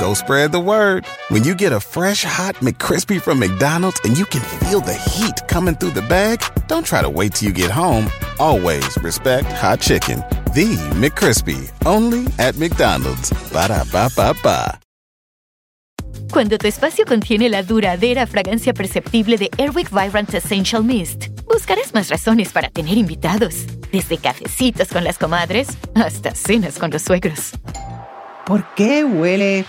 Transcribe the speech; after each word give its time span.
go 0.00 0.14
spread 0.14 0.50
the 0.50 0.58
word. 0.58 1.04
When 1.28 1.44
you 1.44 1.54
get 1.54 1.72
a 1.72 1.80
fresh 1.80 2.24
hot 2.24 2.56
McCrispy 2.56 3.20
from 3.20 3.38
McDonald's 3.38 4.00
and 4.02 4.16
you 4.18 4.24
can 4.24 4.40
feel 4.60 4.80
the 4.80 4.94
heat 4.94 5.46
coming 5.46 5.76
through 5.76 5.90
the 5.90 6.02
bag, 6.02 6.42
don't 6.66 6.86
try 6.86 7.02
to 7.02 7.10
wait 7.10 7.34
till 7.34 7.48
you 7.48 7.54
get 7.54 7.70
home. 7.70 8.08
Always 8.38 8.96
respect 9.02 9.46
hot 9.52 9.80
chicken. 9.80 10.24
The 10.54 10.74
McCrispy, 10.96 11.70
only 11.84 12.26
at 12.38 12.56
McDonald's. 12.56 13.30
Ba 13.52 13.68
da 13.68 13.84
ba 13.92 14.08
ba 14.16 14.34
ba. 14.42 14.80
Cuando 16.32 16.58
tu 16.58 16.66
espacio 16.66 17.04
contiene 17.04 17.48
la 17.48 17.62
duradera 17.62 18.26
fragancia 18.26 18.72
perceptible 18.72 19.36
de 19.36 19.50
Airwick 19.58 19.90
Vibrant 19.90 20.32
Essential 20.32 20.82
Mist, 20.82 21.26
buscarás 21.44 21.92
más 21.92 22.08
razones 22.08 22.52
para 22.52 22.70
tener 22.70 22.96
invitados, 22.96 23.66
desde 23.92 24.16
cafecitos 24.16 24.88
con 24.88 25.02
las 25.02 25.18
comadres 25.18 25.68
hasta 25.94 26.34
cenas 26.34 26.78
con 26.78 26.90
los 26.90 27.02
suegros. 27.02 27.52
¿Por 28.50 28.64
qué 28.74 29.04
huele 29.04 29.64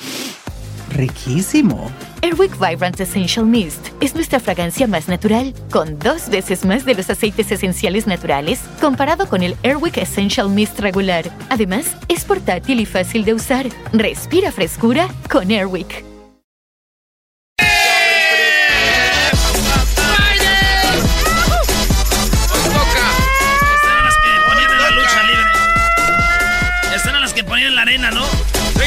riquísimo? 0.90 1.92
Airwick 2.24 2.54
Vibrant 2.54 3.00
Essential 3.00 3.46
Mist 3.46 3.90
es 4.02 4.16
nuestra 4.16 4.40
fragancia 4.40 4.88
más 4.88 5.08
natural, 5.08 5.54
con 5.70 6.00
dos 6.00 6.30
veces 6.30 6.66
más 6.66 6.84
de 6.84 6.96
los 6.96 7.08
aceites 7.12 7.52
esenciales 7.52 8.08
naturales 8.08 8.60
comparado 8.82 9.30
con 9.30 9.44
el 9.44 9.56
Airwick 9.62 9.98
Essential 9.98 10.50
Mist 10.50 10.80
regular. 10.80 11.30
Además, 11.50 11.96
es 12.08 12.26
portátil 12.26 12.80
y 12.80 12.88
fácil 12.88 13.24
de 13.24 13.36
usar. 13.36 13.68
Respira 13.94 14.52
frescura 14.52 15.10
con 15.30 15.52
Airwick. 15.52 16.11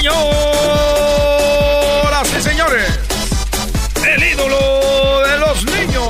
Señoras 0.04 0.28
y 2.38 2.42
señores, 2.42 3.00
el 4.06 4.22
ídolo 4.22 5.22
de 5.26 5.38
los 5.38 5.64
niños, 5.64 6.08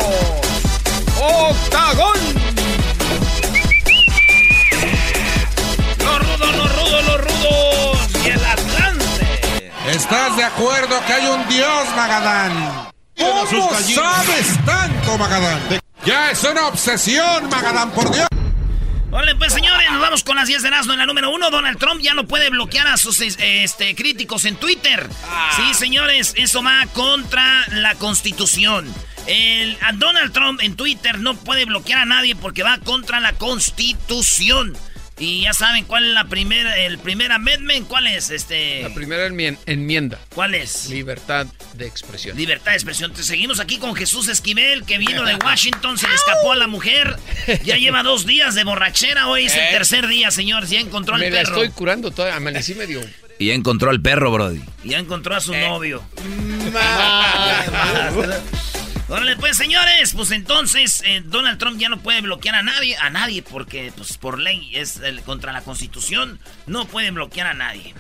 Octagón. 1.17 2.19
Los 6.01 6.19
rudos, 6.19 6.57
los 6.57 6.77
rudos, 6.77 7.05
los 7.07 7.21
rudos 7.21 7.99
y 8.25 8.31
el 8.31 8.45
Atlante. 8.45 9.73
¿Estás 9.87 10.37
de 10.39 10.43
acuerdo 10.43 11.01
que 11.07 11.13
hay 11.13 11.27
un 11.29 11.47
dios, 11.47 11.89
Magadán? 11.95 12.91
¿Cómo 13.17 13.47
sabes 13.47 14.59
tanto, 14.67 15.19
Magadán? 15.19 15.61
Ya 16.05 16.33
es 16.33 16.43
una 16.43 16.67
obsesión, 16.67 17.49
Magadán, 17.49 17.93
por 17.93 18.11
Dios. 18.11 18.27
Vale, 19.15 19.37
pues 19.37 19.53
señores, 19.53 19.89
nos 19.93 20.01
vamos 20.01 20.25
con 20.25 20.35
las 20.35 20.49
10 20.49 20.63
de 20.63 20.69
Erasmo 20.69 20.93
en 20.93 20.99
la 20.99 21.07
número 21.07 21.31
1. 21.31 21.51
Donald 21.51 21.79
Trump 21.79 22.01
ya 22.03 22.15
no 22.15 22.27
puede 22.27 22.51
bloquear 22.51 22.89
a 22.89 22.97
sus 22.97 23.21
este, 23.21 23.95
críticos 23.95 24.45
en 24.45 24.57
Twitter. 24.57 25.09
Ah. 25.29 25.53
Sí, 25.55 25.73
señores, 25.75 26.35
eso 26.37 26.65
va 26.65 26.85
contra 26.93 27.65
la 27.69 27.95
constitución. 27.95 28.93
El, 29.29 29.79
a 29.83 29.93
Donald 29.93 30.33
Trump 30.33 30.61
en 30.61 30.75
Twitter 30.75 31.21
no 31.21 31.37
puede 31.37 31.65
bloquear 31.65 32.01
a 32.01 32.05
nadie 32.07 32.35
porque 32.35 32.65
va 32.65 32.79
contra 32.79 33.21
la 33.21 33.35
constitución. 33.35 34.77
Y 35.19 35.43
ya 35.43 35.53
saben 35.53 35.85
cuál 35.85 36.07
es 36.07 36.13
la 36.13 36.25
primera, 36.25 36.77
el 36.77 36.99
primer 36.99 37.31
amendment, 37.31 37.87
cuál 37.87 38.09
es 38.09 38.31
este. 38.31 38.83
La 38.83 38.93
primera 38.93 39.27
enmienda. 39.27 40.19
¿Cuál 40.35 40.55
es? 40.55 40.89
Libertad 40.89 41.47
de 41.75 41.87
expresión. 41.87 42.37
Libertad 42.37 42.73
de 42.73 42.77
expresión. 42.77 43.13
Te 43.13 43.23
seguimos 43.23 43.61
aquí 43.61 43.79
con 43.79 43.95
Jesús 43.95 44.27
Esquivel, 44.29 44.85
que 44.85 44.99
vino 44.99 45.25
de 45.25 45.35
Washington, 45.45 45.99
se 45.99 46.09
le 46.09 46.15
escapó 46.15 46.53
a 46.53 46.57
la 46.57 46.67
mujer. 46.67 47.17
Ya 47.65 47.77
lleva 47.77 48.03
dos 48.03 48.27
días 48.27 48.57
de 48.57 48.65
borrachera, 48.65 49.29
hoy 49.29 49.45
es 49.45 49.55
el 49.55 49.61
eh. 49.61 49.69
tercer 49.71 50.09
día, 50.09 50.33
señores. 50.33 50.71
Ya 50.71 50.81
encontró 50.81 51.15
al 51.15 51.21
perro. 51.21 51.33
Me 51.33 51.43
estoy 51.43 51.69
curando 51.69 52.11
todavía, 52.11 52.37
amanecí 52.37 52.75
medio. 52.75 53.01
Y 53.39 53.49
ya 53.49 53.55
encontró 53.55 53.91
al 53.91 54.01
perro, 54.01 54.33
Brody. 54.33 54.63
Y 54.83 54.91
ya 54.91 54.99
encontró 54.99 55.37
a 55.37 55.41
su 55.41 55.55
eh. 55.55 55.69
novio. 55.69 56.03
Órale, 59.07 59.37
pues, 59.37 59.59
señores, 59.59 60.15
pues 60.15 60.31
entonces 60.31 61.03
eh, 61.05 61.23
Donald 61.25 61.59
Trump 61.59 61.79
ya 61.79 61.91
no 61.91 62.01
puede 62.01 62.23
bloquear 62.23 62.55
a 62.55 62.63
nadie, 62.63 62.97
a 62.97 63.11
nadie, 63.11 63.43
porque 63.43 63.93
pues 63.95 64.17
por 64.17 64.39
ley 64.39 64.71
es 64.75 65.01
contra 65.27 65.53
la 65.53 65.61
constitución, 65.61 66.41
no 66.67 66.87
puede 66.87 67.11
bloquear 67.11 67.49
a 67.49 67.55
nadie. 67.55 67.95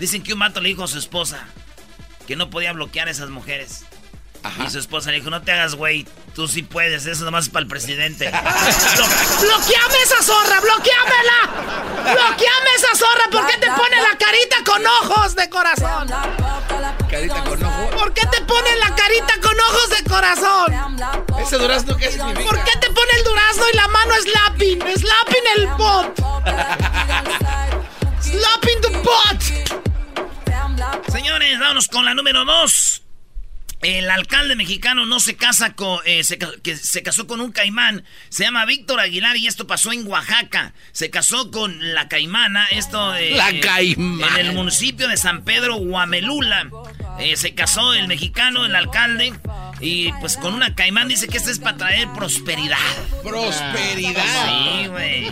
Dicen 0.00 0.22
que 0.24 0.32
un 0.32 0.40
mato 0.40 0.60
le 0.60 0.70
dijo 0.70 0.82
a 0.82 0.88
su 0.88 0.98
esposa 0.98 1.46
que 2.26 2.34
no 2.34 2.50
podía 2.50 2.72
bloquear 2.72 3.06
a 3.06 3.12
esas 3.12 3.30
mujeres. 3.30 3.84
Y 4.66 4.70
su 4.70 4.78
esposa 4.78 5.10
le 5.10 5.16
dijo, 5.16 5.30
no 5.30 5.42
te 5.42 5.52
hagas 5.52 5.74
güey, 5.74 6.06
tú 6.34 6.48
sí 6.48 6.62
puedes, 6.62 7.06
eso 7.06 7.24
nomás 7.24 7.44
es 7.44 7.50
para 7.50 7.62
el 7.62 7.68
presidente. 7.68 8.30
¡Bloqueame 8.30 9.98
esa 10.02 10.22
zorra, 10.22 10.60
bloqueamela! 10.60 12.12
¡Bloqueame 12.12 12.70
esa 12.76 12.94
zorra! 12.94 13.24
¿Por 13.30 13.46
qué 13.46 13.58
te 13.58 13.66
pone 13.66 13.96
la 13.96 14.16
carita 14.18 14.56
con 14.64 14.86
ojos 14.86 15.34
de 15.34 15.50
corazón? 15.50 16.08
¿Carita 17.10 17.44
con 17.44 17.62
ojos? 17.62 17.94
¿Por 17.94 18.14
qué 18.14 18.26
te 18.26 18.40
pone 18.42 18.76
la 18.76 18.94
carita 18.94 19.34
con 19.42 19.60
ojos 19.60 19.90
de 19.90 20.04
corazón? 20.04 20.74
¿Ese 21.40 21.58
durazno 21.58 21.96
qué 21.96 22.10
significa? 22.10 22.50
¿Por 22.50 22.64
qué 22.64 22.78
te 22.80 22.90
pone 22.90 23.10
el 23.16 23.24
durazno 23.24 23.64
y 23.72 23.76
la 23.76 23.88
mano 23.88 24.14
slapping? 24.22 24.80
Slapping 24.80 25.44
el 25.56 25.66
bot. 25.76 26.16
slapping 28.22 28.80
the 28.80 28.88
bot. 29.02 29.40
Señores, 31.10 31.58
vámonos 31.58 31.88
con 31.88 32.04
la 32.04 32.14
número 32.14 32.44
dos. 32.44 33.02
El 33.82 34.10
alcalde 34.10 34.56
mexicano 34.56 35.06
no 35.06 35.20
se 35.20 35.36
casa 35.36 35.74
con, 35.74 36.00
eh, 36.04 36.22
se, 36.22 36.38
que 36.38 36.76
se 36.76 37.02
casó 37.02 37.26
con 37.26 37.40
un 37.40 37.50
caimán, 37.50 38.04
se 38.28 38.44
llama 38.44 38.66
Víctor 38.66 39.00
Aguilar 39.00 39.38
y 39.38 39.46
esto 39.46 39.66
pasó 39.66 39.90
en 39.92 40.06
Oaxaca. 40.06 40.74
Se 40.92 41.08
casó 41.08 41.50
con 41.50 41.94
la 41.94 42.06
caimana, 42.08 42.66
esto 42.66 43.14
eh, 43.16 43.30
la 43.36 43.58
caimana. 43.60 44.38
en 44.38 44.46
el 44.46 44.52
municipio 44.52 45.08
de 45.08 45.16
San 45.16 45.44
Pedro 45.44 45.76
Huamelula. 45.76 46.68
Eh, 47.20 47.36
se 47.36 47.54
casó 47.54 47.94
el 47.94 48.06
mexicano, 48.06 48.66
el 48.66 48.76
alcalde, 48.76 49.32
y 49.80 50.12
pues 50.14 50.36
con 50.36 50.54
una 50.54 50.74
caimán 50.74 51.08
dice 51.08 51.26
que 51.26 51.38
esto 51.38 51.50
es 51.50 51.58
para 51.58 51.76
traer 51.76 52.08
prosperidad. 52.12 52.76
Prosperidad. 53.22 54.46
Sí, 54.46 54.86
güey. 54.88 55.30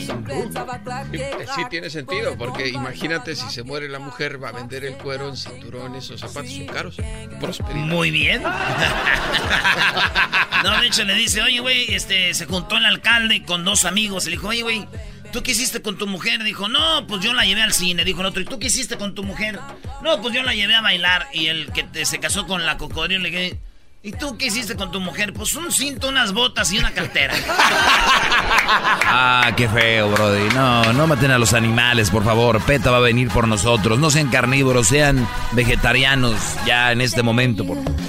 Sí 1.54 1.62
tiene 1.68 1.90
sentido, 1.90 2.36
porque 2.36 2.68
imagínate 2.68 3.36
si 3.36 3.48
se 3.50 3.62
muere 3.62 3.88
la 3.88 3.98
mujer, 3.98 4.42
va 4.42 4.48
a 4.48 4.52
vender 4.52 4.84
el 4.84 4.94
cuero 4.94 5.28
en 5.28 5.36
cinturones 5.36 6.10
o 6.10 6.18
zapatos 6.18 6.50
son 6.50 6.66
caros. 6.66 6.96
Prosperidad. 7.40 7.86
Muy 7.86 8.10
bien. 8.10 8.42
no, 10.64 10.80
de 10.80 10.86
hecho 10.86 11.04
le 11.04 11.14
dice, 11.14 11.42
oye, 11.42 11.60
güey, 11.60 11.94
este, 11.94 12.32
se 12.34 12.46
juntó 12.46 12.78
el 12.78 12.86
alcalde 12.86 13.44
con 13.44 13.64
dos 13.64 13.84
amigos. 13.84 14.24
Le 14.24 14.32
dijo, 14.32 14.48
oye, 14.48 14.62
güey, 14.62 14.86
¿Tú 15.32 15.42
qué 15.42 15.50
hiciste 15.50 15.82
con 15.82 15.98
tu 15.98 16.06
mujer? 16.06 16.42
Dijo, 16.42 16.68
no, 16.68 17.06
pues 17.06 17.22
yo 17.22 17.34
la 17.34 17.44
llevé 17.44 17.60
al 17.60 17.74
cine. 17.74 18.04
Dijo 18.04 18.20
el 18.20 18.26
otro, 18.26 18.40
¿y 18.40 18.46
tú 18.46 18.58
qué 18.58 18.68
hiciste 18.68 18.96
con 18.96 19.14
tu 19.14 19.24
mujer? 19.24 19.60
No, 20.02 20.22
pues 20.22 20.34
yo 20.34 20.42
la 20.42 20.54
llevé 20.54 20.74
a 20.74 20.80
bailar. 20.80 21.26
Y 21.34 21.48
el 21.48 21.70
que 21.72 22.06
se 22.06 22.18
casó 22.18 22.46
con 22.46 22.64
la 22.64 22.78
cocodrilo 22.78 23.22
le 23.22 23.30
dije, 23.30 23.60
¿Y 24.00 24.12
tú 24.12 24.38
qué 24.38 24.46
hiciste 24.46 24.76
con 24.76 24.92
tu 24.92 25.00
mujer? 25.00 25.32
Pues 25.32 25.54
un 25.54 25.72
cinto, 25.72 26.08
unas 26.08 26.32
botas 26.32 26.72
y 26.72 26.78
una 26.78 26.92
cartera. 26.92 27.34
ah, 27.48 29.52
qué 29.56 29.68
feo, 29.68 30.08
Brody. 30.10 30.54
No, 30.54 30.92
no 30.92 31.08
maten 31.08 31.32
a 31.32 31.38
los 31.38 31.52
animales, 31.52 32.10
por 32.10 32.24
favor. 32.24 32.62
PETA 32.62 32.92
va 32.92 32.98
a 32.98 33.00
venir 33.00 33.28
por 33.28 33.48
nosotros. 33.48 33.98
No 33.98 34.10
sean 34.10 34.28
carnívoros, 34.28 34.86
sean 34.86 35.28
vegetarianos 35.50 36.40
ya 36.64 36.92
en 36.92 37.00
este 37.00 37.24
momento, 37.24 37.66
por 37.66 37.82
favor. 37.82 38.00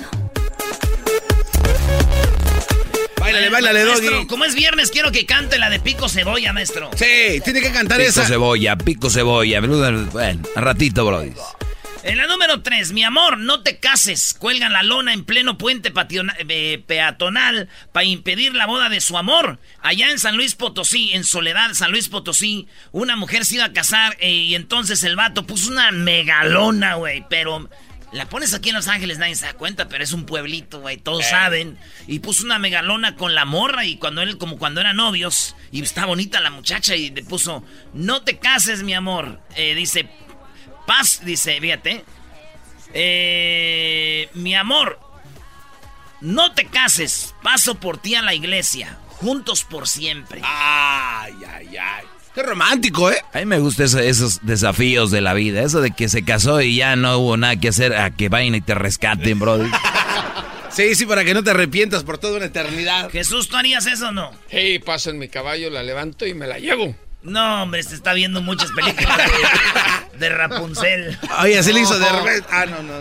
Báilale, 3.20 3.50
báilale, 3.50 3.84
Doggy. 3.84 4.28
Como 4.28 4.46
es 4.46 4.54
viernes, 4.54 4.92
quiero 4.92 5.12
que 5.12 5.26
cante 5.26 5.58
la 5.58 5.72
de 5.72 5.80
Pico 5.80 6.08
Cebolla, 6.08 6.54
maestro. 6.54 6.92
Sí, 6.96 7.42
tiene 7.44 7.62
que 7.62 7.72
cantar 7.72 8.00
esa. 8.00 8.22
Pico 8.22 8.34
Cebolla, 8.34 8.76
Pico 8.76 9.10
Cebolla. 9.10 9.60
Bueno, 9.60 10.44
ratito, 10.56 11.04
Brody. 11.04 11.34
En 12.02 12.18
la 12.18 12.28
número 12.28 12.62
3, 12.62 12.94
mi 12.94 13.04
amor, 13.04 13.38
no 13.38 13.62
te 13.62 13.78
cases. 13.80 14.34
Cuelgan 14.34 14.72
la 14.72 14.84
lona 14.84 15.12
en 15.12 15.26
pleno 15.26 15.58
puente 15.58 15.92
eh, 16.48 16.84
peatonal 16.88 17.68
para 17.92 18.06
impedir 18.06 18.56
la 18.56 18.68
boda 18.68 18.88
de 18.88 19.02
su 19.02 19.18
amor. 19.18 19.60
Allá 19.82 20.10
en 20.10 20.18
San 20.18 20.38
Luis 20.38 20.56
Potosí, 20.56 21.12
en 21.12 21.26
Soledad, 21.26 21.74
San 21.74 21.92
Luis 21.92 22.08
Potosí, 22.08 22.68
una 22.94 23.18
mujer 23.18 23.44
se 23.44 23.56
iba 23.56 23.66
a 23.66 23.74
casar 23.74 24.16
eh, 24.22 24.32
y 24.32 24.56
entonces 24.56 25.04
el 25.04 25.18
vato 25.18 25.46
puso 25.46 25.72
una 25.72 25.92
megalona, 25.92 26.96
güey. 26.96 27.26
Pero 27.30 27.70
la 28.14 28.30
pones 28.30 28.54
aquí 28.54 28.70
en 28.70 28.76
Los 28.76 28.88
Ángeles, 28.88 29.18
nadie 29.18 29.36
se 29.36 29.48
da 29.48 29.54
cuenta, 29.54 29.90
pero 29.90 30.02
es 30.02 30.14
un 30.14 30.26
pueblito, 30.26 30.80
güey, 30.80 30.96
todos 30.96 31.26
eh. 31.26 31.30
saben. 31.30 31.78
Y 32.08 32.20
puso 32.20 32.46
una 32.46 32.60
megalona 32.60 33.16
con 33.16 33.36
la 33.36 33.44
morra 33.44 33.84
y 33.84 33.98
cuando 33.98 34.22
él, 34.22 34.38
como 34.38 34.58
cuando 34.58 34.80
eran 34.80 34.96
novios, 34.96 35.54
y 35.70 35.82
está 35.84 36.06
bonita 36.06 36.40
la 36.40 36.50
muchacha 36.50 36.96
y 36.96 37.10
le 37.10 37.24
puso, 37.24 37.62
no 37.94 38.22
te 38.22 38.40
cases, 38.40 38.84
mi 38.84 38.94
amor. 38.94 39.42
dice, 39.58 40.10
Paz 40.90 41.22
dice, 41.24 41.62
fíjate. 41.62 42.04
Eh, 42.96 44.28
mi 44.34 44.56
amor, 44.56 45.00
no 46.20 46.54
te 46.54 46.66
cases. 46.66 47.36
Paso 47.44 47.76
por 47.76 48.00
ti 48.00 48.16
a 48.16 48.24
la 48.24 48.34
iglesia. 48.34 48.98
Juntos 49.08 49.64
por 49.64 49.88
siempre. 49.88 50.42
Ay, 50.44 51.34
ay, 51.48 51.78
ay. 51.78 52.06
Qué 52.34 52.42
romántico, 52.42 53.12
¿eh? 53.12 53.22
A 53.34 53.38
mí 53.38 53.46
me 53.46 53.60
gustan 53.60 53.86
esos, 53.86 54.40
desafíos 54.42 55.12
de 55.12 55.22
la 55.22 55.36
vida. 55.36 55.62
Eso 55.62 55.80
de 55.80 55.92
que 55.92 56.10
se 56.10 56.26
casó 56.26 56.60
y 56.60 56.78
ya 56.78 56.96
no 56.96 57.20
hubo 57.20 57.38
nada 57.38 57.56
que 57.58 57.68
hacer 57.68 57.96
a 57.96 58.10
que 58.10 58.30
vayan 58.30 58.56
y 58.56 58.62
te 58.62 58.74
rescaten, 58.74 59.38
brody. 59.38 59.70
sí, 60.72 60.96
sí, 60.96 61.06
para 61.06 61.24
que 61.24 61.36
no 61.36 61.44
te 61.44 61.52
arrepientas 61.52 62.04
por 62.04 62.18
toda 62.18 62.38
una 62.38 62.48
eternidad. 62.48 63.12
Jesús, 63.12 63.48
¿tú 63.48 63.58
harías 63.58 63.86
eso 63.86 64.08
o 64.08 64.12
no? 64.12 64.32
Hey, 64.50 64.80
paso 64.80 65.12
en 65.12 65.20
mi 65.20 65.30
caballo, 65.30 65.70
la 65.70 65.84
levanto 65.84 66.26
y 66.26 66.34
me 66.34 66.48
la 66.48 66.58
llevo. 66.58 66.96
No, 67.22 67.64
hombre, 67.64 67.84
se 67.84 67.96
está 67.96 68.14
viendo 68.14 68.42
muchas 68.42 68.72
películas 68.72 69.18
de, 70.18 70.30
Rapunzel. 70.30 71.18
Oye, 71.42 71.60
así 71.60 71.74
le 71.74 71.82
hizo 71.82 72.00
de 72.00 72.10
repente. 72.10 72.48
Ah, 72.50 72.66
no, 72.66 72.82
no. 72.82 72.94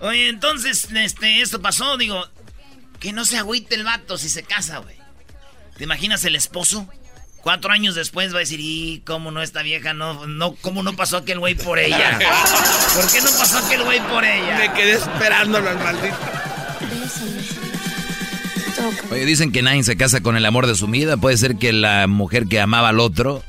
Oye, 0.00 0.28
entonces, 0.28 0.88
este, 0.92 1.40
esto 1.40 1.60
pasó, 1.62 1.96
digo, 1.96 2.26
que 2.98 3.12
no 3.12 3.24
se 3.24 3.38
agüite 3.38 3.74
el 3.74 3.84
vato 3.84 4.18
si 4.18 4.28
se 4.28 4.42
casa, 4.42 4.78
güey. 4.78 4.96
¿Te 5.76 5.84
imaginas 5.84 6.24
el 6.24 6.36
esposo? 6.36 6.88
Cuatro 7.42 7.72
años 7.72 7.94
después 7.94 8.32
va 8.32 8.36
a 8.36 8.40
decir, 8.40 8.60
y 8.60 9.02
cómo 9.06 9.30
no 9.30 9.40
esta 9.40 9.62
vieja, 9.62 9.94
no, 9.94 10.26
no, 10.26 10.54
cómo 10.56 10.82
no 10.82 10.94
pasó 10.94 11.18
aquel 11.18 11.38
güey 11.38 11.54
por 11.54 11.78
ella. 11.78 12.18
¿Por 12.94 13.10
qué 13.10 13.20
no 13.22 13.30
pasó 13.30 13.58
aquel 13.58 13.84
güey 13.84 14.00
por 14.08 14.24
ella? 14.24 14.58
Me 14.58 14.72
quedé 14.74 14.92
esperándolo 14.92 15.70
al 15.70 15.78
maldito. 15.78 16.16
Oye, 19.10 19.24
dicen 19.26 19.52
que 19.52 19.62
nadie 19.62 19.82
se 19.82 19.96
casa 19.96 20.20
con 20.20 20.36
el 20.36 20.46
amor 20.46 20.66
de 20.66 20.74
su 20.74 20.86
vida. 20.86 21.16
Puede 21.16 21.36
ser 21.36 21.56
que 21.56 21.72
la 21.72 22.06
mujer 22.06 22.46
que 22.46 22.60
amaba 22.60 22.88
al 22.90 23.00
otro 23.00 23.42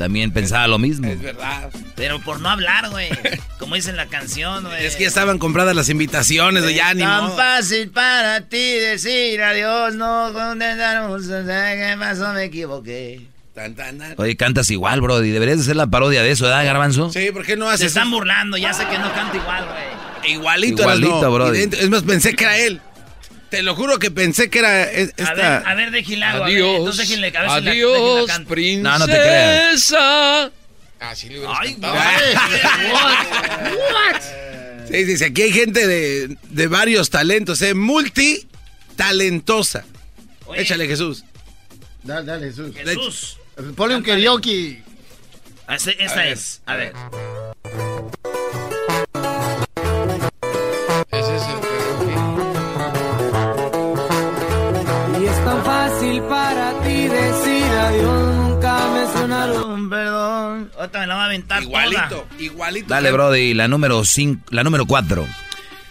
también 0.00 0.30
pensaba 0.32 0.66
lo 0.66 0.78
mismo. 0.78 1.08
Es 1.08 1.20
verdad. 1.20 1.70
Pero 1.94 2.20
por 2.20 2.40
no 2.40 2.48
hablar, 2.48 2.88
güey. 2.88 3.10
Como 3.58 3.74
dice 3.74 3.90
en 3.90 3.96
la 3.96 4.06
canción, 4.06 4.64
güey. 4.64 4.86
Es 4.86 4.96
que 4.96 5.02
ya 5.02 5.08
estaban 5.08 5.38
compradas 5.38 5.76
las 5.76 5.90
invitaciones 5.90 6.62
de 6.62 6.72
ya 6.74 6.94
ni 6.94 7.02
Tan 7.02 7.36
fácil 7.36 7.90
para 7.90 8.40
ti 8.40 8.56
decir 8.56 9.42
adiós, 9.42 9.94
no 9.96 10.30
condenamos, 10.32 11.26
¿qué 11.26 11.96
pasó? 11.98 12.32
Me 12.32 12.44
equivoqué. 12.44 13.26
Tan, 13.54 13.74
tan, 13.74 13.98
tan. 13.98 14.14
Oye, 14.16 14.36
cantas 14.36 14.70
igual, 14.70 15.02
bro. 15.02 15.22
Y 15.22 15.30
deberías 15.32 15.58
de 15.58 15.64
hacer 15.64 15.76
la 15.76 15.88
parodia 15.88 16.22
de 16.22 16.30
eso, 16.30 16.44
¿verdad, 16.44 16.64
Garbanzo? 16.64 17.12
Sí, 17.12 17.30
¿por 17.30 17.44
qué 17.44 17.56
no 17.56 17.66
Se 17.66 17.74
haces 17.74 17.88
están 17.88 18.10
burlando, 18.10 18.56
ya 18.56 18.72
sé 18.72 18.86
que 18.86 18.98
no 18.98 19.12
canta 19.12 19.36
igual, 19.36 19.66
güey. 19.66 20.32
Igualito, 20.32 20.82
Igualito, 20.82 21.32
brody. 21.32 21.58
Idéntico. 21.58 21.82
Es 21.82 21.90
más, 21.90 22.02
pensé 22.04 22.34
que 22.34 22.44
era 22.44 22.56
él. 22.56 22.80
Te 23.50 23.62
lo 23.62 23.74
juro 23.74 23.98
que 23.98 24.10
pensé 24.10 24.48
que 24.48 24.60
era 24.60 24.68
A 24.68 24.82
esta. 24.90 25.34
ver, 25.34 25.44
a 25.66 25.74
ver, 25.74 25.90
déjenle 25.90 26.24
algo. 26.24 26.44
a 26.44 26.46
ver, 26.46 26.56
Adiós. 26.56 26.76
Entonces 26.78 27.08
déjenle, 27.08 27.32
a 27.36 27.40
ver 27.42 27.50
si 27.50 27.60
la- 27.64 27.70
Adiós, 27.72 28.30
princesa. 28.48 28.82
No, 28.90 28.98
no 28.98 29.06
te 29.06 29.12
creas. 29.12 29.94
Ah, 29.96 30.50
sí 31.14 31.28
le 31.30 31.38
hubieras 31.38 31.56
Ay, 31.60 31.72
cantado. 31.72 31.94
güey. 31.94 32.06
Sí, 34.90 35.04
sí, 35.06 35.16
sí, 35.18 35.24
aquí 35.24 35.42
hay 35.42 35.52
gente 35.52 35.86
de, 35.86 36.36
de 36.48 36.66
varios 36.66 37.10
talentos, 37.10 37.62
¿eh? 37.62 37.74
Multitalentosa. 37.74 39.84
Oye, 40.46 40.62
Échale, 40.62 40.88
Jesús. 40.88 41.22
Dale, 42.02 42.26
dale, 42.26 42.46
Jesús. 42.46 42.74
Jesús. 42.74 43.36
Ponle 43.76 43.94
un 43.94 44.02
karaoke. 44.02 44.82
Esta 45.68 46.26
es. 46.26 46.60
A 46.66 46.74
ver. 46.74 46.92
Sonaron. 59.88 59.90
Perdón. 59.90 60.72
Ahorita 60.78 61.00
me 61.00 61.06
la 61.06 61.14
va 61.14 61.22
a 61.22 61.26
aventar 61.26 61.62
Igualito, 61.62 62.00
toda. 62.08 62.26
igualito. 62.42 62.86
Dale, 62.88 63.10
Brody, 63.12 63.54
la 63.54 63.68
número 63.68 64.04
5, 64.04 64.46
la 64.50 64.62
número 64.64 64.86
4. 64.86 65.26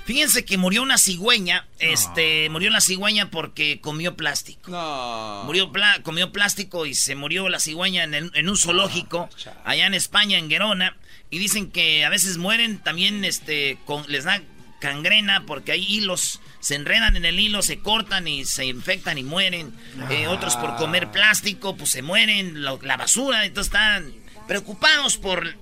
Fíjense 0.05 0.43
que 0.43 0.57
murió 0.57 0.81
una 0.81 0.97
cigüeña. 0.97 1.67
Este, 1.77 2.49
murió 2.49 2.71
la 2.71 2.81
cigüeña 2.81 3.29
porque 3.29 3.79
comió 3.79 4.15
plástico. 4.15 4.71
No. 4.71 5.43
Murió 5.45 5.71
pla- 5.71 6.01
comió 6.01 6.31
plástico 6.31 6.87
y 6.87 6.95
se 6.95 7.15
murió 7.15 7.47
la 7.47 7.59
cigüeña 7.59 8.03
en, 8.05 8.13
el- 8.15 8.31
en 8.33 8.49
un 8.49 8.57
zoológico 8.57 9.29
allá 9.65 9.85
en 9.85 9.93
España, 9.93 10.37
en 10.39 10.49
Gerona. 10.49 10.97
Y 11.29 11.37
dicen 11.37 11.69
que 11.69 12.05
a 12.05 12.09
veces 12.09 12.37
mueren 12.37 12.79
también, 12.79 13.23
este, 13.23 13.77
con, 13.85 14.03
les 14.07 14.23
da 14.23 14.41
cangrena 14.79 15.43
porque 15.45 15.73
hay 15.73 15.83
hilos, 15.87 16.41
se 16.59 16.75
enredan 16.75 17.15
en 17.15 17.25
el 17.25 17.39
hilo, 17.39 17.61
se 17.61 17.79
cortan 17.79 18.27
y 18.27 18.45
se 18.45 18.65
infectan 18.65 19.17
y 19.17 19.23
mueren. 19.23 19.73
Eh, 20.09 20.27
otros 20.27 20.55
por 20.57 20.75
comer 20.75 21.09
plástico, 21.11 21.75
pues 21.77 21.89
se 21.91 22.01
mueren, 22.01 22.61
lo- 22.63 22.79
la 22.81 22.97
basura, 22.97 23.45
entonces 23.45 23.71
están 23.73 24.13
preocupados 24.47 25.17
por, 25.17 25.55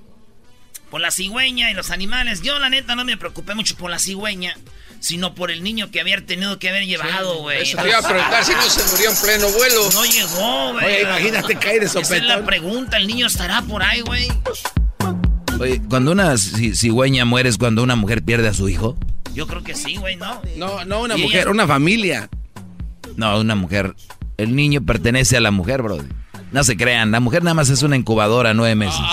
por 0.90 1.02
la 1.02 1.12
cigüeña 1.12 1.70
y 1.72 1.74
los 1.74 1.92
animales. 1.92 2.42
Yo 2.42 2.58
la 2.60 2.70
neta 2.70 2.96
no 2.96 3.06
me 3.06 3.18
preocupé 3.18 3.54
mucho 3.54 3.76
por 3.76 3.92
la 3.92 4.00
cigüeña, 4.00 4.56
sino 5.00 5.36
por 5.36 5.52
el 5.52 5.62
niño 5.62 5.92
que 5.92 6.02
había 6.02 6.26
tenido 6.26 6.58
que 6.58 6.70
haber 6.70 6.86
llevado, 6.88 7.40
güey. 7.42 7.62
Eso 7.62 7.78
te 7.78 7.88
iba 7.90 8.00
a 8.00 8.02
preguntar 8.08 8.44
si 8.44 8.54
no 8.54 8.64
se 8.64 8.84
murió 8.92 9.12
en 9.12 9.18
pleno 9.22 9.50
vuelo. 9.50 9.90
No 9.94 10.06
llegó, 10.06 10.72
güey. 10.74 10.86
Oye, 10.86 11.02
imagínate 11.02 11.56
caer 11.58 11.82
de 11.82 11.86
Esa 11.86 12.00
es 12.00 12.10
la 12.10 12.18
sopetón. 12.18 12.46
pregunta, 12.48 12.98
el 12.98 13.06
niño 13.08 13.28
estará 13.28 13.62
por 13.62 13.84
ahí, 13.84 14.02
güey. 14.02 14.28
Oye, 15.60 15.82
cuando 15.90 16.12
una 16.12 16.34
ci- 16.34 16.76
cigüeña 16.76 17.26
muere 17.26 17.50
es 17.50 17.58
cuando 17.58 17.84
una 17.84 17.96
mujer 17.96 18.24
pierde 18.24 18.48
a 18.48 18.54
su 18.54 18.70
hijo. 18.70 18.98
Yo 19.38 19.46
creo 19.46 19.64
que 19.64 19.76
sí, 19.76 19.98
güey, 19.98 20.16
¿no? 20.16 20.42
No, 20.56 20.84
no 20.86 21.02
una 21.02 21.16
mujer, 21.16 21.42
ella- 21.42 21.52
una 21.52 21.68
familia. 21.68 22.28
No, 23.18 23.40
una 23.40 23.54
mujer. 23.54 23.94
El 24.36 24.56
niño 24.56 24.82
pertenece 24.84 25.38
a 25.38 25.42
la 25.42 25.52
mujer, 25.52 25.84
Brody. 25.84 26.08
No 26.52 26.64
se 26.64 26.76
crean, 26.76 27.12
la 27.12 27.20
mujer 27.20 27.44
nada 27.44 27.54
más 27.54 27.70
es 27.70 27.84
una 27.84 27.96
incubadora 27.96 28.56
nueve 28.56 28.74
meses. 28.74 29.00
Ay, 29.00 29.08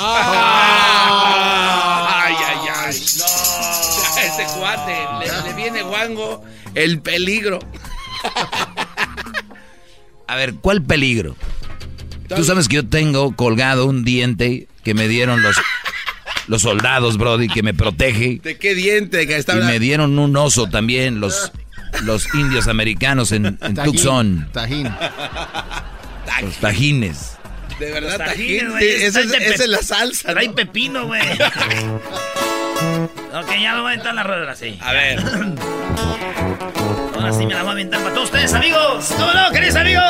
ay, 2.38 2.68
ay. 2.86 3.00
No. 3.18 3.24
Este 4.24 4.44
cuate, 4.58 4.96
le, 5.20 5.26
le 5.46 5.52
viene 5.54 5.82
guango 5.82 6.42
el 6.74 7.02
peligro. 7.02 7.58
A 10.26 10.36
ver, 10.36 10.54
¿cuál 10.54 10.82
peligro? 10.82 11.36
Tú 12.34 12.44
sabes 12.44 12.66
que 12.68 12.76
yo 12.76 12.88
tengo 12.88 13.36
colgado 13.36 13.84
un 13.84 14.04
diente 14.04 14.68
que 14.82 14.94
me 14.94 15.06
dieron 15.06 15.42
los, 15.42 15.56
los 16.48 16.62
soldados, 16.62 17.16
Brody, 17.18 17.48
que 17.48 17.62
me 17.62 17.74
protege. 17.74 18.40
¿De 18.42 18.56
qué 18.58 18.74
diente 18.74 19.26
que 19.26 19.36
está 19.36 19.58
Y 19.58 19.62
me 19.62 19.78
dieron 19.78 20.18
un 20.18 20.36
oso 20.36 20.66
también, 20.68 21.20
los, 21.20 21.52
los 22.02 22.32
indios 22.34 22.68
americanos 22.68 23.32
en, 23.32 23.46
en 23.46 23.58
Tajín, 23.74 23.84
Tucson. 23.84 24.48
Tajín. 24.52 24.90
Los 26.42 26.54
tajines. 26.56 27.36
De 27.78 27.90
verdad, 27.92 28.18
Los 28.18 28.20
tajín. 28.28 28.58
tajines, 28.58 28.62
Sí, 28.62 28.66
güey, 28.70 29.02
esa 29.04 29.20
es, 29.20 29.28
trae 29.28 29.40
pe- 29.40 29.54
esa 29.54 29.64
es 29.64 29.68
la 29.70 29.82
salsa. 29.82 30.34
¿no? 30.34 30.54
pepino, 30.54 31.06
güey. 31.06 31.20
ok, 31.22 31.38
ya 33.60 33.74
me 33.74 33.80
voy 33.80 33.90
a 33.90 33.94
aventar 33.94 34.14
la 34.14 34.22
rueda 34.22 34.52
así. 34.52 34.78
A 34.80 34.92
ver. 34.92 35.18
Ahora 37.14 37.32
sí 37.32 37.46
me 37.46 37.54
la 37.54 37.62
voy 37.62 37.70
a 37.70 37.72
aventar 37.72 38.00
para 38.02 38.14
todos 38.14 38.28
ustedes, 38.30 38.52
amigos. 38.54 39.06
¿Cómo 39.16 39.32
no, 39.32 39.50
queridos 39.52 39.76
amigos? 39.76 40.02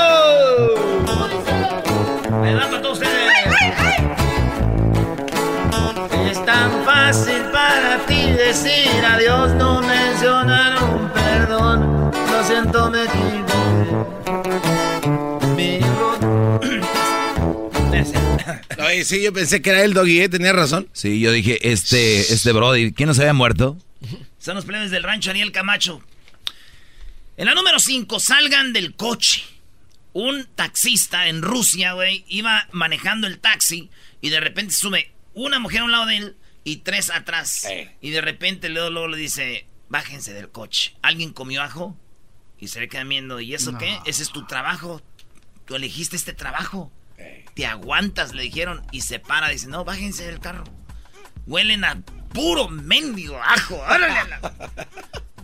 Me 2.42 2.54
va 2.54 2.66
para 2.68 2.82
todos 2.82 2.98
ustedes. 2.98 3.13
Es 6.44 6.52
tan 6.52 6.84
fácil 6.84 7.40
para 7.52 8.04
ti 8.04 8.30
decir 8.32 9.02
adiós, 9.02 9.54
no 9.54 9.80
mencionar 9.80 10.84
un 10.84 11.10
perdón. 11.10 12.10
Lo 12.12 12.46
siento, 12.46 12.90
me 12.90 13.04
equivoqué. 13.04 14.44
Oye, 18.78 19.04
sí, 19.06 19.22
yo 19.22 19.32
pensé 19.32 19.62
que 19.62 19.70
era 19.70 19.84
el 19.84 19.94
doggy, 19.94 20.20
¿eh? 20.20 20.28
tenía 20.28 20.52
razón. 20.52 20.86
Sí, 20.92 21.18
yo 21.18 21.32
dije, 21.32 21.72
este, 21.72 22.20
este 22.20 22.52
Brody, 22.52 22.92
¿quién 22.92 23.06
no 23.06 23.14
se 23.14 23.22
había 23.22 23.32
muerto? 23.32 23.78
Son 24.38 24.54
los 24.54 24.66
plebes 24.66 24.90
del 24.90 25.02
rancho 25.02 25.30
Ariel 25.30 25.50
Camacho. 25.50 26.02
En 27.38 27.46
la 27.46 27.54
número 27.54 27.78
5, 27.78 28.20
salgan 28.20 28.74
del 28.74 28.94
coche. 28.94 29.44
Un 30.12 30.46
taxista 30.54 31.26
en 31.26 31.40
Rusia, 31.40 31.94
güey, 31.94 32.26
iba 32.28 32.68
manejando 32.70 33.26
el 33.28 33.38
taxi 33.38 33.88
y 34.20 34.28
de 34.28 34.40
repente 34.40 34.74
sube 34.74 35.13
una 35.34 35.58
mujer 35.58 35.80
a 35.80 35.84
un 35.84 35.92
lado 35.92 36.06
de 36.06 36.16
él 36.16 36.36
y 36.64 36.78
tres 36.78 37.10
atrás. 37.10 37.64
Y 38.00 38.10
de 38.10 38.20
repente 38.20 38.68
luego, 38.68 38.90
luego 38.90 39.08
le 39.08 39.16
dice, 39.16 39.66
bájense 39.88 40.32
del 40.32 40.50
coche. 40.50 40.96
¿Alguien 41.02 41.32
comió 41.32 41.62
ajo? 41.62 41.96
Y 42.58 42.68
se 42.68 42.80
le 42.80 42.88
quedan 42.88 43.08
viendo, 43.08 43.40
¿y 43.40 43.54
eso 43.54 43.76
qué? 43.78 43.98
Ese 44.06 44.22
es 44.22 44.30
tu 44.30 44.46
trabajo. 44.46 45.02
Tú 45.66 45.74
elegiste 45.74 46.16
este 46.16 46.32
trabajo. 46.32 46.90
Te 47.54 47.66
aguantas, 47.66 48.32
le 48.34 48.42
dijeron. 48.42 48.82
Y 48.92 49.02
se 49.02 49.18
para, 49.18 49.48
dice, 49.48 49.66
no, 49.68 49.84
bájense 49.84 50.24
del 50.26 50.40
carro. 50.40 50.64
Huelen 51.46 51.84
a 51.84 52.00
puro 52.32 52.68
mendigo 52.68 53.38
ajo. 53.42 53.76
¡Órale 53.88 54.06
a 54.18 54.24
la- 54.24 54.54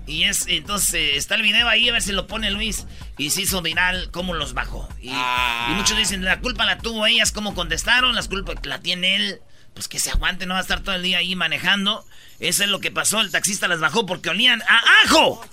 Y 0.07 0.25
es, 0.25 0.47
entonces 0.49 0.95
eh, 0.95 1.17
está 1.17 1.35
el 1.37 1.43
video 1.43 1.69
ahí, 1.69 1.89
a 1.89 1.93
ver 1.93 2.03
si 2.03 2.13
lo 2.13 2.27
pone 2.27 2.51
Luis. 2.51 2.87
Y 3.19 3.31
se 3.31 3.43
hizo 3.43 3.61
viral 3.63 4.11
cómo 4.11 4.35
los 4.35 4.55
bajó. 4.55 4.89
Y, 5.01 5.11
y 5.11 5.75
muchos 5.75 5.97
dicen, 5.97 6.25
la 6.25 6.41
culpa 6.41 6.65
la 6.65 6.79
tuvo 6.79 7.07
ellas, 7.07 7.33
cómo 7.33 7.55
contestaron, 7.55 8.15
las 8.15 8.29
culpas 8.29 8.57
la 8.65 8.81
tiene 8.81 9.17
él. 9.17 9.41
Pues 9.75 9.89
que 9.89 9.99
se 9.99 10.11
aguante, 10.11 10.47
no 10.47 10.55
va 10.55 10.59
a 10.61 10.63
estar 10.63 10.81
todo 10.81 10.95
el 10.95 11.03
día 11.03 11.19
ahí 11.19 11.35
manejando. 11.37 12.05
Eso 12.39 12.65
es 12.65 12.71
lo 12.71 12.81
que 12.81 12.91
pasó, 12.91 13.21
el 13.21 13.31
taxista 13.31 13.69
las 13.69 13.81
bajó 13.81 14.07
porque 14.07 14.31
olían 14.31 14.63
a 14.63 14.81
ajo. 15.05 15.45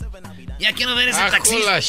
Ya 0.60 0.74
quiero 0.74 0.96
ver 0.96 1.10
ese 1.10 1.20
taxista. 1.30 1.80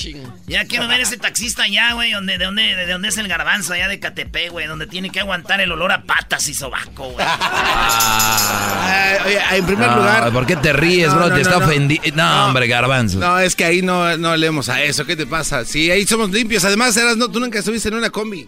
Ya 0.47 0.64
quiero 0.66 0.88
ver 0.88 1.00
ese 1.00 1.16
taxista 1.16 1.62
allá, 1.62 1.92
güey, 1.94 2.12
donde, 2.12 2.37
de, 2.37 2.44
donde, 2.44 2.75
de 2.75 2.87
donde 2.87 3.08
es 3.08 3.16
el 3.16 3.26
garbanzo, 3.28 3.73
allá 3.73 3.88
de 3.88 3.99
Catepec, 3.99 4.50
güey, 4.50 4.66
donde 4.66 4.87
tiene 4.87 5.08
que 5.11 5.20
aguantar 5.20 5.61
el 5.61 5.73
olor 5.73 5.90
a 5.92 6.02
patas 6.02 6.49
y 6.49 6.54
sobaco, 6.54 7.11
güey. 7.11 7.26
Oye, 9.26 9.38
en 9.56 9.66
primer 9.66 9.88
No, 9.88 9.97
lugar. 9.97 10.32
¿Por 10.32 10.47
qué 10.47 10.56
te 10.56 10.73
ríes, 10.73 11.08
No, 11.08 11.14
bro? 11.14 11.20
no, 11.23 11.28
te 11.28 11.42
no, 11.42 11.49
está 11.49 11.58
no. 11.61 11.66
ofendiendo. 11.66 12.11
No, 12.16 12.47
hombre, 12.47 12.66
garbanzo. 12.66 13.18
No, 13.18 13.38
es 13.38 13.54
que 13.56 13.64
ahí 13.64 13.82
no, 13.82 14.16
no 14.16 14.37
leemos 14.37 14.68
a 14.68 14.82
eso. 14.82 15.04
¿Qué 15.06 15.16
te 15.16 15.26
pasa? 15.26 15.64
Sí, 15.64 15.90
ahí 15.90 16.06
somos 16.06 16.30
limpios. 16.30 16.64
Además, 16.64 16.97
eras, 16.97 17.16
no, 17.16 17.30
tú 17.30 17.40
nunca 17.40 17.58
estuviste 17.58 17.88
en 17.88 17.94
una 17.94 18.11
combi. 18.11 18.47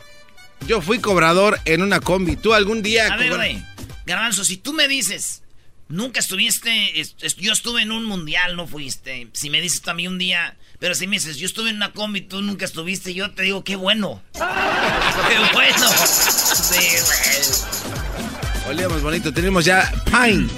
Yo 0.66 0.82
fui 0.82 0.98
cobrador 0.98 1.58
en 1.64 1.82
una 1.82 2.00
combi. 2.00 2.36
Tú 2.36 2.52
algún 2.52 2.82
día. 2.82 3.06
A 3.12 3.16
ver, 3.16 3.34
güey. 3.34 3.62
Garbanzo, 4.10 4.44
si 4.44 4.56
tú 4.58 4.72
me 4.72 4.86
dices, 4.88 5.42
Nunca 5.88 6.20
estuviste, 6.20 7.00
es- 7.00 7.16
es- 7.20 7.34
yo 7.34 7.52
estuve 7.52 7.82
en 7.82 7.90
un 7.90 8.04
mundial, 8.04 8.54
no 8.54 8.68
fuiste. 8.68 9.26
Si 9.32 9.50
me 9.50 9.60
dices 9.60 9.82
también 9.82 10.12
un 10.12 10.18
día, 10.18 10.56
pero 10.78 10.94
si 10.94 11.08
me 11.08 11.16
dices, 11.16 11.36
yo 11.36 11.46
estuve 11.46 11.70
en 11.70 11.74
una 11.76 11.92
combi, 11.92 12.20
tú 12.20 12.42
nunca 12.42 12.64
estuviste, 12.64 13.12
yo 13.12 13.32
te 13.32 13.42
digo, 13.42 13.64
qué 13.64 13.74
bueno. 13.74 14.22
qué 14.34 15.38
bueno. 15.52 15.88
Sí, 15.88 16.96
güey. 17.06 18.68
Olíamos 18.68 19.02
bonito. 19.02 19.34
Tenemos 19.34 19.64
ya 19.64 19.92
Pine. 20.04 20.48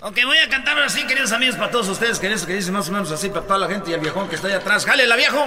Ok, 0.00 0.18
voy 0.24 0.38
a 0.38 0.48
cantar 0.48 0.76
ahora 0.76 0.88
sí, 0.90 1.04
queridos 1.06 1.30
amigos, 1.30 1.54
para 1.54 1.70
todos 1.70 1.86
ustedes, 1.86 2.18
queridos, 2.18 2.44
que 2.44 2.54
dicen 2.54 2.72
más 2.74 2.88
o 2.88 2.92
menos 2.92 3.12
así, 3.12 3.28
para 3.28 3.46
toda 3.46 3.60
la 3.60 3.68
gente 3.68 3.92
y 3.92 3.94
el 3.94 4.00
viejón 4.00 4.28
que 4.28 4.34
está 4.34 4.48
ahí 4.48 4.54
atrás. 4.54 4.84
¡Jale, 4.84 5.06
la 5.06 5.14
viejo! 5.14 5.46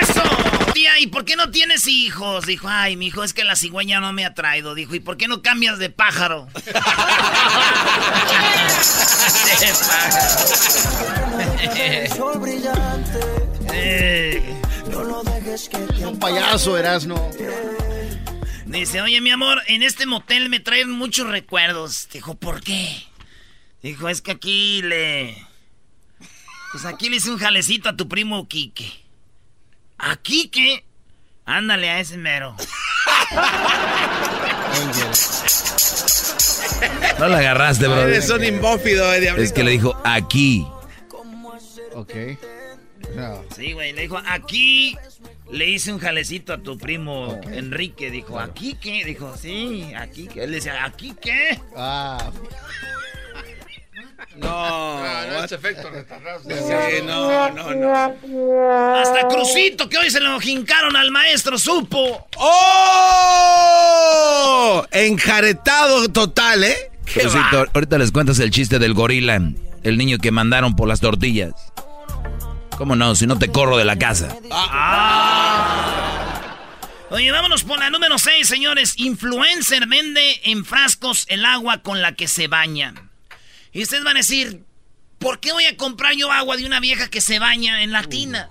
¡Eso! 0.00 0.22
Tía, 0.72 0.98
¿y 0.98 1.06
por 1.06 1.24
qué 1.24 1.36
no 1.36 1.50
tienes 1.50 1.86
hijos? 1.86 2.46
Dijo, 2.46 2.68
ay, 2.68 2.96
mi 2.96 3.06
hijo, 3.06 3.22
es 3.24 3.32
que 3.32 3.44
la 3.44 3.56
cigüeña 3.56 4.00
no 4.00 4.12
me 4.12 4.24
ha 4.24 4.34
traído. 4.34 4.74
Dijo, 4.74 4.94
¿y 4.94 5.00
por 5.00 5.16
qué 5.16 5.28
no 5.28 5.42
cambias 5.42 5.78
de 5.78 5.90
pájaro? 5.90 6.48
de 9.60 9.72
pájaro. 9.88 10.74
Eh. 13.72 14.60
Un 16.04 16.18
payaso, 16.18 16.76
Erasno. 16.76 17.30
Dice, 18.66 19.00
oye, 19.00 19.20
mi 19.20 19.30
amor, 19.30 19.62
en 19.66 19.82
este 19.82 20.06
motel 20.06 20.48
me 20.48 20.58
traen 20.58 20.90
muchos 20.90 21.28
recuerdos. 21.28 22.08
Dijo, 22.12 22.34
¿por 22.34 22.60
qué? 22.60 23.04
Dijo, 23.82 24.08
es 24.08 24.20
que 24.20 24.32
aquí 24.32 24.82
le... 24.82 25.36
Pues 26.72 26.84
aquí 26.86 27.08
le 27.08 27.16
hice 27.16 27.30
un 27.30 27.38
jalecito 27.38 27.88
a 27.88 27.96
tu 27.96 28.08
primo 28.08 28.48
Quique. 28.48 29.03
¿A 30.06 30.16
Quique? 30.16 30.84
Ándale 31.46 31.88
a 31.88 31.98
ese 31.98 32.18
mero. 32.18 32.54
No 37.18 37.28
la 37.28 37.38
agarraste, 37.38 37.88
bro. 37.88 38.02
Eres 38.02 38.28
un 38.28 38.44
imbófido, 38.44 39.14
eh, 39.14 39.20
diablito. 39.20 39.42
Es 39.42 39.52
que 39.52 39.64
le 39.64 39.70
dijo 39.70 39.98
aquí. 40.04 40.66
Ok. 41.94 42.12
Sí, 43.56 43.72
güey, 43.72 43.94
le 43.94 44.02
dijo, 44.02 44.20
aquí 44.26 44.94
le 45.50 45.70
hice 45.70 45.90
un 45.90 45.98
jalecito 45.98 46.52
a 46.52 46.58
tu 46.58 46.76
primo 46.76 47.40
Enrique. 47.50 48.10
Dijo, 48.10 48.38
¿aquí 48.38 48.76
qué? 48.78 49.06
Dijo, 49.06 49.34
sí, 49.38 49.90
aquí 49.96 50.26
qué. 50.26 50.44
Él 50.44 50.52
decía, 50.52 50.84
¿aquí 50.84 51.14
qué? 51.18 51.58
Ah. 51.76 52.30
No, 54.36 54.48
Ah, 55.06 55.24
no, 55.28 55.34
what? 55.36 55.44
es 55.44 55.52
efecto 55.52 55.90
retardado. 55.90 56.40
Sí, 56.42 56.48
no, 57.04 57.50
no, 57.50 57.74
no. 57.74 58.94
Hasta 58.96 59.28
Crucito, 59.28 59.88
que 59.88 59.98
hoy 59.98 60.10
se 60.10 60.20
lo 60.20 60.38
jincaron 60.40 60.96
al 60.96 61.10
maestro, 61.10 61.58
supo. 61.58 62.26
¡Oh! 63.56 64.84
Enjaretado 64.90 66.08
total, 66.08 66.64
¿eh? 66.64 66.90
Qué 67.06 67.20
Crucito, 67.20 67.56
va. 67.58 67.66
ahorita 67.74 67.98
les 67.98 68.10
cuentas 68.12 68.38
el 68.40 68.50
chiste 68.50 68.78
del 68.78 68.94
gorila, 68.94 69.40
el 69.82 69.98
niño 69.98 70.18
que 70.18 70.30
mandaron 70.30 70.74
por 70.76 70.88
las 70.88 71.00
tortillas. 71.00 71.52
¿Cómo 72.76 72.96
no? 72.96 73.14
Si 73.14 73.26
no 73.26 73.38
te 73.38 73.48
corro 73.52 73.76
de 73.76 73.84
la 73.84 73.96
casa. 73.96 74.34
Oye, 77.10 77.30
vámonos 77.30 77.62
por 77.62 77.78
la 77.78 77.90
número 77.90 78.18
6, 78.18 78.48
señores. 78.48 78.94
Influencer 78.96 79.86
vende 79.86 80.40
en 80.44 80.64
frascos 80.64 81.26
el 81.28 81.44
agua 81.44 81.78
con 81.82 82.02
la 82.02 82.14
que 82.14 82.26
se 82.26 82.48
baña. 82.48 82.94
Y 83.74 83.82
ustedes 83.82 84.04
van 84.04 84.16
a 84.16 84.20
decir, 84.20 84.64
¿por 85.18 85.40
qué 85.40 85.52
voy 85.52 85.64
a 85.64 85.76
comprar 85.76 86.14
yo 86.14 86.30
agua 86.30 86.56
de 86.56 86.64
una 86.64 86.78
vieja 86.78 87.10
que 87.10 87.20
se 87.20 87.40
baña 87.40 87.82
en 87.82 87.90
la 87.90 88.04
tina? 88.04 88.48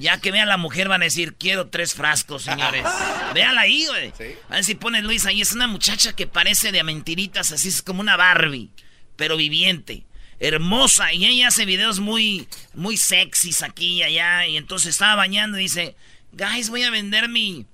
Ya 0.00 0.20
que 0.20 0.32
vea 0.32 0.46
la 0.46 0.56
mujer 0.56 0.88
van 0.88 1.02
a 1.02 1.04
decir, 1.04 1.34
quiero 1.34 1.68
tres 1.68 1.92
frascos, 1.92 2.44
señores. 2.44 2.82
Véala 3.34 3.60
ahí, 3.60 3.86
güey. 3.86 4.12
A 4.48 4.54
ver 4.54 4.64
si 4.64 4.74
pone 4.74 5.02
Luis 5.02 5.26
ahí. 5.26 5.42
Es 5.42 5.52
una 5.52 5.66
muchacha 5.66 6.14
que 6.16 6.26
parece 6.26 6.72
de 6.72 6.80
a 6.80 6.84
mentiritas, 6.84 7.52
así 7.52 7.68
es 7.68 7.82
como 7.82 8.00
una 8.00 8.16
Barbie, 8.16 8.70
pero 9.16 9.36
viviente. 9.36 10.06
Hermosa. 10.40 11.12
Y 11.12 11.26
ella 11.26 11.48
hace 11.48 11.66
videos 11.66 12.00
muy, 12.00 12.48
muy 12.72 12.96
sexys 12.96 13.62
aquí 13.62 13.98
y 13.98 14.02
allá. 14.02 14.46
Y 14.46 14.56
entonces 14.56 14.90
estaba 14.90 15.14
bañando 15.14 15.58
y 15.58 15.64
dice, 15.64 15.94
guys, 16.32 16.70
voy 16.70 16.84
a 16.84 16.90
vender 16.90 17.28
mi... 17.28 17.66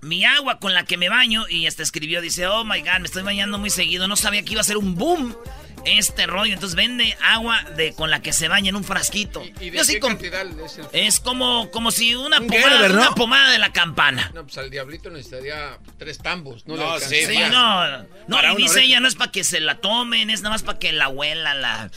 Mi 0.00 0.24
agua 0.24 0.58
con 0.58 0.74
la 0.74 0.84
que 0.84 0.96
me 0.96 1.08
baño 1.08 1.46
y 1.48 1.66
hasta 1.66 1.82
escribió, 1.82 2.20
dice, 2.20 2.46
oh 2.46 2.64
my 2.64 2.80
god, 2.80 2.98
me 3.00 3.06
estoy 3.06 3.22
bañando 3.22 3.58
muy 3.58 3.70
seguido, 3.70 4.06
no 4.08 4.16
sabía 4.16 4.42
que 4.44 4.52
iba 4.52 4.60
a 4.60 4.64
ser 4.64 4.76
un 4.76 4.94
boom 4.94 5.36
este 5.84 6.26
rollo, 6.26 6.52
entonces 6.52 6.74
vende 6.74 7.16
agua 7.22 7.62
de 7.76 7.92
con 7.94 8.10
la 8.10 8.20
que 8.20 8.32
se 8.32 8.48
baña 8.48 8.70
en 8.70 8.76
un 8.76 8.82
frasquito. 8.82 9.44
¿Y 9.60 9.70
de 9.70 9.76
Yo 9.78 9.84
sí 9.84 9.94
qué 9.94 10.00
com- 10.00 10.10
cantidad 10.14 10.44
es 10.64 10.78
el... 10.78 10.86
es 10.92 11.20
como, 11.20 11.70
como 11.70 11.92
si 11.92 12.16
una 12.16 12.40
Un 12.40 12.48
pomada, 12.48 12.70
Gerber, 12.70 12.90
¿no? 12.94 13.00
una 13.02 13.14
pomada 13.14 13.52
de 13.52 13.58
la 13.58 13.72
campana. 13.72 14.32
No, 14.34 14.42
pues 14.44 14.58
al 14.58 14.68
diablito 14.68 15.10
necesitaría 15.10 15.78
tres 15.96 16.18
tambos. 16.18 16.66
No, 16.66 16.74
le 16.76 16.82
No, 16.82 16.92
alcanza. 16.94 17.14
sí, 17.14 17.38
no, 17.52 17.98
no, 17.98 18.06
para 18.36 18.52
y 18.54 18.56
dice 18.56 18.70
oreja. 18.72 18.84
ella, 18.86 19.00
no 19.00 19.06
es 19.06 19.14
para 19.14 19.30
que 19.30 19.44
se 19.44 19.60
la 19.60 19.76
tomen, 19.76 20.28
es 20.30 20.42
nada 20.42 20.54
más 20.54 20.64
para 20.64 20.80
que 20.80 20.92
la 20.92 21.06
huela, 21.08 21.54
la... 21.54 21.88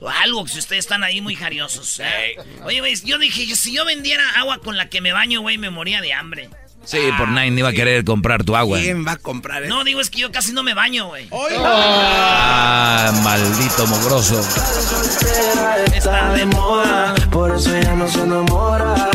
o 0.00 0.08
Algo, 0.08 0.48
si 0.48 0.58
ustedes 0.58 0.80
están 0.86 1.04
ahí 1.04 1.20
muy 1.20 1.34
jariosos. 1.36 2.00
¿eh? 2.00 2.36
Oye, 2.62 2.80
güey, 2.80 2.94
yo 3.04 3.18
dije, 3.18 3.44
si 3.56 3.74
yo 3.74 3.84
vendiera 3.84 4.24
agua 4.40 4.58
con 4.60 4.78
la 4.78 4.88
que 4.88 5.02
me 5.02 5.12
baño, 5.12 5.42
güey, 5.42 5.58
me 5.58 5.68
moría 5.68 6.00
de 6.00 6.14
hambre. 6.14 6.48
Sí, 6.84 6.98
por 7.16 7.28
nadie 7.28 7.50
iba 7.50 7.68
a 7.68 7.72
querer 7.72 8.04
comprar 8.04 8.44
tu 8.44 8.56
agua. 8.56 8.78
¿Quién 8.78 9.06
va 9.06 9.12
a 9.12 9.16
comprar 9.16 9.62
eso? 9.64 9.74
No, 9.74 9.84
digo, 9.84 10.00
es 10.00 10.10
que 10.10 10.18
yo 10.20 10.30
casi 10.32 10.52
no 10.52 10.62
me 10.62 10.74
baño, 10.74 11.06
güey. 11.08 11.28
Ah, 11.32 13.12
maldito 13.22 13.86
mugroso. 13.86 14.40
Está 15.94 16.32
de 16.34 16.46
moda. 16.46 17.14
Por 17.30 17.54
eso 17.56 17.74
ella 17.74 17.94
no 17.94 18.08
se 18.08 18.20
enamora. 18.20 19.10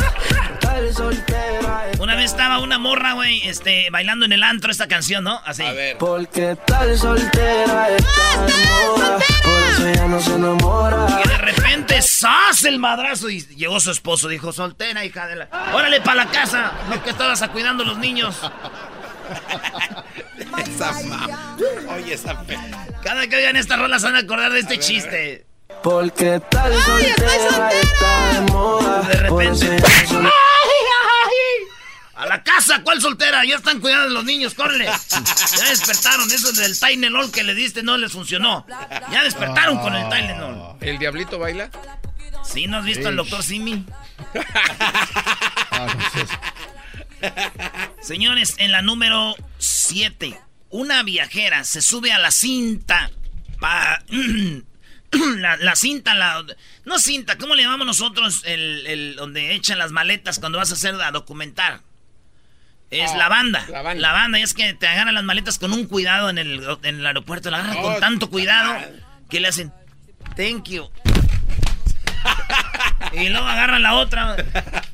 Tal 0.59 0.93
soltera. 0.93 1.85
Una 1.99 2.15
vez 2.15 2.25
estaba 2.31 2.59
una 2.59 2.77
morra, 2.79 3.13
güey, 3.13 3.41
este, 3.47 3.89
bailando 3.91 4.25
en 4.25 4.31
el 4.31 4.43
antro 4.43 4.71
esta 4.71 4.87
canción, 4.87 5.23
¿no? 5.23 5.39
Así. 5.45 5.63
A 5.63 5.73
ver. 5.73 5.97
Porque 5.97 6.57
tal 6.65 6.97
soltera 6.97 7.89
está 7.89 8.45
de 8.45 8.53
moda. 8.67 9.19
Eso 9.73 9.87
ella 9.87 10.07
no 10.07 10.19
se 10.19 10.33
enamora. 10.35 11.21
Y 11.23 11.27
de 11.27 11.37
repente, 11.37 12.01
¡zas! 12.01 12.63
el 12.65 12.79
madrazo. 12.79 13.29
Y 13.29 13.41
llegó 13.55 13.79
su 13.79 13.91
esposo, 13.91 14.27
dijo, 14.27 14.51
soltera, 14.51 15.03
hija 15.05 15.27
de 15.27 15.35
la... 15.37 15.49
¡Órale 15.73 16.01
para 16.01 16.25
la 16.25 16.31
casa! 16.31 16.71
No 16.89 17.01
que 17.03 17.11
estabas 17.11 17.41
a 17.41 17.49
cuidando 17.49 17.83
a 17.83 17.87
los 17.87 17.97
niños. 17.97 18.35
Esa 20.65 20.91
ma- 21.07 21.27
Oye, 21.95 22.13
esa 22.13 22.41
pe... 22.41 22.57
Cada 23.03 23.27
que 23.27 23.35
oigan 23.35 23.55
esta 23.55 23.75
rola 23.77 23.99
se 23.99 24.05
van 24.07 24.15
a 24.15 24.19
acordar 24.19 24.51
de 24.51 24.59
este 24.59 24.79
chiste. 24.79 25.45
Porque 25.83 26.41
tal 26.49 26.73
soltera 26.73 27.69
está 27.71 28.33
de 28.33 28.51
moda. 28.51 29.01
De 29.03 29.29
Por 29.29 29.43
eso 29.43 29.65
¡A 32.19 32.25
la 32.25 32.43
casa! 32.43 32.83
¿Cuál 32.83 32.99
soltera? 32.99 33.45
Ya 33.45 33.55
están 33.55 33.79
cuidando 33.79 34.07
a 34.07 34.09
los 34.09 34.25
niños, 34.25 34.53
córrele. 34.53 34.85
Ya 34.85 35.69
despertaron. 35.69 36.29
Eso 36.29 36.51
del 36.51 36.77
Tylenol 36.77 37.31
que 37.31 37.43
le 37.43 37.55
diste 37.55 37.81
no 37.81 37.97
les 37.97 38.11
funcionó. 38.11 38.67
Ya 39.09 39.23
despertaron 39.23 39.79
con 39.79 39.95
el 39.95 40.09
Tylenol. 40.09 40.75
¿El 40.81 40.99
diablito 40.99 41.39
baila? 41.39 41.71
¿Sí? 42.43 42.67
¿No 42.67 42.79
has 42.79 42.83
visto 42.83 43.07
al 43.07 43.15
doctor 43.15 43.41
Simi? 43.41 43.85
Ah. 45.71 45.87
Señores, 48.01 48.55
en 48.57 48.73
la 48.73 48.81
número 48.81 49.35
7, 49.59 50.37
una 50.71 51.03
viajera 51.03 51.63
se 51.63 51.81
sube 51.81 52.11
a 52.11 52.17
la 52.17 52.31
cinta. 52.31 53.11
La 55.59 55.75
cinta, 55.75 56.13
la. 56.13 56.45
No 56.85 56.99
cinta, 56.99 57.37
¿cómo 57.37 57.55
le 57.55 57.63
llamamos 57.63 57.87
nosotros 57.87 58.43
el, 58.45 58.85
el 58.85 59.15
donde 59.15 59.55
echan 59.55 59.79
las 59.79 59.91
maletas 59.91 60.37
cuando 60.37 60.59
vas 60.59 60.69
a 60.69 60.75
hacer 60.75 61.01
a 61.01 61.11
documentar? 61.11 61.81
Es 62.91 63.11
Ah, 63.11 63.17
la 63.17 63.29
banda. 63.29 63.65
la 63.69 63.81
banda. 63.83 64.01
La 64.01 64.11
banda, 64.13 64.39
y 64.39 64.41
es 64.41 64.53
que 64.53 64.73
te 64.73 64.87
agarran 64.87 65.13
las 65.13 65.23
maletas 65.23 65.59
con 65.59 65.73
un 65.73 65.85
cuidado 65.85 66.29
en 66.29 66.37
el, 66.39 66.63
en 66.83 66.95
el 66.99 67.05
aeropuerto. 67.05 67.51
La 67.51 67.57
agarran 67.59 67.77
Oh, 67.77 67.81
con 67.83 67.99
tanto 67.99 68.29
cuidado 68.29 68.75
que 69.29 69.39
le 69.39 69.47
hacen. 69.47 69.71
Thank 70.35 70.69
you. 70.69 70.89
y 73.13 73.29
luego 73.29 73.45
agarran 73.47 73.81
la 73.83 73.93
otra. 73.95 74.35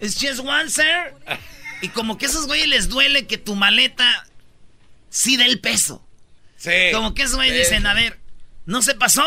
It's 0.02 0.16
just 0.20 0.40
one, 0.40 0.70
sir. 0.70 1.14
Y 1.82 1.90
como 1.90 2.18
que 2.18 2.25
a 2.25 2.30
esos 2.30 2.48
güeyes 2.48 2.68
les 2.68 2.90
duele 2.90 3.28
que 3.28 3.38
tu 3.38 3.56
maleta 3.56 4.25
sí 5.10 5.38
dé 5.38 5.46
el 5.46 5.60
peso. 5.60 6.06
Sí. 6.58 6.72
Como 6.94 7.14
que 7.14 7.24
esos 7.24 7.36
güeyes 7.36 7.56
dicen, 7.58 7.86
a 7.88 7.94
ver, 7.94 8.20
¿no 8.66 8.82
se 8.82 8.96
pasó? 8.96 9.24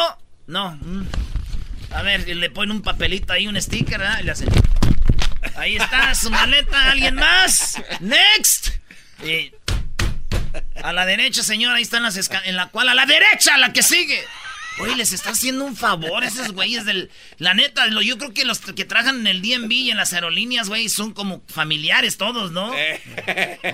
No. 0.47 0.79
A 1.93 2.03
ver, 2.03 2.27
le 2.29 2.51
ponen 2.51 2.77
un 2.77 2.83
papelito 2.83 3.33
ahí, 3.33 3.47
un 3.47 3.61
sticker, 3.61 3.99
¿verdad? 3.99 4.21
Y 4.21 4.25
le 4.25 4.33
hacen. 4.33 4.49
Ahí 5.57 5.76
está 5.76 6.14
su 6.14 6.31
maleta, 6.31 6.90
¿alguien 6.90 7.14
más? 7.14 7.81
Next. 8.00 8.69
Y 9.25 9.52
a 10.83 10.93
la 10.93 11.05
derecha, 11.07 11.43
señora, 11.43 11.76
ahí 11.76 11.83
están 11.83 12.02
las 12.02 12.17
escaleras. 12.17 12.49
En 12.49 12.57
la 12.57 12.67
cual, 12.69 12.88
a 12.88 12.95
la 12.95 13.07
derecha, 13.07 13.57
la 13.59 13.73
que 13.73 13.83
sigue. 13.83 14.23
Oye, 14.81 14.95
les 14.95 15.12
está 15.12 15.31
haciendo 15.31 15.64
un 15.64 15.75
favor 15.76 16.23
esos 16.23 16.52
güeyes 16.52 16.85
del... 16.85 17.11
La 17.38 17.52
neta, 17.52 17.85
lo- 17.88 18.00
yo 18.00 18.17
creo 18.17 18.33
que 18.33 18.45
los 18.45 18.61
que 18.61 18.85
trabajan 18.85 19.19
en 19.19 19.26
el 19.26 19.43
DMV 19.43 19.73
y 19.73 19.90
en 19.90 19.97
las 19.97 20.12
aerolíneas, 20.12 20.69
güey, 20.69 20.88
son 20.88 21.12
como 21.14 21.43
familiares 21.49 22.17
todos, 22.17 22.52
¿no? 22.52 22.71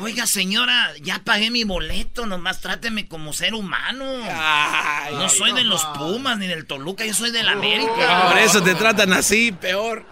Oiga, 0.01 0.27
señora, 0.27 0.93
ya 1.03 1.19
pagué 1.23 1.51
mi 1.51 1.65
boleto, 1.65 2.25
nomás 2.25 2.63
tráteme 2.63 3.07
como 3.07 3.35
ser 3.35 3.53
humano. 3.53 4.07
Ay, 4.31 5.13
no 5.17 5.29
soy 5.29 5.53
de 5.53 5.65
los 5.65 5.85
Pumas 5.85 6.39
ni 6.39 6.47
del 6.47 6.65
Toluca, 6.65 7.05
yo 7.05 7.13
soy 7.13 7.31
del 7.33 7.49
América. 7.51 8.29
Por 8.31 8.39
eso 8.39 8.63
te 8.63 8.75
tratan 8.75 9.13
así, 9.13 9.53
peor. 9.53 10.07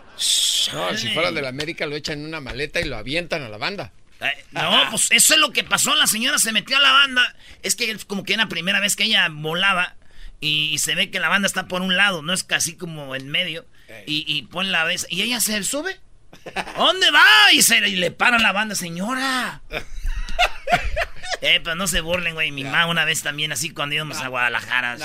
No, 0.72 0.96
si 0.96 1.08
fuera 1.08 1.32
del 1.32 1.46
América 1.46 1.86
lo 1.86 1.96
echan 1.96 2.20
en 2.20 2.26
una 2.26 2.40
maleta 2.40 2.80
y 2.80 2.84
lo 2.84 2.96
avientan 2.96 3.42
a 3.42 3.48
la 3.48 3.58
banda. 3.58 3.92
Eh, 4.20 4.44
No, 4.52 4.86
pues 4.90 5.10
eso 5.10 5.34
es 5.34 5.40
lo 5.40 5.52
que 5.52 5.64
pasó. 5.64 5.94
La 5.94 6.06
señora 6.06 6.38
se 6.38 6.52
metió 6.52 6.76
a 6.76 6.80
la 6.80 6.92
banda. 6.92 7.34
Es 7.62 7.74
que 7.74 7.96
como 8.06 8.24
que 8.24 8.34
era 8.34 8.44
la 8.44 8.48
primera 8.48 8.80
vez 8.80 8.96
que 8.96 9.04
ella 9.04 9.28
volaba. 9.30 9.96
Y, 10.40 10.78
se 10.78 10.96
ve 10.96 11.10
que 11.10 11.20
la 11.20 11.28
banda 11.28 11.46
está 11.46 11.68
por 11.68 11.82
un 11.82 11.96
lado, 11.96 12.20
no 12.22 12.32
es 12.32 12.42
casi 12.42 12.76
como 12.76 13.14
en 13.14 13.28
medio. 13.28 13.64
Y, 14.06 14.24
y 14.26 14.42
pone 14.42 14.70
la 14.70 14.84
vez. 14.84 15.06
Y 15.08 15.22
ella 15.22 15.40
se 15.40 15.62
sube. 15.62 16.00
¿Dónde 16.76 17.10
va? 17.10 17.52
Y, 17.52 17.62
se, 17.62 17.78
y 17.88 17.96
le 17.96 18.10
paran 18.10 18.42
la 18.42 18.52
banda, 18.52 18.74
señora. 18.74 19.62
Eh, 21.44 21.60
pues 21.60 21.74
no 21.74 21.88
se 21.88 22.00
burlen, 22.00 22.34
güey. 22.34 22.52
Mi 22.52 22.62
mamá 22.62 22.86
una 22.86 23.04
vez 23.04 23.24
también, 23.24 23.50
así 23.50 23.70
cuando 23.70 23.96
íbamos 23.96 24.20
a 24.20 24.28
Guadalajara. 24.28 24.92
Así, 24.92 25.04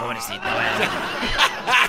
pobrecita, 0.00 0.40
güey. 0.54 0.88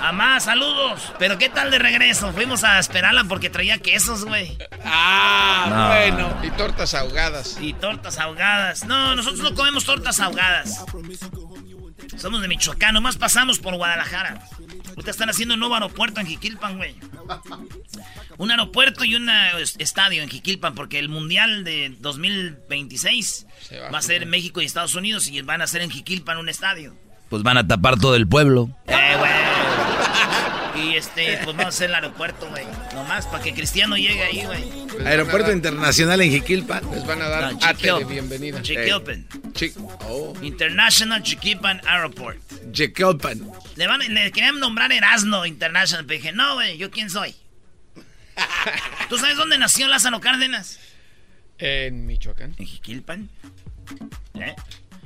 Mamá, 0.02 0.38
saludos. 0.38 1.14
Pero 1.18 1.38
¿qué 1.38 1.48
tal 1.48 1.70
de 1.70 1.78
regreso? 1.78 2.30
Fuimos 2.34 2.62
a 2.62 2.78
esperarla 2.78 3.24
porque 3.24 3.48
traía 3.48 3.78
quesos, 3.78 4.26
güey. 4.26 4.58
Ah, 4.84 5.94
bueno. 5.96 6.36
Y 6.42 6.50
tortas 6.50 6.92
ahogadas. 6.92 7.56
Y 7.58 7.72
tortas 7.72 8.18
ahogadas. 8.18 8.84
No, 8.84 9.16
nosotros 9.16 9.40
no 9.40 9.54
comemos 9.54 9.86
tortas 9.86 10.20
ahogadas. 10.20 10.84
Somos 12.16 12.42
de 12.42 12.48
Michoacán, 12.48 12.94
nomás 12.94 13.16
pasamos 13.16 13.58
por 13.58 13.74
Guadalajara. 13.76 14.42
Ustedes 14.96 15.16
están 15.16 15.30
haciendo 15.30 15.54
un 15.54 15.60
nuevo 15.60 15.74
aeropuerto 15.74 16.20
en 16.20 16.26
Jiquilpan, 16.26 16.76
güey. 16.76 16.94
Un 18.38 18.50
aeropuerto 18.50 19.04
y 19.04 19.14
un 19.14 19.28
estadio 19.78 20.22
en 20.22 20.28
Jiquilpan, 20.28 20.74
porque 20.74 20.98
el 20.98 21.08
Mundial 21.08 21.64
de 21.64 21.94
2026 22.00 23.46
va, 23.92 23.98
a 23.98 24.02
ser 24.02 24.22
en 24.22 24.30
México 24.30 24.60
y 24.60 24.64
Estados 24.64 24.94
Unidos 24.94 25.28
y 25.28 25.40
van 25.42 25.60
a 25.60 25.64
hacer 25.64 25.82
en 25.82 25.90
Jiquilpan 25.90 26.38
un 26.38 26.48
estadio. 26.48 26.96
Pues 27.30 27.44
van 27.44 27.56
a 27.56 27.66
tapar 27.66 27.98
todo 27.98 28.16
el 28.16 28.26
pueblo. 28.26 28.68
Eh, 28.86 29.14
güey. 29.16 29.30
Y 30.84 30.96
este, 30.96 31.36
pues 31.44 31.46
vamos 31.46 31.66
a 31.66 31.68
hacer 31.68 31.88
el 31.90 31.94
aeropuerto, 31.94 32.48
güey. 32.50 32.64
Nomás 32.94 33.26
para 33.26 33.42
que 33.42 33.54
Cristiano 33.54 33.96
llegue 33.96 34.22
ahí, 34.22 34.44
güey. 34.44 35.06
Aeropuerto 35.06 35.52
Internacional 35.52 36.20
en 36.22 36.32
Jiquilpan. 36.32 36.90
Les 36.90 37.06
van 37.06 37.22
a 37.22 37.28
dar 37.28 37.52
no, 37.52 37.98
de 37.98 38.04
bienvenida. 38.04 38.60
Jiquilpan. 38.62 39.26
oh. 40.08 40.34
International 40.42 41.22
Jiquilpan 41.22 41.80
Airport. 41.86 42.38
Jiquilpan. 42.72 43.48
Le, 43.76 43.86
van, 43.86 44.00
le 44.12 44.32
querían 44.32 44.58
nombrar 44.58 44.90
Erasmo 44.90 45.46
International, 45.46 46.04
pero 46.06 46.18
dije, 46.18 46.32
no, 46.32 46.54
güey, 46.54 46.78
¿yo 46.78 46.90
quién 46.90 47.10
soy? 47.10 47.36
¿Tú 49.08 49.18
sabes 49.18 49.36
dónde 49.36 49.56
nació 49.56 49.86
Lázaro 49.86 50.20
Cárdenas? 50.20 50.80
En 51.58 52.06
Michoacán. 52.06 52.56
En 52.58 52.66
Jiquilpan. 52.66 53.28
¿Eh? 54.34 54.56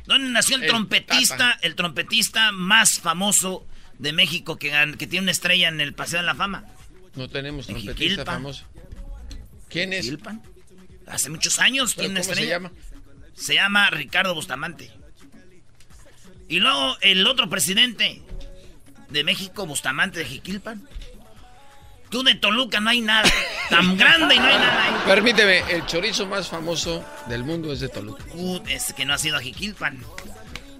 ¿Dónde 0.07 0.31
nació 0.31 0.57
el, 0.57 0.67
trompetista, 0.67 1.59
el 1.63 1.75
trompetista 1.75 2.53
más 2.53 3.01
famoso 3.01 3.67
de 3.99 4.13
México 4.13 4.59
que, 4.59 4.71
que, 4.99 5.07
tiene 5.07 5.25
una 5.25 5.33
estrella 5.33 5.69
en 5.69 5.81
el 5.81 5.95
Paseo 5.95 6.21
de 6.21 6.27
la 6.27 6.35
Fama? 6.35 6.65
No 7.15 7.29
tenemos 7.29 7.67
trompetista 7.67 8.25
famoso. 8.25 8.65
¿Quién 9.69 9.93
es? 9.93 10.05
Jiquilpan. 10.05 10.43
Hace 11.07 11.31
muchos 11.31 11.59
años 11.59 11.95
tiene 11.95 12.11
una 12.11 12.21
estrella. 12.21 12.43
se 12.43 12.49
llama? 12.49 12.73
Se 13.35 13.55
llama 13.55 13.91
Ricardo 13.91 14.35
Bustamante. 14.35 14.91
Y 16.49 16.61
luego 16.61 16.97
el 17.01 17.27
otro 17.27 17.49
presidente 17.49 18.23
de 19.09 19.25
México, 19.25 19.67
Bustamante 19.67 20.21
de 20.21 20.27
Jiquilpan. 20.27 20.87
Tú 22.15 22.23
de 22.23 22.37
Toluca 22.37 22.79
no 22.79 22.91
hay 22.91 23.01
nada. 23.01 23.29
Tan 23.71 23.97
grande 23.97 24.37
y 24.37 24.39
no 24.39 24.47
hay 24.47 24.57
nada 24.57 24.85
ahí. 24.85 24.93
Permíteme, 25.05 25.65
el 25.69 25.85
chorizo 25.85 26.27
más 26.27 26.47
famoso 26.47 27.05
del 27.27 27.43
mundo 27.43 27.73
es 27.73 27.81
de 27.81 27.89
Toluca. 27.89 28.23
Uh, 28.35 28.61
es 28.69 28.93
que 28.93 29.05
no 29.05 29.15
ha 29.15 29.19
sido 29.19 29.37
a 29.37 29.41
Jiquilpan. 29.41 29.99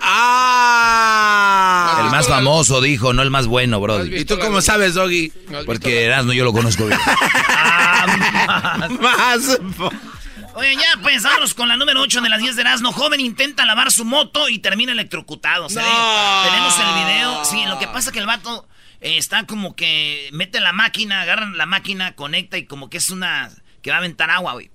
¡Ah! 0.01 2.03
El 2.05 2.13
más 2.13 2.29
famoso, 2.29 2.81
dijo, 2.81 3.13
no 3.13 3.23
el 3.23 3.33
más 3.33 3.49
bueno, 3.49 3.81
bro. 3.81 4.07
¿Y 4.07 4.25
tú 4.25 4.39
cómo 4.39 4.61
sabes, 4.61 4.95
Doggy? 4.95 5.33
Porque 5.67 6.05
Erasmo 6.05 6.35
yo 6.35 6.45
lo 6.45 6.53
conozco 6.53 6.87
bien. 6.87 7.01
ah, 7.05 8.87
más. 9.01 9.59
Oye, 10.55 10.77
ya 10.77 11.01
pues, 11.03 11.25
con 11.55 11.69
la 11.69 11.77
número 11.77 12.01
8 12.01 12.21
de 12.21 12.29
las 12.29 12.39
10 12.39 12.55
de 12.55 12.63
Erasmo. 12.63 12.93
Joven 12.93 13.19
intenta 13.19 13.67
lavar 13.67 13.91
su 13.91 14.05
moto 14.05 14.49
y 14.49 14.61
termina 14.61 14.93
electrocutado. 14.93 15.67
Tenemos 15.67 16.79
el 16.79 17.05
video. 17.05 17.45
Sí, 17.45 17.65
lo 17.67 17.77
que 17.81 17.89
pasa 17.89 18.11
es 18.11 18.13
que 18.13 18.21
el 18.21 18.27
vato 18.27 18.69
eh, 19.05 19.19
está 19.19 19.45
como 19.45 19.77
que 19.77 20.31
mete 20.33 20.61
la 20.61 20.73
máquina, 20.73 21.21
agarran 21.21 21.59
la 21.59 21.67
máquina, 21.67 22.17
conecta 22.17 22.57
y 22.57 22.65
como 22.65 22.89
que 22.89 22.97
es 22.97 23.11
una... 23.11 23.51
que 23.83 23.91
va 23.91 23.97
a 23.97 23.99
aventar 23.99 24.31
agua, 24.31 24.55
güey. 24.55 24.71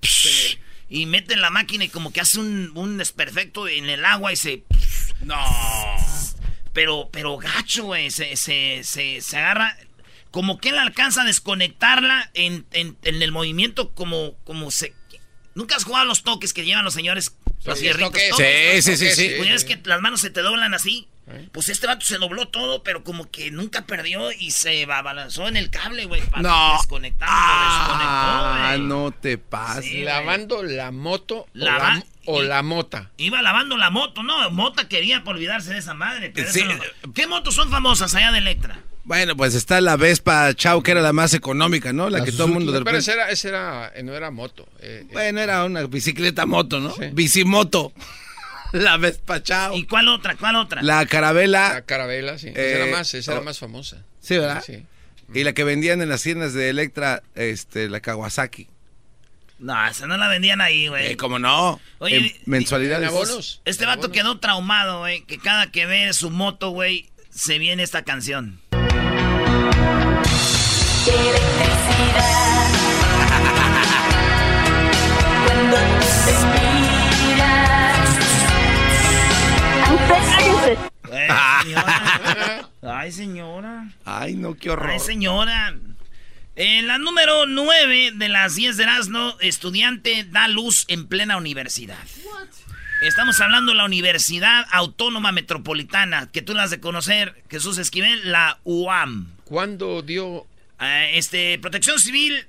Y 0.88 1.06
mete 1.06 1.36
la 1.36 1.50
máquina 1.50 1.84
y 1.84 1.88
como 1.88 2.12
que 2.12 2.20
hace 2.20 2.38
un, 2.38 2.70
un 2.76 2.96
desperfecto 2.96 3.66
en 3.66 3.90
el 3.90 4.04
agua 4.04 4.32
y 4.32 4.36
se... 4.36 4.62
No. 5.22 5.36
Pero, 6.72 7.10
pero 7.12 7.38
gacho, 7.38 7.84
güey. 7.86 8.12
Se, 8.12 8.36
se, 8.36 8.82
se, 8.84 9.20
se 9.20 9.36
agarra 9.36 9.76
como 10.30 10.58
que 10.58 10.68
él 10.68 10.78
alcanza 10.78 11.22
a 11.22 11.24
desconectarla 11.24 12.30
en, 12.34 12.66
en, 12.70 12.96
en, 13.02 13.22
el 13.22 13.32
movimiento 13.32 13.90
como, 13.94 14.36
como 14.44 14.70
se... 14.70 14.94
¿Nunca 15.56 15.74
has 15.74 15.82
jugado 15.82 16.04
los 16.04 16.22
toques 16.22 16.52
que 16.52 16.64
llevan 16.64 16.84
los 16.84 16.94
señores? 16.94 17.34
Los 17.64 17.80
sí, 17.80 17.88
sí, 17.88 18.80
sí, 18.80 18.96
sí, 18.96 19.10
sí. 19.10 19.34
Pues 19.38 19.50
es 19.50 19.64
que 19.64 19.80
las 19.84 20.00
manos 20.00 20.20
se 20.20 20.30
te 20.30 20.40
doblan 20.40 20.72
así. 20.72 21.08
Pues 21.52 21.68
este 21.68 21.86
vato 21.86 22.04
se 22.04 22.18
dobló 22.18 22.48
todo, 22.48 22.82
pero 22.82 23.04
como 23.04 23.30
que 23.30 23.50
nunca 23.50 23.82
perdió 23.82 24.32
y 24.32 24.50
se 24.50 24.86
balanzó 24.86 25.48
en 25.48 25.56
el 25.56 25.70
cable, 25.70 26.06
güey. 26.06 26.22
No. 26.40 26.76
Desconectar, 26.78 27.28
ah, 27.30 28.76
no 28.78 29.10
te 29.10 29.38
pases. 29.38 30.04
lavando 30.04 30.62
la 30.62 30.90
moto 30.90 31.46
o, 32.26 32.42
la, 32.42 32.62
mota. 32.62 33.10
Iba 33.16 33.42
lavando 33.42 33.76
la 33.76 33.90
moto, 33.90 34.22
no, 34.22 34.50
Mota 34.50 34.88
quería 34.88 35.24
por 35.24 35.36
olvidarse 35.36 35.72
de 35.72 35.78
esa 35.78 35.94
madre. 35.94 36.32
¿Qué 37.14 37.26
motos 37.26 37.54
son 37.54 37.70
famosas 37.70 38.14
allá 38.14 38.32
de 38.32 38.38
Electra? 38.38 38.80
Bueno, 39.04 39.36
pues 39.36 39.54
está 39.54 39.80
la 39.80 39.96
Vespa 39.96 40.54
Chau, 40.54 40.82
que 40.82 40.92
era 40.92 41.00
la 41.00 41.12
más 41.12 41.34
económica, 41.34 41.92
¿no? 41.92 42.10
La, 42.10 42.22
que 42.22 42.32
todo 42.32 42.46
el 42.46 42.52
mundo... 42.52 42.84
Pero 42.84 42.98
esa, 42.98 43.14
era, 43.14 43.30
esa 43.30 43.48
era, 43.48 43.92
no 44.04 44.14
era 44.14 44.30
moto. 44.30 44.68
Eh, 44.78 45.02
eh. 45.02 45.08
bueno, 45.12 45.40
era 45.40 45.64
una 45.64 45.84
bicicleta 45.86 46.46
moto, 46.46 46.78
¿no? 46.78 46.94
Bicimoto. 47.12 47.92
La 48.72 48.96
Vespa 48.96 49.42
Chao. 49.42 49.76
¿Y 49.76 49.84
cuál 49.84 50.08
otra? 50.08 50.36
¿Cuál 50.36 50.56
otra? 50.56 50.82
La 50.82 51.04
Carabela. 51.06 51.74
La 51.74 51.82
Carabela, 51.82 52.38
sí. 52.38 52.48
esa 52.48 52.60
era, 52.60 52.86
eh, 52.86 52.90
más, 52.90 53.14
esa 53.14 53.32
era 53.32 53.40
más 53.40 53.58
famosa. 53.58 54.04
Sí, 54.20 54.38
¿verdad? 54.38 54.62
Sí. 54.64 54.84
Y 55.32 55.44
la 55.44 55.52
que 55.52 55.64
vendían 55.64 56.02
en 56.02 56.08
las 56.08 56.22
tiendas 56.22 56.54
de 56.54 56.70
Electra, 56.70 57.22
este, 57.34 57.88
la 57.88 58.00
Kawasaki. 58.00 58.68
No, 59.58 59.86
esa 59.86 60.06
no 60.06 60.16
la 60.16 60.28
vendían 60.28 60.60
ahí, 60.60 60.88
güey. 60.88 61.12
Eh, 61.12 61.16
¿Cómo 61.16 61.38
no? 61.38 61.80
Oye, 61.98 62.34
mensualidades. 62.46 63.08
Abonos? 63.08 63.60
Este 63.64 63.84
vato 63.84 64.10
quedó 64.10 64.38
traumado, 64.38 65.00
güey. 65.00 65.22
Que 65.24 65.38
cada 65.38 65.70
que 65.70 65.86
ve 65.86 66.12
su 66.14 66.30
moto, 66.30 66.70
güey, 66.70 67.10
se 67.30 67.58
viene 67.58 67.82
esta 67.82 68.02
canción. 68.02 68.60
Ay, 82.82 83.12
señora. 83.12 83.88
Ay, 84.04 84.34
no, 84.34 84.54
qué 84.54 84.70
horror. 84.70 84.90
Ay, 84.90 85.00
señora. 85.00 85.74
En 86.56 86.86
la 86.86 86.98
número 86.98 87.46
9 87.46 88.12
de 88.14 88.28
las 88.28 88.54
10 88.54 88.76
de 88.76 88.82
Erasmo, 88.82 89.36
estudiante 89.40 90.24
da 90.24 90.46
luz 90.48 90.84
en 90.88 91.06
plena 91.06 91.36
universidad. 91.36 91.98
Estamos 93.02 93.40
hablando 93.40 93.72
de 93.72 93.78
la 93.78 93.86
Universidad 93.86 94.66
Autónoma 94.70 95.32
Metropolitana, 95.32 96.30
que 96.30 96.42
tú 96.42 96.52
la 96.52 96.64
has 96.64 96.70
de 96.70 96.80
conocer, 96.80 97.42
Jesús 97.48 97.78
Esquivel, 97.78 98.30
la 98.30 98.58
UAM. 98.64 99.32
¿Cuándo 99.44 100.02
dio? 100.02 100.46
Ah, 100.78 101.06
este, 101.06 101.58
Protección 101.58 101.98
Civil 101.98 102.46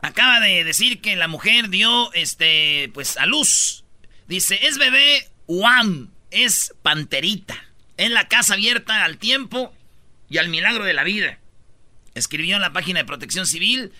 acaba 0.00 0.40
de 0.40 0.64
decir 0.64 1.00
que 1.00 1.16
la 1.16 1.28
mujer 1.28 1.68
dio, 1.68 2.12
este, 2.14 2.90
pues, 2.94 3.18
a 3.18 3.26
luz. 3.26 3.84
Dice, 4.26 4.58
es 4.66 4.78
bebé 4.78 5.28
UAM, 5.46 6.10
es 6.30 6.74
panterita 6.82 7.67
en 7.98 8.14
la 8.14 8.28
casa 8.28 8.54
abierta 8.54 9.04
al 9.04 9.18
tiempo 9.18 9.74
y 10.30 10.38
al 10.38 10.48
milagro 10.48 10.84
de 10.84 10.94
la 10.94 11.04
vida. 11.04 11.38
Escribió 12.14 12.56
en 12.56 12.62
la 12.62 12.72
página 12.72 13.00
de 13.00 13.04
Protección 13.04 13.46
Civil, 13.46 13.92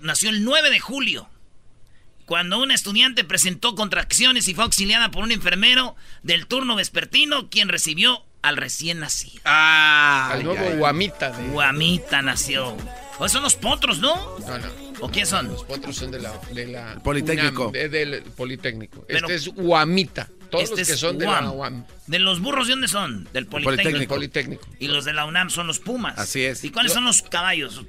nació 0.00 0.30
el 0.30 0.44
9 0.44 0.70
de 0.70 0.78
julio, 0.78 1.28
cuando 2.26 2.62
una 2.62 2.74
estudiante 2.74 3.24
presentó 3.24 3.74
contracciones 3.74 4.48
y 4.48 4.54
fue 4.54 4.64
auxiliada 4.64 5.10
por 5.10 5.24
un 5.24 5.32
enfermero 5.32 5.96
del 6.22 6.46
turno 6.46 6.76
vespertino, 6.76 7.50
quien 7.50 7.68
recibió 7.68 8.24
al 8.42 8.56
recién 8.56 9.00
nacido. 9.00 9.40
Ah, 9.44 10.30
al 10.32 10.44
nuevo 10.44 10.76
Guamita. 10.76 11.30
Guamita 11.50 12.22
nació. 12.22 12.76
O 13.18 13.28
son 13.28 13.42
los 13.42 13.56
potros, 13.56 13.98
¿no? 13.98 14.38
No, 14.40 14.58
no. 14.58 14.84
¿O 15.00 15.08
quién 15.10 15.26
son? 15.26 15.48
Los 15.48 15.64
potros 15.64 15.96
son 15.96 16.10
de 16.10 16.20
la... 16.20 17.00
Politécnico. 17.02 17.70
del 17.70 18.22
Politécnico. 18.36 19.04
este 19.08 19.34
es 19.34 19.48
Guamita. 19.48 20.28
Todos 20.50 20.64
este 20.64 20.80
los 20.80 20.88
que 20.88 20.96
son 20.96 21.18
de 21.18 21.26
la 21.26 21.50
UAM. 21.50 21.84
¿De 22.06 22.18
los 22.18 22.40
burros 22.40 22.66
de 22.66 22.72
dónde 22.72 22.88
son? 22.88 23.28
Del 23.32 23.46
Politécnico. 23.46 24.14
Politécnico. 24.14 24.68
Y 24.78 24.88
los 24.88 25.04
de 25.04 25.12
la 25.12 25.24
UNAM 25.24 25.50
son 25.50 25.66
los 25.66 25.78
Pumas. 25.78 26.18
Así 26.18 26.42
es. 26.44 26.64
¿Y 26.64 26.70
cuáles 26.70 26.92
son 26.92 27.04
los 27.04 27.22
caballos? 27.22 27.80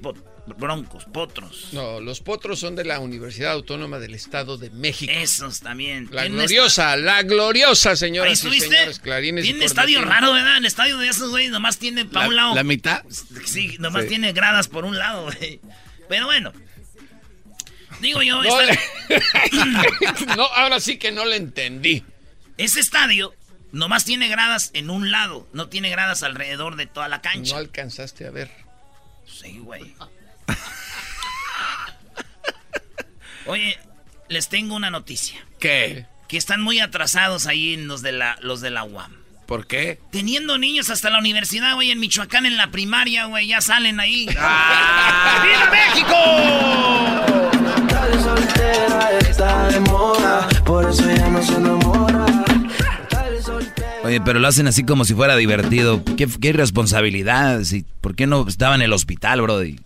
broncos, 0.54 1.04
potros. 1.06 1.68
No, 1.72 2.00
los 2.00 2.20
potros 2.20 2.60
son 2.60 2.76
de 2.76 2.84
la 2.84 3.00
Universidad 3.00 3.52
Autónoma 3.52 3.98
del 3.98 4.14
Estado 4.14 4.56
de 4.56 4.70
México. 4.70 5.12
Esos 5.14 5.60
también. 5.60 6.08
La 6.12 6.26
gloriosa, 6.26 6.96
la 6.96 7.22
gloriosa, 7.22 7.96
señores 7.96 8.44
y 8.44 8.60
señores. 8.60 9.00
tiene 9.02 9.64
estadio 9.64 10.04
raro, 10.04 10.32
¿verdad? 10.32 10.58
El 10.58 10.66
estadio 10.66 10.98
de 10.98 11.08
esos, 11.08 11.30
güey, 11.30 11.48
nomás 11.48 11.78
tiene 11.78 12.04
para 12.04 12.28
un 12.28 12.36
lado. 12.36 12.54
¿La 12.54 12.62
mitad? 12.62 13.02
Sí, 13.44 13.76
nomás 13.78 14.06
tiene 14.06 14.32
gradas 14.32 14.68
por 14.68 14.84
un 14.84 14.96
lado, 14.98 15.24
güey. 15.24 15.60
Pero 16.08 16.26
bueno. 16.26 16.52
Digo 18.00 18.22
yo... 18.22 18.40
no, 20.36 20.44
ahora 20.54 20.80
sí 20.80 20.98
que 20.98 21.12
no 21.12 21.24
le 21.24 21.36
entendí. 21.36 22.04
Ese 22.58 22.80
estadio 22.80 23.34
Nomás 23.72 24.04
tiene 24.04 24.28
gradas 24.28 24.70
en 24.74 24.88
un 24.90 25.10
lado, 25.10 25.46
no 25.52 25.68
tiene 25.68 25.90
gradas 25.90 26.22
alrededor 26.22 26.76
de 26.76 26.86
toda 26.86 27.08
la 27.08 27.20
cancha. 27.20 27.52
No 27.54 27.58
alcanzaste 27.58 28.26
a 28.26 28.30
ver. 28.30 28.50
Sí, 29.26 29.58
güey. 29.58 29.94
Oye, 33.46 33.78
les 34.28 34.48
tengo 34.48 34.74
una 34.74 34.90
noticia. 34.90 35.44
¿Qué? 35.60 36.06
Que 36.26 36.38
están 36.38 36.62
muy 36.62 36.80
atrasados 36.80 37.46
ahí 37.46 37.74
en 37.74 37.86
los 37.86 38.02
de 38.02 38.12
la, 38.12 38.38
los 38.40 38.62
de 38.62 38.70
la 38.70 38.84
UAM. 38.84 39.12
¿Por 39.46 39.66
qué? 39.66 40.00
Teniendo 40.10 40.56
niños 40.58 40.88
hasta 40.90 41.10
la 41.10 41.18
universidad, 41.18 41.74
güey, 41.74 41.90
en 41.90 42.00
Michoacán, 42.00 42.46
en 42.46 42.56
la 42.56 42.70
primaria, 42.70 43.26
güey, 43.26 43.48
ya 43.48 43.60
salen 43.60 44.00
ahí. 44.00 44.26
¡Ah! 44.38 45.44
¡Viva 45.44 45.70
México! 45.70 46.16
por 50.64 50.88
eso 50.88 51.04
ya 51.10 51.28
no 51.28 51.42
se 51.42 51.54
enamora. 51.54 52.25
Oye, 54.06 54.20
pero 54.20 54.38
lo 54.38 54.48
hacen 54.48 54.66
así 54.66 54.84
como 54.84 55.04
si 55.04 55.14
fuera 55.14 55.36
divertido. 55.36 56.02
¿Qué, 56.16 56.26
qué 56.40 56.48
irresponsabilidad? 56.48 57.62
Si- 57.64 57.84
¿Por 58.00 58.14
qué 58.14 58.26
no 58.26 58.46
estaba 58.48 58.74
en 58.74 58.82
el 58.82 58.92
hospital, 58.92 59.42
brody? 59.42 59.78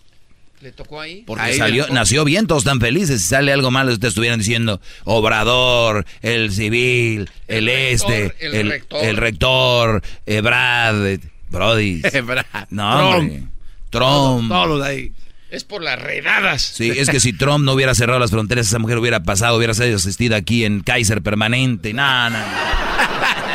¿Le 0.61 0.73
tocó 0.73 1.01
ahí? 1.01 1.23
Porque 1.27 1.43
Ahí 1.43 1.57
salió, 1.57 1.87
nació 1.89 2.23
bien, 2.25 2.47
todos 2.47 2.63
están 2.65 2.81
felices. 2.81 3.23
Si 3.23 3.29
sale 3.29 3.51
algo 3.51 3.71
malo, 3.71 3.93
ustedes 3.93 4.11
estuvieran 4.11 4.39
diciendo 4.41 4.79
Obrador, 5.05 6.05
el 6.21 6.53
civil, 6.53 7.31
el, 7.49 7.67
El 7.69 7.91
rector, 7.91 8.13
este, 8.13 8.47
el 8.47 8.55
el, 8.55 8.69
rector. 8.71 9.05
el 9.05 9.17
rector, 9.17 10.03
eh, 10.27 10.41
Brad, 10.43 11.07
eh, 11.07 11.21
Brody. 11.49 12.03
No, 12.71 12.91
Trump. 12.99 13.15
hombre. 13.15 13.43
Trump. 13.89 14.49
Todos 14.51 14.83
ahí. 14.85 15.13
Es 15.51 15.65
por 15.65 15.83
las 15.83 16.01
redadas. 16.01 16.61
Sí, 16.63 16.91
es 16.91 17.09
que 17.09 17.21
si 17.21 17.33
Trump 17.33 17.65
no 17.65 17.73
hubiera 17.73 17.95
cerrado 17.95 18.21
las 18.21 18.31
fronteras, 18.31 18.67
esa 18.67 18.79
mujer 18.79 18.99
hubiera 18.99 19.21
pasado, 19.23 19.57
hubiera 19.57 19.73
sido 19.75 19.97
asistida 19.97 20.37
aquí 20.37 20.65
en 20.67 20.81
Kaiser 20.81 21.23
permanente. 21.23 21.93
No, 21.95 22.29
no. 22.31 22.39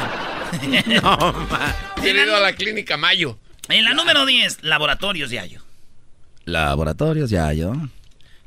No, 1.02 1.34
ma. 1.50 1.76
Hubiera 1.98 2.24
ido 2.24 2.36
a 2.36 2.40
la 2.40 2.54
clínica 2.54 2.98
Mayo. 2.98 3.38
En 3.70 3.84
la 3.84 3.94
número 3.94 4.26
10, 4.26 4.60
laboratorios 4.64 5.30
de 5.30 5.40
Ayo. 5.40 5.62
Laboratorios, 6.46 7.30
ya 7.30 7.52
yo. 7.54 7.74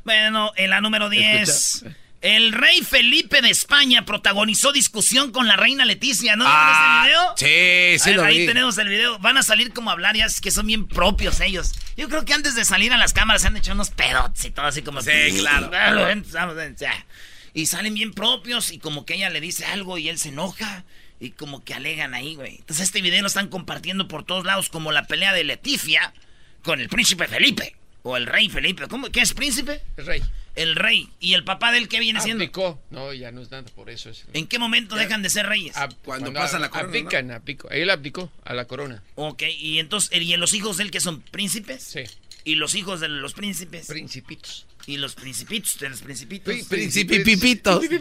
Bueno, 0.04 0.52
en 0.56 0.70
la 0.70 0.80
número 0.80 1.08
10, 1.10 1.84
el 2.20 2.52
rey 2.52 2.82
Felipe 2.82 3.42
de 3.42 3.50
España 3.50 4.04
protagonizó 4.04 4.72
discusión 4.72 5.32
con 5.32 5.48
la 5.48 5.56
reina 5.56 5.84
Leticia. 5.84 6.36
¿No 6.36 6.44
Ah, 6.46 7.02
vieron 7.04 7.24
ese 7.36 7.44
video? 7.44 7.96
sí, 7.98 7.98
sí 8.04 8.10
Ahí- 8.10 8.16
lo 8.16 8.22
Ahí 8.24 8.38
vi. 8.38 8.46
tenemos 8.46 8.78
el 8.78 8.88
video. 8.88 9.18
Van 9.18 9.36
a 9.36 9.42
salir 9.42 9.72
como 9.72 9.90
a 9.90 9.94
hablar, 9.94 10.16
ya 10.16 10.26
es 10.26 10.40
que 10.40 10.50
son 10.52 10.66
bien 10.66 10.86
propios 10.86 11.40
ellos. 11.40 11.72
Yo 11.96 12.08
creo 12.08 12.24
que 12.24 12.32
antes 12.34 12.54
de 12.54 12.64
salir 12.64 12.92
a 12.92 12.96
las 12.96 13.12
cámaras 13.12 13.42
se 13.42 13.48
han 13.48 13.56
hecho 13.56 13.72
unos 13.72 13.90
pedotes 13.90 14.44
y 14.44 14.50
todo 14.52 14.66
así 14.66 14.82
como... 14.82 15.02
Sí, 15.02 15.10
claro. 15.40 15.70
Y 17.54 17.66
salen 17.66 17.94
bien 17.94 18.12
propios 18.12 18.70
y 18.70 18.78
como 18.78 19.04
que 19.04 19.14
ella 19.14 19.30
le 19.30 19.40
dice 19.40 19.64
algo 19.66 19.98
y 19.98 20.08
él 20.08 20.18
se 20.18 20.28
enoja 20.28 20.84
y 21.20 21.30
como 21.30 21.64
que 21.64 21.74
alegan 21.74 22.14
ahí, 22.14 22.34
güey. 22.36 22.56
Entonces 22.56 22.84
este 22.86 23.02
video 23.02 23.20
lo 23.22 23.26
están 23.28 23.48
compartiendo 23.48 24.08
por 24.08 24.24
todos 24.24 24.44
lados 24.44 24.68
como 24.68 24.92
la 24.92 25.06
pelea 25.06 25.32
de 25.32 25.44
Leticia 25.44 26.12
con 26.62 26.80
el 26.80 26.88
príncipe 26.88 27.26
Felipe. 27.26 27.74
O 28.02 28.16
el 28.16 28.26
rey 28.26 28.48
Felipe. 28.48 28.86
¿Cómo? 28.88 29.08
¿Qué 29.10 29.20
es 29.20 29.34
príncipe? 29.34 29.82
El 29.96 30.06
rey. 30.06 30.22
El 30.54 30.76
rey. 30.76 31.08
¿Y 31.20 31.34
el 31.34 31.44
papá 31.44 31.72
de 31.72 31.78
él 31.78 31.88
qué 31.88 31.98
viene 32.00 32.20
siendo? 32.20 32.42
Abdicó. 32.42 32.80
No, 32.90 33.12
ya 33.12 33.30
no 33.32 33.42
es 33.42 33.50
nada 33.50 33.64
por 33.74 33.90
eso. 33.90 34.08
Es... 34.10 34.24
¿En 34.32 34.46
qué 34.46 34.58
momento 34.58 34.94
dejan 34.94 35.20
de 35.22 35.30
ser 35.30 35.46
reyes? 35.46 35.74
Ab- 35.76 35.94
Cuando 36.04 36.32
pasan 36.32 36.60
la 36.62 36.70
corona, 36.70 36.88
Abdican, 36.88 37.30
abdicó. 37.32 37.68
Él 37.70 37.90
abdicó 37.90 38.30
a 38.44 38.54
la 38.54 38.66
corona. 38.66 39.02
Ok, 39.16 39.42
y 39.58 39.78
entonces, 39.80 40.10
¿y 40.20 40.36
los 40.36 40.54
hijos 40.54 40.76
de 40.78 40.84
él 40.84 40.90
que 40.92 41.00
son 41.00 41.20
príncipes? 41.20 41.82
Sí. 41.82 42.04
¿Y 42.44 42.54
los 42.54 42.74
hijos 42.76 43.00
de 43.00 43.08
los 43.08 43.34
príncipes? 43.34 43.88
Principitos. 43.88 44.66
¿Y 44.88 44.96
los 44.96 45.14
principitos 45.14 45.78
de 45.78 45.90
los 45.90 46.00
principitos? 46.00 46.54
Sí, 46.54 46.64
Principipipitos. 46.66 47.84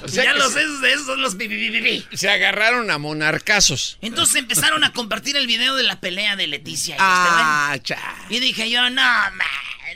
O 0.00 0.06
sea 0.06 0.22
ya 0.24 0.32
los 0.34 0.52
se- 0.52 0.60
esos, 0.62 0.82
esos 0.84 1.06
son 1.06 1.20
los 1.22 1.34
pipipipipi. 1.34 2.06
Se 2.16 2.28
agarraron 2.30 2.88
a 2.92 2.98
monarcazos. 2.98 3.98
Entonces 4.00 4.36
empezaron 4.36 4.84
a 4.84 4.92
compartir 4.92 5.36
el 5.36 5.48
video 5.48 5.74
de 5.74 5.82
la 5.82 5.98
pelea 5.98 6.36
de 6.36 6.46
Leticia 6.46 6.94
y 6.94 6.98
Ah, 7.00 7.76
cha. 7.82 7.94
este 7.96 8.06
güey. 8.28 8.36
Y 8.36 8.40
dije 8.40 8.70
yo, 8.70 8.82
no, 8.90 9.02
man, 9.02 9.40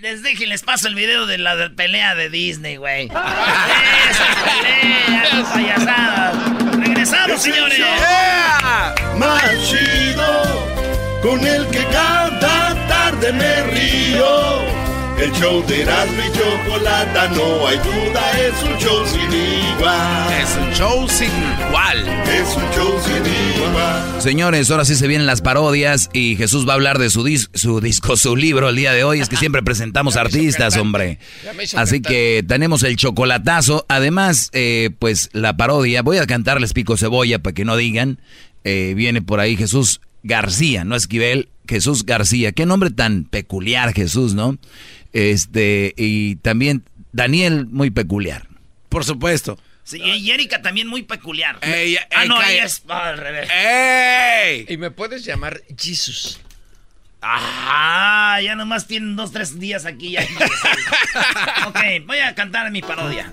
les 0.01 0.23
deje, 0.25 0.47
les 0.47 0.63
paso 0.63 0.89
el 0.89 0.97
video 0.97 1.27
de 1.27 1.39
la 1.39 1.55
de- 1.55 1.71
pelea 1.71 2.17
de 2.17 2.31
Disney, 2.31 2.77
güey. 2.79 3.05
Esa 4.11 4.45
pelea, 4.45 5.45
payasadas. 5.55 6.79
Regresamos, 6.79 7.41
señores. 7.43 7.79
Más 9.19 9.43
chido, 9.71 10.67
con 11.23 11.47
el 11.47 11.65
que 11.69 11.85
cada 11.93 12.89
tarde 12.89 13.33
me 13.35 13.63
río. 13.65 14.63
El 15.23 15.31
show 15.35 15.65
de 15.67 15.83
Erasmo 15.83 16.17
y 16.21 16.33
Chocolata, 16.37 17.29
no 17.29 17.67
hay 17.69 17.77
duda, 17.79 18.33
es 18.41 18.63
un 18.65 18.77
show 18.79 19.07
sin 19.07 19.33
igual. 19.33 20.33
Es 20.43 20.57
un 20.61 20.73
show 20.75 21.09
sin 21.09 21.29
igual. 21.69 21.99
Es 22.29 22.57
un 22.57 22.71
show 22.75 23.01
sin 23.05 23.63
igual. 23.69 24.21
Señores, 24.21 24.69
ahora 24.71 24.85
sí 24.85 24.97
se 24.97 25.07
vienen 25.07 25.27
las 25.27 25.41
parodias 25.41 26.11
y 26.13 26.35
Jesús 26.37 26.67
va 26.67 26.73
a 26.73 26.75
hablar 26.75 26.99
de 26.99 27.09
su, 27.09 27.23
dis- 27.25 27.51
su 27.55 27.81
disco, 27.81 28.17
su 28.17 28.35
libro 28.35 28.69
el 28.69 28.75
día 28.77 28.93
de 28.93 29.05
hoy. 29.05 29.21
Es 29.21 29.29
que 29.29 29.37
siempre 29.37 29.63
presentamos 29.63 30.17
artistas, 30.17 30.77
hombre. 30.77 31.19
Así 31.77 32.01
que 32.03 32.45
tenemos 32.47 32.83
el 32.83 32.97
chocolatazo. 32.97 33.87
Además, 33.89 34.51
eh, 34.53 34.91
pues 34.99 35.29
la 35.33 35.57
parodia. 35.57 36.03
Voy 36.03 36.19
a 36.19 36.27
cantarles 36.27 36.73
pico 36.73 36.97
cebolla 36.97 37.39
para 37.39 37.55
que 37.55 37.65
no 37.65 37.77
digan. 37.77 38.19
Eh, 38.65 38.95
viene 38.97 39.23
por 39.23 39.39
ahí 39.39 39.57
Jesús 39.57 40.01
García, 40.25 40.85
no 40.85 40.97
Esquivel, 40.97 41.49
Jesús 41.69 42.05
García. 42.07 42.51
Qué 42.53 42.67
nombre 42.67 42.91
tan 42.91 43.25
peculiar, 43.25 43.93
Jesús, 43.93 44.35
¿no? 44.35 44.57
Este, 45.13 45.95
y 45.97 46.37
también 46.37 46.85
Daniel, 47.13 47.67
muy 47.67 47.91
peculiar. 47.91 48.49
Por 48.89 49.05
supuesto. 49.05 49.59
Sí, 49.85 50.01
y 50.01 50.31
Erika 50.31 50.63
también 50.63 50.87
muy 50.87 51.03
peculiar. 51.03 51.59
Ey, 51.63 51.97
ah, 52.15 52.25
no, 52.27 52.41
ella 52.41 52.65
es 52.65 52.83
ah, 52.89 53.09
al 53.09 53.19
revés. 53.19 53.49
¡Ey! 53.51 54.67
Y 54.69 54.77
me 54.77 54.91
puedes 54.91 55.25
llamar 55.25 55.61
Jesus. 55.77 56.41
Ah, 57.21 58.41
ya 58.43 58.55
nomás 58.57 58.87
tienen 58.87 59.17
dos, 59.17 59.33
tres 59.33 59.59
días 59.59 59.87
aquí. 59.87 60.13
Ya. 60.13 60.23
ok, 61.67 61.79
voy 62.07 62.19
a 62.19 62.35
cantar 62.35 62.71
mi 62.71 62.81
parodia. 62.81 63.31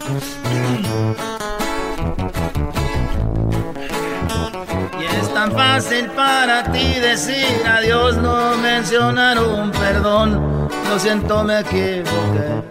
Y 4.99 5.05
es 5.05 5.33
tan 5.33 5.51
fácil 5.51 6.07
para 6.11 6.71
ti 6.71 6.93
decir 6.99 7.45
adiós, 7.65 8.17
no 8.17 8.57
mencionar 8.57 9.39
un 9.39 9.71
perdón. 9.71 10.59
Lo 10.89 10.99
siento, 10.99 11.43
me 11.43 11.60
equivoqué. 11.60 12.63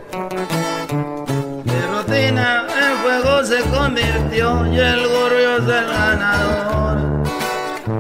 Mi 1.64 1.80
rutina 1.86 2.66
en 2.66 2.98
juego 2.98 3.44
se 3.44 3.60
convirtió 3.70 4.66
y 4.74 4.78
el 4.80 5.06
gorrio 5.06 5.56
es 5.58 5.62
el 5.62 5.86
ganador. 5.86 7.22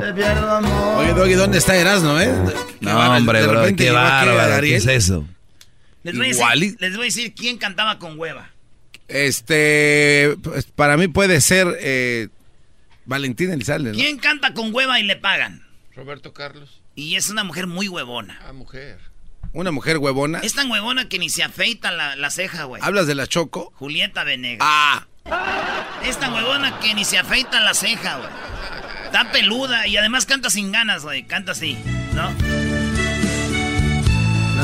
Te 0.00 0.12
pierdo 0.12 0.50
amor. 0.50 1.04
Oye, 1.04 1.14
Doggy, 1.14 1.34
¿dónde 1.34 1.58
está 1.58 1.76
Erasmo, 1.76 2.18
eh? 2.18 2.34
No, 2.80 3.16
hombre, 3.16 3.46
bro, 3.46 3.76
qué 3.76 3.92
bárbaro. 3.92 4.60
¿Qué 4.60 4.74
es 4.74 4.86
eso? 4.86 5.24
Les 6.02 6.16
voy, 6.16 6.26
a 6.26 6.28
decir, 6.30 6.76
les 6.80 6.96
voy 6.96 7.02
a 7.02 7.04
decir 7.04 7.32
quién 7.32 7.56
cantaba 7.56 8.00
con 8.00 8.18
hueva. 8.18 8.50
Este, 9.06 10.36
pues, 10.42 10.64
para 10.64 10.96
mí 10.96 11.06
puede 11.06 11.40
ser 11.40 11.76
eh, 11.80 12.26
Valentín 13.04 13.52
Elizalde, 13.52 13.92
¿no? 13.92 13.96
¿Quién 13.96 14.18
canta 14.18 14.52
con 14.52 14.74
hueva 14.74 14.98
y 14.98 15.04
le 15.04 15.14
pagan? 15.14 15.62
Roberto 15.94 16.32
Carlos. 16.32 16.80
Y 16.96 17.14
es 17.14 17.30
una 17.30 17.44
mujer 17.44 17.68
muy 17.68 17.86
huevona. 17.86 18.40
Ah, 18.44 18.52
mujer. 18.52 18.98
Una 19.52 19.70
mujer 19.72 19.98
huevona. 19.98 20.40
Es 20.40 20.54
tan 20.54 20.70
huevona 20.70 21.08
que 21.08 21.18
ni 21.18 21.30
se 21.30 21.42
afeita 21.42 21.90
la, 21.90 22.16
la 22.16 22.30
ceja, 22.30 22.64
güey. 22.64 22.82
¿Hablas 22.84 23.06
de 23.06 23.14
la 23.14 23.26
Choco? 23.26 23.72
Julieta 23.76 24.24
Venegas. 24.24 24.66
Ah, 24.68 25.04
Es 26.04 26.18
tan 26.18 26.32
huevona 26.34 26.78
que 26.80 26.94
ni 26.94 27.04
se 27.04 27.18
afeita 27.18 27.60
la 27.60 27.74
ceja, 27.74 28.16
güey. 28.18 28.28
Está 29.06 29.30
peluda 29.32 29.86
y 29.86 29.96
además 29.96 30.26
canta 30.26 30.50
sin 30.50 30.70
ganas, 30.70 31.02
güey. 31.02 31.24
Canta 31.26 31.52
así, 31.52 31.76
¿no? 32.14 32.30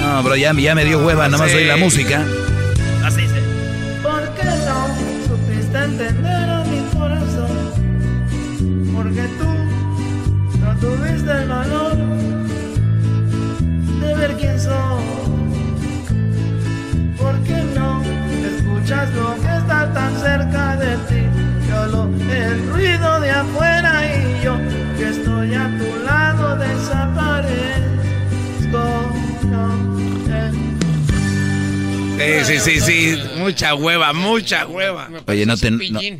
No, 0.00 0.22
bro, 0.22 0.36
ya, 0.36 0.52
ya 0.52 0.74
me 0.74 0.84
dio 0.84 0.98
hueva, 1.04 1.26
nada 1.28 1.38
más 1.38 1.50
sí. 1.50 1.56
oí 1.56 1.64
la 1.64 1.76
música. 1.76 2.24
Así 3.04 3.22
dice. 3.22 3.40
¿Por 4.02 4.34
qué 4.34 4.44
no 4.44 4.86
supiste 5.26 5.78
entender 5.78 6.50
a 6.50 6.64
mi 6.64 6.80
corazón? 6.92 7.72
Porque 8.94 9.22
tú 9.38 10.58
no 10.60 10.76
tuviste 10.78 11.30
el 11.32 11.48
quién 14.38 14.58
soy. 14.60 15.04
¿Por 17.18 17.38
qué 17.44 17.62
no 17.74 18.02
escuchas 18.02 19.12
lo 19.14 19.34
que 19.34 19.56
está 19.56 19.92
tan 19.92 20.16
cerca 20.18 20.76
de 20.76 20.96
ti? 21.08 21.22
Solo 21.70 22.10
el 22.30 22.68
ruido 22.68 23.20
de 23.20 23.30
afuera 23.30 24.02
y 24.06 24.44
yo 24.44 24.56
que 24.96 25.08
estoy 25.08 25.54
a 25.54 25.68
tu 25.78 26.04
lado 26.04 26.56
desaparezco. 26.56 28.84
No, 29.50 29.64
eh. 32.20 32.42
sí, 32.44 32.58
sí, 32.58 32.80
sí, 32.80 32.82
sí. 33.16 33.18
Mucha 33.38 33.74
hueva, 33.74 34.12
mucha 34.12 34.66
hueva. 34.66 35.08
Oye, 35.26 35.46
no 35.46 35.56
te, 35.56 35.70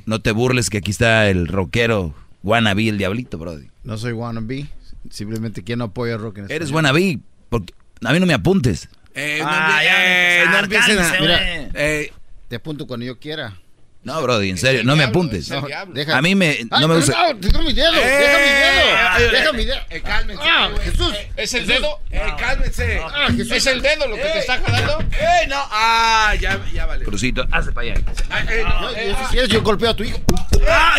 no, 0.07 0.21
te 0.21 0.33
burles 0.33 0.71
que 0.71 0.79
aquí 0.79 0.91
está 0.91 1.29
el 1.31 1.47
rockero 1.49 2.15
wannabe, 2.43 2.89
el 2.89 2.99
diablito, 2.99 3.39
brody. 3.39 3.69
No 3.85 3.97
soy 3.99 4.13
wannabe. 4.13 4.67
Simplemente 5.11 5.63
quien 5.63 5.81
no 5.81 5.85
apoya 5.87 6.17
rock 6.17 6.39
en 6.39 6.45
Eres 6.45 6.69
español. 6.69 6.75
wannabe, 6.77 7.19
porque 7.51 7.75
a 8.03 8.13
mí 8.13 8.21
no 8.21 8.27
me 8.27 8.35
apuntes. 8.35 8.89
Eh, 9.15 9.39
no, 9.41 9.49
Ah, 9.49 9.77
a 9.79 9.85
eh, 9.85 10.43
empezar, 10.43 10.53
no 10.53 10.59
empiecen 10.65 10.99
a... 10.99 11.21
Mira. 11.21 11.41
Eh, 11.75 12.13
Te 12.49 12.57
apunto 12.57 12.87
cuando 12.87 13.07
yo 13.07 13.19
quiera. 13.19 13.55
No, 14.03 14.21
Brody, 14.21 14.51
en 14.51 14.59
serio, 14.59 14.85
no 14.85 14.97
me 14.97 15.05
apuntes. 15.05 15.49
No, 15.49 15.67
deja- 15.95 16.19
A 16.19 16.21
mí 16.21 16.35
me, 16.35 16.51
Ay, 16.51 16.69
no 16.69 16.89
me 16.89 16.97
gusta. 16.97 17.33
no, 17.33 17.39
deja 17.39 17.59
mi 17.63 17.73
dedo, 17.73 17.93
deja 17.93 18.39
mi 18.39 19.23
dedo, 19.23 19.31
deja 19.33 19.53
mi 19.55 19.65
dedo. 19.65 19.81
Eh, 19.89 20.03
cálmense. 20.03 20.43
Ah, 20.47 20.69
Jesús. 20.83 21.15
¿Es 21.37 21.55
el 21.55 21.67
dedo? 21.67 22.01
Eh, 22.11 22.21
cálmense. 22.39 23.01
Ah, 23.03 23.29
Jesús. 23.35 23.53
¿Es 23.53 23.67
el 23.67 23.81
dedo 23.81 24.07
lo 24.07 24.17
que 24.17 24.23
te 24.23 24.39
está 24.41 24.61
jalando? 24.61 25.01
¡Eh, 25.13 25.47
no! 25.49 25.57
¡Ah, 25.71 26.35
ya, 26.39 26.61
ya 26.75 26.85
vale! 26.85 27.07
Crucito, 27.07 27.47
hazte 27.51 27.73
para 27.73 27.93
allá. 27.93 28.03
Ah, 28.29 28.45
eh, 28.47 28.65
No, 28.67 28.91
si 29.27 29.33
quieres, 29.33 29.49
yo 29.49 29.63
golpeo 29.63 29.89
a 29.89 29.97
tu 29.97 30.05
hijo. 30.05 30.21
¡Ah, 30.69 30.97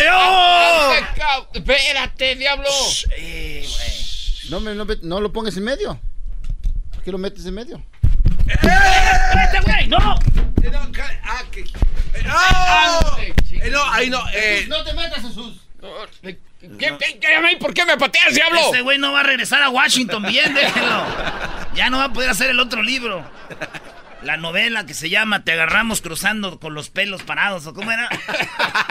yo! 1.14 1.54
¡Espérate, 1.54 2.34
diablo! 2.34 2.68
No, 4.50 4.58
me, 4.58 4.74
no, 4.74 4.84
me- 4.84 4.98
no 5.02 5.20
lo 5.20 5.32
pongas 5.32 5.56
en 5.56 5.62
medio. 5.64 6.00
¿Por 7.06 7.12
qué 7.12 7.18
lo 7.18 7.18
metes 7.18 7.46
en 7.46 7.54
medio? 7.54 7.80
¡Este 8.48 9.60
güey! 9.60 9.86
¡No! 9.86 10.18
Eh, 10.60 10.70
no, 10.72 10.80
ah, 11.22 11.42
que- 11.52 11.60
eh, 11.60 12.24
¡Ah! 12.28 13.16
Eh, 13.20 13.70
no, 13.70 13.92
ahí 13.92 14.10
no. 14.10 14.20
Eh, 14.34 14.66
No 14.68 14.82
te 14.82 14.92
metas, 14.92 15.22
Jesús. 15.22 15.60
¿qué, 16.20 16.36
qué, 16.60 16.98
qué- 17.20 17.56
¿Por 17.60 17.74
qué 17.74 17.84
me 17.84 17.96
pateas, 17.96 18.34
diablo? 18.34 18.58
Este 18.58 18.80
güey 18.80 18.98
no 18.98 19.12
va 19.12 19.20
a 19.20 19.22
regresar 19.22 19.62
a 19.62 19.68
Washington 19.68 20.24
bien, 20.24 20.52
déjenlo. 20.52 21.04
Ya 21.76 21.90
no 21.90 21.98
va 21.98 22.06
a 22.06 22.12
poder 22.12 22.28
hacer 22.28 22.50
el 22.50 22.58
otro 22.58 22.82
libro. 22.82 23.24
La 24.22 24.36
novela 24.36 24.84
que 24.84 24.92
se 24.94 25.08
llama 25.08 25.44
Te 25.44 25.52
agarramos 25.52 26.00
cruzando 26.00 26.58
con 26.58 26.74
los 26.74 26.90
pelos 26.90 27.22
parados, 27.22 27.68
¿o 27.68 27.72
cómo 27.72 27.92
era? 27.92 28.08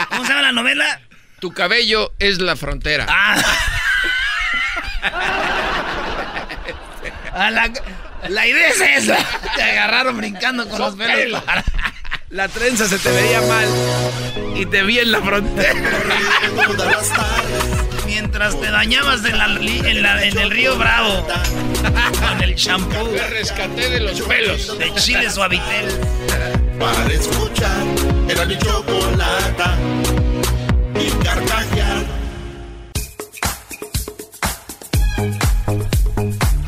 ¿Cómo 0.08 0.22
se 0.24 0.30
llama 0.30 0.40
la 0.40 0.52
novela? 0.52 1.02
Tu 1.38 1.52
cabello 1.52 2.14
es 2.18 2.40
la 2.40 2.56
frontera. 2.56 3.04
Ah. 3.10 3.36
Ah, 7.38 7.50
la, 7.50 7.70
la 8.28 8.46
idea 8.46 8.68
es 8.68 8.80
esa. 9.04 9.16
Te 9.56 9.62
agarraron 9.62 10.16
brincando 10.16 10.68
con 10.68 10.78
los 10.78 10.94
pelos. 10.96 11.42
La 12.30 12.48
trenza 12.48 12.88
se 12.88 12.98
te 12.98 13.08
veía 13.10 13.40
mal 13.42 13.66
y 14.56 14.66
te 14.66 14.82
vi 14.82 14.98
en 14.98 15.12
la 15.12 15.20
frontera. 15.22 15.74
Mientras 18.06 18.58
te 18.60 18.70
dañabas 18.70 19.24
en, 19.24 19.38
la 19.38 19.44
en 19.46 20.02
la- 20.02 20.24
en 20.24 20.38
el 20.38 20.50
río 20.50 20.76
Bravo 20.76 21.26
con 22.28 22.42
el 22.42 22.54
champú 22.54 23.10
Me 23.12 23.26
rescaté 23.28 23.88
de 23.90 24.00
los 24.00 24.20
pelos. 24.22 24.78
de 24.78 24.92
Chile 24.94 25.30
Suavitel. 25.30 25.86
Para 26.78 27.06
escuchar 27.12 27.76
era 28.28 28.44
mi 28.44 28.58
chocolata 28.58 29.76
y 31.00 31.10
carcajear. 31.24 31.65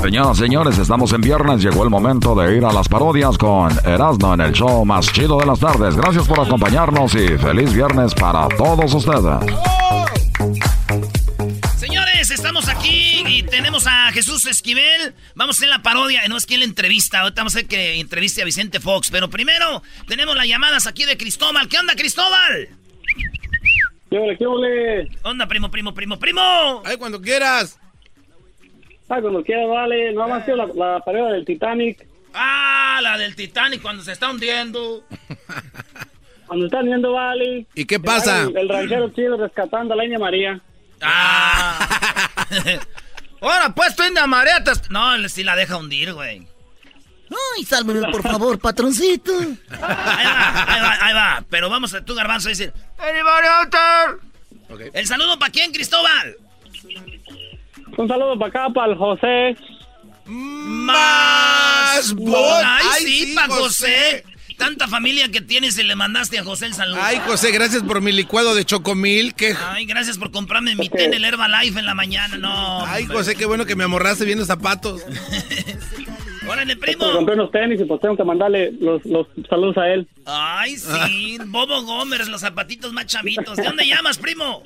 Señoras 0.03 0.39
y 0.39 0.43
señores, 0.43 0.79
estamos 0.79 1.13
en 1.13 1.21
viernes. 1.21 1.61
Llegó 1.61 1.83
el 1.83 1.91
momento 1.91 2.35
de 2.35 2.57
ir 2.57 2.65
a 2.65 2.73
las 2.73 2.89
parodias 2.89 3.37
con 3.37 3.71
Erasmo 3.85 4.33
en 4.33 4.41
el 4.41 4.53
show 4.53 4.85
más 4.85 5.13
chido 5.13 5.39
de 5.39 5.47
las 5.47 5.59
tardes. 5.59 5.97
Gracias 5.97 6.27
por 6.27 6.41
acompañarnos 6.41 7.15
y 7.17 7.37
feliz 7.37 7.75
viernes 7.75 8.15
para 8.15 8.47
todos 8.57 8.95
ustedes. 8.95 9.45
Señores, 11.77 12.31
estamos 12.31 12.69
aquí 12.69 13.25
y 13.27 13.43
tenemos 13.43 13.87
a 13.89 14.13
Jesús 14.13 14.47
Esquivel. 14.47 15.15
Vamos 15.35 15.57
a 15.57 15.59
hacer 15.59 15.69
la 15.69 15.83
parodia. 15.83 16.27
No 16.29 16.37
es 16.37 16.47
quien 16.47 16.61
la 16.61 16.67
entrevista. 16.67 17.21
Ahorita 17.21 17.41
vamos 17.41 17.57
a 17.57 17.59
hacer 17.59 17.69
que 17.69 17.99
entreviste 17.99 18.41
a 18.41 18.45
Vicente 18.45 18.79
Fox. 18.79 19.11
Pero 19.11 19.29
primero 19.29 19.83
tenemos 20.07 20.37
las 20.37 20.47
llamadas 20.47 20.87
aquí 20.87 21.05
de 21.07 21.17
Cristóbal. 21.17 21.69
¿Qué 21.69 21.77
onda, 21.77 21.95
Cristóbal? 21.95 22.69
¿Qué 24.11 24.17
ole, 24.17 24.39
qué? 24.39 24.47
¿Qué 25.11 25.29
onda, 25.29 25.47
primo, 25.49 25.71
primo, 25.71 25.93
primo, 25.93 26.19
primo? 26.19 26.83
Ay, 26.87 26.97
cuando 26.97 27.21
quieras. 27.21 27.79
Ah, 29.09 29.21
cuando 29.21 29.42
quiera, 29.42 29.66
vale. 29.66 30.12
No 30.12 30.25
ha 30.33 30.44
sido 30.44 30.57
la, 30.57 30.66
la 30.75 31.01
pareja 31.01 31.27
del 31.29 31.44
Titanic. 31.44 32.07
Ah, 32.35 33.01
la 33.03 33.16
del 33.18 33.35
Titanic 33.35 33.81
cuando 33.83 34.03
se 34.03 34.12
está 34.12 34.31
hundiendo. 34.31 35.03
Cuando 36.47 36.66
están 36.66 36.85
viendo, 36.87 37.12
vale. 37.12 37.66
¿Y 37.75 37.85
qué 37.85 37.99
pasa? 38.01 38.42
El, 38.42 38.57
el 38.57 38.68
ranchero 38.68 39.09
chido 39.11 39.37
rescatando 39.37 39.94
a 39.94 39.97
la 39.97 40.05
India 40.05 40.18
María. 40.18 40.61
Ah. 41.01 41.79
Ahora, 43.40 43.71
pues 43.75 43.94
tú 43.97 44.03
India 44.05 44.27
María. 44.27 44.62
te- 44.64 44.73
No, 44.90 45.14
él 45.14 45.29
sí 45.31 45.44
la 45.44 45.57
deja 45.57 45.77
hundir, 45.77 46.12
güey. 46.12 46.47
Ay, 47.57 47.64
sálveme, 47.64 48.01
por 48.11 48.23
favor, 48.23 48.59
patroncito. 48.59 49.33
Ahí 49.38 49.79
va, 50.27 50.64
ahí 50.66 50.81
va, 50.83 50.97
ahí 51.07 51.14
va. 51.14 51.44
Pero 51.51 51.68
vamos 51.68 51.92
a 51.94 52.03
tu 52.05 52.14
garbanzo 52.14 52.49
a 52.49 52.51
decir. 52.51 52.73
"Anybody 52.99 53.47
out 53.47 53.71
there?" 53.71 54.90
El 54.94 55.07
saludo 55.07 55.38
para 55.38 55.53
quién, 55.53 55.71
Cristóbal. 55.73 56.37
Un 57.99 58.09
saludo 58.09 58.39
para 58.39 58.49
acá, 58.49 58.73
para 58.73 58.93
el 58.93 58.99
José. 58.99 59.57
Más 60.27 62.15
bot. 62.15 62.63
Ay, 62.65 62.87
Ay, 62.93 63.05
sí, 63.05 63.27
sí, 63.27 63.35
pa' 63.35 63.47
José. 63.49 63.61
José. 63.63 64.25
Tanta 64.57 64.89
familia 64.89 65.31
que 65.31 65.41
tienes 65.41 65.79
y 65.79 65.85
le 65.85 65.95
mandaste 65.95 66.37
a 66.39 66.43
José 66.45 66.67
el 66.67 66.75
saludo. 66.75 66.99
Ay, 67.01 67.21
José, 67.27 67.53
gracias 67.53 67.83
por 67.85 68.01
mi 68.01 68.11
licuado 68.11 68.57
de 68.57 68.65
chocomil. 68.65 69.35
Que... 69.35 69.55
Ay, 69.69 69.87
gracias 69.87 70.19
por 70.19 70.33
comprarme 70.33 70.75
mi 70.75 70.89
té 70.89 71.05
en 71.05 71.15
el 71.15 71.25
Herbalife 71.25 71.79
en 71.79 71.87
la 71.87 71.95
mañana. 71.95 72.37
No. 72.39 72.85
Ay, 72.85 73.03
hombre. 73.05 73.19
José, 73.19 73.37
qué 73.37 73.47
bueno 73.47 73.67
que 73.67 73.77
me 73.77 73.85
amorraste 73.85 74.25
viendo 74.25 74.45
zapatos. 74.45 75.03
Órale, 76.49 76.77
Pues 76.77 76.97
primo. 76.97 77.13
compré 77.13 77.35
unos 77.35 77.53
tenis 77.53 77.81
y 77.81 77.85
pues 77.85 78.01
tengo 78.01 78.17
que 78.17 78.25
mandarle 78.25 78.73
los, 78.81 79.05
los 79.05 79.27
saludos 79.49 79.77
a 79.79 79.87
él. 79.89 80.09
Ay, 80.27 80.77
sí. 80.77 81.39
Bobo 81.47 81.83
Gómez, 81.83 82.27
los 82.29 82.41
zapatitos 82.41 82.93
más 82.93 83.07
chavitos. 83.07 83.57
¿De 83.57 83.63
dónde 83.65 83.87
llamas, 83.87 84.19
primo? 84.19 84.63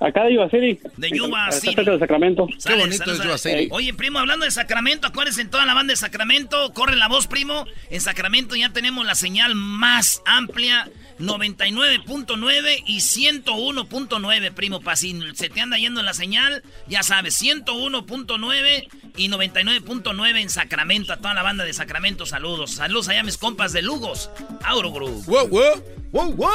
Acá 0.00 0.24
de 0.24 0.34
Yuba 0.34 0.48
City. 0.48 0.80
De 0.96 1.10
Yuba 1.10 1.52
cerca 1.52 1.82
de 1.82 1.98
Sacramento. 1.98 2.48
Sale, 2.56 2.80
bonito 2.80 3.10
es 3.10 3.18
sale. 3.18 3.28
Yuba 3.28 3.38
City. 3.38 3.68
Oye, 3.70 3.92
primo, 3.92 4.18
hablando 4.18 4.46
de 4.46 4.50
Sacramento, 4.50 5.06
acuérdense 5.06 5.42
en 5.42 5.50
toda 5.50 5.66
la 5.66 5.74
banda 5.74 5.92
de 5.92 5.96
Sacramento, 5.96 6.72
corre 6.72 6.96
la 6.96 7.08
voz, 7.08 7.26
primo. 7.26 7.66
En 7.90 8.00
Sacramento 8.00 8.56
ya 8.56 8.70
tenemos 8.70 9.04
la 9.04 9.14
señal 9.14 9.54
más 9.54 10.22
amplia, 10.24 10.88
99.9 11.20 12.82
y 12.86 12.98
101.9, 12.98 14.52
primo. 14.52 14.80
Para 14.80 14.96
si 14.96 15.18
se 15.34 15.48
te 15.50 15.60
anda 15.60 15.76
yendo 15.78 16.02
la 16.02 16.14
señal, 16.14 16.62
ya 16.88 17.02
sabes, 17.02 17.40
101.9 17.40 18.88
y 19.16 19.28
99.9 19.28 20.40
en 20.40 20.50
Sacramento. 20.50 21.12
A 21.12 21.16
toda 21.18 21.34
la 21.34 21.42
banda 21.42 21.64
de 21.64 21.72
Sacramento, 21.72 22.26
saludos. 22.26 22.72
Saludos 22.72 23.08
allá 23.08 23.22
mis 23.22 23.36
compas 23.38 23.72
de 23.72 23.82
Lugos, 23.82 24.30
Auro 24.64 24.90
Group. 24.92 25.24
¡Wow, 25.26 25.48
wow! 25.48 25.84
¡Wow, 26.12 26.32
wow! 26.34 26.50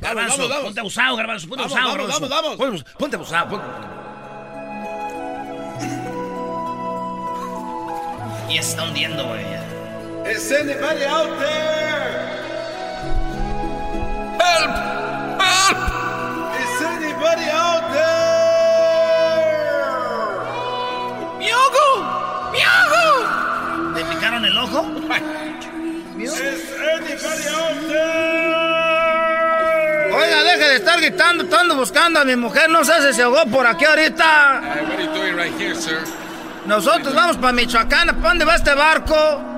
Garbanzo, 0.00 0.36
vamos, 0.38 0.48
vamos. 0.48 0.64
ponte 0.64 0.80
abusado, 0.80 1.16
Garbanzo, 1.16 1.48
ponte 1.48 1.62
Vamos, 1.64 1.76
abusado, 1.76 1.96
vamos, 1.98 2.18
Garbanzo. 2.18 2.28
vamos, 2.28 2.58
vamos. 2.58 2.84
Ponte- 2.98 3.16
abusado, 3.16 3.48
ponte- 3.50 3.66
Y 8.50 8.56
está 8.58 8.84
hundiendo, 8.84 9.26
güey. 9.26 9.44
Is 10.34 10.50
anybody 10.52 11.04
out 11.04 11.38
there? 11.38 12.27
Help! 14.48 14.72
Help! 15.40 15.78
Is 16.62 16.80
anybody 16.82 17.46
out 17.50 17.84
there? 17.92 18.08
¡Miago! 21.38 21.88
¡Miago! 22.52 23.04
¿Te 23.94 24.00
picaron 24.04 24.44
el 24.44 24.56
ojo? 24.58 24.80
Is 26.18 26.40
anybody 26.40 27.46
out 27.54 27.78
there? 27.88 28.48
Oiga, 30.10 30.42
deje 30.42 30.66
de 30.68 30.76
estar 30.76 30.98
gritando, 31.00 31.44
estando 31.44 31.74
buscando 31.76 32.20
a 32.20 32.24
mi 32.24 32.34
mujer. 32.36 32.70
No 32.70 32.84
sé 32.84 33.02
si 33.06 33.12
se 33.14 33.22
ahogó 33.22 33.44
por 33.50 33.66
aquí 33.66 33.84
ahorita. 33.84 34.24
Uh, 34.24 34.88
what 34.88 34.98
are 34.98 35.02
you 35.04 35.12
doing 35.12 35.36
right 35.36 35.52
here, 35.60 35.74
sir? 35.74 36.02
Nosotros 36.66 37.14
vamos 37.14 37.36
para 37.36 37.52
Michoacán. 37.52 38.08
¿Para 38.16 38.28
dónde 38.30 38.44
va 38.46 38.54
este 38.56 38.74
barco? 38.74 39.57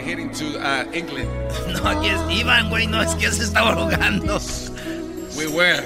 We're 0.00 0.06
heading 0.06 0.30
to 0.32 0.58
uh, 0.58 0.84
England. 0.94 1.28
No, 1.74 1.86
aquí 1.86 2.08
es 2.08 2.20
Iván, 2.30 2.70
güey. 2.70 2.86
No, 2.86 3.02
es 3.02 3.14
que 3.16 3.30
se 3.30 3.44
estaba 3.44 3.74
ahogando. 3.74 4.40
We 5.36 5.46
were. 5.46 5.82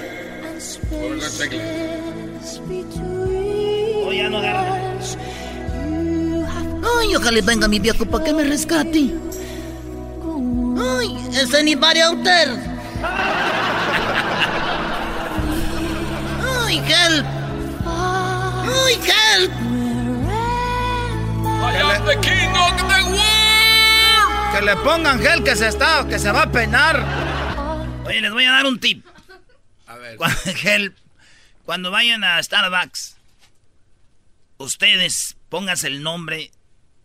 We're 0.89 1.17
going 1.17 1.19
to 1.19 1.43
England. 1.43 2.39
Oye, 4.07 4.17
ya 4.17 4.29
no 4.29 4.37
agarra. 4.37 4.79
Ay, 6.97 7.13
ojalá 7.13 7.41
venga 7.43 7.67
mi 7.67 7.79
viejo 7.79 8.05
para 8.05 8.23
que 8.23 8.33
me 8.33 8.45
rescate. 8.45 9.11
Ay, 10.79 11.17
¿es 11.33 11.53
anybody 11.53 11.99
out 11.99 12.23
there? 12.23 12.55
Ay, 16.63 16.77
help. 16.87 17.25
Ay, 17.85 18.95
help. 19.03 19.51
I 21.67 21.75
am 21.81 22.05
the 22.05 22.15
king 22.21 22.55
of 22.55 22.77
the. 22.79 23.04
Que 24.55 24.61
le 24.61 24.75
pongan 24.77 25.19
gel 25.19 25.43
que 25.43 25.53
se 25.53 25.67
está, 25.67 26.07
que 26.07 26.17
se 26.17 26.31
va 26.31 26.43
a 26.43 26.49
peinar. 26.49 27.03
Oye, 28.05 28.21
les 28.21 28.31
voy 28.31 28.45
a 28.45 28.51
dar 28.51 28.65
un 28.65 28.79
tip. 28.79 29.05
A 29.85 29.95
ver. 29.95 30.15
Cuando, 30.15 30.37
gel, 30.55 30.95
cuando 31.65 31.91
vayan 31.91 32.23
a 32.23 32.41
Starbucks, 32.41 33.17
ustedes 34.55 35.35
pónganse 35.49 35.87
el 35.87 36.01
nombre. 36.01 36.51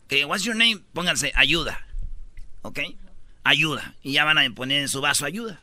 Que, 0.07 0.25
what's 0.27 0.45
your 0.45 0.55
name? 0.55 0.79
Pónganse 0.95 1.33
ayuda. 1.35 1.85
¿Ok? 2.63 2.79
Ayuda. 3.43 3.95
Y 4.05 4.13
ya 4.13 4.25
van 4.25 4.39
a 4.39 4.49
poner 4.55 4.83
en 4.83 4.89
su 4.89 5.01
vaso 5.01 5.27
ayuda. 5.27 5.61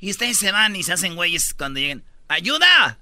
Y 0.00 0.10
ustedes 0.10 0.36
se 0.36 0.52
van 0.52 0.76
y 0.76 0.82
se 0.82 0.92
hacen 0.92 1.14
güeyes 1.14 1.54
cuando 1.54 1.80
lleguen. 1.80 2.04
¡Ayuda! 2.28 2.98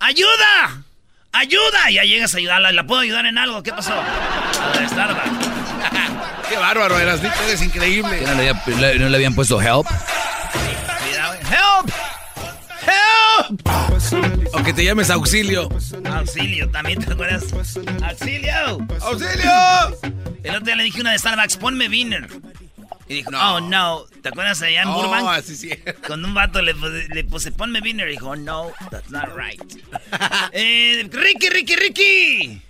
¡Ayuda! 0.00 0.82
¡Ayuda! 1.30 1.90
Y 1.92 1.94
ya 1.94 2.02
llegas 2.02 2.34
a 2.34 2.38
ayudarla. 2.38 2.72
¿La 2.72 2.84
puedo 2.84 3.02
ayudar 3.02 3.26
en 3.26 3.38
algo? 3.38 3.62
¿Qué 3.62 3.70
pasó? 3.70 3.94
A 3.94 4.88
Starbucks. 4.88 5.53
Qué 6.48 6.56
bárbaro, 6.56 6.98
Erasnito, 6.98 7.34
eres 7.46 7.62
increíble. 7.62 8.18
¿Que 8.18 8.26
no, 8.26 8.34
le 8.34 8.48
había- 8.50 8.62
le- 8.92 8.98
no 8.98 9.08
le 9.08 9.16
habían 9.16 9.34
puesto 9.34 9.60
help? 9.60 9.86
¡Help! 11.50 11.90
¡Help! 12.86 14.54
O 14.54 14.62
que 14.62 14.72
te 14.72 14.84
llames 14.84 15.10
auxilio. 15.10 15.68
Auxilio, 16.04 16.70
también 16.70 17.02
te 17.04 17.12
acuerdas. 17.12 17.44
¡Auxilio! 17.52 18.86
¡Auxilio! 19.00 19.98
El 20.42 20.50
otro 20.50 20.64
día 20.66 20.76
le 20.76 20.84
dije 20.84 20.98
a 20.98 21.00
una 21.02 21.12
de 21.12 21.18
Starbucks, 21.18 21.56
ponme 21.56 21.88
Wiener. 21.88 22.28
Y 23.08 23.14
dijo, 23.16 23.30
oh 23.34 23.60
no. 23.60 24.04
¿Te 24.22 24.28
acuerdas 24.30 24.62
allá 24.62 24.82
en 24.82 24.88
Oh, 24.88 25.02
Burbank? 25.02 25.28
así 25.28 25.56
sí. 25.56 25.70
Con 26.06 26.24
un 26.24 26.32
vato 26.34 26.62
le, 26.62 26.74
puse- 26.74 27.06
le 27.08 27.24
puse, 27.24 27.52
ponme 27.52 27.80
Wiener. 27.80 28.08
Y 28.08 28.12
dijo, 28.12 28.28
"Oh, 28.30 28.36
no, 28.36 28.72
that's 28.90 29.10
not 29.10 29.26
right. 29.36 29.60
eh, 30.52 31.06
Ricky, 31.12 31.50
Ricky, 31.50 31.76
Ricky. 31.76 32.62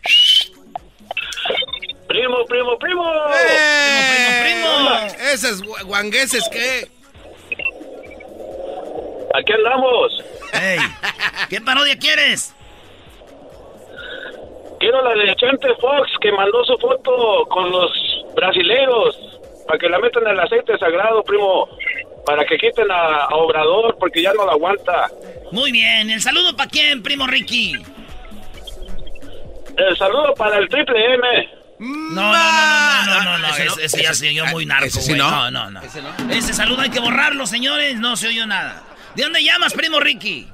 Primo, 2.14 2.44
primo, 2.46 2.78
primo. 2.78 3.04
¡Eh! 3.34 4.40
primo, 4.44 4.68
primo. 4.78 5.24
Esos 5.32 5.60
gu- 5.64 5.84
guangueses, 5.84 6.48
¿qué? 6.48 6.86
Aquí 9.34 9.52
andamos. 9.52 10.22
Ey, 10.52 10.78
¿qué 11.50 11.60
parodia 11.60 11.98
quieres? 11.98 12.54
Quiero 14.78 15.02
la 15.02 15.10
de 15.24 15.34
Chante 15.34 15.74
Fox 15.80 16.08
que 16.20 16.30
mandó 16.30 16.64
su 16.64 16.76
foto 16.78 17.46
con 17.48 17.72
los 17.72 17.90
brasileros 18.36 19.18
para 19.66 19.78
que 19.80 19.88
la 19.88 19.98
metan 19.98 20.22
en 20.22 20.28
el 20.34 20.40
aceite 20.40 20.78
sagrado, 20.78 21.20
primo. 21.24 21.66
Para 22.24 22.44
que 22.44 22.56
quiten 22.58 22.92
a, 22.92 23.24
a 23.24 23.34
Obrador 23.34 23.96
porque 23.98 24.22
ya 24.22 24.32
no 24.34 24.46
la 24.46 24.52
aguanta. 24.52 25.10
Muy 25.50 25.72
bien, 25.72 26.10
¿el 26.10 26.20
saludo 26.22 26.56
para 26.56 26.70
quién, 26.70 27.02
primo 27.02 27.26
Ricky? 27.26 27.74
El 29.76 29.96
saludo 29.96 30.32
para 30.34 30.58
el 30.58 30.68
triple 30.68 31.14
M. 31.14 31.48
No, 31.84 32.22
no, 32.22 32.32
no, 32.32 33.06
no, 33.06 33.24
no, 33.24 33.24
no, 33.24 33.38
no, 33.38 33.48
Ese 33.54 33.64
no. 33.66 33.76
ese, 33.78 34.02
ya 34.02 34.14
se 34.14 34.28
oyó 34.28 34.46
muy 34.46 34.64
ah, 34.64 34.68
narco, 34.68 34.86
ese 34.86 35.02
sí 35.02 35.08
güey. 35.10 35.20
no. 35.20 35.30
No, 35.30 35.50
no, 35.50 35.70
no. 35.70 35.80
Ese 35.82 36.00
no. 36.02 36.30
Ese 36.30 36.52
saludo 36.54 36.80
hay 36.82 36.90
que 36.90 37.00
borrarlo, 37.00 37.46
señores. 37.46 37.96
No 37.98 38.16
se 38.16 38.28
oyó 38.28 38.46
nada. 38.46 38.82
¿De 39.14 39.22
dónde 39.22 39.42
llamas, 39.44 39.74
primo 39.74 40.00
Ricky? 40.00 40.48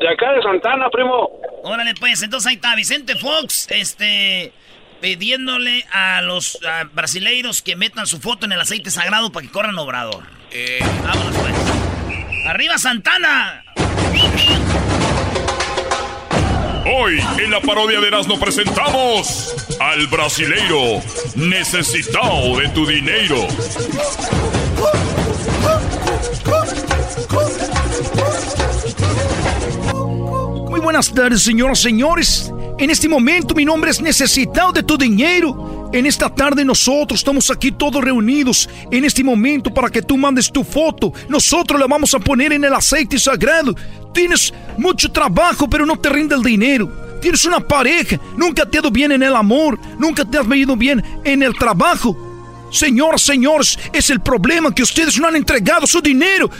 De 0.00 0.08
acá 0.08 0.32
de 0.32 0.42
Santana, 0.42 0.88
primo. 0.90 1.30
Órale, 1.62 1.94
pues, 1.94 2.22
entonces 2.22 2.48
ahí 2.48 2.56
está 2.56 2.74
Vicente 2.74 3.16
Fox, 3.16 3.66
este, 3.70 4.52
pidiéndole 5.00 5.84
a 5.92 6.20
los 6.20 6.58
ah, 6.66 6.84
brasileiros 6.92 7.62
que 7.62 7.74
metan 7.76 8.06
su 8.06 8.20
foto 8.20 8.44
en 8.46 8.52
el 8.52 8.60
aceite 8.60 8.90
sagrado 8.90 9.32
para 9.32 9.46
que 9.46 9.52
corran 9.52 9.78
obrador. 9.78 10.24
Eh, 10.50 10.80
Vámonos, 11.04 11.34
pues. 11.36 11.54
¡Arriba, 12.46 12.76
Santana! 12.76 13.64
Hoy 16.86 17.18
en 17.38 17.50
la 17.50 17.60
parodia 17.62 17.98
de 17.98 18.08
Erasmo 18.08 18.38
presentamos 18.38 19.54
al 19.80 20.06
brasileiro 20.08 21.00
necesitado 21.34 22.58
de 22.58 22.68
tu 22.68 22.86
dinero. 22.86 23.36
Muy 30.68 30.80
buenas 30.80 31.12
tardes, 31.14 31.42
señoras 31.42 31.80
y 31.80 31.82
señores. 31.84 32.52
En 32.76 32.90
este 32.90 33.08
momento 33.08 33.54
mi 33.54 33.64
nombre 33.64 33.90
es 33.90 34.00
Necesitado 34.00 34.72
de 34.72 34.82
tu 34.82 34.98
dinero. 34.98 35.90
En 35.92 36.06
esta 36.06 36.28
tarde 36.28 36.64
nosotros 36.64 37.20
estamos 37.20 37.48
aquí 37.50 37.70
todos 37.70 38.02
reunidos 38.02 38.68
en 38.90 39.04
este 39.04 39.22
momento 39.22 39.72
para 39.72 39.88
que 39.88 40.02
tú 40.02 40.16
mandes 40.16 40.50
tu 40.50 40.64
foto. 40.64 41.12
Nosotros 41.28 41.78
la 41.78 41.86
vamos 41.86 42.12
a 42.14 42.18
poner 42.18 42.52
en 42.52 42.64
el 42.64 42.74
aceite 42.74 43.18
sagrado. 43.18 43.74
Tienes 44.12 44.52
mucho 44.76 45.10
trabajo 45.10 45.70
pero 45.70 45.86
no 45.86 45.96
te 45.96 46.08
rinde 46.08 46.34
el 46.34 46.42
dinero. 46.42 46.90
Tienes 47.22 47.44
una 47.44 47.60
pareja, 47.60 48.18
nunca 48.36 48.68
te 48.68 48.76
ha 48.76 48.80
ido 48.80 48.90
bien 48.90 49.12
en 49.12 49.22
el 49.22 49.34
amor, 49.36 49.78
nunca 49.98 50.24
te 50.24 50.36
has 50.36 50.46
ido 50.54 50.76
bien 50.76 51.02
en 51.22 51.42
el 51.42 51.54
trabajo. 51.54 52.16
Señoras, 52.72 53.22
señores, 53.22 53.78
es 53.92 54.10
el 54.10 54.20
problema 54.20 54.74
que 54.74 54.82
ustedes 54.82 55.18
no 55.20 55.28
han 55.28 55.36
entregado 55.36 55.86
su 55.86 56.00
dinero 56.00 56.50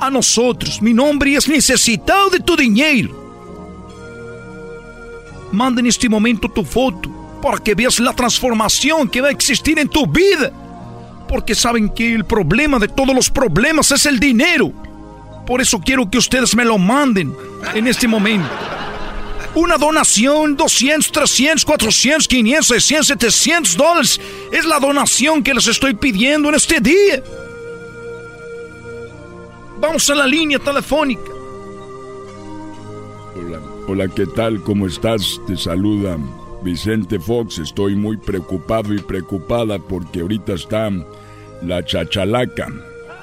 a 0.00 0.10
nosotros. 0.10 0.82
Mi 0.82 0.92
nombre 0.92 1.36
es 1.36 1.48
Necesitado 1.48 2.28
de 2.28 2.40
tu 2.40 2.56
dinero. 2.56 3.27
Manda 5.52 5.80
en 5.80 5.86
este 5.86 6.08
momento 6.08 6.48
tu 6.48 6.64
foto 6.64 7.10
para 7.40 7.58
que 7.58 7.74
veas 7.74 7.98
la 8.00 8.12
transformación 8.12 9.08
que 9.08 9.20
va 9.20 9.28
a 9.28 9.32
existir 9.32 9.78
en 9.78 9.88
tu 9.88 10.06
vida. 10.06 10.52
Porque 11.28 11.54
saben 11.54 11.88
que 11.90 12.14
el 12.14 12.24
problema 12.24 12.78
de 12.78 12.88
todos 12.88 13.14
los 13.14 13.30
problemas 13.30 13.90
es 13.92 14.06
el 14.06 14.18
dinero. 14.18 14.72
Por 15.46 15.60
eso 15.60 15.80
quiero 15.80 16.10
que 16.10 16.18
ustedes 16.18 16.54
me 16.54 16.64
lo 16.64 16.78
manden 16.78 17.34
en 17.74 17.86
este 17.86 18.08
momento. 18.08 18.48
Una 19.54 19.76
donación, 19.76 20.56
200, 20.56 21.10
300, 21.10 21.64
400, 21.64 22.28
500, 22.28 22.66
600, 22.66 23.06
700 23.06 23.76
dólares. 23.76 24.20
Es 24.52 24.64
la 24.64 24.78
donación 24.78 25.42
que 25.42 25.54
les 25.54 25.66
estoy 25.66 25.94
pidiendo 25.94 26.48
en 26.48 26.54
este 26.54 26.80
día. 26.80 27.22
Vamos 29.80 30.08
a 30.10 30.14
la 30.14 30.26
línea 30.26 30.58
telefónica. 30.58 31.37
Hola, 33.90 34.06
¿qué 34.06 34.26
tal? 34.26 34.62
¿Cómo 34.64 34.86
estás? 34.86 35.40
Te 35.46 35.56
saluda 35.56 36.18
Vicente 36.62 37.18
Fox. 37.18 37.58
Estoy 37.58 37.96
muy 37.96 38.18
preocupado 38.18 38.92
y 38.92 38.98
preocupada 38.98 39.78
porque 39.78 40.20
ahorita 40.20 40.52
está 40.52 40.90
la 41.62 41.82
chachalaca 41.82 42.68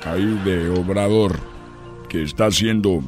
ahí 0.04 0.26
de 0.44 0.72
Obrador 0.72 1.40
que 2.10 2.24
está 2.24 2.48
haciendo 2.48 3.04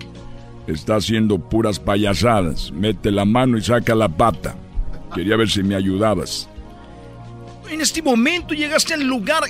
está 0.67 0.97
haciendo 0.97 1.39
puras 1.39 1.79
payasadas. 1.79 2.71
Mete 2.71 3.09
la 3.09 3.25
mano 3.25 3.57
y 3.57 3.63
saca 3.63 3.95
la 3.95 4.07
pata. 4.07 4.55
Quería 5.15 5.35
ver 5.35 5.49
si 5.49 5.63
me 5.63 5.73
ayudabas. 5.73 6.47
En 7.71 7.81
este 7.81 8.03
momento 8.03 8.53
llegaste 8.53 8.93
al 8.93 9.03
lugar 9.03 9.41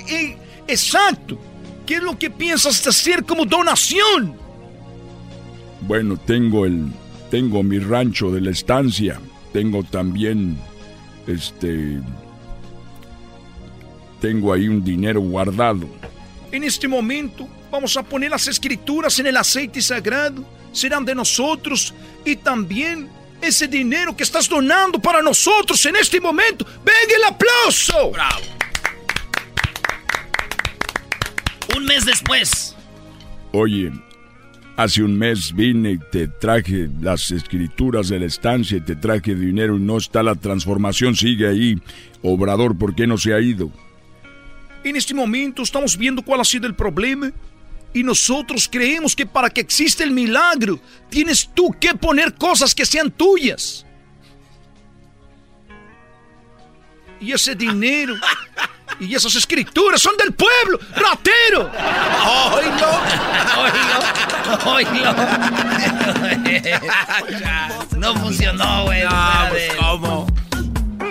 exacto. 0.66 1.38
¿Qué 1.84 1.96
es 1.96 2.02
lo 2.02 2.18
que 2.18 2.30
piensas 2.30 2.86
hacer 2.86 3.22
como 3.24 3.44
donación? 3.44 4.34
Bueno, 5.82 6.16
tengo 6.16 6.64
el 6.64 6.90
tengo 7.30 7.62
mi 7.62 7.78
rancho 7.78 8.30
de 8.30 8.40
la 8.40 8.50
estancia. 8.50 9.20
Tengo 9.52 9.82
también 9.82 10.58
este 11.26 12.00
tengo 14.20 14.52
ahí 14.52 14.68
un 14.68 14.82
dinero 14.82 15.20
guardado. 15.20 15.88
En 16.50 16.64
este 16.64 16.88
momento 16.88 17.48
vamos 17.70 17.96
a 17.96 18.02
poner 18.02 18.30
las 18.30 18.48
escrituras 18.48 19.18
en 19.18 19.26
el 19.26 19.36
aceite 19.36 19.80
sagrado. 19.80 20.44
Serán 20.72 21.04
de 21.04 21.14
nosotros 21.14 21.94
y 22.24 22.36
también 22.36 23.08
ese 23.40 23.68
dinero 23.68 24.16
que 24.16 24.24
estás 24.24 24.48
donando 24.48 25.00
para 25.00 25.22
nosotros 25.22 25.84
en 25.86 25.96
este 25.96 26.20
momento. 26.20 26.64
¡Venga 26.84 27.16
el 27.16 27.24
aplauso! 27.24 28.10
¡Bravo! 28.10 28.42
Un 31.76 31.84
mes 31.84 32.04
después. 32.04 32.74
Oye, 33.52 33.92
hace 34.78 35.02
un 35.02 35.18
mes 35.18 35.52
vine 35.52 35.90
y 35.90 35.98
te 35.98 36.28
traje 36.28 36.88
las 37.00 37.32
escrituras 37.32 38.08
de 38.08 38.20
la 38.20 38.26
estancia 38.26 38.78
y 38.78 38.80
te 38.80 38.94
traje 38.94 39.34
dinero 39.34 39.76
y 39.76 39.80
no 39.80 39.96
está 39.96 40.22
la 40.22 40.36
transformación, 40.36 41.16
sigue 41.16 41.48
ahí. 41.48 41.76
Obrador, 42.22 42.78
¿por 42.78 42.94
qué 42.94 43.04
no 43.04 43.18
se 43.18 43.34
ha 43.34 43.40
ido? 43.40 43.72
En 44.84 44.94
este 44.94 45.14
momento 45.14 45.62
estamos 45.62 45.96
viendo 45.96 46.22
cuál 46.22 46.40
ha 46.40 46.44
sido 46.44 46.68
el 46.68 46.76
problema. 46.76 47.32
Y 47.92 48.04
nosotros 48.04 48.68
creemos 48.70 49.16
que 49.16 49.26
para 49.26 49.50
que 49.50 49.62
exista 49.62 50.04
el 50.04 50.12
milagro, 50.12 50.78
tienes 51.10 51.50
tú 51.52 51.74
que 51.80 51.94
poner 51.94 52.34
cosas 52.34 52.72
que 52.72 52.86
sean 52.86 53.10
tuyas. 53.10 53.84
Y 57.20 57.32
ese 57.32 57.56
dinero 57.56 58.14
y 59.00 59.14
esas 59.14 59.34
escrituras 59.34 60.00
son 60.00 60.16
del 60.16 60.32
pueblo, 60.32 60.78
ratero. 60.96 61.70
¡Oílo! 62.54 63.00
¡Oílo! 64.66 65.14
No 67.98 68.14
funcionó, 68.14 68.84
güey. 68.84 69.02
No, 69.02 69.10
pues, 69.50 69.74
¿cómo? 69.74 70.26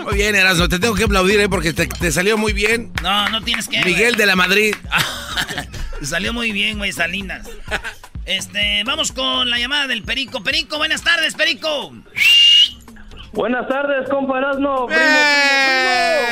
Muy 0.03 0.15
bien, 0.15 0.35
Erasmo, 0.35 0.69
te 0.69 0.79
tengo 0.79 0.95
que 0.95 1.03
aplaudir, 1.03 1.39
¿eh? 1.39 1.49
Porque 1.49 1.73
te, 1.73 1.85
te 1.87 2.11
salió 2.11 2.37
muy 2.37 2.53
bien. 2.53 2.91
No, 3.03 3.27
no 3.29 3.41
tienes 3.41 3.67
que. 3.67 3.83
Miguel 3.83 4.15
de 4.15 4.25
la 4.25 4.37
Madrid. 4.37 4.73
Te 5.99 6.05
salió 6.05 6.31
muy 6.33 6.53
bien, 6.53 6.77
güey, 6.77 6.93
Salinas. 6.93 7.47
Este, 8.25 8.83
vamos 8.85 9.11
con 9.11 9.49
la 9.49 9.59
llamada 9.59 9.87
del 9.87 10.03
Perico. 10.03 10.43
Perico, 10.43 10.77
buenas 10.77 11.03
tardes, 11.03 11.35
Perico. 11.35 11.93
Buenas 13.37 13.67
tardes, 13.67 14.09
compa 14.09 14.39
Erasmo. 14.39 14.87
Primo, 14.87 15.05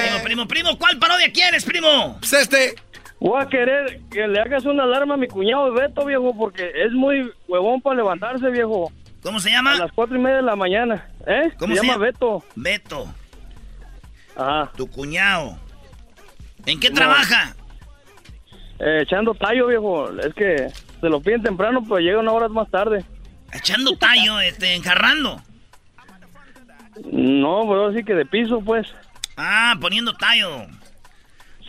Primo, 0.02 0.24
primo, 0.24 0.48
primo, 0.48 0.78
¿cuál 0.80 0.98
parodia 0.98 1.32
quieres, 1.32 1.64
primo? 1.64 2.18
Pues 2.20 2.34
este. 2.34 2.74
Voy 3.20 3.40
a 3.40 3.46
querer 3.48 4.02
que 4.10 4.28
le 4.28 4.40
hagas 4.42 4.66
una 4.66 4.84
alarma 4.86 5.14
a 5.14 5.18
mi 5.18 5.28
cuñado 5.28 5.72
Beto, 5.72 6.04
viejo, 6.04 6.36
porque 6.36 6.72
es 6.76 6.92
muy 6.94 7.32
huevón 7.48 7.80
para 7.82 7.98
levantarse, 7.98 8.50
viejo. 8.50 8.92
¿Cómo 9.22 9.40
se 9.40 9.52
llama? 9.52 9.74
A 9.74 9.78
las 9.78 9.92
cuatro 9.92 10.18
y 10.18 10.20
media 10.20 10.38
de 10.38 10.42
la 10.42 10.56
mañana. 10.56 11.08
¿Eh? 11.28 11.52
¿Cómo 11.60 11.76
se, 11.76 11.82
se 11.82 11.86
llama? 11.88 12.00
Beto. 12.00 12.44
Beto, 12.56 13.08
Ajá. 14.36 14.72
tu 14.76 14.90
cuñado. 14.90 15.60
¿En 16.66 16.80
qué 16.80 16.90
No. 16.90 16.96
trabaja? 16.96 17.56
Eh, 18.80 19.02
echando 19.04 19.36
tallo, 19.36 19.68
viejo. 19.68 20.10
Es 20.22 20.34
que 20.34 20.70
se 21.02 21.08
lo 21.10 21.22
piden 21.22 21.44
temprano, 21.44 21.84
pero 21.84 22.00
llega 22.00 22.20
una 22.20 22.32
hora 22.32 22.48
más 22.50 22.68
tarde. 22.72 23.06
Echando 23.54 23.96
tallo, 23.96 24.40
este, 24.40 24.74
enjarrando. 24.74 25.40
No, 27.04 27.64
pero 27.68 27.94
sí 27.94 28.04
que 28.04 28.14
de 28.14 28.26
piso, 28.26 28.62
pues. 28.62 28.88
Ah, 29.38 29.76
poniendo 29.80 30.14
tallo. 30.14 30.68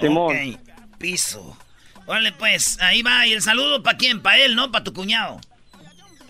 Simón. 0.01 0.59
Piso. 0.99 1.57
Órale, 2.07 2.33
pues, 2.33 2.81
ahí 2.81 3.03
va. 3.03 3.27
¿Y 3.27 3.33
el 3.33 3.43
saludo 3.43 3.83
para 3.83 3.99
quién? 3.99 4.22
Para 4.22 4.39
él, 4.39 4.55
¿no? 4.55 4.70
Para 4.70 4.85
tu 4.85 4.93
cuñado. 4.93 5.41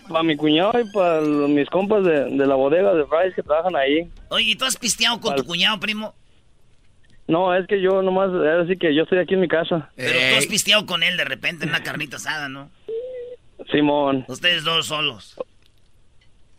Para 0.09 0.23
mi 0.23 0.35
cuñado 0.35 0.71
y 0.79 0.89
para 0.91 1.21
mis 1.21 1.69
compas 1.69 2.03
de, 2.03 2.25
de 2.25 2.47
la 2.47 2.55
bodega 2.55 2.93
de 2.93 3.05
Fries 3.05 3.35
que 3.35 3.43
trabajan 3.43 3.75
ahí. 3.75 4.09
Oye, 4.29 4.51
¿y 4.51 4.55
tú 4.55 4.65
has 4.65 4.77
pisteado 4.77 5.19
con 5.19 5.35
tu 5.35 5.43
cuñado, 5.43 5.79
primo? 5.79 6.15
No, 7.27 7.53
es 7.53 7.67
que 7.67 7.81
yo 7.81 8.01
nomás, 8.01 8.29
es 8.29 8.67
decir 8.67 8.79
que 8.79 8.95
yo 8.95 9.03
estoy 9.03 9.19
aquí 9.19 9.33
en 9.33 9.41
mi 9.41 9.49
casa. 9.49 9.89
Pero 9.97 10.17
tú 10.17 10.37
has 10.37 10.47
pisteado 10.47 10.85
con 10.85 11.03
él 11.03 11.17
de 11.17 11.25
repente 11.25 11.65
en 11.65 11.71
una 11.71 11.83
carnita 11.83 12.15
asada, 12.15 12.47
¿no? 12.47 12.69
Simón. 13.69 14.23
Ustedes 14.29 14.63
dos 14.63 14.87
solos. 14.87 15.35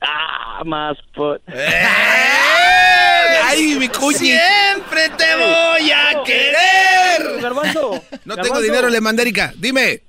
Ah, 0.01 0.63
más 0.65 0.97
pues. 1.15 1.41
¡Ay, 3.45 3.77
mi 3.79 3.89
cuñi! 3.89 4.19
Siempre 4.19 5.09
te 5.17 5.35
voy 5.35 5.91
a 5.91 6.23
querer. 6.25 7.41
Garbanzo. 7.41 8.03
No 8.25 8.37
tengo 8.37 8.61
dinero, 8.61 8.89
le 8.89 9.01
mandé 9.01 9.23
Erika. 9.23 9.53
Dime. 9.57 10.03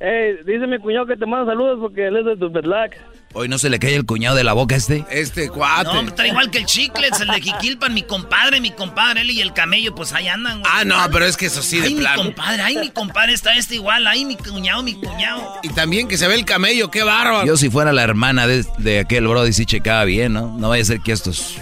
Eh, 0.00 0.40
dice 0.44 0.66
mi 0.66 0.78
cuñado 0.78 1.06
que 1.06 1.16
te 1.16 1.24
manda 1.26 1.52
saludos 1.52 1.78
porque 1.80 2.06
él 2.06 2.16
es 2.18 2.24
de 2.26 2.36
tu 2.36 2.50
Bedlac. 2.50 2.98
Hoy 3.36 3.48
no 3.48 3.58
se 3.58 3.68
le 3.68 3.80
cae 3.80 3.96
el 3.96 4.06
cuñado 4.06 4.36
de 4.36 4.44
la 4.44 4.52
boca 4.52 4.76
a 4.76 4.78
este. 4.78 5.04
Este 5.10 5.48
cuate. 5.48 5.92
No, 5.92 6.00
está 6.02 6.24
igual 6.24 6.50
que 6.50 6.58
el 6.58 6.66
Chiclets, 6.66 7.20
el 7.20 7.26
de 7.28 7.40
Jiquilpan, 7.40 7.92
mi 7.92 8.02
compadre, 8.02 8.60
mi 8.60 8.70
compadre, 8.70 9.22
él 9.22 9.30
y 9.32 9.40
el 9.40 9.52
camello, 9.52 9.92
pues 9.92 10.12
ahí 10.12 10.28
andan, 10.28 10.60
güey. 10.60 10.72
Ah, 10.72 10.84
no, 10.84 10.96
pero 11.10 11.26
es 11.26 11.36
que 11.36 11.46
eso 11.46 11.60
sí, 11.60 11.80
de 11.80 11.88
Ay, 11.88 11.94
mi 11.96 12.04
compadre, 12.04 12.62
ay, 12.62 12.76
mi 12.76 12.90
compadre, 12.90 13.32
está 13.32 13.56
este 13.56 13.74
igual, 13.74 14.06
ay, 14.06 14.24
mi 14.24 14.36
cuñado, 14.36 14.84
mi 14.84 14.94
cuñado. 14.94 15.58
Y 15.64 15.68
también 15.70 16.06
que 16.06 16.16
se 16.16 16.28
ve 16.28 16.36
el 16.36 16.44
camello, 16.44 16.92
qué 16.92 17.02
bárbaro. 17.02 17.44
Yo 17.44 17.56
si 17.56 17.70
fuera 17.70 17.92
la 17.92 18.04
hermana 18.04 18.46
de, 18.46 18.64
de 18.78 19.00
aquel 19.00 19.26
brody 19.26 19.52
sí 19.52 19.66
checaba 19.66 20.04
bien, 20.04 20.32
¿no? 20.32 20.56
No 20.56 20.68
vaya 20.68 20.82
a 20.82 20.86
ser 20.86 21.00
que 21.00 21.10
estos... 21.10 21.56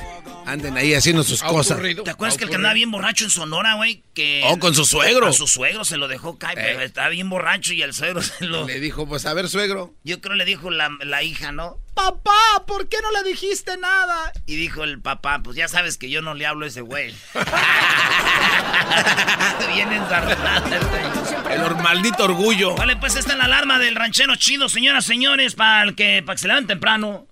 Anden 0.47 0.77
ahí 0.77 0.95
haciendo 0.95 1.23
sus 1.23 1.43
cosas. 1.43 1.81
¿Te 2.05 2.11
acuerdas 2.11 2.37
que 2.37 2.45
el 2.45 2.51
que 2.51 2.57
andaba 2.57 2.75
bien 2.75 2.91
borracho 2.91 3.25
en 3.25 3.31
Sonora, 3.31 3.75
güey? 3.75 4.03
Que 4.15 4.43
Oh, 4.45 4.59
con 4.59 4.75
su 4.75 4.85
suegro. 4.85 5.29
A 5.29 5.33
su 5.33 5.47
suegro 5.47 5.85
se 5.85 5.97
lo 5.97 6.09
dejó 6.09 6.39
caer, 6.39 6.57
pero 6.57 6.81
estaba 6.81 7.09
bien 7.09 7.31
borracho 7.31 7.73
y 7.73 7.83
el 7.83 7.95
suegro 7.95 8.23
se 8.23 8.45
lo... 8.45 8.67
Le 8.67 8.81
dijo, 8.81 9.07
pues 9.07 9.27
a 9.27 9.35
ver, 9.35 9.49
suegro. 9.49 9.95
Yo 10.05 10.21
creo 10.21 10.35
le 10.35 10.45
dijo 10.45 10.71
la, 10.71 10.91
la 11.01 11.23
hija, 11.23 11.53
¿no? 11.53 11.79
Papá, 11.95 12.65
¿por 12.67 12.89
qué 12.89 12.97
no 13.03 13.11
le 13.13 13.29
dijiste 13.29 13.77
nada? 13.77 14.33
Y 14.47 14.57
dijo 14.57 14.83
el 14.83 15.01
papá, 15.01 15.43
pues 15.43 15.57
ya 15.57 15.69
sabes 15.69 15.99
que 15.99 16.09
yo 16.09 16.23
no 16.23 16.35
le 16.35 16.47
hablo 16.47 16.65
a 16.65 16.69
ese 16.69 16.81
güey. 16.81 17.15
bien 19.75 19.93
ensartado 19.93 20.75
este. 20.75 21.55
El 21.55 21.77
maldito 21.77 22.25
orgullo. 22.25 22.75
Vale, 22.77 22.97
pues 22.97 23.17
esta 23.17 23.33
es 23.33 23.39
la 23.39 23.45
alarma 23.45 23.79
del 23.79 23.95
ranchero 23.95 24.37
chido, 24.37 24.69
señoras, 24.69 25.05
señores, 25.05 25.55
para 25.55 25.83
el 25.83 25.95
que, 25.95 26.23
para 26.25 26.37
que 26.37 26.41
se 26.41 26.49
levanten 26.49 26.69
temprano. 26.69 27.27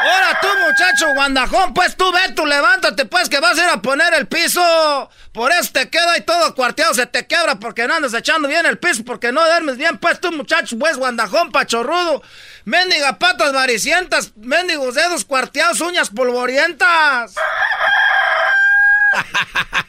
Ahora 0.00 0.38
tú, 0.40 0.48
muchacho 0.48 1.14
guandajón, 1.14 1.74
pues 1.74 1.94
tú 1.94 2.10
ve, 2.10 2.32
tú 2.34 2.46
levántate, 2.46 3.04
pues 3.04 3.28
que 3.28 3.38
vas 3.38 3.58
a 3.58 3.64
ir 3.64 3.68
a 3.68 3.82
poner 3.82 4.14
el 4.14 4.26
piso. 4.26 5.10
Por 5.32 5.52
eso 5.52 5.70
te 5.72 5.90
queda 5.90 6.12
ahí 6.12 6.22
todo 6.22 6.54
cuarteado, 6.54 6.94
se 6.94 7.04
te 7.04 7.26
quebra 7.26 7.56
porque 7.56 7.86
no 7.86 7.94
andas 7.94 8.14
echando 8.14 8.48
bien 8.48 8.64
el 8.64 8.78
piso, 8.78 9.04
porque 9.04 9.30
no 9.30 9.44
duermes 9.44 9.76
bien, 9.76 9.98
pues 9.98 10.18
tú, 10.18 10.32
muchacho, 10.32 10.78
pues 10.78 10.96
guandajón, 10.96 11.52
pachorrudo. 11.52 12.22
Mendiga 12.64 13.18
patas 13.18 13.52
varicientas, 13.52 14.32
mendigos 14.36 14.94
dedos 14.94 15.26
cuarteados, 15.26 15.82
uñas 15.82 16.08
polvorientas. 16.08 17.34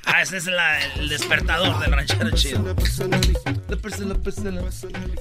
Ah, 0.05 0.21
ese 0.21 0.37
es 0.37 0.45
la- 0.45 0.83
el 0.95 1.09
despertador 1.09 1.79
del 1.79 1.91
ranchero 1.91 2.31
chido. 2.31 2.75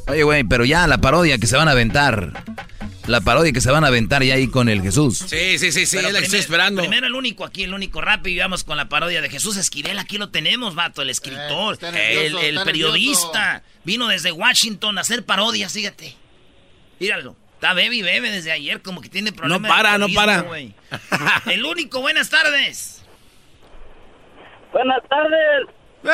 Oye, 0.08 0.22
güey, 0.22 0.44
pero 0.44 0.64
ya 0.64 0.86
la 0.86 0.98
parodia 0.98 1.38
que 1.38 1.46
se 1.46 1.56
van 1.56 1.68
a 1.68 1.72
aventar. 1.72 2.44
La 3.06 3.20
parodia 3.20 3.52
que 3.52 3.60
se 3.60 3.70
van 3.70 3.82
a 3.82 3.88
aventar 3.88 4.22
ya 4.22 4.34
ahí 4.34 4.46
con 4.46 4.68
el 4.68 4.82
Jesús. 4.82 5.18
Sí, 5.18 5.58
sí, 5.58 5.72
sí, 5.72 5.86
sí, 5.86 5.96
es 5.96 6.02
la 6.12 6.18
que 6.18 6.24
estoy 6.26 6.38
esperando. 6.38 6.80
Primero 6.82 7.06
el 7.08 7.14
único 7.14 7.44
aquí, 7.44 7.64
el 7.64 7.74
único 7.74 8.00
rápido, 8.00 8.36
y 8.36 8.38
vamos 8.38 8.62
con 8.62 8.76
la 8.76 8.88
parodia 8.88 9.20
de 9.20 9.28
Jesús 9.28 9.56
Esquivel. 9.56 9.98
Aquí 9.98 10.16
lo 10.16 10.28
tenemos, 10.28 10.74
vato, 10.76 11.02
el 11.02 11.10
escritor, 11.10 11.78
Eh, 11.82 11.90
nervioso, 11.90 12.40
el, 12.40 12.60
periodista. 12.62 13.62
Vino 13.84 14.06
desde 14.06 14.30
Washington 14.30 14.98
a 14.98 15.00
hacer 15.00 15.24
parodias, 15.24 15.72
fíjate. 15.72 16.14
Míralo. 17.00 17.36
Está 17.54 17.74
bebe 17.74 18.02
bebe 18.02 18.30
desde 18.30 18.52
ayer, 18.52 18.80
como 18.80 19.00
que 19.00 19.08
tiene 19.08 19.32
problemas. 19.32 19.62
No 19.62 19.68
para, 19.68 19.98
no 19.98 20.06
para. 20.14 20.46
El 21.46 21.64
único, 21.64 22.00
buenas 22.00 22.30
tardes. 22.30 22.99
Buenas 24.72 25.02
tardes. 25.08 25.66
¡Eh! 26.04 26.08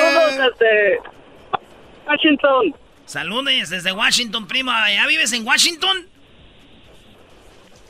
Saludos 0.00 0.36
desde 0.58 1.00
Washington. 2.06 2.74
Saludes 3.06 3.70
desde 3.70 3.92
Washington, 3.92 4.46
prima. 4.46 4.90
¿Ya 4.92 5.06
vives 5.06 5.32
en 5.32 5.46
Washington? 5.46 6.06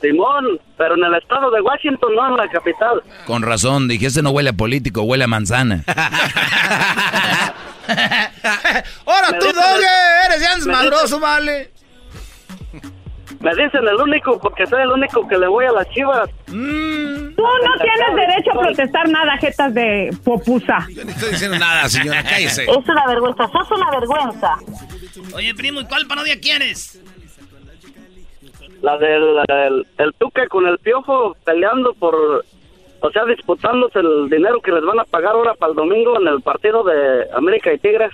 Simón, 0.01 0.59
pero 0.77 0.95
en 0.95 1.03
el 1.03 1.13
estado 1.15 1.51
de 1.51 1.61
Washington, 1.61 2.15
no 2.15 2.27
en 2.29 2.37
la 2.37 2.47
capital. 2.49 3.03
Con 3.27 3.43
razón, 3.43 3.87
dije, 3.87 4.07
este 4.07 4.23
no 4.23 4.31
huele 4.31 4.49
a 4.49 4.53
político, 4.53 5.03
huele 5.03 5.25
a 5.25 5.27
manzana. 5.27 5.83
Ahora 9.05 9.37
tú, 9.39 9.47
el- 9.47 10.25
eres 10.25 10.41
ya 10.41 10.55
desmadroso, 10.55 11.19
vale. 11.19 11.71
Me 13.39 13.51
dicen 13.55 13.87
el 13.87 13.95
único 13.95 14.39
porque 14.39 14.65
soy 14.67 14.81
el 14.83 14.89
único 14.89 15.27
que 15.27 15.37
le 15.37 15.47
voy 15.47 15.65
a 15.65 15.71
las 15.71 15.87
chivas. 15.89 16.29
Tú 17.41 17.67
no 17.67 17.83
tienes 17.83 18.27
derecho 18.27 18.51
a 18.51 18.61
protestar 18.61 19.09
nada, 19.09 19.37
jetas 19.37 19.73
de 19.73 20.15
popusa. 20.23 20.87
Yo 20.95 21.03
no 21.03 21.11
estoy 21.11 21.31
diciendo 21.31 21.57
nada, 21.57 21.89
señora, 21.89 22.23
cállese. 22.29 22.63
Es 22.65 22.87
una 22.87 23.07
vergüenza, 23.07 23.49
sos 23.51 23.71
una 23.71 23.89
vergüenza. 23.89 24.57
Oye, 25.33 25.55
primo, 25.55 25.81
¿y 25.81 25.85
cuál 25.85 26.05
parodia 26.05 26.39
quieres? 26.39 27.01
La 28.81 28.97
del 28.97 29.37
el, 29.47 29.87
el 29.97 30.13
Tuca 30.19 30.47
con 30.47 30.67
el 30.67 30.77
Piojo 30.79 31.35
peleando 31.43 31.93
por, 31.93 32.15
o 32.15 33.11
sea, 33.11 33.25
disputándose 33.25 33.99
el 33.99 34.29
dinero 34.29 34.61
que 34.61 34.71
les 34.71 34.83
van 34.83 34.99
a 34.99 35.05
pagar 35.05 35.33
ahora 35.33 35.55
para 35.55 35.71
el 35.71 35.75
domingo 35.75 36.19
en 36.19 36.27
el 36.27 36.41
partido 36.41 36.83
de 36.83 37.27
América 37.35 37.73
y 37.73 37.79
Tigres. 37.79 38.11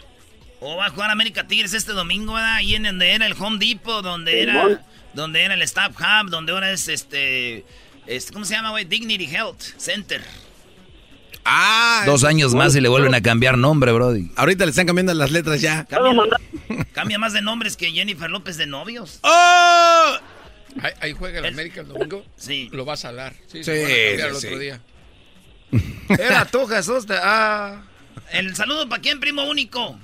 O 0.61 0.77
va 0.77 0.85
a 0.85 0.89
jugar 0.89 1.11
América 1.11 1.47
Tigres 1.47 1.73
este 1.73 1.91
domingo, 1.91 2.33
¿verdad? 2.33 2.55
Ahí 2.55 2.75
en 2.75 2.83
donde 2.83 3.11
era 3.11 3.25
el 3.25 3.33
Home 3.33 3.57
Depot, 3.59 4.03
donde 4.03 4.41
era, 4.41 4.81
donde 5.13 5.43
era 5.43 5.53
el 5.53 5.61
Staff 5.63 5.95
Hub, 5.99 6.29
donde 6.29 6.53
ahora 6.53 6.71
es 6.71 6.87
este, 6.87 7.63
este 8.07 8.33
¿cómo 8.33 8.45
se 8.45 8.55
llama, 8.55 8.71
güey? 8.71 8.85
Dignity 8.85 9.25
Health 9.25 9.61
Center. 9.77 10.21
Ah, 11.49 12.03
Dos 12.05 12.23
años 12.25 12.53
más 12.53 12.75
y 12.75 12.81
le 12.81 12.89
vuelven 12.89 13.15
a 13.15 13.21
cambiar 13.21 13.57
nombre, 13.57 13.91
Brody. 13.93 14.31
Ahorita 14.35 14.65
le 14.65 14.71
están 14.71 14.85
cambiando 14.85 15.13
las 15.13 15.31
letras 15.31 15.61
ya. 15.61 15.85
Cambia, 15.85 16.23
cambia 16.93 17.19
más 17.19 17.31
de 17.33 17.41
nombres 17.41 17.77
que 17.77 17.89
Jennifer 17.91 18.29
López 18.29 18.57
de 18.57 18.67
novios. 18.67 19.19
¡Oh! 19.23 20.17
Ahí, 20.81 20.91
ahí 20.99 21.13
juega 21.13 21.39
el 21.39 21.45
América 21.45 21.81
el 21.81 21.87
domingo. 21.87 22.23
Sí. 22.35 22.69
Lo 22.73 22.85
va 22.85 22.93
a 22.93 22.97
salar. 22.97 23.33
Sí, 23.47 23.59
Sí, 23.59 23.63
se 23.63 23.71
van 23.71 23.91
a 23.91 23.95
cambiar 23.95 24.17
sí, 24.17 24.25
el 24.25 24.35
sí. 24.35 24.47
otro 24.47 24.59
día. 24.59 24.81
Era 26.09 26.45
tú, 26.45 26.65
Jesús. 26.67 27.05
te- 27.05 27.15
ah. 27.17 27.81
El 28.31 28.53
saludo 28.55 28.87
para 28.89 29.01
quién, 29.01 29.19
primo 29.21 29.43
único. 29.49 29.97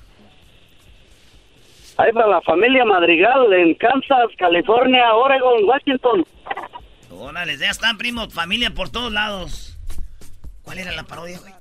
Ahí 1.98 2.12
para 2.14 2.28
la 2.28 2.42
familia 2.42 2.86
Madrigal 2.86 3.52
en 3.54 3.74
Kansas, 3.76 4.30
California, 4.38 5.14
Oregon, 5.14 5.64
Washington. 5.66 6.26
Órale, 7.26 7.58
ya 7.58 7.70
están, 7.70 7.98
primo. 7.98 8.30
Familia 8.30 8.74
por 8.74 8.90
todos 8.90 9.10
lados. 9.10 9.78
¿Cuál 10.62 10.80
era 10.80 10.92
la 10.92 11.04
parodia, 11.04 11.40
güey? 11.40 11.54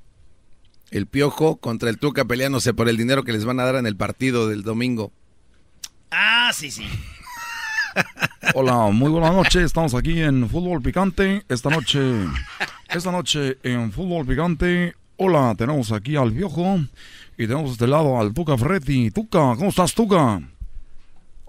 El 0.91 1.07
Piojo 1.07 1.55
contra 1.55 1.89
el 1.89 1.99
Tuca 1.99 2.25
peleándose 2.25 2.73
por 2.73 2.89
el 2.89 2.97
dinero 2.97 3.23
que 3.23 3.31
les 3.31 3.45
van 3.45 3.61
a 3.61 3.63
dar 3.63 3.75
en 3.75 3.87
el 3.87 3.95
partido 3.95 4.49
del 4.49 4.63
domingo. 4.63 5.13
Ah, 6.11 6.51
sí, 6.53 6.69
sí. 6.69 6.85
Hola, 8.55 8.89
muy 8.91 9.09
buenas 9.09 9.33
noches. 9.33 9.63
Estamos 9.63 9.95
aquí 9.95 10.21
en 10.21 10.49
Fútbol 10.49 10.81
Picante. 10.81 11.45
Esta 11.47 11.69
noche, 11.69 12.01
esta 12.89 13.13
noche 13.13 13.57
en 13.63 13.93
Fútbol 13.93 14.25
Picante. 14.25 14.95
Hola, 15.15 15.55
tenemos 15.57 15.93
aquí 15.93 16.17
al 16.17 16.33
Piojo 16.33 16.81
y 17.37 17.47
tenemos 17.47 17.69
a 17.69 17.73
este 17.73 17.87
lado 17.87 18.19
al 18.19 18.33
Tuca 18.33 18.57
Ferretti. 18.57 19.11
Tuca, 19.11 19.55
¿cómo 19.55 19.69
estás, 19.69 19.93
Tuca? 19.93 20.41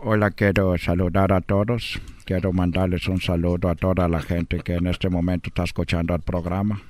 Hola, 0.07 0.33
quiero 0.33 0.77
saludar 0.77 1.33
a 1.33 1.41
todos. 1.41 1.99
Quiero 2.27 2.53
mandarles 2.53 3.09
un 3.09 3.23
saludo 3.23 3.71
a 3.71 3.75
toda 3.75 4.07
la 4.07 4.21
gente 4.21 4.59
que 4.59 4.75
en 4.75 4.87
este 4.87 5.09
momento 5.09 5.49
está 5.49 5.65
escuchando 5.65 6.15
el 6.15 6.21
programa. 6.21 6.83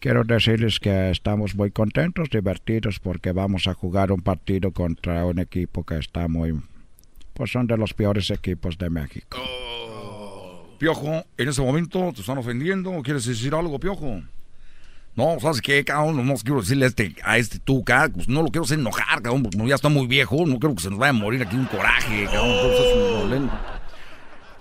Quiero 0.00 0.24
decirles 0.24 0.80
que 0.80 1.10
estamos 1.10 1.54
muy 1.54 1.70
contentos, 1.72 2.30
divertidos, 2.30 3.00
porque 3.00 3.32
vamos 3.32 3.66
a 3.66 3.74
jugar 3.74 4.12
un 4.12 4.22
partido 4.22 4.70
contra 4.70 5.26
un 5.26 5.40
equipo 5.40 5.84
que 5.84 5.98
está 5.98 6.26
muy... 6.26 6.58
Pues 7.34 7.50
son 7.50 7.66
de 7.66 7.76
los 7.76 7.92
peores 7.92 8.30
equipos 8.30 8.78
de 8.78 8.88
México. 8.88 9.36
Piojo, 10.78 11.22
en 11.36 11.48
ese 11.50 11.60
momento 11.60 12.14
te 12.14 12.22
están 12.22 12.38
ofendiendo. 12.38 12.92
¿Quieres 13.02 13.26
decir 13.26 13.54
algo, 13.54 13.78
Piojo? 13.78 14.22
No, 15.16 15.38
¿sabes 15.40 15.62
qué, 15.62 15.82
cabrón? 15.82 16.26
No 16.26 16.34
quiero 16.34 16.60
decirle 16.60 16.84
a 16.84 16.88
este, 16.88 17.16
a 17.24 17.38
este 17.38 17.58
Tuca, 17.58 18.10
pues 18.12 18.28
no 18.28 18.42
lo 18.42 18.48
quiero 18.48 18.64
hacer 18.64 18.78
enojar, 18.78 19.22
cabrón, 19.22 19.44
porque 19.44 19.66
ya 19.66 19.74
está 19.74 19.88
muy 19.88 20.06
viejo. 20.06 20.44
No 20.46 20.58
quiero 20.58 20.74
que 20.74 20.82
se 20.82 20.90
nos 20.90 20.98
vaya 20.98 21.10
a 21.10 21.14
morir 21.14 21.42
aquí 21.42 21.56
un 21.56 21.64
coraje, 21.64 22.26
cabrón. 22.26 22.50
Entonces, 22.50 22.80
es 22.80 22.96
un 22.96 23.18
problema. 23.20 23.60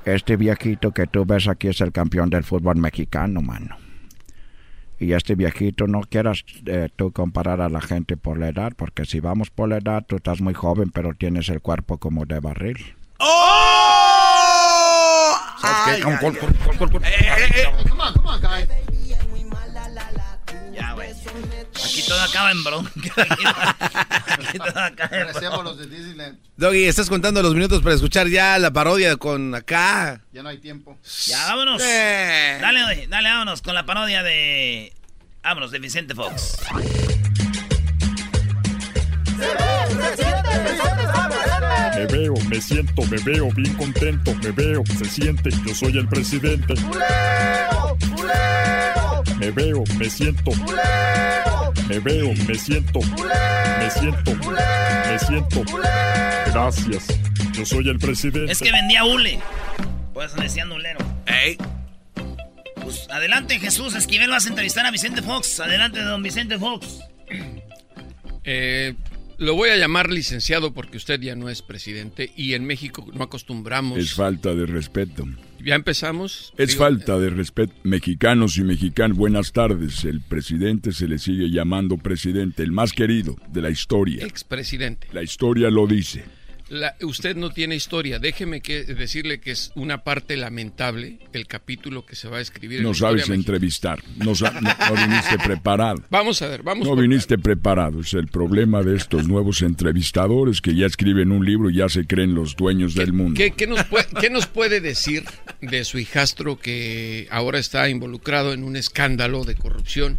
Este 0.06 0.38
viejito 0.38 0.92
que 0.92 1.08
tú 1.08 1.26
ves 1.26 1.50
aquí 1.50 1.68
es 1.68 1.82
el 1.82 1.92
campeón 1.92 2.30
del 2.30 2.46
fútbol 2.46 2.78
mexicano, 2.78 3.42
mano. 3.42 3.76
Y 4.98 5.12
este 5.12 5.36
viejito 5.36 5.88
no 5.88 6.02
quieras 6.02 6.46
eh, 6.68 6.88
tú 6.96 7.12
comparar 7.12 7.60
a 7.60 7.68
la 7.68 7.82
gente 7.82 8.16
por 8.16 8.38
la 8.38 8.48
edad, 8.48 8.72
porque 8.78 9.04
si 9.04 9.20
vamos 9.20 9.50
por 9.50 9.68
la 9.68 9.78
edad, 9.78 10.06
tú 10.08 10.16
estás 10.16 10.40
muy 10.40 10.54
joven, 10.54 10.90
pero 10.90 11.14
tienes 11.14 11.50
el 11.50 11.60
cuerpo 11.60 11.98
como 11.98 12.26
de 12.26 12.40
barril. 12.40 12.96
¿Sabes 15.60 15.98
qué, 15.98 16.02
cabrón? 16.02 16.36
Come 17.90 18.04
on, 18.04 18.14
come 18.14 18.30
on, 18.30 18.42
guys. 18.42 19.05
Aquí 21.84 22.04
todo 22.08 22.22
acaba 22.22 22.52
en 22.52 22.64
bronca. 22.64 22.92
Aquí 24.28 24.58
todo 24.58 24.80
acaba 24.80 25.18
en 25.18 25.28
Parecíamos 25.28 25.64
los 25.64 25.78
de 25.78 25.88
Disneyland. 25.88 26.40
Doggy, 26.58 26.86
estás 26.86 27.10
contando 27.10 27.42
los 27.42 27.54
minutos 27.54 27.82
para 27.82 27.96
escuchar 27.96 28.28
ya 28.28 28.58
la 28.60 28.72
parodia 28.72 29.18
con 29.18 29.54
acá. 29.56 30.22
Ya 30.32 30.44
no 30.44 30.50
hay 30.50 30.60
tiempo. 30.60 30.98
Ya, 31.26 31.48
vámonos. 31.48 31.82
Eh. 31.84 32.58
Dale, 32.62 32.82
dale, 32.82 33.08
dale, 33.08 33.30
vámonos 33.30 33.62
con 33.62 33.76
la 33.76 33.86
parodia 33.86 34.24
de. 34.24 34.94
Vámonos, 35.44 35.72
de 35.72 35.80
Vicente 35.80 36.16
Fox. 36.16 36.58
Me 41.96 42.06
veo, 42.08 42.34
me 42.50 42.62
siento, 42.62 43.02
me 43.04 43.18
veo 43.24 43.50
bien 43.52 43.74
contento, 43.76 44.36
me 44.36 44.52
veo, 44.52 44.84
se 44.98 45.06
siente, 45.06 45.50
yo 45.66 45.74
soy 45.74 45.98
el 45.98 46.08
presidente. 46.08 46.74
Me 49.40 49.52
veo, 49.52 49.84
me 49.98 50.10
siento. 50.10 50.52
Me 51.88 52.00
veo, 52.00 52.34
me 52.48 52.56
siento. 52.56 53.00
Me 53.00 53.92
siento. 53.92 54.36
Me 54.36 55.20
siento. 55.20 55.64
Gracias. 56.48 57.08
Yo 57.54 57.66
soy 57.66 57.90
el 57.90 58.00
presidente. 58.00 58.52
Es 58.52 58.60
que 58.60 58.72
vendía 58.72 59.04
hule. 59.06 59.40
Pues 60.14 60.36
le 60.36 60.44
decían 60.44 60.72
hulero. 60.72 61.00
Ey. 61.26 61.58
Pues 62.82 63.08
adelante, 63.10 63.60
Jesús 63.60 63.96
Esquivel, 63.96 64.30
vas 64.30 64.46
a 64.46 64.50
entrevistar 64.50 64.86
a 64.86 64.92
Vicente 64.92 65.22
Fox. 65.22 65.60
Adelante, 65.60 66.02
don 66.02 66.24
Vicente 66.24 66.58
Fox. 66.58 67.00
Eh, 68.44 68.96
lo 69.38 69.56
voy 69.56 69.70
a 69.70 69.78
llamar 69.78 70.12
licenciado 70.12 70.74
porque 70.74 70.98
usted 70.98 71.20
ya 71.20 71.36
no 71.36 71.50
es 71.50 71.62
presidente 71.62 72.32
y 72.36 72.54
en 72.54 72.66
México 72.66 73.06
no 73.14 73.24
acostumbramos. 73.24 74.00
Es 74.00 74.14
falta 74.14 74.54
de 74.54 74.66
respeto. 74.66 75.26
Ya 75.64 75.76
empezamos. 75.76 76.54
Es 76.58 76.70
Digo, 76.70 76.84
falta 76.84 77.18
de 77.18 77.30
respeto. 77.32 77.74
Mexicanos 77.84 78.58
y 78.58 78.64
mexicanas, 78.64 79.18
buenas 79.18 79.52
tardes. 79.52 80.06
El 80.06 80.22
presidente 80.22 80.92
se 80.92 81.08
le 81.08 81.18
sigue 81.18 81.50
llamando 81.50 81.98
presidente, 81.98 82.62
el 82.62 82.72
más 82.72 82.94
querido 82.94 83.36
de 83.52 83.62
la 83.62 83.72
historia. 83.72 84.26
Expresidente. 84.26 85.08
La 85.12 85.24
historia 85.24 85.72
lo 85.72 85.88
dice. 85.88 86.24
La- 86.70 86.96
usted 87.02 87.36
no 87.36 87.52
tiene 87.52 87.76
historia. 87.76 88.18
Déjeme 88.18 88.62
que, 88.62 88.84
decirle 88.86 89.40
que 89.40 89.52
es 89.52 89.72
una 89.76 90.04
parte 90.04 90.36
lamentable 90.36 91.20
el 91.34 91.46
capítulo 91.46 92.06
que 92.06 92.16
se 92.16 92.28
va 92.28 92.38
a 92.38 92.42
escribir. 92.42 92.80
en 92.80 92.84
No 92.86 92.92
historia 92.92 93.24
sabes 93.24 93.38
entrevistar. 93.38 94.04
No, 94.18 94.34
no- 94.34 94.96
viniste 95.08 95.38
preparado. 95.44 96.04
Vamos 96.10 96.42
a 96.42 96.48
ver, 96.48 96.64
vamos. 96.64 96.88
No 96.88 96.96
viniste 96.96 97.38
preparado. 97.38 98.00
Es 98.00 98.14
el 98.16 98.28
problema 98.28 98.82
de 98.82 98.96
estos 98.96 99.28
nuevos 99.28 99.62
entrevistadores 99.62 100.60
que 100.62 100.74
ya 100.76 100.88
escriben 100.88 101.32
un 101.32 101.46
libro 101.46 101.70
y 101.70 101.76
ya 101.76 101.90
se 101.90 102.08
creen 102.08 102.34
los 102.34 102.56
dueños 102.56 102.96
del 102.96 103.14
mundo. 103.14 103.38
¿Qué, 103.38 103.52
qué 103.52 103.68
nos 103.68 103.84
puede, 103.86 104.08
qué 104.20 104.30
nos 104.32 104.48
puede 104.48 104.82
decir 104.82 105.24
de 105.62 105.84
su 105.86 106.00
hijastro 106.00 106.58
que 106.60 107.28
ahora 107.30 107.60
está 107.60 107.90
involucrado 107.90 108.54
en 108.54 108.64
un 108.64 108.76
escándalo 108.76 109.44
de 109.46 109.56
corrupción? 109.56 110.18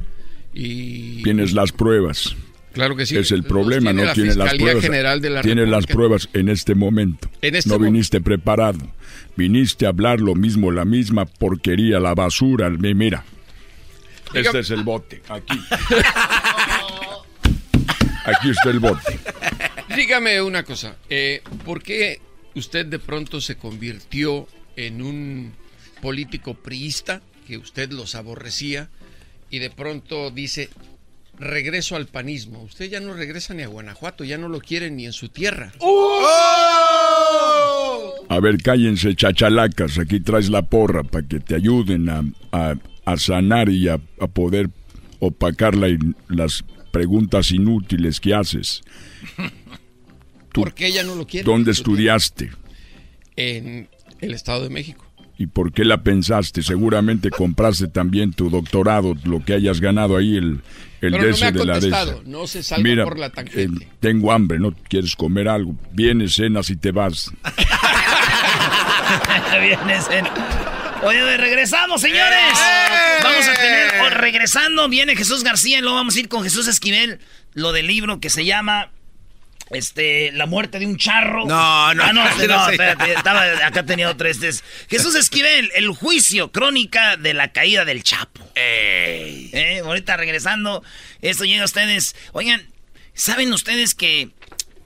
Y 0.55 1.23
Tienes 1.23 1.53
las 1.53 1.73
pruebas. 1.73 2.35
Claro 2.77 2.95
que 2.95 3.07
sí. 3.07 3.17
Es 3.17 3.33
el 3.33 3.43
problema, 3.43 3.91
tiene 3.91 4.03
no 4.03 4.07
la 4.09 4.13
tienes 4.13 4.37
las 4.37 4.55
pruebas. 4.55 4.83
General 4.85 5.21
de 5.23 5.31
la 5.31 5.41
Tienes 5.41 5.69
las 5.69 5.87
pruebas 5.87 6.29
en 6.35 6.51
este 6.51 6.75
momento. 6.75 7.31
En 7.41 7.57
este 7.57 7.71
no 7.71 7.79
viniste 7.79 8.21
preparado. 8.21 8.79
Viniste 9.35 9.87
a 9.87 9.89
hablar 9.89 10.21
lo 10.21 10.35
mismo, 10.35 10.71
la 10.71 10.85
misma 10.85 11.25
porquería, 11.25 11.99
la 12.01 12.15
basura. 12.15 12.69
mi- 12.69 12.93
Mira. 12.95 13.25
Este 14.35 14.59
es 14.59 14.71
el 14.71 14.83
bote. 14.85 15.23
Aquí. 15.31 15.59
Aquí 18.25 18.51
está 18.51 18.71
el 18.71 18.81
bote. 18.81 19.19
Dígame 19.95 20.43
una 20.43 20.63
cosa, 20.65 20.97
eh, 21.09 21.43
¿por 21.65 21.83
qué 21.83 22.21
usted 22.55 22.85
de 22.87 22.99
pronto 22.99 23.41
se 23.41 23.57
convirtió 23.57 24.49
en 24.77 25.01
un 25.01 25.53
político 26.03 26.55
priista, 26.55 27.23
que 27.47 27.57
usted 27.57 27.91
los 27.93 28.15
aborrecía, 28.17 28.91
y 29.49 29.61
de 29.61 29.71
pronto 29.71 30.31
dice, 30.31 30.69
regreso 31.39 31.97
al 31.97 32.07
panismo? 32.07 32.63
Usted 32.63 32.91
ya 32.91 33.01
no 33.01 33.15
regresa 33.15 33.55
ni 33.55 33.63
a 33.63 33.67
Guanajuato, 33.69 34.25
ya 34.25 34.39
no 34.39 34.49
lo 34.49 34.61
quieren 34.61 34.97
ni 34.97 35.07
en 35.07 35.13
su 35.13 35.29
tierra. 35.29 35.73
A 38.29 38.41
ver, 38.41 38.59
cállense, 38.63 39.15
chachalacas. 39.15 39.99
Aquí 39.99 40.21
traes 40.21 40.49
la 40.51 40.63
porra 40.63 41.05
para 41.05 41.27
que 41.27 41.41
te 41.41 41.55
ayuden 41.55 42.09
a, 42.09 42.23
a- 42.53 42.75
a 43.05 43.17
sanar 43.17 43.69
y 43.69 43.87
a, 43.89 44.01
a 44.21 44.27
poder 44.27 44.69
opacar 45.21 45.77
la 45.77 45.97
las 46.29 46.65
preguntas 46.91 47.53
inútiles 47.53 48.19
que 48.21 48.35
haces. 48.35 48.83
¿Por 50.53 50.75
qué 50.75 50.91
ya 50.91 51.05
no 51.05 51.15
lo 51.15 51.27
quieren? 51.27 51.45
¿Dónde 51.47 51.71
estudiaste? 51.71 52.51
En 53.37 53.89
el 54.21 54.35
Estado 54.35 54.65
de 54.65 54.71
México. 54.71 55.06
¿Y 55.39 55.49
por 55.49 55.71
qué 55.73 55.85
la 55.85 56.03
pensaste? 56.03 56.63
Seguramente 56.63 57.29
compraste 57.31 57.89
también 57.89 58.33
tu 58.33 58.49
doctorado, 58.49 59.15
lo 59.25 59.45
que 59.45 59.53
hayas 59.53 59.81
ganado 59.83 60.17
ahí, 60.17 60.35
el, 60.37 60.61
el 61.03 61.11
Pero 61.13 61.13
de 61.13 61.19
no 61.19 61.25
me 61.25 61.31
ese 61.31 61.45
ha 61.45 61.53
de 61.53 61.65
la 61.67 61.73
contestado, 61.75 62.23
no 62.25 62.47
se 62.47 62.63
salga 62.63 62.83
Mira, 62.83 63.05
por 63.05 63.19
la 63.19 63.29
tangente. 63.31 63.85
eh, 63.85 63.89
tengo 64.01 64.33
hambre, 64.33 64.59
¿no 64.59 64.73
quieres 64.89 65.15
comer 65.15 65.49
algo? 65.49 65.75
Vienes, 65.93 66.35
cenas 66.37 66.71
y 66.71 66.77
te 66.77 66.91
vas. 66.91 67.31
Vienes 69.61 70.09
en- 70.11 70.27
Oye, 71.03 71.37
regresamos, 71.37 72.01
señores. 72.01 72.59
Vamos 73.23 73.47
a 73.47 73.55
tener, 73.55 74.15
regresando, 74.15 74.89
viene 74.89 75.15
Jesús 75.15 75.45
García 75.45 75.79
y 75.79 75.83
luego 75.83 75.97
vamos 75.97 76.17
a 76.17 76.21
ir 76.21 76.29
con 76.29 76.43
Jesús 76.43 76.67
Esquivel, 76.67 77.21
lo 77.53 77.73
del 77.73 77.87
libro 77.87 78.19
que 78.21 78.31
se 78.31 78.45
llama 78.47 78.91
este, 79.71 80.31
La 80.33 80.47
muerte 80.47 80.79
de 80.79 80.87
un 80.87 80.97
charro. 80.97 81.45
No, 81.47 81.95
no, 81.95 82.03
Ah, 82.05 82.13
no, 82.13 82.25
no 82.25 82.29
este, 82.31 82.49
no, 82.49 82.69
espérate, 82.71 83.13
estaba, 83.13 83.43
acá 83.67 83.85
tenía 83.85 84.09
otro. 84.11 84.29
Este 84.29 84.49
es 84.49 84.63
Jesús 84.89 85.15
Esquivel, 85.15 85.71
el 85.75 85.89
juicio, 85.91 86.53
crónica 86.53 87.17
de 87.17 87.35
la 87.35 87.53
caída 87.53 87.85
del 87.85 88.03
Chapo. 88.03 88.49
Eh, 88.55 89.81
ahorita 89.85 90.17
regresando, 90.17 90.83
esto 91.23 91.45
llega 91.45 91.63
a 91.63 91.67
ustedes. 91.67 92.15
Oigan, 92.33 92.67
¿saben 93.15 93.53
ustedes 93.53 93.95
que 93.95 94.31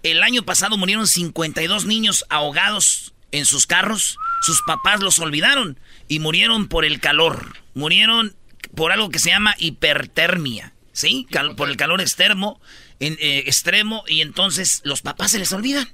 el 0.03 0.23
año 0.23 0.43
pasado 0.45 0.77
murieron 0.77 1.07
52 1.07 1.85
niños 1.87 2.25
ahogados 2.29 3.13
en 3.33 3.45
sus 3.47 3.67
carros? 3.67 4.17
Sus 4.43 4.63
papás 4.67 5.01
los 5.01 5.19
olvidaron 5.19 5.79
y 6.09 6.19
murieron 6.19 6.69
por 6.69 6.85
el 6.85 7.01
calor. 7.01 7.55
Murieron 7.75 8.35
por 8.75 8.93
algo 8.93 9.11
que 9.11 9.19
se 9.19 9.31
llama 9.31 9.55
hipertermia. 9.59 10.73
¿Sí? 10.93 11.27
Cal- 11.31 11.55
por 11.55 11.69
el 11.71 11.77
calor 11.77 12.01
extremo, 12.01 12.61
en, 13.01 13.15
eh, 13.21 13.45
extremo 13.47 14.05
y 14.07 14.21
entonces 14.21 14.81
los 14.85 15.03
papás 15.03 15.33
se 15.33 15.39
les 15.39 15.53
olvidan. 15.53 15.89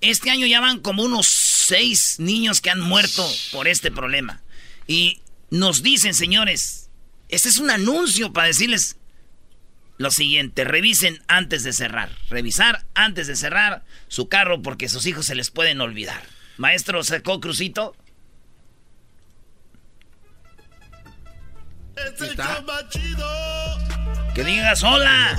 Este 0.00 0.30
año 0.30 0.46
ya 0.46 0.60
van 0.60 0.80
como 0.80 1.02
unos 1.02 1.26
seis 1.26 2.16
niños 2.18 2.60
que 2.60 2.70
han 2.70 2.80
muerto 2.80 3.26
por 3.50 3.66
este 3.66 3.90
problema. 3.90 4.42
Y 4.86 5.20
nos 5.50 5.82
dicen, 5.82 6.14
señores, 6.14 6.90
este 7.28 7.48
es 7.48 7.58
un 7.58 7.70
anuncio 7.70 8.32
para 8.32 8.48
decirles 8.48 8.96
lo 9.98 10.10
siguiente, 10.10 10.64
revisen 10.64 11.22
antes 11.26 11.64
de 11.64 11.72
cerrar. 11.72 12.10
Revisar 12.28 12.84
antes 12.94 13.26
de 13.26 13.36
cerrar 13.36 13.84
su 14.08 14.28
carro 14.28 14.60
porque 14.60 14.88
sus 14.88 15.06
hijos 15.06 15.26
se 15.26 15.34
les 15.34 15.50
pueden 15.50 15.80
olvidar. 15.80 16.22
Maestro, 16.58 17.02
¿sacó 17.02 17.40
Crucito? 17.40 17.96
Que 24.34 24.44
digas 24.44 24.82
hola. 24.82 25.38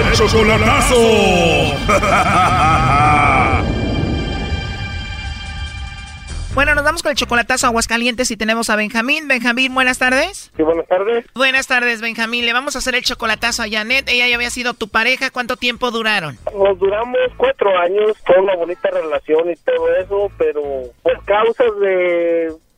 El 0.00 0.12
chocolatazo. 0.12 0.94
Bueno, 6.52 6.74
nos 6.74 6.82
vamos 6.82 7.02
con 7.02 7.10
el 7.10 7.16
chocolatazo 7.16 7.66
a 7.66 7.68
Aguascalientes 7.68 8.30
y 8.32 8.36
tenemos 8.36 8.70
a 8.70 8.76
Benjamín. 8.76 9.28
Benjamín, 9.28 9.72
buenas 9.72 9.98
tardes. 9.98 10.50
Sí, 10.56 10.62
buenas 10.64 10.86
tardes. 10.88 11.24
Buenas 11.32 11.68
tardes, 11.68 12.00
Benjamín. 12.00 12.44
Le 12.44 12.52
vamos 12.52 12.74
a 12.74 12.80
hacer 12.80 12.96
el 12.96 13.02
chocolatazo 13.02 13.62
a 13.62 13.68
Janet. 13.70 14.08
Ella 14.08 14.26
ya 14.26 14.34
había 14.34 14.50
sido 14.50 14.74
tu 14.74 14.88
pareja. 14.88 15.30
¿Cuánto 15.30 15.56
tiempo 15.56 15.92
duraron? 15.92 16.38
Nos 16.52 16.76
duramos 16.78 17.18
cuatro 17.36 17.70
años, 17.78 18.16
fue 18.26 18.36
una 18.40 18.56
bonita 18.56 18.90
relación 18.90 19.48
y 19.48 19.54
todo 19.56 19.94
eso, 19.96 20.30
pero 20.38 20.62
por 21.02 21.24
causas 21.24 21.70
de 21.80 22.52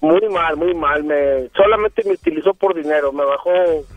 Muy 0.00 0.28
mal, 0.28 0.56
muy 0.56 0.74
mal. 0.74 1.04
Me, 1.04 1.48
solamente 1.54 2.02
me 2.04 2.12
utilizó 2.12 2.54
por 2.54 2.74
dinero. 2.74 3.12
Me 3.12 3.24
bajó 3.24 3.50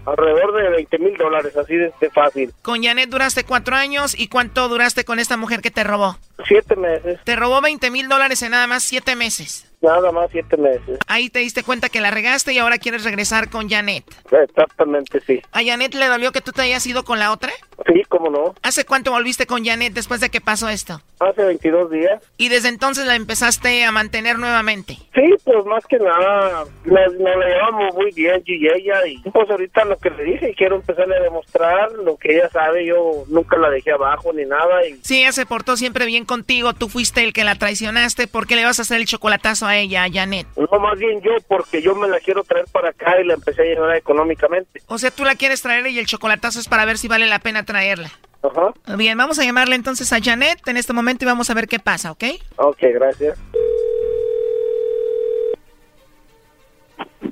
alrededor 0.06 0.54
de 0.54 0.70
20 0.70 1.00
mil 1.00 1.18
dólares, 1.18 1.56
así 1.56 1.76
de, 1.76 1.94
de 2.00 2.10
fácil. 2.10 2.54
Con 2.62 2.84
Janet 2.84 3.10
duraste 3.10 3.44
cuatro 3.46 3.76
años. 3.76 4.18
¿Y 4.20 4.28
cuánto 4.28 4.68
duraste 4.68 5.06
con 5.06 5.20
esta 5.20 5.38
mujer 5.38 5.62
que 5.62 5.72
te 5.72 5.84
robó? 5.84 6.18
Siete 6.48 6.76
meses. 6.76 7.20
Te 7.24 7.36
robó 7.36 7.62
20 7.62 7.90
mil 7.90 8.10
dólares 8.10 8.42
en 8.42 8.52
nada 8.52 8.68
más 8.68 8.84
siete 8.84 9.16
meses. 9.16 9.70
Nada 9.82 10.14
más 10.14 10.30
siete 10.32 10.56
meses. 10.56 10.98
Ahí 11.08 11.30
te 11.30 11.40
diste 11.40 11.62
cuenta 11.62 11.90
que 11.90 12.00
la 12.00 12.10
regaste 12.10 12.54
y 12.54 12.58
ahora 12.58 12.78
quieres 12.78 13.04
regresar 13.04 13.50
con 13.50 13.70
Janet. 13.70 14.06
Exactamente, 14.32 15.20
sí. 15.28 15.42
¿A 15.52 15.62
Janet 15.62 15.94
le 15.94 16.08
dolió 16.08 16.32
que 16.32 16.40
tú 16.40 16.54
te 16.54 16.62
hayas 16.62 16.88
ido 16.88 17.04
con 17.04 17.20
la 17.20 17.34
otra? 17.34 17.52
Sí, 17.86 18.02
cómo 18.08 18.30
no. 18.30 18.54
¿Hace 18.62 18.86
cuánto 18.86 19.12
volviste 19.12 19.46
con 19.46 19.64
Janet 19.66 19.94
después 19.94 20.20
de 20.22 20.30
que 20.30 20.42
pasó 20.42 20.70
esto? 20.70 21.02
Hace 21.20 21.44
22 21.44 21.92
días. 21.92 22.22
¿Y 22.38 22.50
desde 22.50 22.70
entonces 22.70 23.06
la 23.06 23.16
empezaste 23.16 23.84
a 23.86 23.92
mantener 23.92 24.40
nuevamente? 24.40 24.98
Sí, 25.14 25.36
pues 25.44 25.66
más 25.66 25.86
que 25.88 25.98
nada, 25.98 26.66
nos, 26.86 27.14
la 27.14 27.48
llevamos 27.48 27.96
muy 27.96 28.12
bien 28.12 28.42
yo 28.46 28.54
y 28.54 28.68
ella. 28.68 29.08
Y 29.08 29.18
pues 29.30 29.50
ahorita 29.50 29.86
lo 29.86 29.98
que 29.98 30.10
le 30.10 30.24
dije, 30.24 30.54
quiero 30.56 30.76
empezarle 30.76 31.18
a 31.18 31.22
demostrar 31.22 31.92
lo 31.94 32.18
que 32.18 32.36
ella 32.36 32.50
sabe. 32.50 32.86
Yo 32.86 33.24
nunca 33.28 33.58
la 33.58 33.70
dejé 33.70 33.92
abajo 33.92 34.34
ni 34.34 34.46
nada. 34.46 34.86
Y 34.88 35.00
Sí, 35.02 35.22
ella 35.22 35.32
se 35.32 35.46
portó 35.46 35.78
siempre 35.78 36.06
bien 36.06 36.26
contigo. 36.26 36.74
Tú 36.74 36.90
fuiste 36.90 37.24
el 37.24 37.34
que 37.34 37.44
la 37.44 37.56
traicionaste. 37.56 38.28
¿Por 38.28 38.48
qué 38.48 38.56
le 38.56 38.66
vas 38.66 38.80
a 38.80 38.84
hacer 38.84 38.98
el 39.00 39.06
chocolatazo 39.06 39.66
a 39.68 39.78
ella, 39.78 40.04
a 40.04 40.12
Janet? 40.12 40.48
no, 40.56 40.80
más 40.80 40.98
bien 40.98 41.22
yo, 41.22 41.32
porque 41.48 41.82
yo 41.82 41.96
me 41.96 42.08
la 42.08 42.20
quiero 42.20 42.44
traer 42.44 42.66
para 42.72 42.90
acá 42.90 43.20
y 43.22 43.26
la 43.26 43.36
empecé 43.36 43.62
a 43.62 43.66
llevar 43.66 43.96
económicamente. 43.96 44.82
O 44.88 44.98
sea, 44.98 45.12
tú 45.12 45.24
la 45.24 45.36
quieres 45.36 45.62
traer 45.62 45.88
y 45.88 46.00
el 46.00 46.06
chocolatazo 46.06 46.60
es 46.60 46.68
para 46.68 46.86
ver 46.86 46.98
si 46.98 47.08
vale 47.08 47.28
la 47.28 47.40
pena 47.40 47.64
traerla. 47.74 48.12
Ajá. 48.44 48.96
Bien, 48.98 49.18
vamos 49.18 49.40
a 49.40 49.44
llamarle 49.44 49.76
entonces 49.76 50.14
a 50.14 50.20
Janet 50.22 50.68
en 50.68 50.78
este 50.78 50.94
momento 50.94 51.26
y 51.26 51.28
vamos 51.28 51.50
a 51.50 51.56
ver 51.56 51.68
qué 51.68 51.80
pasa, 51.80 52.12
¿ok? 52.12 52.24
Ok, 52.58 52.78
gracias. 52.94 53.40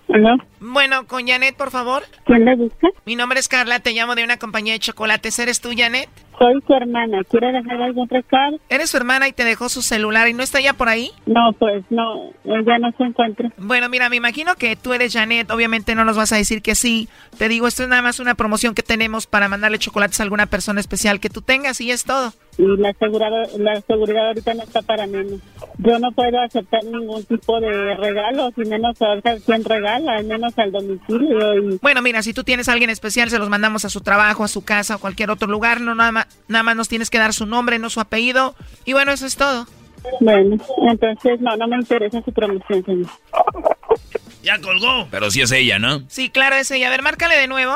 ¿Aló? 0.10 0.36
Bueno, 0.60 1.06
con 1.06 1.28
Janet, 1.28 1.56
por 1.56 1.70
favor. 1.70 2.04
¿Quién 2.26 2.44
la 2.44 2.56
busca? 2.56 2.88
Mi 3.06 3.16
nombre 3.16 3.39
es 3.39 3.48
Carla, 3.48 3.80
te 3.80 3.92
llamo 3.92 4.16
de 4.16 4.24
una 4.24 4.38
compañía 4.38 4.74
de 4.74 4.80
chocolates. 4.80 5.38
¿Eres 5.38 5.62
tú, 5.62 5.70
Janet? 5.78 6.10
Soy 6.42 6.60
su 6.66 6.74
hermana. 6.74 7.24
¿Quiere 7.30 7.52
dejar 7.52 7.80
algún 7.84 8.10
recado? 8.10 8.58
Eres 8.68 8.89
su 8.89 8.98
hermana 8.98 9.28
y 9.28 9.32
te 9.32 9.46
dejó 9.46 9.70
su 9.70 9.84
celular 9.84 10.28
y 10.28 10.34
no 10.34 10.42
está 10.42 10.60
ya 10.60 10.74
por 10.74 10.89
ahí. 10.89 11.12
No, 11.28 11.54
pues 11.54 11.84
no, 11.92 12.32
ella 12.44 12.80
no 12.80 12.92
se 12.98 13.04
encuentra. 13.04 13.52
Bueno, 13.58 13.89
mira, 13.89 14.10
me 14.10 14.16
imagino 14.16 14.56
que 14.56 14.76
tú 14.76 14.94
eres 14.94 15.14
Janet, 15.14 15.52
obviamente 15.52 15.94
no 15.94 16.04
nos 16.04 16.18
vas 16.18 16.32
a 16.32 16.38
decir 16.38 16.64
que 16.64 16.74
sí. 16.74 17.10
Te 17.38 17.48
digo, 17.48 17.68
esto 17.68 17.84
es 17.84 17.89
nada 17.89 18.02
más 18.02 18.20
una 18.20 18.34
promoción 18.34 18.74
que 18.74 18.82
tenemos 18.82 19.28
para 19.28 19.50
mandarle 19.50 19.78
chocolates 19.78 20.20
a 20.20 20.24
alguna 20.24 20.48
persona 20.48 20.80
especial 20.80 21.20
que 21.20 21.30
tú 21.30 21.44
tengas 21.44 21.80
y 21.80 21.92
es 21.92 22.06
todo. 22.06 22.34
Y 22.58 22.66
la 22.78 22.93
seguridad, 22.93 23.49
la 23.58 23.82
seguridad 23.82 24.28
ahorita 24.28 24.54
no 24.54 24.64
está 24.64 24.82
para 24.82 25.08
menos. 25.08 25.39
Yo 25.78 25.97
no 25.99 26.12
puedo 26.12 26.39
aceptar 26.39 26.84
ningún 26.84 27.24
tipo 27.26 27.60
de 27.60 27.95
regalo, 27.95 28.52
y 28.56 28.66
menos 28.66 28.97
saber 28.97 29.41
quién 29.45 29.64
regala, 29.64 30.18
al 30.18 30.26
menos 30.26 30.54
al 30.58 30.72
domicilio. 30.72 31.56
Y... 31.56 31.78
Bueno, 31.82 32.02
mira, 32.02 32.22
si 32.22 32.34
tú 32.34 32.43
tienes 32.43 32.70
a 32.70 32.74
alguien 32.74 32.89
especial, 32.89 33.30
se 33.30 33.39
los 33.39 33.49
mandamos 33.49 33.86
a 33.86 33.89
su 33.89 34.02
trabajo, 34.02 34.43
a 34.43 34.47
su 34.47 34.64
casa 34.64 34.97
o 34.97 34.99
cualquier 34.99 35.32
otro 35.32 35.47
lugar. 35.47 35.82
No, 35.82 35.95
nada 35.95 36.12
más, 36.12 36.28
nada 36.47 36.64
más 36.64 36.76
nos 36.76 36.89
tienes 36.89 37.10
que 37.10 37.18
dar 37.18 37.34
su 37.34 37.45
nombre, 37.45 37.80
no 37.80 37.89
su 37.89 37.99
apellido. 37.99 38.56
Y 38.86 38.93
bueno, 38.93 39.12
eso 39.12 39.26
es 39.26 39.38
todo. 39.38 39.66
Bueno, 40.20 40.58
entonces 40.89 41.39
no, 41.41 41.56
no 41.56 41.68
me 41.68 41.78
interesa 41.78 42.22
su 42.22 42.34
promoción, 42.34 42.84
señor. 42.84 43.08
Ya 44.43 44.60
colgó. 44.60 45.08
Pero 45.12 45.30
sí 45.32 45.41
es 45.41 45.52
ella, 45.52 45.80
¿no? 45.80 46.02
Sí, 46.08 46.30
claro, 46.30 46.56
es 46.56 46.70
ella. 46.72 46.88
A 46.88 46.89
ver, 46.89 47.02
márcale 47.02 47.38
de 47.38 47.47
nuevo. 47.47 47.76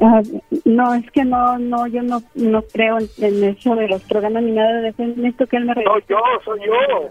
Ah, 0.00 0.22
no, 0.64 0.94
es 0.94 1.10
que 1.10 1.24
no, 1.24 1.58
no, 1.58 1.86
yo 1.88 2.02
no, 2.02 2.22
no 2.34 2.62
creo 2.62 2.98
en, 2.98 3.08
en 3.18 3.44
eso 3.44 3.74
de 3.74 3.88
los 3.88 4.02
programas 4.04 4.42
ni 4.44 4.52
nada 4.52 4.80
de 4.80 4.90
eso. 4.90 5.02
Necesito 5.02 5.46
que 5.46 5.56
él 5.56 5.64
me 5.64 5.74
regrese. 5.74 6.06
No, 6.10 6.20
yo, 6.20 6.40
soy 6.44 6.60
yo. 6.66 7.10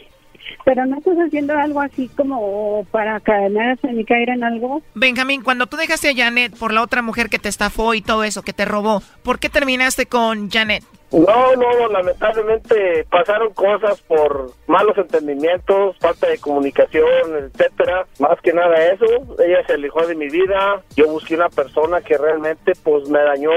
Pero 0.65 0.85
no 0.85 0.97
estás 0.97 1.17
haciendo 1.17 1.57
algo 1.57 1.81
así 1.81 2.09
como 2.09 2.85
para 2.91 3.19
cadenarse 3.19 3.91
ni 3.93 4.05
caer 4.05 4.29
en 4.29 4.43
algo. 4.43 4.81
Benjamín, 4.93 5.41
cuando 5.41 5.67
tú 5.67 5.77
dejaste 5.77 6.09
a 6.09 6.15
Janet 6.15 6.55
por 6.57 6.73
la 6.73 6.81
otra 6.81 7.01
mujer 7.01 7.29
que 7.29 7.39
te 7.39 7.49
estafó 7.49 7.93
y 7.93 8.01
todo 8.01 8.23
eso, 8.23 8.43
que 8.43 8.53
te 8.53 8.65
robó, 8.65 9.01
¿por 9.23 9.39
qué 9.39 9.49
terminaste 9.49 10.05
con 10.05 10.49
Janet? 10.49 10.83
No, 11.11 11.55
no, 11.55 11.89
lamentablemente 11.89 13.05
pasaron 13.09 13.53
cosas 13.53 13.99
por 14.01 14.51
malos 14.67 14.97
entendimientos, 14.97 15.97
falta 15.99 16.27
de 16.27 16.37
comunicación, 16.37 17.51
etcétera. 17.53 18.05
Más 18.19 18.39
que 18.41 18.53
nada 18.53 18.75
eso, 18.93 19.05
ella 19.43 19.65
se 19.67 19.73
alejó 19.73 20.05
de 20.07 20.15
mi 20.15 20.29
vida. 20.29 20.81
Yo 20.95 21.07
busqué 21.07 21.35
una 21.35 21.49
persona 21.49 22.01
que 22.01 22.17
realmente 22.17 22.71
pues 22.83 23.09
me 23.09 23.19
dañó 23.19 23.51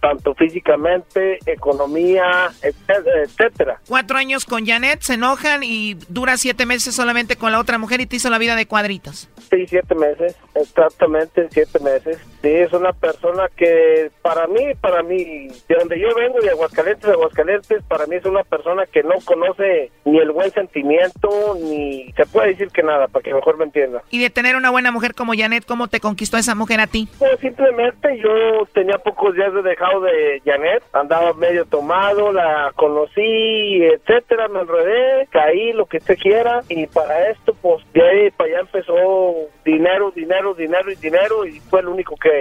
tanto 0.00 0.34
físicamente, 0.34 1.38
economía, 1.46 2.50
etcétera, 2.62 3.22
etcétera. 3.24 3.80
Cuatro 3.88 4.16
años 4.16 4.44
con 4.44 4.64
Janet, 4.64 5.00
se 5.02 5.14
enojan 5.14 5.62
y 5.64 5.94
dura 6.08 6.36
siete 6.36 6.66
meses 6.66 6.94
solamente 6.94 7.36
con 7.36 7.50
la 7.50 7.58
otra 7.58 7.78
mujer 7.78 8.00
y 8.00 8.06
te 8.06 8.16
hizo 8.16 8.30
la 8.30 8.38
vida 8.38 8.54
de 8.54 8.66
cuadritos. 8.66 9.28
Sí, 9.50 9.66
siete 9.66 9.94
meses, 9.96 10.36
exactamente 10.54 11.48
siete 11.50 11.80
meses. 11.80 12.18
Sí, 12.42 12.48
es 12.48 12.72
una 12.72 12.92
persona 12.92 13.48
que 13.56 14.10
para 14.20 14.48
mí, 14.48 14.74
para 14.80 15.02
mí, 15.04 15.48
de 15.68 15.74
donde 15.76 15.98
yo 16.00 16.08
vengo, 16.14 16.40
de 16.40 16.50
Aguascalientes, 16.50 17.08
Aguascalientes, 17.08 17.82
para 17.84 18.06
mí 18.06 18.16
es 18.16 18.24
una 18.24 18.42
persona 18.42 18.84
que 18.86 19.04
no 19.04 19.14
conoce 19.24 19.92
ni 20.04 20.18
el 20.18 20.32
buen 20.32 20.50
sentimiento, 20.50 21.28
ni 21.60 22.12
se 22.16 22.26
puede 22.26 22.48
decir 22.48 22.68
que 22.70 22.82
nada, 22.82 23.06
para 23.06 23.22
que 23.22 23.32
mejor 23.32 23.58
me 23.58 23.64
entienda. 23.64 24.02
Y 24.10 24.20
de 24.20 24.30
tener 24.30 24.56
una 24.56 24.70
buena 24.70 24.90
mujer 24.90 25.14
como 25.14 25.34
Janet, 25.36 25.64
¿cómo 25.66 25.86
te 25.86 26.00
conquistó 26.00 26.36
esa 26.36 26.56
mujer 26.56 26.80
a 26.80 26.88
ti? 26.88 27.08
Pues 27.18 27.38
simplemente 27.38 28.18
yo 28.18 28.66
tenía 28.72 28.98
pocos 28.98 29.34
días 29.36 29.54
de 29.54 29.62
dejado 29.62 30.00
de 30.00 30.42
Janet, 30.44 30.82
andaba 30.92 31.32
medio 31.34 31.64
tomado, 31.66 32.32
la 32.32 32.72
conocí, 32.74 33.84
etcétera, 33.84 34.48
me 34.48 34.62
enredé, 34.62 35.28
caí, 35.30 35.72
lo 35.72 35.86
que 35.86 35.98
usted 35.98 36.18
quiera, 36.18 36.62
y 36.68 36.88
para 36.88 37.30
esto, 37.30 37.54
pues 37.62 37.84
de 37.92 38.02
ahí 38.02 38.30
para 38.32 38.50
allá 38.50 38.60
empezó 38.60 39.36
dinero, 39.64 40.10
dinero, 40.10 40.54
dinero 40.54 40.90
y 40.90 40.96
dinero, 40.96 41.46
y 41.46 41.60
fue 41.60 41.82
lo 41.82 41.92
único 41.92 42.16
que, 42.16 42.31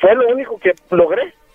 fue 0.00 0.14
lo 0.14 0.28
único 0.28 0.58
que 0.58 0.74
logré. 0.90 1.32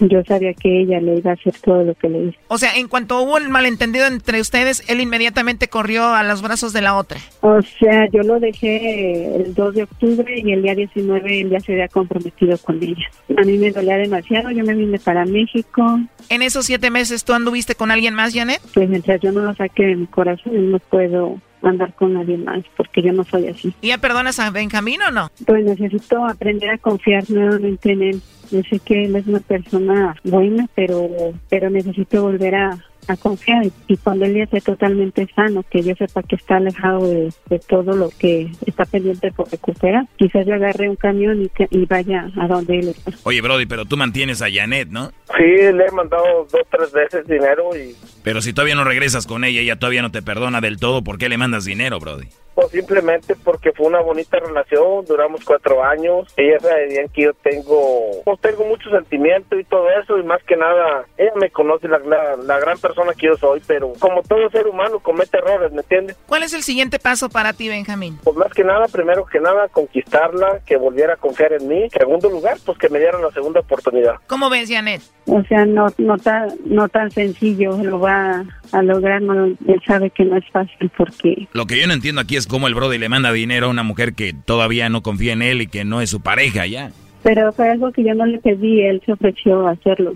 Yo 0.00 0.22
sabía 0.24 0.52
que 0.54 0.82
ella 0.82 1.00
le 1.00 1.18
iba 1.18 1.30
a 1.30 1.34
hacer 1.34 1.54
todo 1.62 1.84
lo 1.84 1.94
que 1.94 2.08
le 2.08 2.24
hizo. 2.24 2.38
O 2.48 2.58
sea, 2.58 2.76
en 2.76 2.88
cuanto 2.88 3.20
hubo 3.22 3.38
el 3.38 3.48
malentendido 3.48 4.06
entre 4.06 4.40
ustedes, 4.40 4.82
él 4.88 5.00
inmediatamente 5.00 5.68
corrió 5.68 6.06
a 6.08 6.22
los 6.22 6.42
brazos 6.42 6.72
de 6.72 6.82
la 6.82 6.96
otra. 6.96 7.20
O 7.40 7.60
sea, 7.62 8.08
yo 8.12 8.22
lo 8.22 8.40
dejé 8.40 9.36
el 9.36 9.54
2 9.54 9.74
de 9.74 9.82
octubre 9.84 10.34
y 10.36 10.52
el 10.52 10.62
día 10.62 10.74
19 10.74 11.40
él 11.40 11.50
ya 11.50 11.60
se 11.60 11.72
había 11.72 11.88
comprometido 11.88 12.56
con 12.58 12.82
ella. 12.82 13.06
A 13.36 13.42
mí 13.42 13.58
me 13.58 13.70
dolía 13.70 13.96
demasiado, 13.96 14.50
yo 14.50 14.64
me 14.64 14.74
vine 14.74 14.98
para 14.98 15.24
México. 15.24 16.00
En 16.28 16.42
esos 16.42 16.66
siete 16.66 16.90
meses, 16.90 17.24
¿tú 17.24 17.32
anduviste 17.32 17.74
con 17.74 17.90
alguien 17.90 18.14
más, 18.14 18.34
Janet? 18.34 18.60
Pues 18.72 18.88
mientras 18.88 19.20
yo 19.20 19.32
no 19.32 19.40
lo 19.40 19.54
saque 19.54 19.84
de 19.84 19.96
mi 19.96 20.06
corazón, 20.06 20.70
no 20.70 20.78
puedo 20.78 21.40
andar 21.62 21.94
con 21.94 22.14
nadie 22.14 22.36
más 22.36 22.62
porque 22.76 23.02
yo 23.02 23.12
no 23.12 23.24
soy 23.24 23.48
así. 23.48 23.74
¿Y 23.80 23.88
ya 23.88 23.98
perdonas 23.98 24.38
a 24.38 24.50
Benjamín 24.50 25.00
o 25.02 25.10
no? 25.10 25.30
Pues 25.46 25.64
necesito 25.64 26.24
aprender 26.26 26.70
a 26.70 26.78
confiar 26.78 27.24
nuevamente 27.30 27.92
en 27.92 28.02
él. 28.02 28.22
Yo 28.50 28.60
sé 28.68 28.78
que 28.80 29.04
él 29.04 29.16
es 29.16 29.26
una 29.26 29.40
persona 29.40 30.14
buena, 30.24 30.66
pero 30.74 31.08
pero 31.48 31.70
necesito 31.70 32.22
volver 32.22 32.54
a, 32.54 32.78
a 33.08 33.16
confiar 33.16 33.64
y 33.88 33.96
cuando 33.98 34.24
él 34.24 34.34
ya 34.34 34.44
esté 34.44 34.60
totalmente 34.60 35.26
sano, 35.34 35.62
que 35.70 35.82
yo 35.82 35.94
sepa 35.96 36.22
que 36.22 36.36
está 36.36 36.56
alejado 36.56 37.06
de, 37.08 37.32
de 37.50 37.58
todo 37.58 37.92
lo 37.96 38.10
que 38.18 38.48
está 38.66 38.84
pendiente 38.86 39.30
por 39.32 39.50
recuperar, 39.50 40.06
quizás 40.16 40.46
yo 40.46 40.54
agarre 40.54 40.88
un 40.88 40.96
camión 40.96 41.42
y, 41.42 41.48
que- 41.48 41.68
y 41.70 41.84
vaya 41.86 42.30
a 42.40 42.46
donde 42.48 42.78
él 42.78 42.88
está. 42.88 43.12
Oye, 43.24 43.40
Brody, 43.40 43.66
pero 43.66 43.84
tú 43.84 43.96
mantienes 43.96 44.40
a 44.42 44.46
Janet, 44.50 44.88
¿no? 44.88 45.10
Sí, 45.36 45.42
le 45.44 45.84
he 45.86 45.90
mandado 45.92 46.46
dos, 46.50 46.62
tres 46.70 46.92
veces 46.92 47.26
dinero 47.26 47.76
y 47.76 47.94
Pero 48.22 48.40
si 48.40 48.52
todavía 48.52 48.74
no 48.74 48.84
regresas 48.84 49.26
con 49.26 49.44
ella, 49.44 49.60
ella 49.60 49.76
todavía 49.78 50.02
no 50.02 50.10
te 50.10 50.22
perdona 50.22 50.60
del 50.60 50.78
todo, 50.78 51.02
¿por 51.02 51.18
qué 51.18 51.28
le 51.28 51.36
mandas 51.38 51.64
dinero, 51.64 51.98
Brody? 52.00 52.28
Pues 52.54 52.68
simplemente 52.70 53.34
porque 53.42 53.72
fue 53.72 53.86
una 53.86 54.00
bonita 54.00 54.38
relación, 54.38 55.04
duramos 55.06 55.44
cuatro 55.44 55.82
años, 55.84 56.32
ella 56.36 56.58
sabía 56.60 57.08
que 57.12 57.22
yo 57.22 57.34
tengo, 57.34 58.22
pues 58.24 58.40
tengo 58.40 58.64
mucho 58.64 58.90
sentimiento 58.90 59.58
y 59.58 59.64
todo 59.64 59.88
eso 59.90 60.18
y 60.18 60.22
más 60.22 60.42
que 60.44 60.56
nada, 60.56 61.04
ella 61.16 61.32
me 61.36 61.50
conoce 61.50 61.88
la, 61.88 61.98
la, 61.98 62.36
la 62.36 62.58
gran 62.60 62.78
persona 62.78 63.12
que 63.12 63.26
yo 63.26 63.36
soy, 63.36 63.62
pero 63.66 63.92
como 63.98 64.22
todo 64.22 64.48
ser 64.50 64.66
humano 64.66 65.00
comete 65.00 65.38
errores, 65.38 65.72
¿me 65.72 65.80
entiendes? 65.80 66.16
¿Cuál 66.26 66.42
es 66.42 66.54
el 66.54 66.62
siguiente 66.62 66.98
paso 66.98 67.28
para 67.28 67.52
ti, 67.52 67.68
Benjamín? 67.68 68.18
Pues 68.22 68.36
más 68.36 68.52
que 68.52 68.64
nada, 68.64 68.86
primero 68.88 69.26
que 69.26 69.40
nada, 69.40 69.68
conquistarla, 69.68 70.60
que 70.66 70.76
volviera 70.76 71.14
a 71.14 71.16
confiar 71.16 71.52
en 71.52 71.68
mí. 71.68 71.84
En 71.84 71.90
segundo 71.90 72.28
lugar, 72.30 72.56
pues 72.64 72.78
que 72.78 72.88
me 72.88 72.98
dieran 72.98 73.22
la 73.22 73.30
segunda 73.30 73.60
oportunidad. 73.60 74.16
¿Cómo 74.26 74.50
ves, 74.50 74.70
Janet? 74.70 75.02
O 75.26 75.42
sea, 75.44 75.64
no 75.64 75.86
no 75.98 76.18
tan 76.18 76.50
no 76.64 76.88
tan 76.88 77.10
sencillo 77.10 77.76
lo 77.82 77.98
va 77.98 78.44
a 78.72 78.82
lograr, 78.82 79.22
no, 79.22 79.44
él 79.46 79.82
sabe 79.86 80.10
que 80.10 80.24
no 80.24 80.36
es 80.36 80.44
fácil 80.52 80.90
porque 80.96 81.48
Lo 81.52 81.66
que 81.66 81.78
yo 81.80 81.86
no 81.86 81.92
entiendo 81.94 82.20
aquí 82.20 82.36
es 82.36 82.46
cómo 82.46 82.66
el 82.68 82.74
Brody 82.74 82.98
le 82.98 83.08
manda 83.08 83.32
dinero 83.32 83.66
a 83.66 83.70
una 83.70 83.82
mujer 83.82 84.14
que 84.14 84.32
todavía 84.32 84.88
no 84.88 85.02
confía 85.02 85.32
en 85.32 85.42
él 85.42 85.62
y 85.62 85.66
que 85.66 85.84
no 85.84 86.00
es 86.00 86.10
su 86.10 86.20
pareja 86.20 86.66
ya. 86.66 86.90
pero 87.22 87.52
fue 87.52 87.70
algo 87.70 87.90
que 87.92 88.04
yo 88.04 88.14
no 88.14 88.26
le 88.26 88.38
pedí, 88.38 88.82
él 88.82 89.02
se 89.04 89.12
ofreció 89.12 89.66
a 89.66 89.72
hacerlo. 89.72 90.14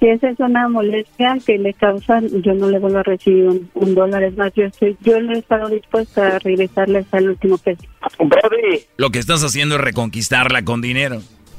Si 0.00 0.08
esa 0.08 0.30
es 0.30 0.40
una 0.40 0.66
molestia 0.66 1.36
que 1.44 1.58
le 1.58 1.74
causa, 1.74 2.20
yo 2.22 2.54
no 2.54 2.70
le 2.70 2.78
vuelvo 2.78 2.98
a 2.98 3.02
recibir 3.02 3.44
un, 3.44 3.70
un 3.74 3.94
dólar. 3.94 4.22
Es 4.22 4.34
más, 4.34 4.50
yo 4.54 4.64
estoy, 4.64 4.96
yo 5.02 5.20
no 5.20 5.34
he 5.34 5.38
estado 5.38 5.68
dispuesta 5.68 6.36
a 6.36 6.38
regresarle 6.38 7.00
hasta 7.00 7.18
el 7.18 7.28
último 7.28 7.58
peso. 7.58 7.82
Brody, 8.18 8.80
Lo 8.96 9.10
que 9.10 9.18
estás 9.18 9.44
haciendo 9.44 9.74
es 9.74 9.82
reconquistarla 9.82 10.64
con 10.64 10.80
dinero. 10.80 11.20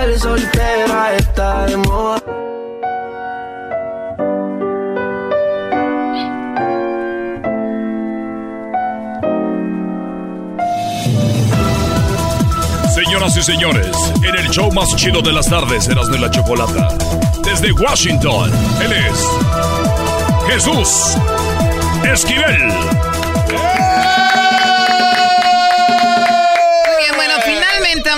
Tal 0.00 0.18
soltera 0.18 1.14
está 1.14 1.66
de 1.66 1.76
moda. 1.76 2.22
Señoras 12.94 13.36
y 13.36 13.42
señores, 13.42 13.94
en 14.26 14.36
el 14.36 14.48
show 14.48 14.72
más 14.72 14.88
chido 14.96 15.20
de 15.20 15.34
las 15.34 15.50
tardes, 15.50 15.86
Erasmo 15.86 16.16
y 16.16 16.18
la 16.18 16.30
Chocolata. 16.30 16.96
Desde 17.44 17.70
Washington, 17.72 18.50
él 18.82 18.92
es 18.94 19.28
Jesús 20.48 21.18
Esquivel. 22.10 22.72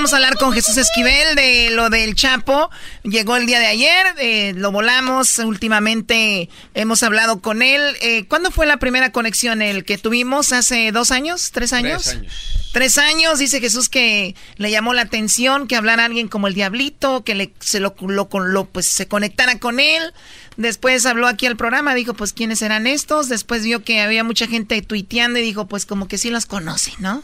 Vamos 0.02 0.14
a 0.14 0.16
hablar 0.16 0.36
con 0.36 0.52
Jesús 0.52 0.76
Esquivel 0.78 1.36
de 1.36 1.70
lo 1.70 1.88
del 1.88 2.16
Chapo. 2.16 2.70
Llegó 3.04 3.36
el 3.36 3.46
día 3.46 3.60
de 3.60 3.66
ayer, 3.66 4.04
eh, 4.18 4.52
lo 4.56 4.72
volamos. 4.72 5.38
Últimamente 5.38 6.48
hemos 6.74 7.04
hablado 7.04 7.40
con 7.40 7.62
él. 7.62 7.80
Eh, 8.00 8.24
¿Cuándo 8.26 8.50
fue 8.50 8.66
la 8.66 8.78
primera 8.78 9.12
conexión? 9.12 9.62
¿El 9.62 9.84
que 9.84 9.98
tuvimos 9.98 10.52
hace 10.52 10.90
dos 10.90 11.12
años? 11.12 11.52
¿Tres 11.52 11.72
años? 11.72 12.02
Tres 12.02 12.16
años. 12.16 12.32
Tres 12.72 12.98
años, 12.98 13.38
dice 13.38 13.60
Jesús 13.60 13.88
que 13.88 14.34
le 14.56 14.72
llamó 14.72 14.92
la 14.92 15.02
atención 15.02 15.68
que 15.68 15.76
hablara 15.76 16.04
alguien 16.04 16.26
como 16.26 16.48
el 16.48 16.54
Diablito, 16.54 17.22
que 17.22 17.36
le, 17.36 17.52
se 17.60 17.78
lo, 17.78 17.94
lo, 18.00 18.28
lo, 18.40 18.64
pues, 18.64 18.86
se 18.86 19.06
conectara 19.06 19.60
con 19.60 19.78
él. 19.78 20.12
Después 20.56 21.06
habló 21.06 21.28
aquí 21.28 21.46
al 21.46 21.56
programa, 21.56 21.94
dijo, 21.94 22.14
pues, 22.14 22.32
¿quiénes 22.32 22.60
eran 22.62 22.88
estos? 22.88 23.28
Después 23.28 23.62
vio 23.62 23.84
que 23.84 24.00
había 24.00 24.24
mucha 24.24 24.48
gente 24.48 24.82
tuiteando 24.82 25.38
y 25.38 25.42
dijo, 25.42 25.68
pues, 25.68 25.86
como 25.86 26.08
que 26.08 26.18
sí 26.18 26.30
los 26.30 26.46
conoce, 26.46 26.92
¿no? 26.98 27.22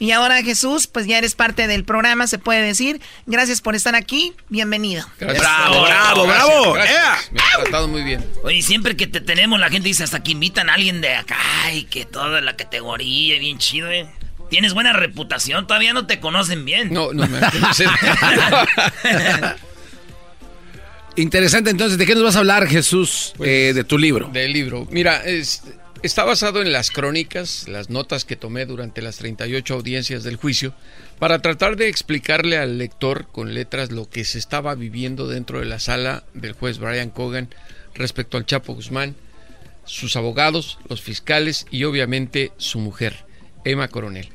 Y 0.00 0.12
ahora 0.12 0.42
Jesús, 0.42 0.86
pues 0.86 1.06
ya 1.06 1.18
eres 1.18 1.34
parte 1.34 1.66
del 1.66 1.84
programa, 1.84 2.26
se 2.26 2.38
puede 2.38 2.62
decir. 2.62 3.02
Gracias 3.26 3.60
por 3.60 3.74
estar 3.76 3.94
aquí, 3.94 4.32
bienvenido. 4.48 5.06
Gracias. 5.20 5.42
Bravo, 5.42 5.82
bravo, 5.82 6.26
bravo. 6.26 6.72
Gracias. 6.72 7.30
Me 7.32 7.40
ha 7.40 7.60
tratado 7.62 7.86
muy 7.86 8.02
bien. 8.02 8.24
Oye, 8.42 8.62
siempre 8.62 8.96
que 8.96 9.06
te 9.06 9.20
tenemos, 9.20 9.60
la 9.60 9.68
gente 9.68 9.88
dice 9.88 10.02
hasta 10.02 10.22
que 10.22 10.32
invitan 10.32 10.70
a 10.70 10.74
alguien 10.74 11.02
de 11.02 11.14
acá 11.14 11.36
y 11.74 11.84
que 11.84 12.06
toda 12.06 12.40
la 12.40 12.56
categoría, 12.56 13.38
bien 13.38 13.58
chido, 13.58 13.90
¿eh? 13.90 14.08
Tienes 14.48 14.72
buena 14.72 14.94
reputación, 14.94 15.66
todavía 15.66 15.92
no 15.92 16.06
te 16.06 16.18
conocen 16.18 16.64
bien. 16.64 16.92
No, 16.94 17.12
no 17.12 17.26
me 17.28 17.38
conocen. 17.38 17.90
Interesante, 21.16 21.70
entonces, 21.70 21.98
¿de 21.98 22.06
qué 22.06 22.14
nos 22.14 22.24
vas 22.24 22.36
a 22.36 22.38
hablar, 22.38 22.66
Jesús, 22.68 23.34
eh, 23.40 23.72
de 23.74 23.84
tu 23.84 23.98
libro? 23.98 24.28
Del 24.32 24.52
libro. 24.52 24.86
Mira, 24.90 25.22
es- 25.24 25.62
está 26.02 26.24
basado 26.24 26.62
en 26.62 26.72
las 26.72 26.90
crónicas, 26.90 27.68
las 27.68 27.90
notas 27.90 28.24
que 28.24 28.36
tomé 28.36 28.64
durante 28.64 29.02
las 29.02 29.18
38 29.18 29.74
audiencias 29.74 30.24
del 30.24 30.36
juicio, 30.36 30.74
para 31.18 31.40
tratar 31.40 31.76
de 31.76 31.88
explicarle 31.88 32.56
al 32.56 32.78
lector 32.78 33.28
con 33.30 33.52
letras 33.52 33.92
lo 33.92 34.08
que 34.08 34.24
se 34.24 34.38
estaba 34.38 34.74
viviendo 34.74 35.28
dentro 35.28 35.60
de 35.60 35.66
la 35.66 35.78
sala 35.78 36.24
del 36.32 36.52
juez 36.52 36.78
Brian 36.78 37.10
Cogan 37.10 37.50
respecto 37.94 38.38
al 38.38 38.46
Chapo 38.46 38.74
Guzmán, 38.74 39.14
sus 39.84 40.16
abogados, 40.16 40.78
los 40.88 41.02
fiscales 41.02 41.66
y 41.70 41.84
obviamente 41.84 42.52
su 42.56 42.78
mujer, 42.78 43.24
Emma 43.64 43.88
Coronel, 43.88 44.30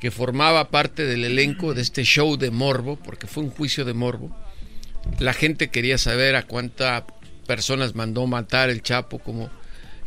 que 0.00 0.10
formaba 0.10 0.70
parte 0.70 1.04
del 1.04 1.24
elenco 1.24 1.74
de 1.74 1.82
este 1.82 2.04
show 2.04 2.36
de 2.36 2.50
morbo, 2.50 2.96
porque 2.96 3.26
fue 3.26 3.42
un 3.42 3.50
juicio 3.50 3.84
de 3.84 3.94
morbo. 3.94 4.36
La 5.18 5.32
gente 5.32 5.68
quería 5.68 5.98
saber 5.98 6.36
a 6.36 6.44
cuántas 6.44 7.04
personas 7.46 7.94
mandó 7.94 8.26
matar 8.26 8.70
el 8.70 8.82
Chapo 8.82 9.18
como 9.18 9.50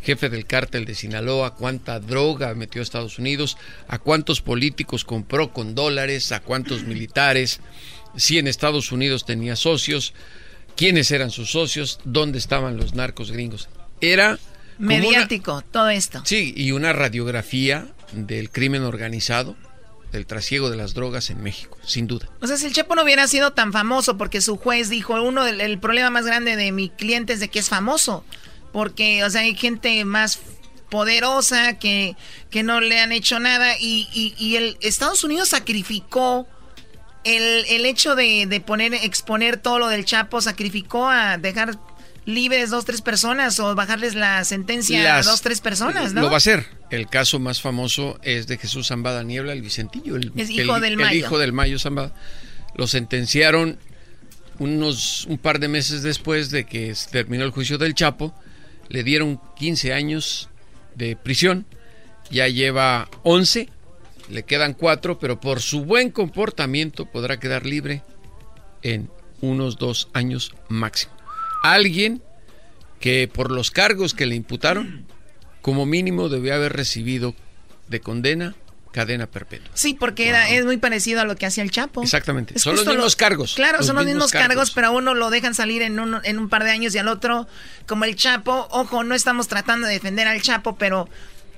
jefe 0.01 0.29
del 0.29 0.45
cártel 0.45 0.85
de 0.85 0.95
Sinaloa, 0.95 1.55
cuánta 1.55 1.99
droga 1.99 2.53
metió 2.55 2.81
a 2.81 2.83
Estados 2.83 3.19
Unidos, 3.19 3.57
a 3.87 3.99
cuántos 3.99 4.41
políticos 4.41 5.05
compró 5.05 5.53
con 5.53 5.75
dólares, 5.75 6.31
a 6.31 6.39
cuántos 6.39 6.83
militares, 6.83 7.59
si 8.17 8.37
en 8.39 8.47
Estados 8.47 8.91
Unidos 8.91 9.25
tenía 9.25 9.55
socios, 9.55 10.13
quiénes 10.75 11.11
eran 11.11 11.29
sus 11.31 11.51
socios, 11.51 11.99
dónde 12.03 12.39
estaban 12.39 12.77
los 12.77 12.93
narcos 12.93 13.31
gringos. 13.31 13.69
Era 14.01 14.39
una- 14.79 14.87
Mediático, 14.87 15.61
todo 15.71 15.89
esto. 15.89 16.21
Sí, 16.25 16.53
y 16.57 16.71
una 16.71 16.93
radiografía 16.93 17.87
del 18.13 18.49
crimen 18.49 18.81
organizado, 18.83 19.55
del 20.11 20.25
trasiego 20.25 20.69
de 20.69 20.75
las 20.77 20.93
drogas 20.93 21.29
en 21.29 21.41
México, 21.41 21.77
sin 21.85 22.07
duda. 22.07 22.27
O 22.41 22.47
sea, 22.47 22.57
si 22.57 22.65
el 22.65 22.73
Chapo 22.73 22.95
no 22.95 23.03
hubiera 23.03 23.27
sido 23.27 23.53
tan 23.53 23.71
famoso, 23.71 24.17
porque 24.17 24.41
su 24.41 24.57
juez 24.57 24.89
dijo, 24.89 25.21
uno 25.21 25.45
del 25.45 25.61
el 25.61 25.79
problema 25.79 26.09
más 26.09 26.25
grande 26.25 26.55
de 26.57 26.71
mi 26.73 26.89
cliente 26.89 27.31
es 27.33 27.39
de 27.39 27.47
que 27.49 27.59
es 27.59 27.69
famoso, 27.69 28.25
porque, 28.71 29.23
o 29.23 29.29
sea, 29.29 29.41
hay 29.41 29.55
gente 29.55 30.03
más 30.05 30.39
poderosa 30.89 31.79
que, 31.79 32.15
que 32.49 32.63
no 32.63 32.81
le 32.81 32.99
han 32.99 33.11
hecho 33.11 33.39
nada 33.39 33.75
y, 33.79 34.07
y, 34.13 34.33
y 34.37 34.57
el 34.57 34.77
Estados 34.81 35.23
Unidos 35.23 35.49
sacrificó 35.49 36.47
el, 37.23 37.65
el 37.69 37.85
hecho 37.85 38.15
de, 38.15 38.45
de 38.47 38.59
poner, 38.61 38.93
exponer 38.95 39.57
todo 39.57 39.79
lo 39.79 39.87
del 39.87 40.03
Chapo, 40.05 40.41
sacrificó 40.41 41.07
a 41.07 41.37
dejar 41.37 41.77
libres 42.25 42.69
dos, 42.69 42.85
tres 42.85 43.01
personas 43.01 43.59
o 43.59 43.73
bajarles 43.73 44.15
la 44.15 44.43
sentencia 44.43 45.01
Las- 45.03 45.27
a 45.27 45.31
dos, 45.31 45.41
tres 45.41 45.61
personas, 45.61 46.13
¿no? 46.13 46.21
Lo 46.21 46.27
va 46.27 46.33
a 46.35 46.37
hacer. 46.37 46.65
El 46.89 47.07
caso 47.07 47.39
más 47.39 47.61
famoso 47.61 48.19
es 48.21 48.47
de 48.47 48.57
Jesús 48.57 48.87
Zambada 48.89 49.23
Niebla, 49.23 49.53
el 49.53 49.61
Vicentillo, 49.61 50.17
el, 50.17 50.31
Es 50.35 50.49
el- 50.49 50.59
hijo 50.61 50.79
del 50.79 50.93
el 50.93 50.97
Mayo. 50.99 51.17
hijo 51.19 51.39
del 51.39 51.53
Mayo 51.53 51.79
Zambada. 51.79 52.13
Lo 52.75 52.85
sentenciaron 52.87 53.79
unos 54.59 55.25
un 55.25 55.37
par 55.37 55.59
de 55.59 55.67
meses 55.67 56.03
después 56.03 56.51
de 56.51 56.65
que 56.65 56.93
terminó 57.11 57.43
el 57.45 57.51
juicio 57.51 57.77
del 57.77 57.95
Chapo. 57.95 58.33
Le 58.91 59.03
dieron 59.03 59.39
15 59.55 59.93
años 59.93 60.49
de 60.95 61.15
prisión. 61.15 61.65
Ya 62.29 62.49
lleva 62.49 63.09
11. 63.23 63.69
Le 64.29 64.43
quedan 64.43 64.73
4, 64.73 65.17
pero 65.17 65.39
por 65.39 65.61
su 65.61 65.85
buen 65.85 66.11
comportamiento 66.11 67.05
podrá 67.05 67.39
quedar 67.39 67.65
libre 67.65 68.03
en 68.81 69.09
unos 69.39 69.77
dos 69.77 70.09
años 70.11 70.53
máximo. 70.67 71.13
Alguien 71.63 72.21
que 72.99 73.29
por 73.33 73.49
los 73.49 73.71
cargos 73.71 74.13
que 74.13 74.25
le 74.25 74.35
imputaron, 74.35 75.05
como 75.61 75.85
mínimo 75.85 76.27
debió 76.27 76.53
haber 76.53 76.73
recibido 76.73 77.33
de 77.87 78.01
condena 78.01 78.55
cadena 78.91 79.25
perpetua. 79.27 79.69
Sí, 79.73 79.93
porque 79.93 80.27
era, 80.27 80.49
es 80.49 80.65
muy 80.65 80.77
parecido 80.77 81.21
a 81.21 81.25
lo 81.25 81.35
que 81.35 81.45
hacía 81.45 81.63
el 81.63 81.71
Chapo. 81.71 82.03
Exactamente. 82.03 82.53
Es 82.57 82.61
son 82.63 82.75
los 82.75 82.85
mismos 82.85 83.13
lo- 83.13 83.17
cargos. 83.17 83.53
Claro, 83.55 83.83
son 83.83 83.95
los 83.95 84.05
mismos 84.05 84.31
cargos, 84.31 84.71
pero 84.71 84.87
a 84.87 84.89
uno 84.91 85.13
lo 85.13 85.29
dejan 85.29 85.55
salir 85.55 85.81
en 85.81 85.99
un, 85.99 86.19
en 86.23 86.39
un 86.39 86.49
par 86.49 86.63
de 86.63 86.71
años 86.71 86.93
y 86.95 86.97
al 86.97 87.07
otro, 87.07 87.47
como 87.87 88.05
el 88.05 88.15
Chapo. 88.15 88.67
Ojo, 88.71 89.03
no 89.03 89.15
estamos 89.15 89.47
tratando 89.47 89.87
de 89.87 89.93
defender 89.93 90.27
al 90.27 90.41
Chapo, 90.41 90.75
pero 90.75 91.07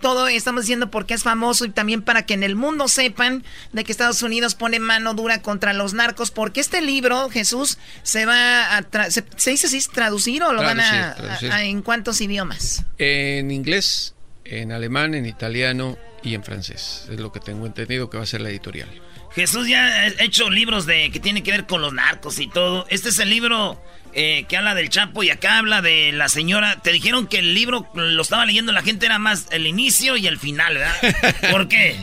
todo 0.02 0.28
estamos 0.28 0.64
diciendo 0.64 0.92
porque 0.92 1.14
es 1.14 1.24
famoso 1.24 1.64
y 1.64 1.70
también 1.70 2.02
para 2.02 2.26
que 2.26 2.34
en 2.34 2.44
el 2.44 2.58
mundo 2.58 2.90
sepan 2.90 3.42
de 3.72 3.86
que 3.86 3.92
Estados 3.94 4.22
Unidos 4.22 4.54
pone 4.54 4.78
mano 4.80 5.14
dura 5.14 5.42
contra 5.42 5.72
los 5.72 5.94
narcos, 5.94 6.30
porque 6.30 6.60
este 6.60 6.82
libro, 6.82 7.30
Jesús, 7.30 7.78
se 8.04 8.26
va 8.26 8.76
a... 8.76 8.82
tra- 8.84 9.10
se, 9.12 9.24
se 9.38 9.52
dice 9.52 9.68
así, 9.68 9.80
traducir 9.94 10.44
o 10.44 10.52
lo 10.52 10.62
van 10.62 10.82
a- 10.82 11.16
a- 11.52 11.64
¿En 11.64 11.82
cuántos 11.82 12.20
idiomas? 12.20 12.84
En 12.98 13.50
inglés, 13.50 14.14
en 14.44 14.74
alemán, 14.74 15.16
en 15.16 15.26
italiano 15.26 15.98
y 16.24 16.36
en 16.36 16.44
francés. 16.44 17.08
Es 17.12 17.20
lo 17.20 17.32
que 17.32 17.40
tengo 17.40 17.66
entendido 17.66 18.10
que 18.10 18.18
va 18.18 18.24
a 18.24 18.28
ser 18.28 18.42
la 18.42 18.50
editorial. 18.50 18.90
Jesús 19.36 19.68
ya 19.68 19.86
ha 19.86 20.08
hecho 20.24 20.50
libros 20.50 20.86
de 20.86 21.10
que 21.12 21.20
tienen 21.20 21.44
que 21.44 21.52
ver 21.52 21.66
con 21.66 21.82
los 21.82 21.94
narcos 21.94 22.40
y 22.40 22.48
todo. 22.48 22.86
Este 22.90 23.10
es 23.10 23.20
el 23.20 23.30
libro 23.30 23.82
eh, 24.14 24.46
que 24.48 24.58
habla 24.58 24.76
del 24.76 24.90
Chapo 24.90 25.24
y 25.24 25.32
acá 25.32 25.58
habla 25.58 25.82
de 25.82 26.12
la 26.12 26.30
señora. 26.30 26.80
Te 26.82 26.92
dijeron 26.92 27.28
que 27.28 27.40
el 27.40 27.54
libro 27.54 27.90
lo 27.96 28.22
estaba 28.22 28.46
leyendo 28.46 28.72
la 28.72 28.84
gente 28.84 29.06
era 29.06 29.20
más 29.20 29.48
el 29.52 29.66
inicio 29.66 30.18
y 30.18 30.28
el 30.28 30.38
final, 30.38 30.76
¿verdad? 30.76 30.96
¿Por 31.52 31.68
qué? 31.68 31.96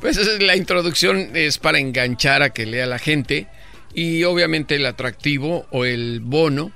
Pues 0.00 0.18
la 0.40 0.56
introducción 0.56 1.30
es 1.34 1.58
para 1.58 1.78
enganchar 1.78 2.42
a 2.42 2.50
que 2.50 2.66
lea 2.66 2.86
la 2.86 2.98
gente 2.98 3.48
y 3.92 4.24
obviamente 4.24 4.76
el 4.76 4.86
atractivo 4.86 5.66
o 5.70 5.84
el 5.84 6.20
bono, 6.20 6.70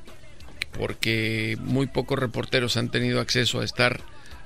porque 0.72 1.56
muy 1.60 1.86
pocos 1.86 2.18
reporteros 2.18 2.76
han 2.76 2.90
tenido 2.90 3.20
acceso 3.20 3.60
a 3.60 3.64
estar 3.64 4.00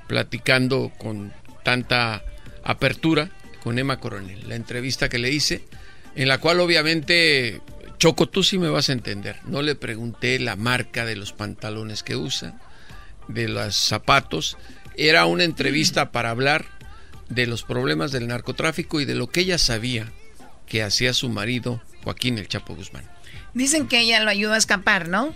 platicando 0.08 0.92
con 0.98 1.32
tanta 1.64 2.22
apertura 2.62 3.30
con 3.64 3.78
Emma 3.78 3.98
Coronel. 3.98 4.48
La 4.48 4.54
entrevista 4.54 5.08
que 5.08 5.18
le 5.18 5.30
hice, 5.30 5.64
en 6.14 6.28
la 6.28 6.38
cual 6.38 6.60
obviamente, 6.60 7.60
Choco, 7.98 8.28
tú 8.28 8.44
sí 8.44 8.58
me 8.58 8.68
vas 8.68 8.90
a 8.90 8.92
entender. 8.92 9.36
No 9.46 9.62
le 9.62 9.74
pregunté 9.74 10.38
la 10.38 10.54
marca 10.54 11.04
de 11.04 11.16
los 11.16 11.32
pantalones 11.32 12.02
que 12.02 12.14
usa, 12.14 12.60
de 13.26 13.48
los 13.48 13.76
zapatos. 13.76 14.56
Era 14.96 15.24
una 15.26 15.44
entrevista 15.44 16.12
para 16.12 16.30
hablar 16.30 16.66
de 17.28 17.46
los 17.46 17.64
problemas 17.64 18.12
del 18.12 18.28
narcotráfico 18.28 19.00
y 19.00 19.06
de 19.06 19.14
lo 19.14 19.28
que 19.28 19.40
ella 19.40 19.58
sabía 19.58 20.12
que 20.66 20.82
hacía 20.82 21.12
su 21.12 21.28
marido 21.28 21.82
Joaquín 22.04 22.38
el 22.38 22.48
Chapo 22.48 22.74
Guzmán. 22.74 23.10
Dicen 23.54 23.88
que 23.88 24.00
ella 24.00 24.20
lo 24.20 24.30
ayudó 24.30 24.52
a 24.52 24.58
escapar, 24.58 25.08
¿no? 25.08 25.34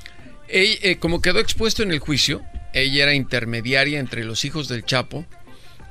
Ella, 0.49 0.79
eh, 0.83 0.99
como 0.99 1.23
quedó 1.23 1.39
expuesto 1.39 1.83
en 1.83 1.93
el 1.93 1.99
juicio, 1.99 2.43
ella 2.73 3.05
era 3.05 3.15
intermediaria 3.15 3.99
entre 3.99 4.25
los 4.25 4.45
hijos 4.45 4.69
del 4.69 4.85
Chapo 4.85 5.27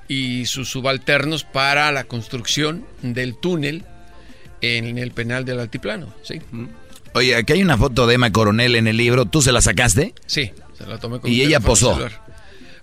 y 0.07 0.45
sus 0.45 0.69
subalternos 0.69 1.43
para 1.43 1.91
la 1.91 2.05
construcción 2.05 2.85
del 3.01 3.35
túnel 3.35 3.85
en 4.61 4.97
el 4.97 5.11
penal 5.11 5.45
del 5.45 5.59
Altiplano. 5.59 6.13
¿sí? 6.23 6.41
Oye, 7.13 7.35
aquí 7.35 7.53
hay 7.53 7.61
una 7.61 7.77
foto 7.77 8.07
de 8.07 8.15
Emma 8.15 8.31
Coronel 8.31 8.75
en 8.75 8.87
el 8.87 8.97
libro. 8.97 9.25
¿Tú 9.25 9.41
se 9.41 9.51
la 9.51 9.61
sacaste? 9.61 10.13
Sí, 10.25 10.51
se 10.77 10.85
la 10.85 10.99
tomé 10.99 11.19
con 11.19 11.31
Y 11.31 11.41
ella 11.41 11.59
posó. 11.59 11.93
celular. 11.93 12.27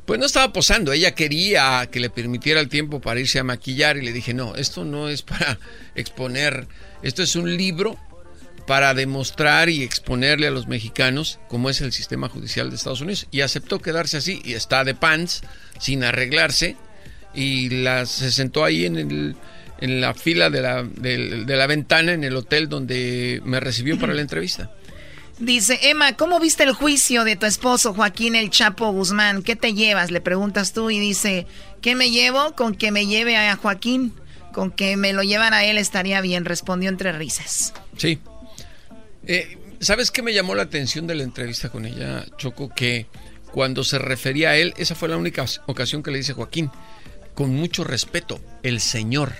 Pues 0.04 0.20
no 0.20 0.26
estaba 0.26 0.52
posando, 0.52 0.92
ella 0.92 1.14
quería 1.14 1.88
que 1.90 1.98
le 1.98 2.10
permitiera 2.10 2.60
el 2.60 2.68
tiempo 2.68 3.00
para 3.00 3.20
irse 3.20 3.38
a 3.38 3.44
maquillar 3.44 3.96
y 3.96 4.02
le 4.02 4.12
dije, 4.12 4.34
no, 4.34 4.54
esto 4.54 4.84
no 4.84 5.08
es 5.08 5.22
para 5.22 5.58
exponer, 5.94 6.68
esto 7.02 7.22
es 7.22 7.36
un 7.36 7.56
libro 7.56 7.98
para 8.66 8.92
demostrar 8.92 9.70
y 9.70 9.82
exponerle 9.82 10.46
a 10.46 10.50
los 10.50 10.66
mexicanos 10.68 11.38
cómo 11.48 11.70
es 11.70 11.80
el 11.80 11.90
sistema 11.92 12.28
judicial 12.28 12.68
de 12.68 12.76
Estados 12.76 13.00
Unidos. 13.00 13.26
Y 13.30 13.40
aceptó 13.40 13.78
quedarse 13.78 14.18
así 14.18 14.42
y 14.44 14.52
está 14.52 14.84
de 14.84 14.94
pants, 14.94 15.42
sin 15.78 16.04
arreglarse, 16.04 16.76
y 17.34 17.68
la, 17.70 18.06
se 18.06 18.30
sentó 18.30 18.64
ahí 18.64 18.86
en, 18.86 18.96
el, 18.96 19.36
en 19.80 20.00
la 20.00 20.14
fila 20.14 20.50
de 20.50 20.60
la, 20.62 20.82
del- 20.82 21.46
de 21.46 21.56
la 21.56 21.66
ventana 21.66 22.12
en 22.12 22.24
el 22.24 22.36
hotel 22.36 22.68
donde 22.68 23.40
me 23.44 23.60
recibió 23.60 23.98
para 23.98 24.14
la 24.14 24.20
entrevista. 24.22 24.70
Dice, 25.38 25.78
Emma, 25.82 26.12
¿cómo 26.16 26.38
viste 26.38 26.62
el 26.62 26.72
juicio 26.72 27.24
de 27.24 27.34
tu 27.34 27.46
esposo 27.46 27.92
Joaquín 27.92 28.36
el 28.36 28.50
Chapo 28.50 28.92
Guzmán? 28.92 29.42
¿Qué 29.42 29.56
te 29.56 29.74
llevas? 29.74 30.12
Le 30.12 30.20
preguntas 30.20 30.72
tú 30.72 30.90
y 30.90 31.00
dice, 31.00 31.46
¿qué 31.82 31.96
me 31.96 32.10
llevo? 32.10 32.54
Con 32.54 32.74
que 32.76 32.92
me 32.92 33.06
lleve 33.06 33.36
a 33.36 33.56
Joaquín. 33.56 34.12
Con 34.52 34.70
que 34.70 34.96
me 34.96 35.12
lo 35.12 35.24
llevan 35.24 35.52
a 35.52 35.64
él 35.64 35.76
estaría 35.78 36.20
bien, 36.20 36.44
respondió 36.44 36.88
entre 36.88 37.10
risas. 37.10 37.74
Sí. 37.96 38.20
Eh, 39.26 39.58
¿Sabes 39.80 40.12
qué 40.12 40.22
me 40.22 40.32
llamó 40.32 40.54
la 40.54 40.62
atención 40.62 41.08
de 41.08 41.16
la 41.16 41.24
entrevista 41.24 41.68
con 41.68 41.84
ella, 41.84 42.24
Choco? 42.38 42.68
Que 42.68 43.06
cuando 43.50 43.82
se 43.82 43.98
refería 43.98 44.50
a 44.50 44.56
él, 44.56 44.72
esa 44.76 44.94
fue 44.94 45.08
la 45.08 45.16
única 45.16 45.44
ocasión 45.66 46.04
que 46.04 46.12
le 46.12 46.18
dice 46.18 46.32
Joaquín, 46.34 46.70
con 47.34 47.54
mucho 47.54 47.84
respeto, 47.84 48.40
el 48.62 48.80
señor. 48.80 49.32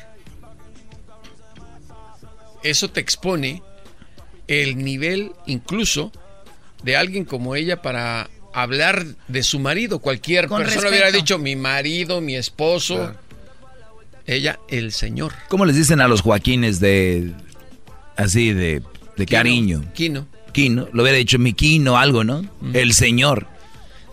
Eso 2.63 2.91
te 2.91 3.01
expone 3.01 3.63
el 4.49 4.79
nivel 4.79 5.33
incluso 5.47 6.13
de 6.83 6.97
alguien 6.97 7.25
como 7.25 7.57
ella 7.57 7.83
para 7.83 8.29
hablar 8.53 9.05
de 9.29 9.43
su 9.43 9.59
marido. 9.59 9.99
Cualquier 9.99 10.49
persona 10.49 10.89
hubiera 10.89 11.11
dicho 11.11 11.39
mi 11.39 11.57
marido, 11.57 12.21
mi 12.21 12.37
esposo. 12.37 13.15
Ella, 14.27 14.59
el 14.69 14.93
señor. 14.93 15.35
¿Cómo 15.49 15.67
les 15.67 15.77
dicen 15.77 16.01
a 16.01 16.09
los 16.09 16.23
Joaquines 16.23 16.81
de 16.81 17.33
así 18.17 18.53
de, 18.53 18.83
de 19.17 19.27
cariño? 19.27 19.85
Quino. 19.93 20.27
Quino. 20.53 20.89
Lo 20.93 21.03
hubiera 21.03 21.19
dicho 21.19 21.39
mi 21.39 21.53
Quino, 21.53 21.99
algo, 21.99 22.25
¿no? 22.25 22.49
El 22.73 22.95
señor. 22.95 23.49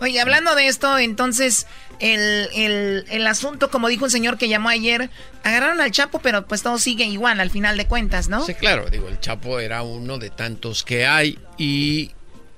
Oye, 0.00 0.20
hablando 0.20 0.54
de 0.56 0.66
esto, 0.66 0.98
entonces, 0.98 1.68
el, 2.00 2.48
el, 2.54 3.04
el, 3.10 3.26
asunto, 3.26 3.70
como 3.70 3.88
dijo 3.88 4.04
un 4.04 4.10
señor 4.10 4.38
que 4.38 4.48
llamó 4.48 4.68
ayer, 4.68 5.10
agarraron 5.44 5.80
al 5.80 5.90
Chapo, 5.90 6.20
pero 6.20 6.46
pues 6.46 6.62
todo 6.62 6.78
sigue 6.78 7.04
igual 7.04 7.40
al 7.40 7.50
final 7.50 7.76
de 7.76 7.86
cuentas, 7.86 8.28
¿no? 8.28 8.44
Sí, 8.44 8.54
claro, 8.54 8.90
digo, 8.90 9.08
el 9.08 9.20
Chapo 9.20 9.60
era 9.60 9.82
uno 9.82 10.18
de 10.18 10.30
tantos 10.30 10.82
que 10.82 11.06
hay 11.06 11.38
y 11.58 12.10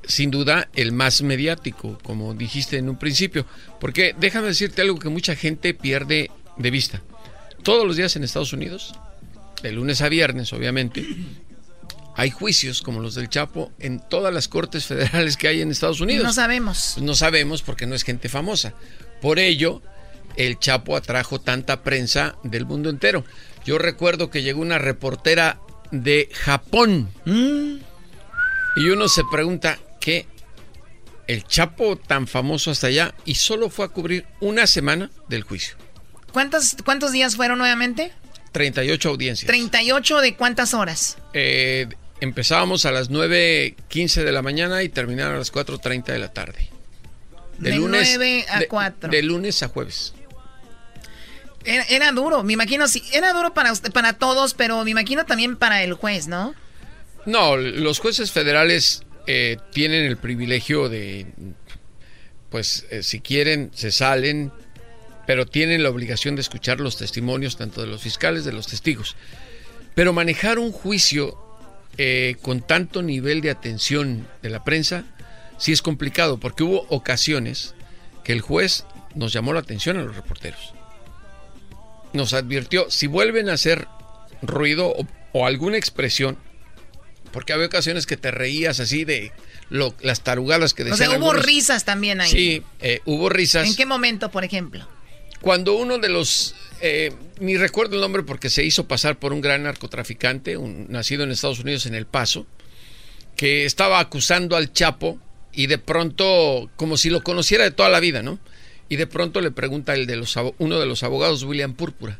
sin 0.06 0.30
duda 0.30 0.68
el 0.74 0.92
más 0.92 1.22
mediático, 1.22 1.98
como 2.02 2.34
dijiste 2.34 2.78
en 2.78 2.88
un 2.88 2.98
principio, 2.98 3.46
porque 3.80 4.14
déjame 4.18 4.48
decirte 4.48 4.82
algo 4.82 4.98
que 4.98 5.08
mucha 5.08 5.34
gente 5.36 5.74
pierde 5.74 6.30
de 6.56 6.70
vista. 6.70 7.02
Todos 7.62 7.86
los 7.86 7.96
días 7.96 8.14
en 8.16 8.24
Estados 8.24 8.52
Unidos, 8.52 8.94
de 9.62 9.72
lunes 9.72 10.02
a 10.02 10.08
viernes, 10.08 10.52
obviamente, 10.52 11.06
hay 12.16 12.30
juicios 12.30 12.82
como 12.82 13.00
los 13.00 13.14
del 13.14 13.28
Chapo 13.28 13.72
en 13.78 14.00
todas 14.00 14.32
las 14.32 14.48
cortes 14.48 14.86
federales 14.86 15.36
que 15.36 15.48
hay 15.48 15.62
en 15.62 15.70
Estados 15.70 16.00
Unidos. 16.00 16.24
No 16.24 16.32
sabemos. 16.32 16.96
No 16.98 17.14
sabemos 17.14 17.62
porque 17.62 17.86
no 17.86 17.94
es 17.94 18.04
gente 18.04 18.28
famosa. 18.28 18.74
Por 19.24 19.38
ello, 19.38 19.80
el 20.36 20.58
Chapo 20.58 20.98
atrajo 20.98 21.40
tanta 21.40 21.82
prensa 21.82 22.36
del 22.42 22.66
mundo 22.66 22.90
entero. 22.90 23.24
Yo 23.64 23.78
recuerdo 23.78 24.28
que 24.28 24.42
llegó 24.42 24.60
una 24.60 24.76
reportera 24.76 25.60
de 25.90 26.28
Japón. 26.30 27.08
Y 27.24 28.88
uno 28.90 29.08
se 29.08 29.22
pregunta, 29.32 29.78
¿qué? 29.98 30.26
El 31.26 31.44
Chapo 31.44 31.96
tan 31.96 32.26
famoso 32.26 32.70
hasta 32.70 32.88
allá 32.88 33.14
y 33.24 33.36
solo 33.36 33.70
fue 33.70 33.86
a 33.86 33.88
cubrir 33.88 34.26
una 34.40 34.66
semana 34.66 35.10
del 35.30 35.42
juicio. 35.42 35.76
¿Cuántos, 36.30 36.76
cuántos 36.84 37.10
días 37.10 37.36
fueron 37.36 37.56
nuevamente? 37.56 38.12
38 38.52 39.08
audiencias. 39.08 39.50
¿38 39.50 40.20
de 40.20 40.36
cuántas 40.36 40.74
horas? 40.74 41.16
Eh, 41.32 41.88
empezábamos 42.20 42.84
a 42.84 42.92
las 42.92 43.10
9.15 43.10 44.22
de 44.22 44.32
la 44.32 44.42
mañana 44.42 44.82
y 44.82 44.90
terminaron 44.90 45.36
a 45.36 45.38
las 45.38 45.50
4.30 45.50 46.04
de 46.12 46.18
la 46.18 46.30
tarde. 46.30 46.73
De, 47.58 47.74
lunes, 47.76 48.12
9 48.16 48.46
a 48.48 48.62
4. 48.68 49.10
De, 49.10 49.22
lunes 49.22 49.62
a 49.62 49.68
jueves. 49.68 50.14
Era, 51.64 51.84
era, 51.84 52.12
duro, 52.12 52.42
me 52.42 52.52
imagino, 52.52 52.86
sí, 52.88 53.02
era 53.12 53.32
duro 53.32 53.54
para, 53.54 53.72
usted, 53.72 53.90
para 53.92 54.14
todos, 54.14 54.52
pero 54.54 54.84
me 54.84 54.90
imagino 54.90 55.24
también 55.24 55.56
para 55.56 55.82
el 55.82 55.94
juez, 55.94 56.26
¿no? 56.26 56.54
No, 57.24 57.56
los 57.56 58.00
jueces 58.00 58.32
federales 58.32 59.02
eh, 59.26 59.56
tienen 59.72 60.04
el 60.04 60.18
privilegio 60.18 60.90
de, 60.90 61.26
pues, 62.50 62.86
eh, 62.90 63.02
si 63.02 63.20
quieren, 63.20 63.70
se 63.74 63.90
salen, 63.90 64.52
pero 65.26 65.46
tienen 65.46 65.82
la 65.82 65.88
obligación 65.88 66.36
de 66.36 66.42
escuchar 66.42 66.80
los 66.80 66.98
testimonios 66.98 67.56
tanto 67.56 67.80
de 67.80 67.86
los 67.86 68.02
fiscales, 68.02 68.44
de 68.44 68.52
los 68.52 68.66
testigos. 68.66 69.16
Pero 69.94 70.12
manejar 70.12 70.58
un 70.58 70.72
juicio 70.72 71.38
eh, 71.96 72.36
con 72.42 72.60
tanto 72.60 73.02
nivel 73.02 73.40
de 73.40 73.50
atención 73.50 74.26
de 74.42 74.50
la 74.50 74.64
prensa, 74.64 75.04
sí 75.64 75.72
es 75.72 75.80
complicado, 75.80 76.38
porque 76.38 76.62
hubo 76.62 76.84
ocasiones 76.90 77.74
que 78.22 78.34
el 78.34 78.42
juez 78.42 78.84
nos 79.14 79.32
llamó 79.32 79.54
la 79.54 79.60
atención 79.60 79.96
a 79.96 80.02
los 80.02 80.14
reporteros. 80.14 80.74
Nos 82.12 82.34
advirtió, 82.34 82.90
si 82.90 83.06
vuelven 83.06 83.48
a 83.48 83.54
hacer 83.54 83.88
ruido 84.42 84.88
o, 84.88 85.06
o 85.32 85.46
alguna 85.46 85.78
expresión, 85.78 86.36
porque 87.32 87.54
había 87.54 87.64
ocasiones 87.64 88.04
que 88.04 88.18
te 88.18 88.30
reías 88.30 88.78
así 88.78 89.06
de 89.06 89.32
lo, 89.70 89.94
las 90.02 90.20
tarugadas 90.20 90.74
que 90.74 90.84
decían. 90.84 91.08
O 91.08 91.12
sea, 91.12 91.18
hubo 91.18 91.30
algunos. 91.30 91.46
risas 91.46 91.86
también 91.86 92.20
ahí. 92.20 92.30
Sí, 92.30 92.62
eh, 92.82 93.00
hubo 93.06 93.30
risas. 93.30 93.66
¿En 93.66 93.74
qué 93.74 93.86
momento, 93.86 94.30
por 94.30 94.44
ejemplo? 94.44 94.86
Cuando 95.40 95.76
uno 95.76 95.96
de 95.96 96.10
los, 96.10 96.54
eh, 96.82 97.10
ni 97.40 97.56
recuerdo 97.56 97.94
el 97.94 98.02
nombre 98.02 98.22
porque 98.22 98.50
se 98.50 98.64
hizo 98.64 98.86
pasar 98.86 99.18
por 99.18 99.32
un 99.32 99.40
gran 99.40 99.62
narcotraficante, 99.62 100.58
un, 100.58 100.88
nacido 100.90 101.24
en 101.24 101.30
Estados 101.30 101.60
Unidos 101.60 101.86
en 101.86 101.94
El 101.94 102.04
Paso, 102.04 102.46
que 103.34 103.64
estaba 103.64 103.98
acusando 103.98 104.56
al 104.56 104.74
Chapo 104.74 105.18
y 105.54 105.66
de 105.66 105.78
pronto, 105.78 106.70
como 106.76 106.96
si 106.96 107.10
lo 107.10 107.22
conociera 107.22 107.64
de 107.64 107.70
toda 107.70 107.88
la 107.88 108.00
vida, 108.00 108.22
¿no? 108.22 108.38
Y 108.88 108.96
de 108.96 109.06
pronto 109.06 109.40
le 109.40 109.50
pregunta 109.50 109.94
el 109.94 110.06
de 110.06 110.16
los, 110.16 110.36
uno 110.58 110.78
de 110.78 110.86
los 110.86 111.02
abogados, 111.02 111.42
William 111.44 111.74
Púrpura, 111.74 112.18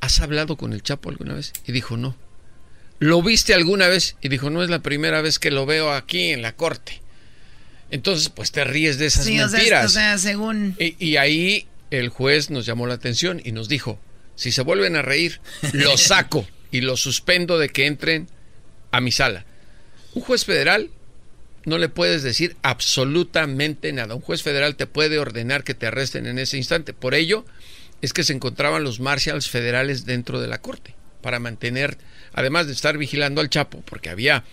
¿has 0.00 0.20
hablado 0.20 0.56
con 0.56 0.72
el 0.72 0.82
Chapo 0.82 1.10
alguna 1.10 1.34
vez? 1.34 1.52
Y 1.66 1.72
dijo, 1.72 1.96
no. 1.96 2.16
¿Lo 2.98 3.22
viste 3.22 3.54
alguna 3.54 3.88
vez? 3.88 4.16
Y 4.20 4.28
dijo, 4.28 4.50
no 4.50 4.62
es 4.62 4.70
la 4.70 4.80
primera 4.80 5.22
vez 5.22 5.38
que 5.38 5.50
lo 5.50 5.66
veo 5.66 5.92
aquí 5.92 6.30
en 6.30 6.42
la 6.42 6.56
corte. 6.56 7.00
Entonces, 7.90 8.28
pues 8.28 8.52
te 8.52 8.64
ríes 8.64 8.98
de 8.98 9.06
esas 9.06 9.24
sí, 9.24 9.36
mentiras. 9.36 9.86
O 9.86 9.88
sea, 9.88 10.14
o 10.14 10.18
sea 10.18 10.18
según... 10.18 10.76
Y, 10.78 10.96
y, 11.04 11.16
ahí 11.16 11.66
el 11.90 12.10
juez 12.10 12.50
nos 12.50 12.66
llamó 12.66 12.86
la 12.86 12.94
atención 12.94 13.40
y 13.42 13.52
nos 13.52 13.68
dijo, 13.68 13.98
si 14.34 14.52
se 14.52 14.62
vuelven 14.62 14.96
a 14.96 15.02
reír, 15.02 15.40
los 15.72 16.02
saco 16.08 16.46
y 16.70 16.82
los 16.82 17.00
suspendo 17.00 17.58
de 17.58 17.70
que 17.70 17.86
entren 17.86 18.28
a 18.90 19.00
mi 19.00 19.10
sala. 19.10 19.46
Un 20.14 20.22
juez 20.22 20.44
federal 20.44 20.90
no 21.68 21.78
le 21.78 21.88
puedes 21.88 22.22
decir 22.22 22.56
absolutamente 22.62 23.92
nada. 23.92 24.14
Un 24.14 24.20
juez 24.20 24.42
federal 24.42 24.76
te 24.76 24.86
puede 24.86 25.18
ordenar 25.18 25.64
que 25.64 25.74
te 25.74 25.86
arresten 25.86 26.26
en 26.26 26.38
ese 26.38 26.56
instante. 26.56 26.92
Por 26.92 27.14
ello 27.14 27.44
es 28.02 28.12
que 28.12 28.24
se 28.24 28.32
encontraban 28.32 28.84
los 28.84 29.00
marshals 29.00 29.48
federales 29.48 30.04
dentro 30.04 30.40
de 30.40 30.48
la 30.48 30.60
corte 30.60 30.94
para 31.22 31.38
mantener, 31.38 31.98
además 32.32 32.66
de 32.66 32.72
estar 32.72 32.96
vigilando 32.96 33.40
al 33.40 33.50
Chapo, 33.50 33.82
porque 33.82 34.10
había 34.10 34.44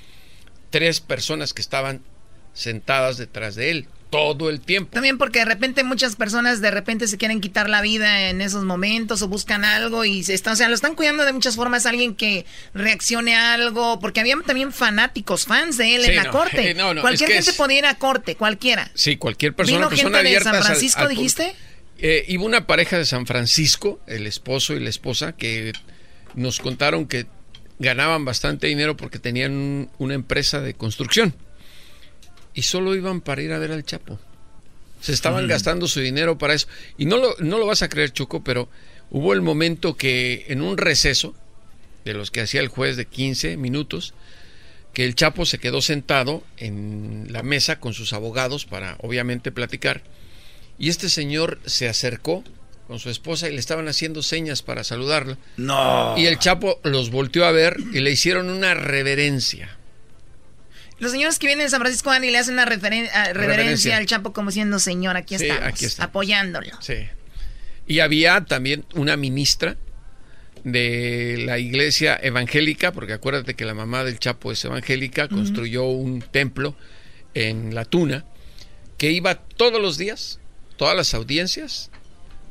tres 0.69 0.99
personas 0.99 1.53
que 1.53 1.61
estaban 1.61 2.01
sentadas 2.53 3.17
detrás 3.17 3.55
de 3.55 3.71
él 3.71 3.87
todo 4.15 4.49
el 4.49 4.59
tiempo. 4.61 4.91
También 4.93 5.17
porque 5.17 5.39
de 5.39 5.45
repente 5.45 5.83
muchas 5.83 6.15
personas 6.15 6.61
de 6.61 6.71
repente 6.71 7.07
se 7.07 7.17
quieren 7.17 7.41
quitar 7.41 7.69
la 7.69 7.81
vida 7.81 8.29
en 8.29 8.41
esos 8.41 8.63
momentos 8.63 9.21
o 9.21 9.27
buscan 9.27 9.63
algo 9.65 10.05
y 10.05 10.23
se 10.23 10.33
están, 10.33 10.53
o 10.53 10.55
sea, 10.55 10.67
lo 10.69 10.75
están 10.75 10.95
cuidando 10.95 11.25
de 11.25 11.33
muchas 11.33 11.55
formas 11.55 11.85
alguien 11.85 12.15
que 12.15 12.45
reaccione 12.73 13.35
a 13.35 13.53
algo, 13.53 13.99
porque 13.99 14.19
había 14.19 14.35
también 14.45 14.71
fanáticos, 14.71 15.45
fans 15.45 15.77
de 15.77 15.95
él 15.95 16.03
Sí, 16.03 16.09
en 16.11 16.15
la 16.17 16.23
no, 16.25 16.31
corte. 16.31 16.71
eh, 16.71 16.73
no, 16.75 16.93
no, 16.93 17.01
cualquier 17.01 17.29
es 17.29 17.33
que 17.33 17.37
gente 17.43 17.51
es- 17.51 17.57
podía 17.57 17.77
ir 17.79 17.85
a 17.85 17.95
corte, 17.97 18.35
cualquiera. 18.35 18.91
Sí, 18.93 19.17
cualquier 19.17 19.53
persona, 19.55 19.77
¿Vino 19.79 19.89
persona 19.89 20.17
gente 20.19 20.33
de 20.37 20.41
San 20.41 20.63
Francisco, 20.63 21.01
al- 21.01 21.09
dijiste? 21.09 21.55
Eh, 21.97 22.25
iba 22.27 22.43
una 22.43 22.67
pareja 22.67 22.97
de 22.97 23.05
San 23.05 23.25
Francisco, 23.25 23.99
el 24.07 24.27
esposo 24.27 24.73
y 24.73 24.79
la 24.81 24.89
esposa, 24.89 25.31
que 25.33 25.71
nos 26.33 26.59
contaron 26.59 27.07
que 27.07 27.25
ganaban 27.79 28.25
bastante 28.25 28.67
dinero 28.67 28.97
porque 28.97 29.19
tenían 29.19 29.51
un- 29.53 29.89
una 29.97 30.13
empresa 30.13 30.59
de 30.61 30.73
construcción. 30.73 31.33
Y 32.55 32.63
solo 32.63 32.95
iban 32.95 33.21
para 33.21 33.41
ir 33.43 33.53
a 33.53 33.59
ver 33.59 33.71
al 33.71 33.85
Chapo. 33.85 34.19
Se 35.01 35.11
estaban 35.13 35.45
Mm. 35.45 35.49
gastando 35.49 35.87
su 35.87 35.99
dinero 35.99 36.37
para 36.37 36.53
eso. 36.55 36.67
Y 36.97 37.05
no 37.05 37.17
lo, 37.17 37.35
no 37.39 37.59
lo 37.59 37.67
vas 37.67 37.83
a 37.83 37.89
creer, 37.89 38.11
Choco, 38.11 38.43
pero 38.43 38.69
hubo 39.11 39.33
el 39.33 39.41
momento 39.41 39.95
que 39.95 40.45
en 40.47 40.61
un 40.61 40.77
receso, 40.77 41.35
de 42.05 42.13
los 42.13 42.31
que 42.31 42.41
hacía 42.41 42.61
el 42.61 42.69
juez 42.69 42.95
de 42.97 43.05
15 43.05 43.57
minutos, 43.57 44.13
que 44.93 45.03
el 45.05 45.13
Chapo 45.15 45.45
se 45.45 45.59
quedó 45.59 45.81
sentado 45.81 46.43
en 46.57 47.27
la 47.29 47.43
mesa 47.43 47.79
con 47.79 47.93
sus 47.93 48.13
abogados 48.13 48.65
para 48.65 48.95
obviamente 49.01 49.51
platicar. 49.51 50.01
Y 50.79 50.89
este 50.89 51.09
señor 51.09 51.59
se 51.65 51.89
acercó 51.89 52.43
con 52.87 52.99
su 52.99 53.09
esposa 53.09 53.49
y 53.49 53.53
le 53.53 53.59
estaban 53.59 53.87
haciendo 53.87 54.23
señas 54.23 54.61
para 54.61 54.83
saludarla. 54.83 55.37
No. 55.57 56.15
Y 56.17 56.27
el 56.27 56.39
Chapo 56.39 56.79
los 56.83 57.09
volteó 57.11 57.45
a 57.45 57.51
ver 57.51 57.77
y 57.93 57.99
le 57.99 58.11
hicieron 58.11 58.49
una 58.49 58.73
reverencia. 58.75 59.77
Los 60.97 61.11
señores 61.11 61.39
que 61.39 61.47
vienen 61.47 61.65
de 61.65 61.69
San 61.69 61.81
Francisco 61.81 62.09
van 62.09 62.23
y 62.23 62.31
le 62.31 62.37
hacen 62.37 62.53
una 62.53 62.63
ah, 62.63 62.65
reverencia, 62.65 63.33
Reverencia. 63.33 63.97
al 63.97 64.05
Chapo 64.05 64.31
como 64.31 64.51
siendo 64.51 64.79
señor, 64.79 65.17
aquí 65.17 65.37
Sí, 65.37 65.45
estamos, 65.45 65.67
aquí 65.67 65.85
apoyándolo. 65.99 66.71
Sí. 66.81 67.07
Y 67.87 67.99
había 67.99 68.45
también 68.45 68.85
una 68.95 69.17
ministra 69.17 69.77
de 70.63 71.43
la 71.45 71.59
iglesia 71.59 72.19
evangélica, 72.21 72.91
porque 72.91 73.13
acuérdate 73.13 73.53
que 73.53 73.65
la 73.65 73.73
mamá 73.73 74.03
del 74.03 74.19
Chapo 74.19 74.51
es 74.51 74.63
evangélica, 74.65 75.27
construyó 75.27 75.85
un 75.85 76.21
templo 76.21 76.75
en 77.35 77.75
La 77.75 77.85
Tuna, 77.85 78.25
que 78.97 79.11
iba 79.11 79.35
todos 79.35 79.79
los 79.79 79.97
días, 79.97 80.39
todas 80.77 80.95
las 80.95 81.13
audiencias 81.13 81.91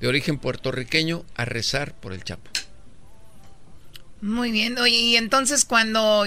de 0.01 0.07
origen 0.07 0.39
puertorriqueño, 0.39 1.25
a 1.35 1.45
rezar 1.45 1.95
por 1.95 2.13
el 2.13 2.23
Chapo. 2.23 2.51
Muy 4.21 4.53
bien. 4.53 4.79
Oye, 4.79 4.97
y 4.97 5.17
entonces 5.17 5.65
cuando 5.65 6.25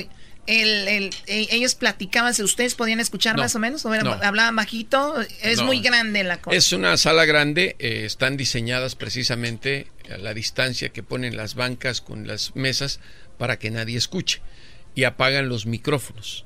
el, 0.47 0.87
el- 0.87 1.09
ellos 1.27 1.75
platicaban, 1.75 2.33
si 2.33 2.41
ustedes 2.41 2.73
podían 2.75 2.99
escuchar 2.99 3.35
No, 3.35 3.43
más 3.43 3.53
o 3.55 3.59
menos, 3.59 3.85
o 3.85 3.93
era- 3.93 4.03
no. 4.03 4.11
hablaban 4.13 4.55
bajito, 4.55 5.15
es 5.41 5.57
No. 5.59 5.65
muy 5.65 5.81
grande 5.81 6.23
la 6.23 6.41
cosa. 6.41 6.55
Es 6.57 6.71
una 6.73 6.97
sala 6.97 7.25
grande, 7.25 7.75
eh, 7.79 8.03
están 8.05 8.37
diseñadas 8.37 8.95
precisamente 8.95 9.87
a 10.11 10.17
la 10.17 10.33
distancia 10.33 10.89
que 10.89 11.03
ponen 11.03 11.37
las 11.37 11.55
bancas 11.55 12.01
con 12.01 12.25
las 12.27 12.55
mesas 12.55 12.99
para 13.37 13.59
que 13.59 13.69
nadie 13.71 13.97
escuche 13.97 14.41
y 14.95 15.03
apagan 15.03 15.49
los 15.49 15.65
micrófonos. 15.67 16.45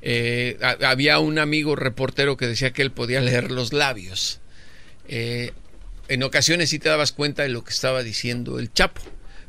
Eh, 0.00 0.56
ha- 0.62 0.88
había 0.90 1.18
un 1.18 1.38
amigo 1.38 1.76
reportero 1.76 2.36
que 2.36 2.46
decía 2.46 2.72
que 2.72 2.82
él 2.82 2.92
podía 2.92 3.20
leer 3.20 3.50
los 3.50 3.72
labios. 3.72 4.40
Eh, 5.08 5.52
en 6.08 6.22
ocasiones 6.22 6.70
sí 6.70 6.78
te 6.78 6.88
dabas 6.88 7.12
cuenta 7.12 7.42
de 7.42 7.48
lo 7.50 7.64
que 7.64 7.72
estaba 7.72 8.02
diciendo 8.02 8.58
el 8.58 8.72
Chapo, 8.72 9.02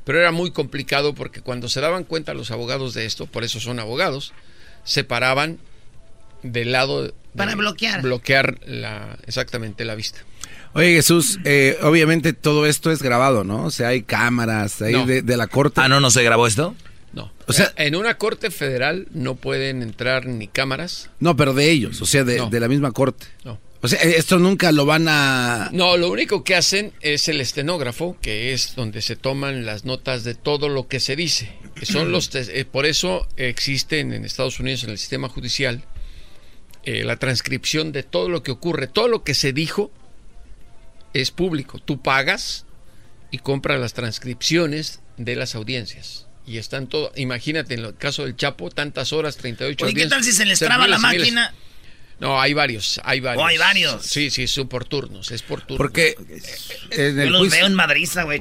pero 0.06 0.20
era 0.20 0.32
muy 0.32 0.52
complicado 0.52 1.14
porque 1.14 1.42
cuando 1.42 1.70
se 1.70 1.82
daban 1.82 2.04
cuenta 2.04 2.34
los 2.34 2.52
abogados 2.52 2.94
de 2.94 3.06
esto, 3.06 3.26
por 3.28 3.44
eso 3.44 3.60
son 3.60 3.80
abogados, 3.80 4.34
se 4.84 5.04
paraban 5.04 5.60
del 6.44 6.72
lado 6.72 7.04
de 7.04 7.14
Para 7.36 7.56
bloquear. 7.56 8.02
bloquear 8.02 8.60
la 8.66 9.18
exactamente 9.28 9.86
la 9.86 9.96
vista. 9.96 10.20
Oye 10.74 10.94
Jesús, 10.94 11.40
eh, 11.46 11.78
obviamente 11.82 12.34
todo 12.34 12.66
esto 12.66 12.92
es 12.92 13.02
grabado, 13.02 13.44
¿no? 13.44 13.66
O 13.66 13.72
sea, 13.72 13.90
hay 13.90 14.04
cámaras 14.04 14.82
ahí 14.82 14.94
No. 14.94 15.06
de, 15.06 15.22
de 15.22 15.38
la 15.38 15.48
corte. 15.48 15.82
Ah, 15.82 15.88
no, 15.88 16.00
no 16.00 16.12
se 16.12 16.24
grabó 16.24 16.48
esto. 16.48 16.76
No. 17.12 17.32
O 17.48 17.54
sea- 17.54 17.74
en 17.76 17.96
una 17.96 18.18
corte 18.18 18.52
federal 18.52 19.08
no 19.12 19.34
pueden 19.36 19.82
entrar 19.82 20.28
ni 20.28 20.48
cámaras. 20.48 21.10
No, 21.20 21.36
pero 21.36 21.54
de 21.54 21.72
ellos, 21.72 22.02
o 22.02 22.06
sea, 22.06 22.24
de, 22.24 22.38
No. 22.38 22.50
de 22.52 22.60
la 22.60 22.68
misma 22.68 22.92
corte. 22.92 23.26
No. 23.44 23.60
O 23.82 23.88
sea, 23.88 24.02
eh, 24.02 24.16
esto 24.18 24.40
nunca 24.40 24.72
lo 24.72 24.86
van 24.86 25.08
a... 25.08 25.70
No, 25.72 25.96
lo 25.96 26.10
único 26.10 26.44
que 26.44 26.56
hacen 26.56 26.94
es 27.02 27.30
el 27.30 27.40
estenógrafo, 27.40 28.18
que 28.22 28.54
es 28.54 28.76
donde 28.76 29.02
se 29.02 29.16
toman 29.16 29.66
las 29.66 29.86
notas 29.86 30.24
de 30.24 30.36
todo 30.36 30.68
lo 30.68 30.88
que 30.88 31.00
se 31.00 31.16
dice. 31.16 31.52
Son 31.84 32.12
los 32.12 32.34
eh, 32.36 32.66
por 32.66 32.86
eso 32.86 33.28
existen 33.38 34.14
en 34.14 34.26
Estados 34.26 34.60
Unidos 34.60 34.84
en 34.84 34.90
el 34.90 34.98
sistema 34.98 35.30
judicial 35.30 35.84
eh, 36.84 37.04
la 37.04 37.18
transcripción 37.18 37.92
de 37.92 38.04
todo 38.04 38.30
lo 38.30 38.42
que 38.42 38.52
ocurre, 38.52 38.88
todo 38.88 39.08
lo 39.08 39.24
que 39.24 39.34
se 39.34 39.54
dijo 39.54 39.92
es 41.14 41.32
público. 41.32 41.80
Tú 41.80 42.02
pagas 42.02 42.66
y 43.32 43.40
compras 43.40 43.80
las 43.80 43.94
transcripciones 43.94 45.02
de 45.18 45.36
las 45.36 45.56
audiencias. 45.56 46.28
Y 46.46 46.58
están 46.58 46.88
todo, 46.88 47.12
imagínate 47.16 47.76
en 47.76 47.82
el 47.82 47.96
caso 47.96 48.24
del 48.24 48.36
Chapo, 48.36 48.72
tantas 48.72 49.14
horas, 49.14 49.38
38 49.38 49.86
Oye, 49.86 49.94
¿qué 49.94 50.02
audiencias, 50.02 50.10
tal 50.10 50.24
si 50.24 50.32
se 50.32 50.46
les 50.46 50.58
traba 50.58 50.88
la 50.88 50.98
y 50.98 51.18
miles. 51.18 51.34
No, 52.20 52.40
hay 52.40 52.54
varios, 52.54 53.00
hay 53.04 53.22
varios. 53.22 53.42
Oh, 53.44 53.48
hay 53.48 53.58
varios. 53.58 54.06
Sí, 54.06 54.30
sí, 54.30 54.48
son 54.48 54.68
por 54.68 54.84
turnos, 54.86 55.32
es 55.32 55.42
por 55.42 55.62
turnos. 55.62 55.78
Porque 55.78 56.16
en 56.92 57.16
Yo 57.16 57.22
el 57.24 57.30
los 57.30 57.40
juicio- 57.42 57.58
veo 57.60 57.68
en 57.68 57.74
Madriza, 57.76 58.24
güey. 58.24 58.40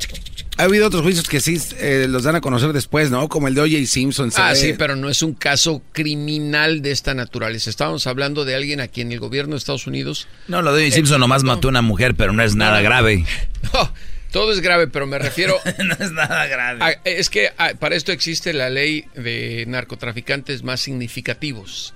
ha 0.57 0.63
habido 0.65 0.89
otros 0.89 1.03
juicios 1.03 1.29
que 1.29 1.41
sí 1.41 1.57
eh, 1.79 2.07
los 2.09 2.25
dan 2.25 2.35
a 2.35 2.41
conocer 2.41 2.73
después, 2.73 3.11
¿no? 3.13 3.29
Como 3.29 3.47
el 3.47 3.55
de 3.55 3.61
O.J. 3.61 3.87
Simpson. 3.87 4.33
Ah, 4.37 4.51
ve- 4.51 4.57
sí, 4.57 4.75
pero 4.77 4.97
no 4.97 5.09
es 5.09 5.23
un 5.23 5.33
caso 5.35 5.81
criminal 5.93 6.83
de 6.83 6.91
esta 6.91 7.15
naturaleza. 7.15 7.71
Estábamos 7.71 8.07
hablando 8.09 8.45
de 8.45 8.57
alguien 8.57 8.81
a 8.81 8.89
quien 8.89 9.13
el 9.13 9.21
gobierno 9.21 9.53
de 9.53 9.59
Estados 9.59 9.87
Unidos... 9.87 10.27
No, 10.49 10.61
lo 10.61 10.75
de 10.75 10.83
O.J. 10.83 10.97
Simpson 10.97 11.21
nomás 11.21 11.45
mató 11.45 11.69
a 11.69 11.71
una 11.71 11.83
mujer, 11.83 12.15
pero 12.17 12.33
no 12.33 12.43
es 12.43 12.57
nada 12.57 12.79
no. 12.79 12.83
grave. 12.85 13.25
No, 13.75 13.93
todo 14.33 14.53
es 14.53 14.61
grave, 14.61 14.89
pero 14.89 15.07
me 15.07 15.19
refiero... 15.19 15.57
no 15.85 15.95
es 16.05 16.11
nada 16.13 16.47
grave. 16.47 16.83
a- 16.83 17.01
es 17.05 17.31
que 17.31 17.51
ah, 17.59 17.73
para 17.79 17.95
esto 17.95 18.11
existe 18.13 18.53
la 18.53 18.71
ley 18.71 19.05
de 19.15 19.65
narcotraficantes 19.69 20.63
más 20.65 20.81
significativos, 20.81 21.95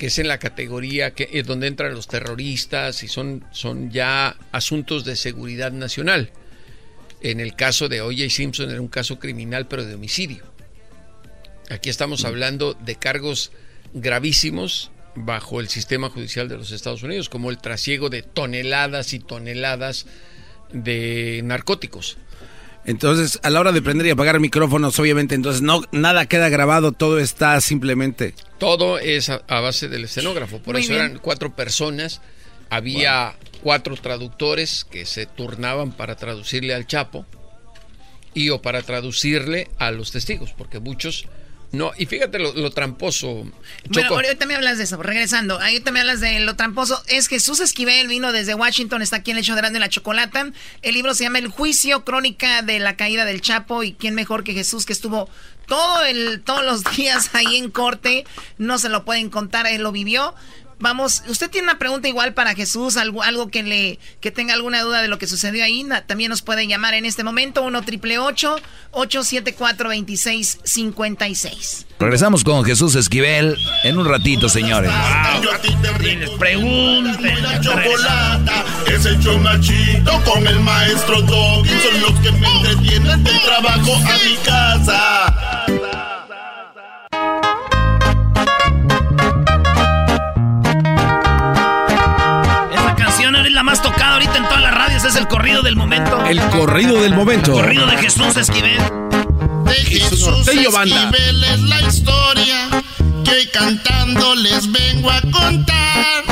que 0.00 0.06
es 0.06 0.18
en 0.18 0.28
la 0.28 0.38
categoría 0.38 1.10
que 1.10 1.28
es 1.30 1.46
donde 1.46 1.66
entran 1.66 1.92
los 1.92 2.08
terroristas 2.08 3.02
y 3.02 3.08
son, 3.08 3.44
son 3.52 3.90
ya 3.90 4.34
asuntos 4.50 5.04
de 5.04 5.14
seguridad 5.14 5.72
nacional. 5.72 6.30
En 7.20 7.38
el 7.38 7.54
caso 7.54 7.86
de 7.86 8.00
O.J. 8.00 8.30
Simpson 8.30 8.70
era 8.70 8.80
un 8.80 8.88
caso 8.88 9.18
criminal, 9.18 9.68
pero 9.68 9.84
de 9.84 9.96
homicidio. 9.96 10.42
Aquí 11.68 11.90
estamos 11.90 12.24
hablando 12.24 12.72
de 12.72 12.94
cargos 12.96 13.52
gravísimos 13.92 14.90
bajo 15.16 15.60
el 15.60 15.68
sistema 15.68 16.08
judicial 16.08 16.48
de 16.48 16.56
los 16.56 16.72
Estados 16.72 17.02
Unidos, 17.02 17.28
como 17.28 17.50
el 17.50 17.58
trasiego 17.58 18.08
de 18.08 18.22
toneladas 18.22 19.12
y 19.12 19.18
toneladas 19.18 20.06
de 20.72 21.42
narcóticos. 21.44 22.16
Entonces, 22.84 23.38
a 23.42 23.50
la 23.50 23.60
hora 23.60 23.72
de 23.72 23.82
prender 23.82 24.06
y 24.06 24.10
apagar 24.10 24.40
micrófonos, 24.40 24.98
obviamente, 24.98 25.34
entonces 25.34 25.62
no 25.62 25.82
nada 25.92 26.26
queda 26.26 26.48
grabado, 26.48 26.92
todo 26.92 27.18
está 27.18 27.60
simplemente... 27.60 28.34
Todo 28.58 28.98
es 28.98 29.28
a, 29.28 29.42
a 29.48 29.60
base 29.60 29.88
del 29.88 30.04
escenógrafo. 30.04 30.58
Por 30.60 30.74
Muy 30.74 30.82
eso 30.82 30.92
bien. 30.94 31.04
eran 31.04 31.18
cuatro 31.18 31.54
personas. 31.54 32.20
Había 32.70 33.34
cuatro 33.62 33.96
traductores 33.96 34.84
que 34.84 35.04
se 35.06 35.26
turnaban 35.26 35.92
para 35.92 36.16
traducirle 36.16 36.74
al 36.74 36.86
Chapo 36.86 37.26
y 38.32 38.50
o 38.50 38.62
para 38.62 38.82
traducirle 38.82 39.68
a 39.78 39.90
los 39.90 40.12
testigos, 40.12 40.52
porque 40.56 40.78
muchos 40.78 41.26
no. 41.72 41.92
Y 41.96 42.06
fíjate 42.06 42.38
lo, 42.38 42.52
lo 42.52 42.70
tramposo. 42.70 43.28
Bueno, 43.28 43.52
Choco. 43.90 44.14
ahorita 44.14 44.44
me 44.46 44.56
hablas 44.56 44.78
de 44.78 44.84
eso, 44.84 45.00
regresando. 45.02 45.60
Ahorita 45.60 45.92
me 45.92 46.00
hablas 46.00 46.20
de 46.20 46.40
lo 46.40 46.56
tramposo. 46.56 47.00
Es 47.06 47.28
Jesús 47.28 47.60
Esquivel, 47.60 48.08
vino 48.08 48.32
desde 48.32 48.54
Washington, 48.54 49.02
está 49.02 49.16
aquí 49.16 49.30
en 49.30 49.36
el 49.36 49.42
hecho 49.42 49.54
de 49.54 49.60
Grande 49.60 49.78
la 49.78 49.88
Chocolata. 49.88 50.50
El 50.82 50.94
libro 50.94 51.14
se 51.14 51.24
llama 51.24 51.38
El 51.38 51.48
Juicio, 51.48 52.04
Crónica 52.04 52.62
de 52.62 52.80
la 52.80 52.96
Caída 52.96 53.24
del 53.24 53.40
Chapo. 53.40 53.84
Y 53.84 53.92
quién 53.92 54.14
mejor 54.14 54.42
que 54.42 54.52
Jesús, 54.52 54.84
que 54.84 54.92
estuvo 54.92 55.28
todo 55.66 56.04
el, 56.04 56.42
todos 56.42 56.64
los 56.64 56.82
días 56.96 57.34
ahí 57.34 57.56
en 57.56 57.70
corte. 57.70 58.24
No 58.58 58.78
se 58.78 58.88
lo 58.88 59.04
pueden 59.04 59.30
contar, 59.30 59.66
él 59.68 59.82
lo 59.82 59.92
vivió. 59.92 60.34
Vamos, 60.80 61.22
usted 61.28 61.50
tiene 61.50 61.66
una 61.68 61.78
pregunta 61.78 62.08
igual 62.08 62.32
para 62.34 62.54
Jesús, 62.54 62.96
algo, 62.96 63.22
algo 63.22 63.50
que 63.50 63.62
le 63.62 63.98
que 64.20 64.30
tenga 64.30 64.54
alguna 64.54 64.80
duda 64.82 65.02
de 65.02 65.08
lo 65.08 65.18
que 65.18 65.26
sucedió 65.26 65.62
ahí, 65.62 65.84
na- 65.84 66.00
también 66.06 66.30
nos 66.30 66.40
puede 66.42 66.66
llamar 66.66 66.94
en 66.94 67.04
este 67.04 67.22
momento 67.22 67.62
1 67.62 67.82
triple 67.82 68.18
874 68.18 69.88
2656. 69.90 71.86
Regresamos 71.98 72.44
con 72.44 72.64
Jesús 72.64 72.94
Esquivel 72.94 73.56
en 73.84 73.98
un 73.98 74.06
ratito, 74.08 74.48
señores. 74.48 74.90
Yo 75.42 75.52
a 75.52 75.58
ti 75.58 75.68
te 75.82 75.90
Pregunten. 76.38 77.42
la 77.42 77.60
chocolata 77.60 78.64
es 78.86 79.04
el 79.04 79.18
show 79.20 79.38
más 79.38 79.60
chido 79.60 80.22
con 80.24 80.46
el 80.46 80.60
maestro 80.60 81.20
Doggy. 81.22 81.68
Son 81.68 82.00
los 82.00 82.20
que 82.20 82.32
me 82.32 82.46
entretienen 82.48 83.22
del 83.22 83.40
trabajo 83.42 83.94
a 83.96 84.18
mi 84.24 84.36
casa. 84.44 85.66
La 93.60 93.64
más 93.64 93.82
tocada 93.82 94.14
ahorita 94.14 94.38
en 94.38 94.44
todas 94.44 94.62
las 94.62 94.74
radios. 94.74 95.04
Es 95.04 95.16
el 95.16 95.28
corrido 95.28 95.60
del 95.60 95.76
momento. 95.76 96.24
El 96.24 96.40
corrido 96.48 97.02
del 97.02 97.14
momento. 97.14 97.52
corrido 97.52 97.86
de 97.86 97.98
Jesús 97.98 98.34
Esquivel. 98.34 98.80
De 99.66 99.74
Jesús 99.74 100.46
banda. 100.72 101.10
Esquivel 101.10 101.44
es 101.44 101.60
la 101.60 101.80
historia 101.82 102.68
que 103.22 103.30
hoy 103.32 103.46
cantando 103.52 104.34
les 104.36 104.72
vengo 104.72 105.10
a 105.10 105.20
contar. 105.20 106.24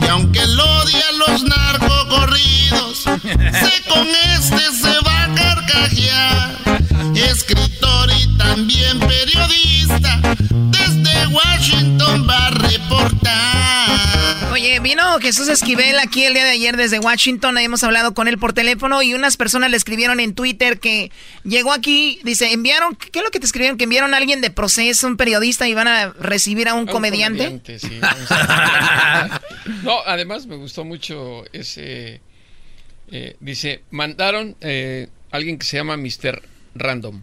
Y 0.00 0.06
aunque 0.06 0.38
él 0.40 0.60
odia 0.60 1.04
los 1.26 1.42
narcocorridos, 1.42 2.98
sé 3.00 3.82
con 3.88 4.06
este 4.36 4.72
se 4.80 5.00
va 5.04 5.24
a 5.24 5.34
carcajear. 5.34 6.58
Escritor 7.16 8.10
y 8.22 8.38
también 8.38 9.00
periodista, 9.00 10.20
desde 10.48 11.26
Washington 11.26 12.24
va 12.28 12.46
a 12.46 12.50
reportar. 12.50 13.87
Oye, 14.58 14.80
vino 14.80 15.20
Jesús 15.20 15.46
Esquivel 15.46 16.00
aquí 16.00 16.24
el 16.24 16.34
día 16.34 16.42
de 16.44 16.50
ayer 16.50 16.76
desde 16.76 16.98
Washington, 16.98 17.56
hemos 17.58 17.84
hablado 17.84 18.12
con 18.12 18.26
él 18.26 18.38
por 18.38 18.52
teléfono 18.52 19.02
y 19.02 19.14
unas 19.14 19.36
personas 19.36 19.70
le 19.70 19.76
escribieron 19.76 20.18
en 20.18 20.34
Twitter 20.34 20.80
que 20.80 21.12
llegó 21.44 21.72
aquí, 21.72 22.18
dice, 22.24 22.52
enviaron, 22.52 22.96
¿qué 22.96 23.20
es 23.20 23.24
lo 23.24 23.30
que 23.30 23.38
te 23.38 23.46
escribieron? 23.46 23.78
Que 23.78 23.84
enviaron 23.84 24.14
a 24.14 24.16
alguien 24.16 24.40
de 24.40 24.50
proceso, 24.50 25.06
un 25.06 25.16
periodista 25.16 25.68
y 25.68 25.74
van 25.74 25.86
a 25.86 26.08
recibir 26.08 26.66
a 26.68 26.74
un 26.74 26.80
A 26.80 26.82
un 26.82 26.88
comediante. 26.88 27.38
comediante, 27.44 27.78
sí, 27.78 28.00
a- 28.02 29.40
no, 29.84 30.00
además 30.04 30.46
me 30.46 30.56
gustó 30.56 30.84
mucho 30.84 31.44
ese. 31.52 32.20
eh, 33.12 33.36
dice, 33.38 33.84
mandaron 33.92 34.56
eh, 34.60 35.06
alguien 35.30 35.56
que 35.58 35.66
se 35.66 35.76
llama 35.76 35.96
Mr. 35.96 36.42
Random. 36.74 37.22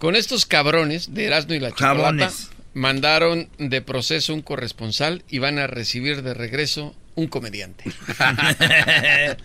Con 0.00 0.16
estos 0.16 0.46
cabrones 0.46 1.14
de 1.14 1.26
Erasmo 1.26 1.54
y 1.54 1.60
la 1.60 1.68
Chocolata, 1.70 1.94
Cabrones. 1.94 2.50
Mandaron 2.78 3.50
de 3.58 3.82
proceso 3.82 4.32
un 4.32 4.42
corresponsal 4.42 5.24
y 5.28 5.38
van 5.38 5.58
a 5.58 5.66
recibir 5.66 6.22
de 6.22 6.32
regreso 6.32 6.94
un 7.14 7.26
comediante. 7.26 7.84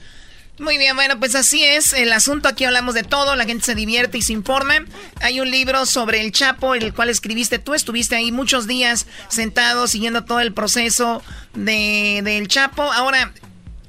Muy 0.59 0.77
bien, 0.77 0.95
bueno, 0.95 1.19
pues 1.19 1.33
así 1.33 1.63
es 1.63 1.93
el 1.93 2.13
asunto. 2.13 2.47
Aquí 2.47 2.63
hablamos 2.63 2.93
de 2.93 3.01
todo, 3.01 3.35
la 3.35 3.45
gente 3.45 3.65
se 3.65 3.73
divierte 3.73 4.19
y 4.19 4.21
se 4.21 4.33
informa. 4.33 4.85
Hay 5.21 5.39
un 5.39 5.49
libro 5.49 5.87
sobre 5.87 6.21
el 6.21 6.31
Chapo, 6.31 6.75
el 6.75 6.93
cual 6.93 7.09
escribiste 7.09 7.57
tú. 7.57 7.73
Estuviste 7.73 8.15
ahí 8.15 8.31
muchos 8.31 8.67
días 8.67 9.07
sentado 9.29 9.87
siguiendo 9.87 10.25
todo 10.25 10.41
el 10.41 10.53
proceso 10.53 11.23
de, 11.55 12.21
del 12.23 12.47
Chapo. 12.47 12.83
Ahora, 12.83 13.33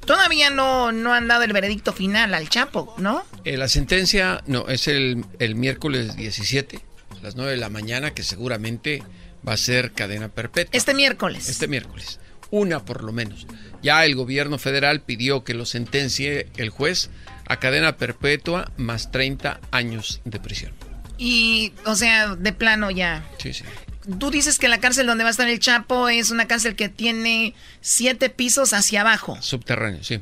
todavía 0.07 0.49
no, 0.49 0.91
no 0.91 1.13
han 1.13 1.27
dado 1.27 1.43
el 1.43 1.53
veredicto 1.53 1.93
final 1.93 2.33
al 2.33 2.49
Chapo, 2.49 2.95
¿no? 2.97 3.23
Eh, 3.43 3.57
la 3.57 3.67
sentencia, 3.67 4.41
no, 4.47 4.67
es 4.67 4.87
el, 4.87 5.23
el 5.37 5.53
miércoles 5.53 6.15
17, 6.15 6.79
a 7.11 7.21
las 7.21 7.35
9 7.35 7.51
de 7.51 7.57
la 7.57 7.69
mañana, 7.69 8.15
que 8.15 8.23
seguramente 8.23 9.03
va 9.47 9.53
a 9.53 9.57
ser 9.57 9.91
cadena 9.91 10.29
perpetua. 10.29 10.71
Este 10.73 10.93
miércoles. 10.93 11.49
Este 11.49 11.67
miércoles. 11.67 12.19
Una 12.51 12.83
por 12.83 13.03
lo 13.03 13.11
menos. 13.11 13.47
Ya 13.81 14.05
el 14.05 14.15
gobierno 14.15 14.57
federal 14.57 15.01
pidió 15.01 15.43
que 15.43 15.53
lo 15.53 15.65
sentencie 15.65 16.47
el 16.57 16.69
juez 16.69 17.09
a 17.47 17.59
cadena 17.59 17.97
perpetua 17.97 18.71
más 18.77 19.11
30 19.11 19.59
años 19.71 20.21
de 20.25 20.39
prisión. 20.39 20.73
Y, 21.17 21.73
o 21.85 21.95
sea, 21.95 22.35
de 22.35 22.53
plano 22.53 22.91
ya. 22.91 23.23
Sí, 23.37 23.53
sí. 23.53 23.63
tú 24.19 24.31
dices 24.31 24.59
que 24.59 24.67
la 24.67 24.79
cárcel 24.79 25.07
donde 25.07 25.23
va 25.23 25.29
a 25.29 25.31
estar 25.31 25.47
el 25.47 25.59
Chapo 25.59 26.09
es 26.09 26.31
una 26.31 26.47
cárcel 26.47 26.75
que 26.75 26.89
tiene 26.89 27.53
siete 27.81 28.29
pisos 28.29 28.73
hacia 28.73 29.01
abajo. 29.01 29.37
Subterráneo, 29.41 30.03
sí. 30.03 30.21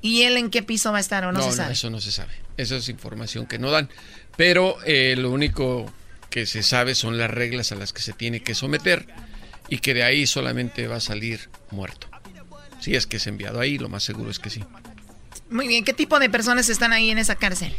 ¿Y 0.00 0.22
él 0.22 0.36
en 0.36 0.50
qué 0.50 0.62
piso 0.62 0.92
va 0.92 0.98
a 0.98 1.00
estar 1.00 1.24
o 1.24 1.32
no, 1.32 1.42
se 1.42 1.52
sabe? 1.52 1.68
No, 1.68 1.72
eso 1.72 1.90
no 1.90 2.00
se 2.00 2.12
sabe. 2.12 2.32
Esa 2.56 2.76
es 2.76 2.88
información 2.88 3.46
que 3.46 3.58
no 3.58 3.70
dan. 3.70 3.88
Pero 4.36 4.76
eh, 4.84 5.16
lo 5.18 5.32
único 5.32 5.92
que 6.30 6.46
se 6.46 6.62
sabe 6.62 6.94
son 6.94 7.18
las 7.18 7.30
reglas 7.30 7.72
a 7.72 7.74
las 7.74 7.92
que 7.92 8.02
se 8.02 8.12
tiene 8.12 8.40
que 8.40 8.54
someter 8.54 9.06
y 9.68 9.78
que 9.78 9.94
de 9.94 10.02
ahí 10.02 10.26
solamente 10.26 10.86
va 10.86 10.96
a 10.96 11.00
salir 11.00 11.48
muerto. 11.70 12.08
Si 12.80 12.94
es 12.94 13.06
que 13.06 13.16
es 13.16 13.26
enviado 13.26 13.60
ahí, 13.60 13.78
lo 13.78 13.88
más 13.88 14.04
seguro 14.04 14.30
es 14.30 14.38
que 14.38 14.50
sí. 14.50 14.64
Muy 15.50 15.66
bien, 15.66 15.84
¿qué 15.84 15.92
tipo 15.92 16.18
de 16.18 16.30
personas 16.30 16.68
están 16.68 16.92
ahí 16.92 17.10
en 17.10 17.18
esa 17.18 17.34
cárcel? 17.36 17.74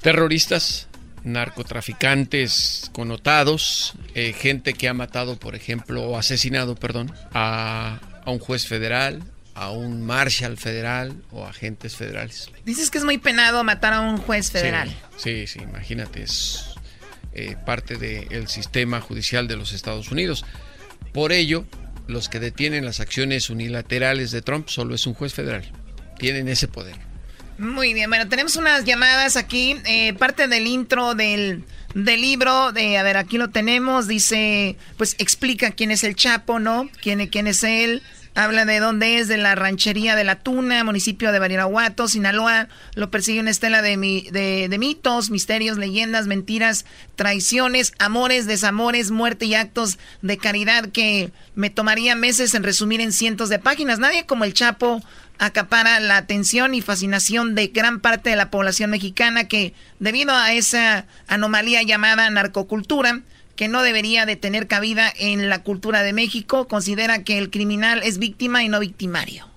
Terroristas, 0.00 0.88
narcotraficantes 1.24 2.90
connotados, 2.92 3.94
eh, 4.14 4.32
gente 4.32 4.74
que 4.74 4.88
ha 4.88 4.94
matado, 4.94 5.38
por 5.38 5.54
ejemplo, 5.54 6.02
o 6.02 6.18
asesinado, 6.18 6.74
perdón, 6.76 7.12
a, 7.32 8.00
a 8.24 8.30
un 8.30 8.38
juez 8.38 8.66
federal, 8.66 9.22
a 9.54 9.70
un 9.70 10.04
marshal 10.04 10.56
federal 10.56 11.14
o 11.30 11.46
agentes 11.46 11.96
federales. 11.96 12.50
Dices 12.64 12.90
que 12.90 12.98
es 12.98 13.04
muy 13.04 13.18
penado 13.18 13.64
matar 13.64 13.92
a 13.92 14.00
un 14.00 14.18
juez 14.18 14.50
federal. 14.50 14.94
Sí, 15.16 15.46
sí, 15.46 15.60
imagínate, 15.60 16.22
es 16.22 16.73
eh, 17.34 17.56
parte 17.64 17.96
del 17.96 18.48
sistema 18.48 19.00
judicial 19.00 19.48
de 19.48 19.56
los 19.56 19.72
Estados 19.72 20.10
Unidos. 20.10 20.44
Por 21.12 21.32
ello, 21.32 21.64
los 22.06 22.28
que 22.28 22.40
detienen 22.40 22.84
las 22.84 23.00
acciones 23.00 23.50
unilaterales 23.50 24.30
de 24.30 24.42
Trump 24.42 24.68
solo 24.68 24.94
es 24.94 25.06
un 25.06 25.14
juez 25.14 25.32
federal. 25.32 25.70
Tienen 26.18 26.48
ese 26.48 26.68
poder. 26.68 26.96
Muy 27.58 27.94
bien, 27.94 28.10
bueno, 28.10 28.28
tenemos 28.28 28.56
unas 28.56 28.84
llamadas 28.84 29.36
aquí, 29.36 29.76
eh, 29.86 30.12
parte 30.14 30.48
del 30.48 30.66
intro 30.66 31.14
del, 31.14 31.64
del 31.94 32.20
libro, 32.20 32.72
de, 32.72 32.98
a 32.98 33.04
ver, 33.04 33.16
aquí 33.16 33.38
lo 33.38 33.50
tenemos, 33.50 34.08
dice, 34.08 34.76
pues 34.96 35.14
explica 35.18 35.70
quién 35.70 35.92
es 35.92 36.02
el 36.02 36.16
Chapo, 36.16 36.58
¿no? 36.58 36.90
¿Quién, 37.00 37.24
quién 37.28 37.46
es 37.46 37.62
él? 37.62 38.02
Habla 38.36 38.64
de 38.64 38.80
dónde 38.80 39.18
es, 39.18 39.28
de 39.28 39.36
la 39.36 39.54
ranchería 39.54 40.16
de 40.16 40.24
la 40.24 40.40
Tuna, 40.40 40.82
municipio 40.82 41.30
de 41.30 41.38
Barirahuato, 41.38 42.08
Sinaloa. 42.08 42.68
Lo 42.96 43.08
persigue 43.08 43.38
una 43.38 43.50
estela 43.50 43.80
de, 43.80 43.96
de, 43.96 44.68
de, 44.68 44.78
mitos, 44.78 45.30
misterios, 45.30 45.78
leyendas, 45.78 46.26
mentiras, 46.26 46.84
traiciones, 47.14 47.92
amores, 48.00 48.46
desamores, 48.46 49.12
muerte 49.12 49.46
y 49.46 49.54
actos 49.54 49.98
de 50.20 50.36
caridad 50.36 50.88
que 50.88 51.30
me 51.54 51.70
tomaría 51.70 52.16
meses 52.16 52.54
en 52.54 52.64
resumir 52.64 53.00
en 53.00 53.12
cientos 53.12 53.50
de 53.50 53.60
páginas. 53.60 54.00
Nadie 54.00 54.26
como 54.26 54.42
el 54.42 54.52
Chapo 54.52 55.00
acapara 55.38 56.00
la 56.00 56.16
atención 56.16 56.74
y 56.74 56.82
fascinación 56.82 57.54
de 57.54 57.68
gran 57.68 58.00
parte 58.00 58.30
de 58.30 58.36
la 58.36 58.50
población 58.50 58.90
mexicana 58.90 59.46
que, 59.46 59.74
debido 60.00 60.34
a 60.34 60.52
esa 60.52 61.06
anomalía 61.28 61.84
llamada 61.84 62.28
narcocultura, 62.30 63.22
que 63.56 63.68
no 63.68 63.82
debería 63.82 64.26
de 64.26 64.36
tener 64.36 64.66
cabida 64.66 65.12
en 65.16 65.48
la 65.48 65.62
cultura 65.62 66.02
de 66.02 66.12
México, 66.12 66.66
considera 66.66 67.22
que 67.22 67.38
el 67.38 67.50
criminal 67.50 68.02
es 68.02 68.18
víctima 68.18 68.64
y 68.64 68.68
no 68.68 68.80
victimario. 68.80 69.48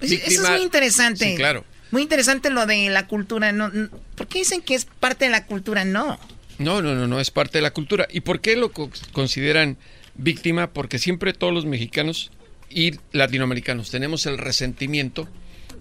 Eso 0.00 0.14
es 0.14 0.40
muy 0.40 0.62
interesante. 0.62 1.30
Sí, 1.30 1.36
claro. 1.36 1.64
Muy 1.90 2.02
interesante 2.02 2.50
lo 2.50 2.66
de 2.66 2.90
la 2.90 3.06
cultura. 3.06 3.52
No, 3.52 3.70
¿Por 4.16 4.26
qué 4.26 4.40
dicen 4.40 4.62
que 4.62 4.74
es 4.74 4.84
parte 4.84 5.26
de 5.26 5.30
la 5.30 5.46
cultura? 5.46 5.84
No. 5.84 6.18
No, 6.58 6.82
no, 6.82 6.94
no, 6.94 7.06
no 7.06 7.20
es 7.20 7.30
parte 7.30 7.58
de 7.58 7.62
la 7.62 7.72
cultura. 7.72 8.06
¿Y 8.10 8.20
por 8.20 8.40
qué 8.40 8.56
lo 8.56 8.70
consideran 9.12 9.76
víctima? 10.14 10.72
Porque 10.72 10.98
siempre 10.98 11.32
todos 11.32 11.52
los 11.52 11.66
mexicanos 11.66 12.30
y 12.70 12.92
latinoamericanos 13.12 13.90
tenemos 13.90 14.26
el 14.26 14.38
resentimiento 14.38 15.28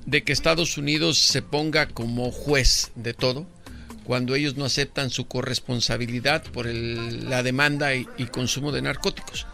de 0.05 0.23
que 0.23 0.33
Estados 0.33 0.77
Unidos 0.77 1.17
se 1.17 1.41
ponga 1.41 1.87
como 1.87 2.31
juez 2.31 2.91
de 2.95 3.13
todo 3.13 3.47
cuando 4.03 4.35
ellos 4.35 4.55
no 4.55 4.65
aceptan 4.65 5.09
su 5.09 5.27
corresponsabilidad 5.27 6.43
por 6.43 6.67
el, 6.67 7.29
la 7.29 7.43
demanda 7.43 7.95
y, 7.95 8.07
y, 8.17 8.25
consumo 8.25 8.71
de 8.71 8.81
narcóticos. 8.81 9.47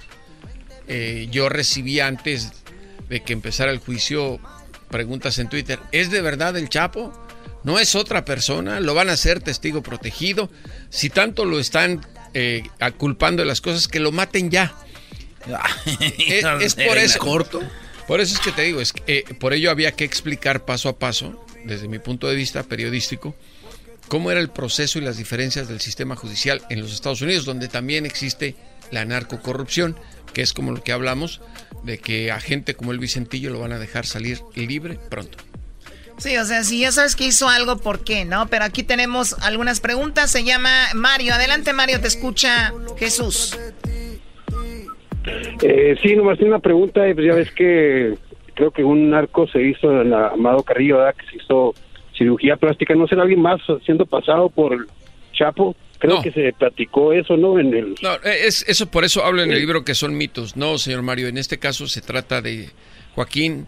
Eh, 0.88 1.28
yo 1.32 1.50
recibí 1.50 2.00
antes 2.00 2.52
de 3.10 3.22
que 3.22 3.34
empezara 3.34 3.72
el 3.72 3.78
juicio 3.78 4.40
preguntas 4.90 5.38
en 5.40 5.50
Twitter, 5.50 5.80
¿es 5.92 6.10
de 6.12 6.22
verdad 6.22 6.58
el 6.58 6.68
Chapo? 6.70 7.14
¿No 7.64 7.78
es 7.78 7.96
otra 7.96 8.26
persona? 8.26 8.80
¿Lo 8.80 8.94
van 8.94 9.10
a 9.10 9.14
hacer 9.14 9.42
testigo 9.42 9.84
protegido? 9.84 10.50
Si 10.90 11.10
tanto 11.10 11.46
lo 11.46 11.60
están 11.60 12.06
eh, 12.34 12.64
culpando 12.98 13.44
de 13.44 13.48
las 13.48 13.62
cosas, 13.62 13.88
que 13.88 14.00
lo 14.00 14.12
maten 14.12 14.50
ya. 14.50 14.74
es, 16.18 16.46
es, 16.62 16.76
por 16.76 16.98
eso. 16.98 17.20
corto. 17.20 17.62
Por 18.08 18.22
eso 18.22 18.34
es 18.34 18.40
que 18.40 18.52
te 18.52 18.64
digo, 18.64 18.82
es 18.82 18.94
que, 18.94 19.04
eh, 19.08 19.24
por 19.40 19.54
ello 19.54 19.70
había 19.70 19.92
que 19.92 20.04
explicar 20.04 20.66
paso 20.66 20.90
a 20.90 20.98
paso, 20.98 21.46
desde 21.66 21.88
mi 21.88 22.00
punto 22.00 22.28
de 22.28 22.36
vista 22.36 22.64
periodístico, 22.64 23.36
cómo 24.10 24.32
era 24.32 24.42
el 24.42 24.50
proceso 24.50 25.00
y 25.00 25.04
las 25.04 25.18
diferencias 25.18 25.70
del 25.70 25.80
sistema 25.80 26.16
judicial 26.16 26.62
en 26.70 26.82
los 26.82 26.92
Estados 26.92 27.22
Unidos, 27.22 27.46
donde 27.46 27.70
también 27.70 28.06
existe 28.06 28.56
la 28.92 29.06
narcocorrupción, 29.06 29.96
que 30.34 30.42
es 30.42 30.52
como 30.52 30.72
lo 30.72 30.84
que 30.84 30.92
hablamos, 30.92 31.42
de 31.84 32.00
que 32.00 32.32
a 32.32 32.40
gente 32.40 32.74
como 32.74 32.92
el 32.92 33.00
Vicentillo 33.00 33.52
lo 33.52 33.60
van 33.60 33.72
a 33.72 33.80
dejar 33.80 34.06
salir 34.06 34.40
libre 34.56 35.00
pronto. 35.10 35.38
Sí, 36.18 36.36
o 36.36 36.44
sea, 36.44 36.64
si 36.64 36.82
ya 36.82 36.92
sabes 36.92 37.16
que 37.16 37.26
hizo 37.26 37.48
algo, 37.48 37.78
¿por 37.78 38.04
qué? 38.04 38.26
¿No? 38.26 38.48
Pero 38.48 38.66
aquí 38.66 38.84
tenemos 38.84 39.38
algunas 39.42 39.80
preguntas. 39.80 40.30
Se 40.30 40.44
llama 40.44 40.70
Mario. 40.94 41.34
Adelante, 41.34 41.72
Mario, 41.72 42.02
te 42.02 42.10
escucha 42.10 42.74
Jesús. 42.98 43.58
Eh, 45.62 45.96
sí, 46.02 46.16
nomás 46.18 46.38
tiene 46.38 46.52
una 46.52 46.60
pregunta. 46.60 47.04
Pues 47.14 47.26
ya 47.26 47.34
ves 47.34 47.52
que 47.52 48.18
creo 48.54 48.72
que 48.72 48.84
un 48.84 49.12
narco 49.12 49.48
se 49.48 49.62
hizo 49.62 50.02
en 50.02 50.10
la 50.10 50.28
Amado 50.28 50.62
Carrillo, 50.64 50.98
¿verdad? 50.98 51.16
Que 51.16 51.26
se 51.28 51.38
hizo 51.42 51.74
cirugía 52.20 52.56
plástica. 52.58 52.94
¿No 52.94 53.08
será 53.08 53.24
alguien 53.24 53.42
más 53.42 53.60
siendo 53.84 54.06
pasado 54.06 54.50
por 54.50 54.88
Chapo? 55.34 55.76
Creo 55.98 56.18
No. 56.18 56.22
que 56.22 56.32
se 56.32 56.54
platicó 56.54 57.12
eso, 57.14 57.36
¿no? 57.36 57.60
En 57.60 57.74
el... 57.74 57.96
No, 58.04 58.14
es, 58.24 58.64
eso 58.68 58.86
por 58.92 59.04
eso 59.04 59.26
hablo 59.26 59.42
en 59.42 59.52
el 59.52 59.58
libro 59.60 59.84
que 59.84 59.96
son 59.96 60.16
mitos. 60.16 60.56
No, 60.56 60.78
señor 60.78 61.02
Mario, 61.02 61.28
en 61.28 61.38
este 61.40 61.58
caso 61.58 61.88
se 61.88 62.02
trata 62.02 62.42
de 62.42 62.70
Joaquín 63.16 63.66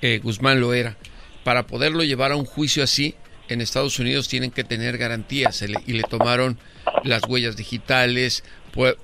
eh, 0.00 0.18
Guzmán 0.22 0.60
Loera. 0.60 0.96
Para 1.44 1.66
poderlo 1.66 2.02
llevar 2.02 2.32
a 2.32 2.36
un 2.36 2.46
juicio 2.46 2.82
así, 2.82 3.14
en 3.48 3.60
Estados 3.60 3.98
Unidos 4.00 4.26
tienen 4.28 4.50
que 4.50 4.64
tener 4.64 4.98
garantías 4.98 5.62
le- 5.62 5.78
y 5.86 5.92
le 5.92 6.02
tomaron 6.02 6.58
las 7.04 7.22
huellas 7.28 7.56
digitales, 7.56 8.42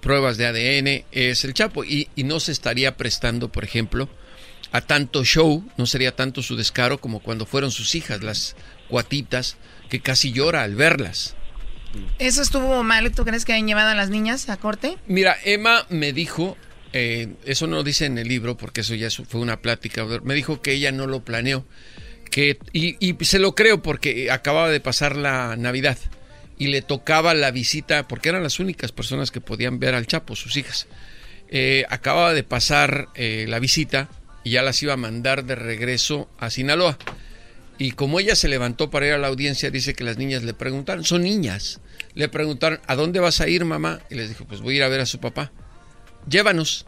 pruebas 0.01 0.37
de 0.37 0.47
ADN, 0.47 1.05
es 1.13 1.45
el 1.45 1.55
Chapo. 1.55 1.85
Y, 1.85 2.09
y 2.17 2.25
no 2.25 2.41
se 2.41 2.51
estaría 2.51 2.97
prestando, 2.97 3.51
por 3.53 3.63
ejemplo, 3.63 4.09
a 4.73 4.81
tanto 4.81 5.25
show, 5.25 5.65
no 5.77 5.87
sería 5.87 6.17
tanto 6.17 6.43
su 6.43 6.57
descaro 6.57 6.99
como 6.99 7.21
cuando 7.21 7.47
fueron 7.47 7.71
sus 7.71 7.95
hijas, 7.95 8.23
las 8.23 8.57
cuatitas, 8.89 9.57
que 9.89 10.01
casi 10.01 10.33
llora 10.33 10.63
al 10.63 10.75
verlas. 10.75 11.37
¿Eso 12.19 12.41
estuvo 12.41 12.83
mal? 12.83 13.13
¿Tú 13.13 13.25
crees 13.25 13.45
que 13.45 13.53
hayan 13.53 13.67
llevado 13.67 13.91
a 13.91 13.95
las 13.95 14.09
niñas 14.09 14.49
a 14.49 14.57
corte? 14.57 14.97
Mira, 15.07 15.37
Emma 15.45 15.87
me 15.91 16.15
dijo, 16.15 16.57
eh, 16.95 17.35
eso 17.45 17.67
no 17.67 17.77
lo 17.77 17.83
dice 17.83 18.07
en 18.07 18.17
el 18.17 18.29
libro 18.29 18.57
porque 18.57 18.81
eso 18.81 18.95
ya 18.95 19.09
fue 19.11 19.41
una 19.41 19.61
plática, 19.61 20.07
me 20.25 20.35
dijo 20.35 20.63
que 20.63 20.73
ella 20.73 20.91
no 20.91 21.07
lo 21.07 21.23
planeó, 21.23 21.67
que, 22.31 22.59
y, 22.73 22.97
y 22.99 23.25
se 23.27 23.39
lo 23.39 23.55
creo 23.55 23.83
porque 23.83 24.31
acababa 24.31 24.71
de 24.71 24.81
pasar 24.81 25.17
la 25.17 25.55
Navidad 25.57 25.99
y 26.57 26.69
le 26.69 26.81
tocaba 26.81 27.35
la 27.35 27.51
visita, 27.51 28.09
porque 28.09 28.31
eran 28.31 28.43
las 28.43 28.59
únicas 28.59 28.93
personas 28.93 29.31
que 29.31 29.41
podían 29.41 29.79
ver 29.79 29.95
al 29.95 30.07
Chapo, 30.07 30.35
sus 30.35 30.57
hijas. 30.57 30.87
Eh, 31.49 31.85
acababa 31.91 32.33
de 32.33 32.45
pasar 32.45 33.09
eh, 33.15 33.45
la 33.49 33.59
visita 33.59 34.09
y 34.45 34.51
ya 34.51 34.63
las 34.63 34.83
iba 34.83 34.93
a 34.95 34.97
mandar 34.97 35.45
de 35.45 35.55
regreso 35.55 36.29
a 36.39 36.51
Sinaloa. 36.51 36.99
Y 37.79 37.93
como 37.93 38.21
ella 38.21 38.37
se 38.37 38.49
levantó 38.49 38.91
para 38.91 39.07
ir 39.07 39.13
a 39.15 39.19
la 39.19 39.29
audiencia, 39.29 39.71
dice 39.71 39.95
que 39.95 40.05
las 40.05 40.17
niñas 40.19 40.43
le 40.45 40.55
preguntaron, 40.55 41.05
son 41.05 41.23
niñas, 41.23 41.81
le 42.15 42.29
preguntaron, 42.29 42.81
¿a 42.87 42.95
dónde 42.95 43.19
vas 43.21 43.41
a 43.41 43.49
ir, 43.49 43.65
mamá? 43.65 44.01
Y 44.11 44.15
les 44.15 44.29
dijo, 44.29 44.45
pues 44.45 44.61
voy 44.61 44.75
a 44.75 44.77
ir 44.79 44.83
a 44.85 44.89
ver 44.89 45.01
a 45.01 45.07
su 45.07 45.19
papá. 45.21 45.51
Llévanos. 46.29 46.87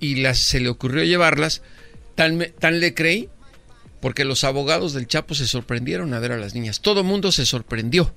Y 0.00 0.16
las, 0.16 0.38
se 0.38 0.60
le 0.60 0.68
ocurrió 0.70 1.04
llevarlas. 1.04 1.62
Tan, 2.14 2.46
tan 2.58 2.80
le 2.80 2.94
creí, 2.94 3.28
porque 4.00 4.24
los 4.24 4.44
abogados 4.44 4.92
del 4.94 5.06
Chapo 5.06 5.34
se 5.34 5.46
sorprendieron 5.46 6.12
a 6.14 6.18
ver 6.18 6.32
a 6.32 6.36
las 6.38 6.54
niñas. 6.54 6.80
Todo 6.80 7.04
mundo 7.04 7.30
se 7.32 7.46
sorprendió. 7.46 8.12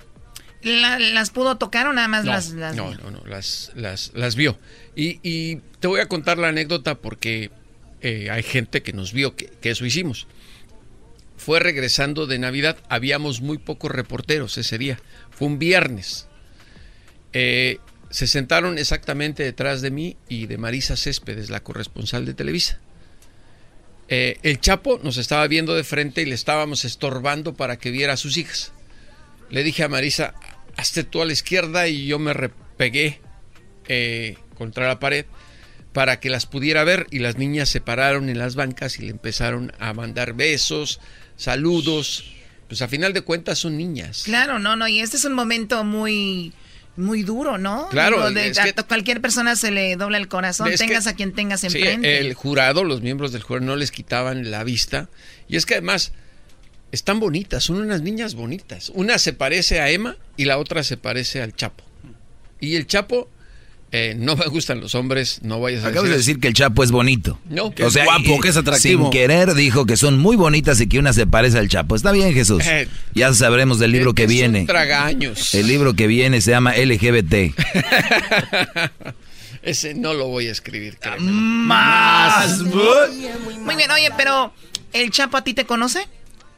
La- 0.62 0.98
¿Las 0.98 1.30
pudo 1.30 1.56
tocar 1.58 1.86
o 1.86 1.92
nada 1.92 2.08
más 2.08 2.24
No, 2.24 2.32
las, 2.32 2.50
las 2.52 2.74
no, 2.74 2.94
no, 2.94 3.10
no, 3.10 3.22
las, 3.26 3.70
las, 3.74 4.12
las 4.14 4.34
vio. 4.34 4.58
Y, 4.96 5.20
y 5.22 5.56
te 5.78 5.86
voy 5.88 6.00
a 6.00 6.08
contar 6.08 6.38
la 6.38 6.48
anécdota 6.48 6.94
porque 6.96 7.50
eh, 8.04 8.28
hay 8.30 8.42
gente 8.42 8.82
que 8.82 8.92
nos 8.92 9.14
vio 9.14 9.34
que, 9.34 9.50
eso 9.62 9.86
hicimos. 9.86 10.26
Fue 11.38 11.58
regresando 11.58 12.26
de 12.26 12.38
Navidad, 12.38 12.76
habíamos 12.90 13.40
muy 13.40 13.56
pocos 13.56 13.90
reporteros 13.90 14.58
ese 14.58 14.76
día. 14.76 15.00
Fue 15.30 15.48
un 15.48 15.58
viernes. 15.58 16.28
Eh, 17.32 17.78
se 18.10 18.26
sentaron 18.26 18.76
exactamente 18.76 19.42
detrás 19.42 19.80
de 19.80 19.90
mí 19.90 20.18
y 20.28 20.44
de 20.44 20.58
Marisa 20.58 20.98
Céspedes, 20.98 21.48
la 21.48 21.60
corresponsal 21.60 22.26
de 22.26 22.34
Televisa. 22.34 22.78
Eh, 24.08 24.36
el 24.42 24.60
Chapo 24.60 25.00
nos 25.02 25.16
estaba 25.16 25.48
viendo 25.48 25.74
de 25.74 25.82
frente 25.82 26.20
y 26.20 26.26
le 26.26 26.34
estábamos 26.34 26.84
estorbando 26.84 27.54
para 27.54 27.78
que 27.78 27.90
viera 27.90 28.12
a 28.12 28.18
sus 28.18 28.36
hijas. 28.36 28.72
Le 29.48 29.64
dije 29.64 29.82
a 29.82 29.88
Marisa, 29.88 30.34
hazte 30.76 31.04
tú 31.04 31.22
a 31.22 31.24
la 31.24 31.32
izquierda 31.32 31.88
y 31.88 32.04
yo 32.06 32.18
me 32.18 32.34
repegué 32.34 33.20
contra 34.58 34.88
la 34.88 35.00
pared 35.00 35.24
para 35.94 36.20
que 36.20 36.28
las 36.28 36.44
pudiera 36.44 36.84
ver 36.84 37.06
y 37.10 37.20
las 37.20 37.38
niñas 37.38 37.70
se 37.70 37.80
pararon 37.80 38.28
en 38.28 38.36
las 38.38 38.54
bancas 38.56 38.98
y 38.98 39.02
le 39.04 39.10
empezaron 39.12 39.72
a 39.78 39.94
mandar 39.94 40.34
besos, 40.34 41.00
saludos. 41.36 42.24
Pues 42.68 42.82
a 42.82 42.88
final 42.88 43.12
de 43.12 43.20
cuentas 43.22 43.58
son 43.58 43.76
niñas. 43.76 44.22
Claro, 44.24 44.58
no, 44.58 44.74
no, 44.76 44.88
y 44.88 45.00
este 45.00 45.16
es 45.16 45.24
un 45.24 45.32
momento 45.34 45.82
muy 45.84 46.52
Muy 46.96 47.24
duro, 47.24 47.58
¿no? 47.58 47.88
Claro, 47.88 48.30
de- 48.30 48.50
es 48.50 48.58
que- 48.60 48.72
a 48.76 48.82
cualquier 48.84 49.20
persona 49.20 49.56
se 49.56 49.72
le 49.72 49.96
dobla 49.96 50.16
el 50.16 50.28
corazón, 50.28 50.70
que- 50.70 50.76
tengas 50.76 51.08
a 51.08 51.14
quien 51.16 51.32
tengas 51.32 51.62
Sí, 51.62 51.66
enfrente. 51.66 52.20
el 52.20 52.34
jurado, 52.34 52.84
los 52.84 53.00
miembros 53.00 53.32
del 53.32 53.42
jurado 53.42 53.66
no 53.66 53.74
les 53.74 53.90
quitaban 53.90 54.48
la 54.52 54.62
vista. 54.62 55.08
Y 55.48 55.56
es 55.56 55.66
que 55.66 55.74
además 55.74 56.12
están 56.92 57.18
bonitas, 57.18 57.64
son 57.64 57.78
unas 57.80 58.00
niñas 58.02 58.36
bonitas. 58.36 58.90
Una 58.94 59.18
se 59.18 59.32
parece 59.32 59.80
a 59.80 59.90
Emma 59.90 60.16
y 60.36 60.44
la 60.44 60.56
otra 60.56 60.84
se 60.84 60.96
parece 60.96 61.42
al 61.42 61.56
Chapo. 61.56 61.82
Y 62.60 62.76
el 62.76 62.86
Chapo, 62.86 63.28
eh, 63.92 64.14
no 64.18 64.34
me 64.36 64.46
gustan 64.46 64.80
los 64.80 64.94
hombres, 64.94 65.40
no 65.42 65.60
vayas 65.60 65.84
a 65.84 65.88
Acabas 65.88 66.10
de 66.10 66.16
decir... 66.16 66.34
decir 66.34 66.40
que 66.40 66.48
el 66.48 66.54
Chapo 66.54 66.82
es 66.82 66.90
bonito. 66.90 67.38
No, 67.48 67.70
que 67.72 67.84
o 67.84 67.86
es 67.88 67.92
sea, 67.92 68.04
guapo, 68.04 68.22
y- 68.36 68.40
que 68.40 68.48
es 68.48 68.56
atractivo. 68.56 69.02
Sin 69.04 69.10
querer 69.12 69.54
dijo 69.54 69.86
que 69.86 69.96
son 69.96 70.18
muy 70.18 70.36
bonitas 70.36 70.80
y 70.80 70.88
que 70.88 70.98
una 70.98 71.12
se 71.12 71.26
parece 71.26 71.58
al 71.58 71.68
Chapo. 71.68 71.94
Está 71.94 72.10
bien, 72.12 72.32
Jesús. 72.34 72.64
Eh, 72.66 72.88
ya 73.14 73.32
sabremos 73.34 73.78
del 73.78 73.92
libro 73.92 74.12
que 74.14 74.26
viene. 74.26 74.64
tragaños. 74.66 75.54
El 75.54 75.68
libro 75.68 75.94
que 75.94 76.06
viene 76.08 76.40
se 76.40 76.50
llama 76.50 76.74
LGBT. 76.76 77.54
Ese 79.62 79.94
no 79.94 80.12
lo 80.12 80.26
voy 80.28 80.48
a 80.48 80.52
escribir. 80.52 80.98
créeme. 80.98 81.30
Más. 81.32 82.60
Muy 82.60 83.76
bien, 83.76 83.90
oye, 83.90 84.10
pero 84.16 84.52
¿el 84.92 85.10
Chapo 85.10 85.36
a 85.38 85.44
ti 85.44 85.54
te 85.54 85.64
conoce? 85.64 86.06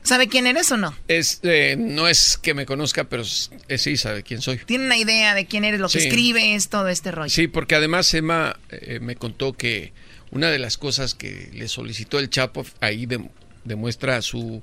¿Sabe 0.07 0.29
quién 0.29 0.47
eres 0.47 0.71
o 0.71 0.77
no? 0.77 0.97
Es, 1.09 1.41
eh, 1.43 1.75
no 1.79 2.07
es 2.07 2.39
que 2.41 2.55
me 2.55 2.65
conozca, 2.65 3.05
pero 3.05 3.25
eh, 3.69 3.79
sí 3.79 3.97
sabe 3.97 4.23
quién 4.23 4.41
soy. 4.41 4.59
¿Tiene 4.59 4.87
una 4.87 4.97
idea 4.97 5.35
de 5.35 5.47
quién 5.47 5.65
eres, 5.65 5.81
lo 5.81 5.89
que 5.89 6.01
Sí. 6.01 6.07
escribes, 6.07 6.69
todo 6.69 6.89
este 6.89 7.11
rollo? 7.11 7.29
Sí, 7.31 7.49
porque 7.49 7.75
además 7.75 8.13
Emma 8.15 8.59
eh, 8.71 9.01
me 9.03 9.17
contó 9.17 9.55
que 9.55 9.93
una 10.31 10.51
de 10.51 10.59
las 10.61 10.77
cosas 10.79 11.15
que 11.15 11.51
le 11.53 11.67
solicitó 11.69 12.19
el 12.21 12.31
Chapo 12.31 12.65
ahí 12.81 13.07
dem- 13.07 13.31
demuestra 13.65 14.23
su 14.23 14.63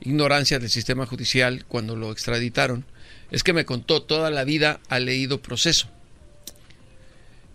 ignorancia 0.00 0.58
del 0.58 0.70
sistema 0.70 1.04
judicial 1.06 1.64
cuando 1.66 1.94
lo 1.94 2.10
extraditaron, 2.10 2.86
es 3.30 3.42
que 3.42 3.52
me 3.52 3.66
contó 3.66 4.02
toda 4.02 4.30
la 4.30 4.44
vida 4.44 4.80
ha 4.88 5.00
leído 5.00 5.42
proceso. 5.42 5.90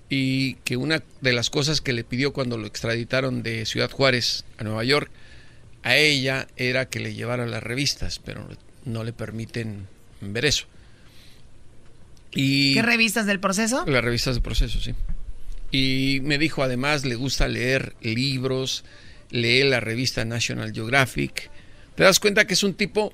Y 0.10 0.56
que 0.66 0.78
una 0.78 1.02
de 1.22 1.34
las 1.34 1.50
cosas 1.50 1.82
que 1.82 1.94
le 1.94 2.04
pidió 2.04 2.34
cuando 2.34 2.58
lo 2.58 2.68
extraditaron 2.68 3.42
de 3.42 3.66
Ciudad 3.66 3.90
Juárez 3.90 4.46
a 4.60 4.64
Nueva 4.64 4.84
York 4.84 5.10
a 5.84 5.96
ella 5.96 6.48
era 6.56 6.90
que 6.90 7.00
le 7.00 7.14
llevara 7.14 7.46
las 7.46 7.62
revistas, 7.62 8.20
pero 8.20 8.48
no 8.86 9.04
le 9.04 9.14
permiten 9.14 9.88
ver 10.22 10.46
eso. 10.46 10.66
Y 12.32 12.74
¿Qué 12.74 12.82
revistas 12.82 13.26
del 13.26 13.40
proceso? 13.40 13.86
las 13.86 14.04
revistas 14.04 14.36
de 14.36 14.42
proceso, 14.42 14.80
sí. 14.82 14.96
Y 15.72 16.20
me 16.24 16.38
dijo, 16.38 16.64
además, 16.64 17.06
le 17.06 17.16
gusta 17.16 17.48
leer 17.48 17.96
libros, 18.02 18.84
lee 19.30 19.64
la 19.64 19.80
revista 19.80 20.26
National 20.26 20.74
Geographic. 20.74 21.50
Te 21.96 22.04
das 22.04 22.20
cuenta 22.20 22.46
que 22.46 22.54
es 22.54 22.64
un 22.64 22.74
tipo 22.74 23.14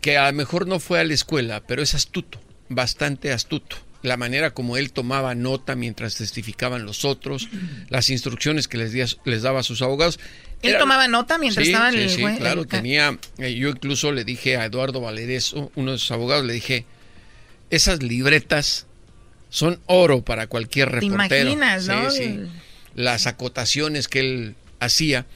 que 0.00 0.18
a 0.18 0.30
lo 0.30 0.36
mejor 0.36 0.66
no 0.66 0.80
fue 0.80 0.98
a 1.00 1.04
la 1.04 1.14
escuela, 1.14 1.62
pero 1.66 1.82
es 1.82 1.94
astuto, 1.94 2.40
bastante 2.68 3.32
astuto. 3.32 3.76
La 4.02 4.16
manera 4.16 4.52
como 4.52 4.76
él 4.76 4.92
tomaba 4.92 5.34
nota 5.34 5.76
mientras 5.76 6.16
testificaban 6.16 6.84
los 6.84 7.04
otros, 7.04 7.48
las 7.88 8.10
instrucciones 8.10 8.66
que 8.68 8.78
les, 8.78 8.92
días- 8.92 9.18
les 9.24 9.42
daba 9.42 9.60
a 9.60 9.62
sus 9.62 9.80
abogados. 9.82 10.18
¿Él 10.62 10.70
Era- 10.70 10.80
tomaba 10.80 11.06
nota 11.08 11.38
mientras 11.38 11.64
Sí, 11.66 11.72
estaba 11.72 11.88
en 11.90 11.94
sí, 11.94 12.00
el 12.02 12.10
sí, 12.34 12.38
claro, 12.38 12.62
el 12.62 12.66
tenía, 12.68 13.18
eh, 13.38 13.54
yo 13.54 13.68
incluso 13.68 14.12
le 14.12 14.24
dije 14.24 14.56
a 14.56 14.64
Eduardo 14.64 15.00
Valereso, 15.00 15.70
uno 15.76 15.92
de 15.92 15.98
sus 15.98 16.10
abogados, 16.10 16.44
le 16.44 16.52
dije, 16.52 16.84
esas 17.70 18.02
libretas 18.02 18.86
son 19.50 19.80
oro 19.86 20.22
para 20.22 20.46
cualquier 20.46 20.88
Te 20.90 21.00
reportero. 21.00 21.50
imaginas, 21.50 21.86
¿no? 21.86 22.08
Las 22.94 23.26
acotaciones 23.26 24.08
que 24.08 24.20
él 24.20 24.54
hacía, 24.80 25.26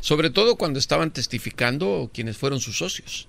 sobre 0.00 0.30
todo 0.30 0.56
cuando 0.56 0.78
estaban 0.78 1.10
testificando 1.12 2.10
quienes 2.12 2.36
fueron 2.36 2.60
sus 2.60 2.78
socios. 2.78 3.28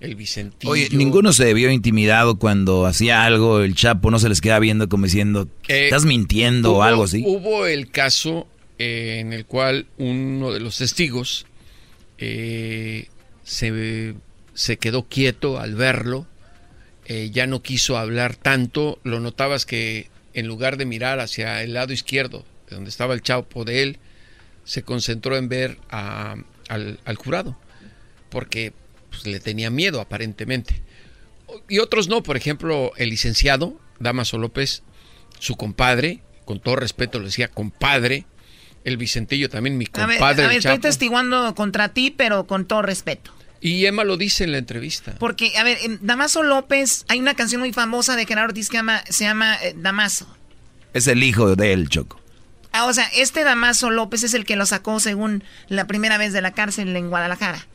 El 0.00 0.14
Vicentillo. 0.16 0.72
Oye, 0.72 0.88
ninguno 0.92 1.32
se 1.34 1.52
vio 1.52 1.70
intimidado 1.70 2.38
cuando 2.38 2.86
hacía 2.86 3.24
algo, 3.24 3.60
el 3.60 3.74
Chapo 3.74 4.10
no 4.10 4.18
se 4.18 4.28
les 4.30 4.40
queda 4.40 4.58
viendo 4.58 4.88
como 4.88 5.04
diciendo, 5.04 5.46
Eh, 5.68 5.84
estás 5.84 6.06
mintiendo 6.06 6.74
o 6.76 6.82
algo 6.82 7.04
así. 7.04 7.22
Hubo 7.26 7.66
el 7.66 7.90
caso 7.90 8.48
eh, 8.78 9.18
en 9.20 9.32
el 9.34 9.44
cual 9.44 9.86
uno 9.98 10.52
de 10.52 10.60
los 10.60 10.78
testigos 10.78 11.44
eh, 12.18 13.08
se, 13.44 14.14
se 14.54 14.76
quedó 14.78 15.06
quieto 15.08 15.58
al 15.60 15.74
verlo, 15.74 16.26
ya 17.32 17.48
no 17.48 17.60
quiso 17.60 17.98
hablar 17.98 18.36
tanto, 18.36 19.00
lo 19.02 19.18
notabas 19.18 19.66
que 19.66 20.08
en 20.32 20.46
lugar 20.46 20.76
de 20.76 20.86
mirar 20.86 21.18
hacia 21.18 21.60
el 21.64 21.74
lado 21.74 21.92
izquierdo, 21.92 22.44
de 22.68 22.76
donde 22.76 22.88
estaba 22.88 23.14
el 23.14 23.20
chapo 23.22 23.64
de 23.64 23.82
él, 23.82 23.98
se 24.64 24.82
concentró 24.84 25.36
en 25.36 25.48
ver 25.48 25.76
a- 25.90 26.36
al, 26.68 27.00
al 27.04 27.16
jurado, 27.16 27.58
porque 28.28 28.72
pues, 29.10 29.26
le 29.26 29.40
tenía 29.40 29.70
miedo 29.70 30.00
aparentemente. 30.00 30.82
Y 31.68 31.78
otros 31.78 32.08
no, 32.08 32.22
por 32.22 32.36
ejemplo, 32.36 32.92
el 32.96 33.10
licenciado 33.10 33.78
Damaso 33.98 34.38
López, 34.38 34.82
su 35.38 35.56
compadre, 35.56 36.20
con 36.44 36.60
todo 36.60 36.76
respeto 36.76 37.18
le 37.18 37.26
decía 37.26 37.48
compadre, 37.48 38.26
el 38.84 38.96
Vicentillo 38.96 39.48
también 39.48 39.76
mi 39.76 39.86
A 39.92 40.06
ver, 40.06 40.18
compadre. 40.18 40.44
a 40.44 40.48
ver, 40.48 40.58
estoy 40.58 40.78
testiguando 40.78 41.54
contra 41.54 41.90
ti, 41.90 42.10
pero 42.10 42.46
con 42.46 42.66
todo 42.66 42.82
respeto. 42.82 43.32
Y 43.60 43.84
Emma 43.84 44.04
lo 44.04 44.16
dice 44.16 44.44
en 44.44 44.52
la 44.52 44.58
entrevista. 44.58 45.14
Porque, 45.18 45.56
a 45.58 45.64
ver, 45.64 45.78
en 45.82 45.98
Damaso 46.00 46.42
López, 46.42 47.04
hay 47.08 47.20
una 47.20 47.34
canción 47.34 47.60
muy 47.60 47.74
famosa 47.74 48.16
de 48.16 48.24
Gerardo 48.24 48.48
Ortiz 48.50 48.70
que 48.70 48.80
se 49.10 49.24
llama 49.24 49.56
eh, 49.62 49.74
Damaso. 49.76 50.26
Es 50.94 51.06
el 51.06 51.22
hijo 51.22 51.56
de 51.56 51.74
él, 51.74 51.90
Choco. 51.90 52.20
Ah, 52.72 52.86
o 52.86 52.92
sea, 52.92 53.06
este 53.14 53.44
Damaso 53.44 53.90
López 53.90 54.22
es 54.22 54.32
el 54.32 54.44
que 54.44 54.56
lo 54.56 54.64
sacó 54.64 54.98
según 54.98 55.44
la 55.68 55.86
primera 55.86 56.16
vez 56.16 56.32
de 56.32 56.40
la 56.40 56.52
cárcel 56.52 56.96
en 56.96 57.10
Guadalajara. 57.10 57.66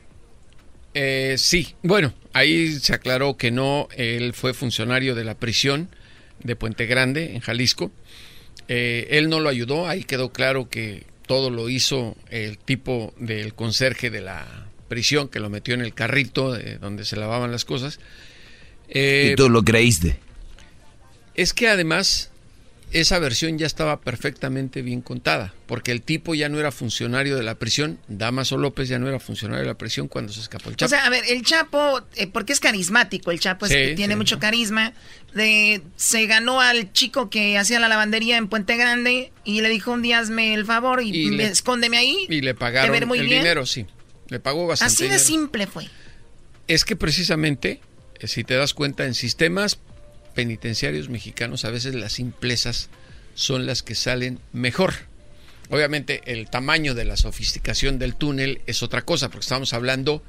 Eh, 0.98 1.36
sí, 1.38 1.76
bueno, 1.84 2.14
ahí 2.32 2.80
se 2.80 2.94
aclaró 2.94 3.36
que 3.36 3.52
no, 3.52 3.90
él 3.98 4.34
fue 4.34 4.54
funcionario 4.54 5.14
de 5.14 5.26
la 5.26 5.36
prisión 5.36 5.90
de 6.42 6.56
Puente 6.56 6.86
Grande, 6.86 7.36
en 7.36 7.42
Jalisco. 7.42 7.92
Eh, 8.70 9.08
él 9.12 9.28
no 9.28 9.42
lo 9.42 9.50
ayudó, 9.50 9.90
ahí 9.90 10.06
quedó 10.06 10.32
claro 10.32 10.70
que 10.70 11.04
todo 11.28 11.50
lo 11.50 11.68
hizo 11.68 12.16
el 12.30 12.58
tipo 12.58 13.14
del 13.18 13.54
conserje 13.54 14.10
de 14.10 14.22
la 14.22 14.70
prisión 14.88 15.28
que 15.28 15.42
lo 15.42 15.50
metió 15.50 15.74
en 15.74 15.82
el 15.82 15.94
carrito 15.94 16.54
de 16.54 16.78
donde 16.78 17.04
se 17.04 17.18
lavaban 17.18 17.52
las 17.52 17.66
cosas. 17.66 18.00
Eh, 18.88 19.32
y 19.34 19.36
tú 19.36 19.50
lo 19.50 19.64
creíste. 19.64 20.18
Es 21.36 21.54
que 21.54 21.68
además 21.68 22.32
esa 22.92 23.20
versión 23.20 23.58
ya 23.58 23.66
estaba 23.68 24.00
perfectamente 24.00 24.82
bien 24.82 25.02
contada, 25.02 25.54
porque 25.66 25.92
el 25.92 26.02
tipo 26.02 26.34
ya 26.36 26.48
no 26.50 26.60
era 26.60 26.72
funcionario 26.72 27.36
de 27.36 27.44
la 27.44 27.56
prisión, 27.56 28.00
Damaso 28.08 28.58
López 28.58 28.88
ya 28.88 29.00
no 29.00 29.08
era 29.10 29.20
funcionario 29.20 29.62
de 29.64 29.68
la 29.68 29.78
prisión 29.78 30.08
cuando 30.08 30.32
se 30.32 30.40
escapó 30.40 30.70
el 30.70 30.78
Chapo. 30.78 30.88
O 30.88 30.90
sea, 30.90 31.06
a 31.06 31.10
ver, 31.10 31.24
el 31.28 31.44
Chapo, 31.44 32.02
eh, 32.16 32.28
porque 32.28 32.54
es 32.54 32.60
carismático, 32.60 33.32
el 33.32 33.40
Chapo 33.40 33.66
es- 33.66 33.72
Sí, 33.72 33.96
tiene 33.96 34.14
sí. 34.14 34.18
mucho 34.18 34.40
carisma, 34.40 34.94
de, 35.34 35.82
se 35.98 36.26
ganó 36.28 36.62
al 36.62 36.94
chico 36.94 37.30
que 37.30 37.58
hacía 37.58 37.80
la 37.80 37.90
lavandería 37.90 38.38
en 38.38 38.48
Puente 38.48 38.78
Grande 38.78 39.32
y 39.44 39.60
le 39.62 39.68
dijo 39.70 39.92
un 39.92 40.02
día 40.02 40.20
hazme 40.20 40.54
el 40.54 40.66
favor 40.66 41.02
y, 41.04 41.10
Y 41.10 41.30
le- 41.32 41.48
escóndeme 41.48 41.98
ahí. 41.98 42.26
y 42.30 42.40
le 42.42 42.54
pagaron 42.56 42.92
ver 42.94 43.06
muy 43.08 43.20
el 43.20 43.26
bien. 43.26 43.40
dinero, 43.40 43.66
sí. 43.66 43.86
Le 44.30 44.40
pagó 44.40 44.66
bastante. 44.68 44.94
Así 44.94 45.04
de 45.04 45.10
dinero. 45.10 45.24
simple 45.24 45.68
fue. 45.68 45.90
Es 46.68 46.86
que 46.86 46.96
precisamente, 46.96 47.82
eh, 48.20 48.28
si 48.28 48.44
te 48.44 48.56
das 48.56 48.74
cuenta, 48.74 49.06
en 49.06 49.14
sistemas 49.14 49.78
penitenciarios 50.36 51.10
mexicanos 51.10 51.66
a 51.66 51.72
veces 51.72 51.96
las 51.96 52.14
simplezas 52.14 52.90
son 53.34 53.66
las 53.66 53.82
que 53.82 53.96
salen 53.96 54.40
mejor. 54.54 54.94
Obviamente 55.70 56.22
el 56.26 56.50
tamaño 56.50 56.94
de 56.94 57.06
la 57.06 57.18
sofisticación 57.18 57.98
del 57.98 58.16
túnel 58.16 58.62
es 58.68 58.84
otra 58.84 59.04
cosa, 59.04 59.30
porque 59.30 59.46
estamos 59.46 59.74
hablando 59.74 60.22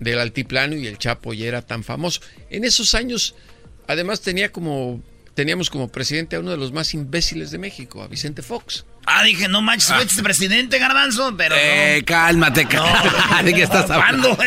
del 0.00 0.18
altiplano 0.18 0.76
y 0.76 0.86
el 0.86 0.98
Chapo 0.98 1.34
ya 1.34 1.46
era 1.46 1.62
tan 1.62 1.84
famoso. 1.84 2.20
En 2.48 2.64
esos 2.64 2.94
años, 2.94 3.34
además 3.86 4.22
tenía 4.22 4.50
como 4.50 5.02
teníamos 5.34 5.70
como 5.70 5.88
presidente 5.88 6.36
a 6.36 6.40
uno 6.40 6.50
de 6.50 6.56
los 6.56 6.72
más 6.72 6.94
imbéciles 6.94 7.50
de 7.50 7.58
México, 7.58 8.02
a 8.02 8.08
Vicente 8.08 8.42
Fox. 8.42 8.84
Ah, 9.04 9.24
dije, 9.24 9.48
no 9.48 9.62
manches, 9.62 9.90
este 10.00 10.22
presidente, 10.22 10.78
garbanzo, 10.78 11.34
pero 11.36 11.56
Eh, 11.58 11.98
no. 12.00 12.06
cálmate, 12.06 12.66
cálmate. 12.68 13.42
¿De 13.44 13.52
qué 13.54 13.62
estás 13.64 13.90
hablando? 13.90 14.38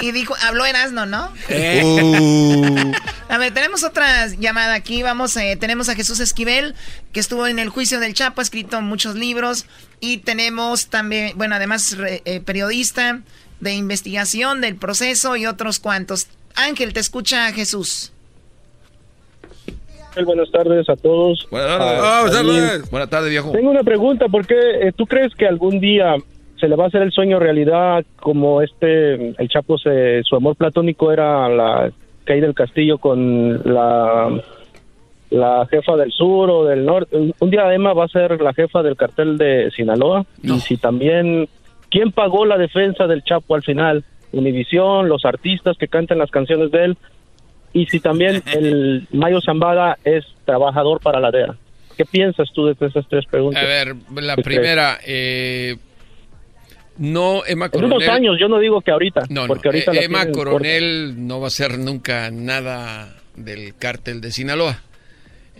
Y 0.00 0.12
dijo, 0.12 0.34
habló 0.46 0.64
Erasno, 0.64 1.06
¿no? 1.06 1.32
Eh. 1.48 1.82
Uh. 1.84 2.92
A 3.28 3.36
ver, 3.38 3.52
tenemos 3.52 3.82
otra 3.82 4.28
llamada 4.28 4.74
aquí. 4.74 5.02
Vamos, 5.02 5.36
eh, 5.36 5.56
tenemos 5.58 5.88
a 5.88 5.96
Jesús 5.96 6.20
Esquivel, 6.20 6.76
que 7.12 7.18
estuvo 7.18 7.48
en 7.48 7.58
el 7.58 7.68
juicio 7.68 7.98
del 7.98 8.14
Chapo, 8.14 8.40
ha 8.40 8.44
escrito 8.44 8.80
muchos 8.80 9.16
libros. 9.16 9.66
Y 9.98 10.18
tenemos 10.18 10.86
también, 10.86 11.32
bueno, 11.36 11.56
además 11.56 11.96
re- 11.96 12.22
eh, 12.26 12.40
periodista 12.40 13.20
de 13.60 13.72
investigación 13.74 14.60
del 14.60 14.76
proceso 14.76 15.36
y 15.36 15.46
otros 15.46 15.80
cuantos. 15.80 16.28
Ángel, 16.54 16.92
te 16.92 17.00
escucha 17.00 17.50
Jesús. 17.52 18.12
Buenas 20.24 20.50
tardes 20.50 20.88
a 20.88 20.96
todos. 20.96 21.46
Buenas 21.50 21.70
Ah, 21.80 22.24
también- 22.32 22.82
Buenas 22.90 23.10
tardes, 23.10 23.30
viejo. 23.30 23.50
Tengo 23.52 23.70
una 23.70 23.82
pregunta, 23.82 24.28
¿por 24.28 24.46
qué 24.46 24.54
eh, 24.88 24.92
tú 24.94 25.06
crees 25.06 25.34
que 25.34 25.46
algún 25.46 25.80
día 25.80 26.14
se 26.60 26.68
le 26.68 26.76
va 26.76 26.84
a 26.84 26.86
hacer 26.86 27.02
el 27.02 27.10
sueño 27.12 27.38
realidad 27.40 28.04
como 28.20 28.62
este, 28.62 29.14
el 29.30 29.48
Chapo, 29.48 29.76
se, 29.78 30.22
su 30.22 30.36
amor 30.36 30.54
platónico 30.56 31.10
era 31.12 31.48
la 31.48 31.90
caída 32.24 32.46
del 32.46 32.54
castillo 32.54 32.98
con 32.98 33.60
la, 33.64 34.30
la 35.30 35.66
jefa 35.70 35.96
del 35.96 36.12
sur 36.12 36.48
o 36.50 36.64
del 36.64 36.84
norte? 36.86 37.16
Un- 37.16 37.34
Un 37.40 37.50
día 37.50 37.72
Emma 37.74 37.92
va 37.92 38.04
a 38.04 38.08
ser 38.08 38.40
la 38.40 38.54
jefa 38.54 38.82
del 38.82 38.96
cartel 38.96 39.36
de 39.36 39.70
Sinaloa 39.74 40.24
y 40.42 40.58
si 40.60 40.76
también, 40.76 41.48
¿quién 41.90 42.12
pagó 42.12 42.46
la 42.46 42.56
defensa 42.56 43.06
del 43.06 43.24
Chapo 43.24 43.54
al 43.56 43.62
final? 43.62 44.04
Univisión, 44.32 45.08
los 45.08 45.24
artistas 45.24 45.76
que 45.76 45.88
cantan 45.88 46.18
las 46.18 46.30
canciones 46.30 46.70
de 46.70 46.84
él. 46.84 46.96
Y 47.74 47.84
si 47.86 48.00
también 48.00 48.42
el 48.54 49.06
Mayo 49.12 49.40
Zambada 49.42 49.98
es 50.04 50.24
trabajador 50.46 51.00
para 51.00 51.20
la 51.20 51.30
DEA. 51.30 51.54
¿Qué 51.96 52.06
piensas 52.06 52.48
tú 52.54 52.66
de 52.66 52.86
esas 52.86 53.06
tres 53.08 53.26
preguntas? 53.26 53.62
A 53.62 53.66
ver, 53.66 53.94
la 54.14 54.34
¿Qué 54.36 54.42
primera, 54.42 54.98
eh, 55.04 55.76
no, 56.96 57.44
Emma 57.44 57.68
En 57.72 57.84
unos 57.84 57.98
Coronel. 57.98 58.10
años, 58.10 58.36
yo 58.40 58.48
no 58.48 58.58
digo 58.58 58.80
que 58.80 58.90
ahorita, 58.90 59.22
No, 59.28 59.42
no, 59.42 59.46
porque 59.48 59.68
ahorita 59.68 59.92
eh, 59.92 60.04
Emma 60.04 60.26
Coronel 60.30 61.26
no 61.26 61.40
va 61.40 61.48
a 61.48 61.50
ser 61.50 61.78
nunca 61.78 62.30
nada 62.30 63.16
del 63.36 63.74
cártel 63.76 64.20
de 64.20 64.30
Sinaloa. 64.30 64.80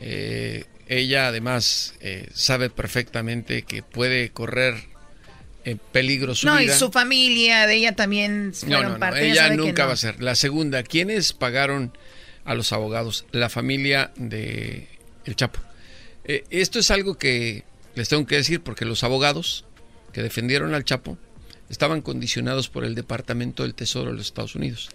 Eh, 0.01 0.65
ella 0.89 1.29
además 1.29 1.97
eh, 2.01 2.29
sabe 2.33 2.71
perfectamente 2.71 3.63
que 3.63 3.83
puede 3.83 4.31
correr 4.31 4.75
en 5.65 5.79
peligro 5.79 6.35
su 6.35 6.47
No, 6.47 6.61
y 6.61 6.69
su 6.69 6.91
familia, 6.91 7.67
de 7.67 7.77
ella 7.77 7.97
también 7.97 8.49
No, 8.49 8.55
fueron 8.55 8.83
no, 8.83 8.89
no, 8.91 8.99
parte. 8.99 9.31
ella 9.31 9.51
nunca 9.55 9.83
no. 9.83 9.89
va 9.89 9.95
a 9.95 9.97
ser. 9.99 10.23
La 10.23 10.35
segunda, 10.35 10.83
¿quiénes 10.83 11.33
pagaron 11.33 11.97
a 12.45 12.55
los 12.55 12.73
abogados? 12.73 13.25
La 13.33 13.49
familia 13.49 14.13
de 14.17 14.89
El 15.25 15.37
Chapo. 15.37 15.61
Eh, 16.25 16.45
esto 16.51 16.79
es 16.79 16.91
algo 16.91 17.17
que 17.17 17.65
les 17.95 18.09
tengo 18.09 18.27
que 18.27 18.37
decir 18.37 18.61
porque 18.61 18.85
los 18.85 19.05
abogados 19.05 19.65
que 20.13 20.23
defendieron 20.23 20.75
al 20.75 20.85
Chapo 20.85 21.19
estaban 21.71 22.03
condicionados 22.03 22.69
por 22.69 22.85
el 22.85 22.95
Departamento 22.95 23.63
del 23.63 23.75
Tesoro 23.75 24.11
de 24.11 24.17
los 24.19 24.27
Estados 24.27 24.55
Unidos. 24.55 24.91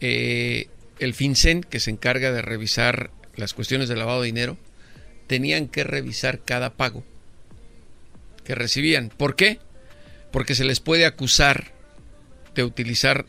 Eh, 0.00 0.68
el 0.98 1.14
FinCEN, 1.14 1.62
que 1.62 1.80
se 1.80 1.90
encarga 1.90 2.32
de 2.32 2.42
revisar 2.42 3.10
las 3.34 3.52
cuestiones 3.52 3.88
de 3.88 3.96
lavado 3.96 4.22
de 4.22 4.26
dinero, 4.26 4.56
tenían 5.26 5.68
que 5.68 5.84
revisar 5.84 6.40
cada 6.44 6.74
pago 6.74 7.04
que 8.46 8.54
recibían. 8.54 9.10
¿Por 9.16 9.36
qué? 9.36 9.58
Porque 10.30 10.54
se 10.54 10.64
les 10.64 10.80
puede 10.80 11.04
acusar 11.06 11.72
de 12.54 12.64
utilizar 12.64 13.26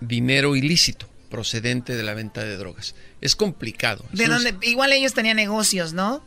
dinero 0.00 0.54
ilícito 0.56 1.08
procedente 1.30 1.96
de 1.96 2.02
la 2.04 2.14
venta 2.14 2.44
de 2.44 2.56
drogas. 2.56 2.94
Es 3.20 3.34
complicado. 3.34 4.04
De 4.12 4.24
Es 4.24 4.28
un- 4.28 4.44
donde, 4.44 4.66
igual 4.68 4.92
ellos 4.92 5.14
tenían 5.14 5.36
negocios, 5.36 5.92
¿no? 5.92 6.22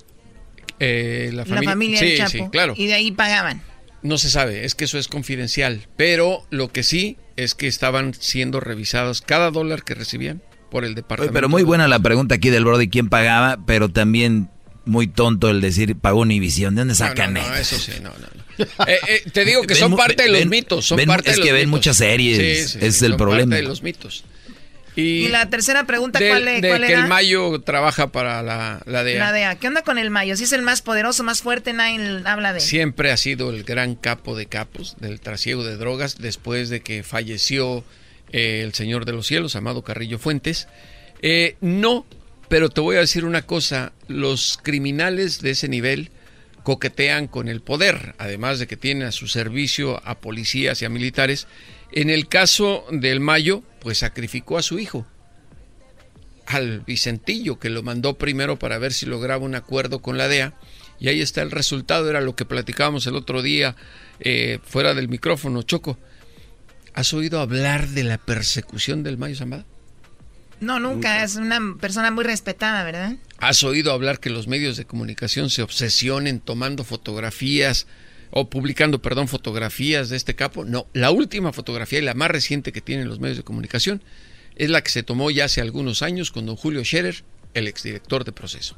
eh, 0.79 1.29
la 1.33 1.37
La 1.37 1.45
familia, 1.45 1.69
familia 1.71 1.99
sí, 1.99 2.05
del 2.05 2.17
Chapo. 2.17 2.29
sí, 2.31 2.43
claro. 2.51 2.73
Y 2.77 2.87
de 2.87 2.93
ahí 2.93 3.11
pagaban. 3.11 3.61
No 4.03 4.17
se 4.19 4.29
sabe, 4.29 4.63
es 4.65 4.75
que 4.75 4.85
eso 4.85 4.99
es 4.99 5.07
confidencial. 5.07 5.87
Pero 5.95 6.45
lo 6.51 6.71
que 6.71 6.83
sí 6.83 7.17
es 7.35 7.55
que 7.55 7.67
estaban 7.67 8.13
siendo 8.13 8.59
revisados 8.59 9.21
cada 9.21 9.49
dólar 9.49 9.83
que 9.83 9.95
recibían 9.95 10.41
por 10.69 10.83
el 10.83 10.89
Oye, 10.91 10.95
departamento. 10.97 11.33
pero 11.33 11.49
muy 11.49 11.63
buena 11.63 11.87
la 11.87 11.99
pregunta 11.99 12.35
aquí 12.35 12.49
del 12.51 12.63
Brody, 12.65 12.89
¿quién 12.89 13.09
pagaba? 13.09 13.57
Pero 13.65 13.89
también 13.89 14.49
muy 14.87 15.07
tonto 15.07 15.49
el 15.49 15.61
decir 15.61 15.95
pagó 15.95 16.21
Univisión. 16.21 16.75
¿De 16.75 16.81
dónde 16.81 16.95
sacan 16.95 17.33
no, 17.33 17.41
no, 17.47 17.55
eso? 17.55 17.75
eso 17.75 17.91
sí, 17.91 17.99
no, 18.01 18.09
no. 18.09 18.27
Eh, 18.87 18.97
eh, 19.07 19.23
te 19.31 19.45
digo 19.45 19.61
que 19.61 19.75
Ven 19.75 19.77
son 19.77 19.95
parte 19.95 20.23
de 20.23 20.29
los 20.29 20.45
mitos. 20.47 20.85
Son 20.87 20.97
ven- 20.97 21.07
parte 21.07 21.29
es 21.29 21.35
de 21.37 21.41
que 21.43 21.49
los 21.49 21.53
ven 21.59 21.67
mitos. 21.69 21.77
muchas 21.79 21.97
series, 21.97 22.37
Sí, 22.37 22.69
sí, 22.79 22.85
es 22.85 22.95
sí, 22.97 23.05
el 23.05 23.11
son 23.11 23.17
problema. 23.17 23.51
Parte 23.51 23.61
de 23.61 23.67
los 23.67 23.83
mitos. 23.83 24.23
Y, 24.95 25.25
Y 25.25 25.27
la 25.27 25.47
tercera 25.47 25.85
pregunta, 25.85 26.17
¿cuál, 26.17 26.43
de 26.43 26.67
cuál 26.67 26.83
era? 26.83 27.01
el 27.01 27.07
Mayo 27.07 27.61
trabaja 27.61 28.07
para 28.11 28.41
la, 28.41 28.81
la 28.87 29.03
DEA. 29.03 29.19
La 29.19 29.31
DEA. 29.31 29.55
¿Qué 29.55 29.67
onda 29.67 29.83
con 29.83 29.99
el 29.99 30.09
Mayo? 30.09 30.35
Si 30.35 30.45
es 30.45 30.53
el 30.53 30.63
más 30.63 30.81
poderoso, 30.81 31.23
más 31.23 31.43
fuerte, 31.43 31.71
nadie 31.71 31.99
habla 32.25 32.51
de 32.51 32.57
él. 32.59 32.65
Siempre 32.65 33.11
ha 33.11 33.17
sido 33.17 33.51
el 33.51 33.63
gran 33.63 33.93
capo 33.93 34.35
de 34.35 34.47
capos 34.47 34.95
del 34.99 35.19
trasiego 35.21 35.63
de 35.63 35.77
drogas 35.77 36.17
después 36.17 36.69
de 36.69 36.79
que 36.81 37.03
falleció 37.03 37.83
eh, 38.31 38.61
el 38.63 38.73
Señor 38.73 39.05
de 39.05 39.11
los 39.11 39.27
Cielos, 39.27 39.55
Amado 39.55 39.83
Carrillo 39.83 40.17
Fuentes. 40.17 40.67
Eh, 41.21 41.57
no, 41.61 42.07
pero 42.49 42.69
te 42.69 42.81
voy 42.81 42.95
a 42.95 43.01
decir 43.01 43.25
una 43.25 43.41
cosa, 43.41 43.93
los 44.07 44.57
criminales 44.61 45.41
de 45.41 45.51
ese 45.51 45.67
nivel 45.67 46.11
coquetean 46.63 47.27
con 47.27 47.47
el 47.47 47.61
poder, 47.61 48.15
además 48.17 48.59
de 48.59 48.67
que 48.67 48.77
tienen 48.77 49.07
a 49.07 49.11
su 49.11 49.27
servicio 49.27 50.01
a 50.05 50.19
policías 50.19 50.81
y 50.81 50.85
a 50.85 50.89
militares. 50.89 51.47
En 51.91 52.09
el 52.09 52.27
caso 52.27 52.85
del 52.91 53.19
Mayo, 53.19 53.63
pues 53.79 53.99
sacrificó 53.99 54.57
a 54.57 54.61
su 54.61 54.77
hijo, 54.77 55.05
al 56.45 56.81
Vicentillo, 56.81 57.59
que 57.59 57.69
lo 57.69 57.83
mandó 57.83 58.17
primero 58.17 58.59
para 58.59 58.77
ver 58.77 58.93
si 58.93 59.05
lograba 59.05 59.45
un 59.45 59.55
acuerdo 59.55 60.01
con 60.01 60.17
la 60.17 60.27
DEA. 60.27 60.53
Y 60.99 61.09
ahí 61.09 61.21
está 61.21 61.41
el 61.41 61.51
resultado, 61.51 62.09
era 62.09 62.21
lo 62.21 62.35
que 62.35 62.45
platicábamos 62.45 63.05
el 63.07 63.15
otro 63.15 63.41
día 63.41 63.75
eh, 64.19 64.59
fuera 64.63 64.93
del 64.93 65.09
micrófono, 65.09 65.61
Choco. 65.63 65.97
¿Has 66.93 67.13
oído 67.13 67.39
hablar 67.39 67.89
de 67.89 68.03
la 68.03 68.17
persecución 68.17 69.03
del 69.03 69.17
Mayo 69.17 69.35
Zambada? 69.35 69.65
No, 70.59 70.79
nunca. 70.79 71.23
Es 71.23 71.35
una 71.35 71.59
persona 71.79 72.11
muy 72.11 72.23
respetada, 72.23 72.83
¿verdad? 72.83 73.15
¿Has 73.39 73.63
oído 73.63 73.91
hablar 73.91 74.19
que 74.19 74.29
los 74.29 74.47
medios 74.47 74.77
de 74.77 74.85
comunicación 74.85 75.49
se 75.49 75.61
obsesionen 75.61 76.39
tomando 76.39 76.83
fotografías 76.83 77.87
o 78.31 78.49
publicando, 78.49 79.01
perdón, 79.01 79.27
fotografías 79.27 80.09
de 80.09 80.17
este 80.17 80.35
capo? 80.35 80.65
No, 80.65 80.87
la 80.93 81.11
última 81.11 81.53
fotografía 81.53 81.99
y 81.99 82.01
la 82.01 82.13
más 82.13 82.29
reciente 82.31 82.71
que 82.71 82.81
tienen 82.81 83.07
los 83.07 83.19
medios 83.19 83.37
de 83.37 83.43
comunicación 83.43 84.01
es 84.55 84.69
la 84.69 84.81
que 84.81 84.89
se 84.89 85.03
tomó 85.03 85.29
ya 85.29 85.45
hace 85.45 85.61
algunos 85.61 86.01
años 86.01 86.31
con 86.31 86.45
don 86.47 86.55
Julio 86.55 86.83
Scherer, 86.83 87.23
el 87.53 87.67
exdirector 87.67 88.23
de 88.23 88.31
proceso. 88.31 88.75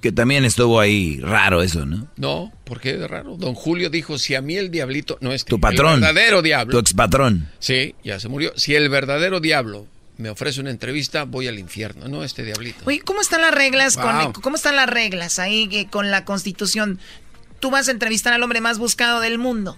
Que 0.00 0.12
también 0.12 0.46
estuvo 0.46 0.80
ahí 0.80 1.20
raro 1.20 1.62
eso, 1.62 1.84
¿no? 1.84 2.08
No, 2.16 2.50
¿por 2.64 2.80
qué 2.80 2.96
de 2.96 3.06
raro? 3.06 3.36
Don 3.36 3.54
Julio 3.54 3.90
dijo, 3.90 4.18
si 4.18 4.34
a 4.34 4.40
mí 4.40 4.56
el 4.56 4.70
diablito, 4.70 5.18
no 5.20 5.30
es 5.32 5.44
Tu 5.44 5.60
patrón. 5.60 5.96
el 5.96 6.00
verdadero 6.00 6.40
diablo. 6.40 6.72
Tu 6.72 6.78
expatrón. 6.78 7.50
Sí, 7.58 7.94
ya 8.02 8.18
se 8.18 8.28
murió. 8.28 8.54
Si 8.56 8.74
el 8.74 8.88
verdadero 8.88 9.40
diablo 9.40 9.86
me 10.20 10.30
ofrece 10.30 10.60
una 10.60 10.70
entrevista, 10.70 11.24
voy 11.24 11.48
al 11.48 11.58
infierno, 11.58 12.08
no 12.08 12.22
este 12.24 12.44
diablito. 12.44 12.80
Oye, 12.84 13.00
¿cómo 13.00 13.20
están 13.20 13.40
las 13.40 13.54
reglas 13.54 13.96
Wow. 13.96 14.32
con 14.32 14.42
cómo 14.42 14.56
están 14.56 14.76
las 14.76 14.88
reglas 14.88 15.38
ahí 15.38 15.68
que 15.68 15.86
con 15.88 16.10
la 16.10 16.24
Constitución? 16.24 16.98
Tú 17.58 17.70
vas 17.70 17.88
a 17.88 17.90
entrevistar 17.90 18.32
al 18.32 18.42
hombre 18.42 18.60
más 18.60 18.78
buscado 18.78 19.20
del 19.20 19.38
mundo. 19.38 19.76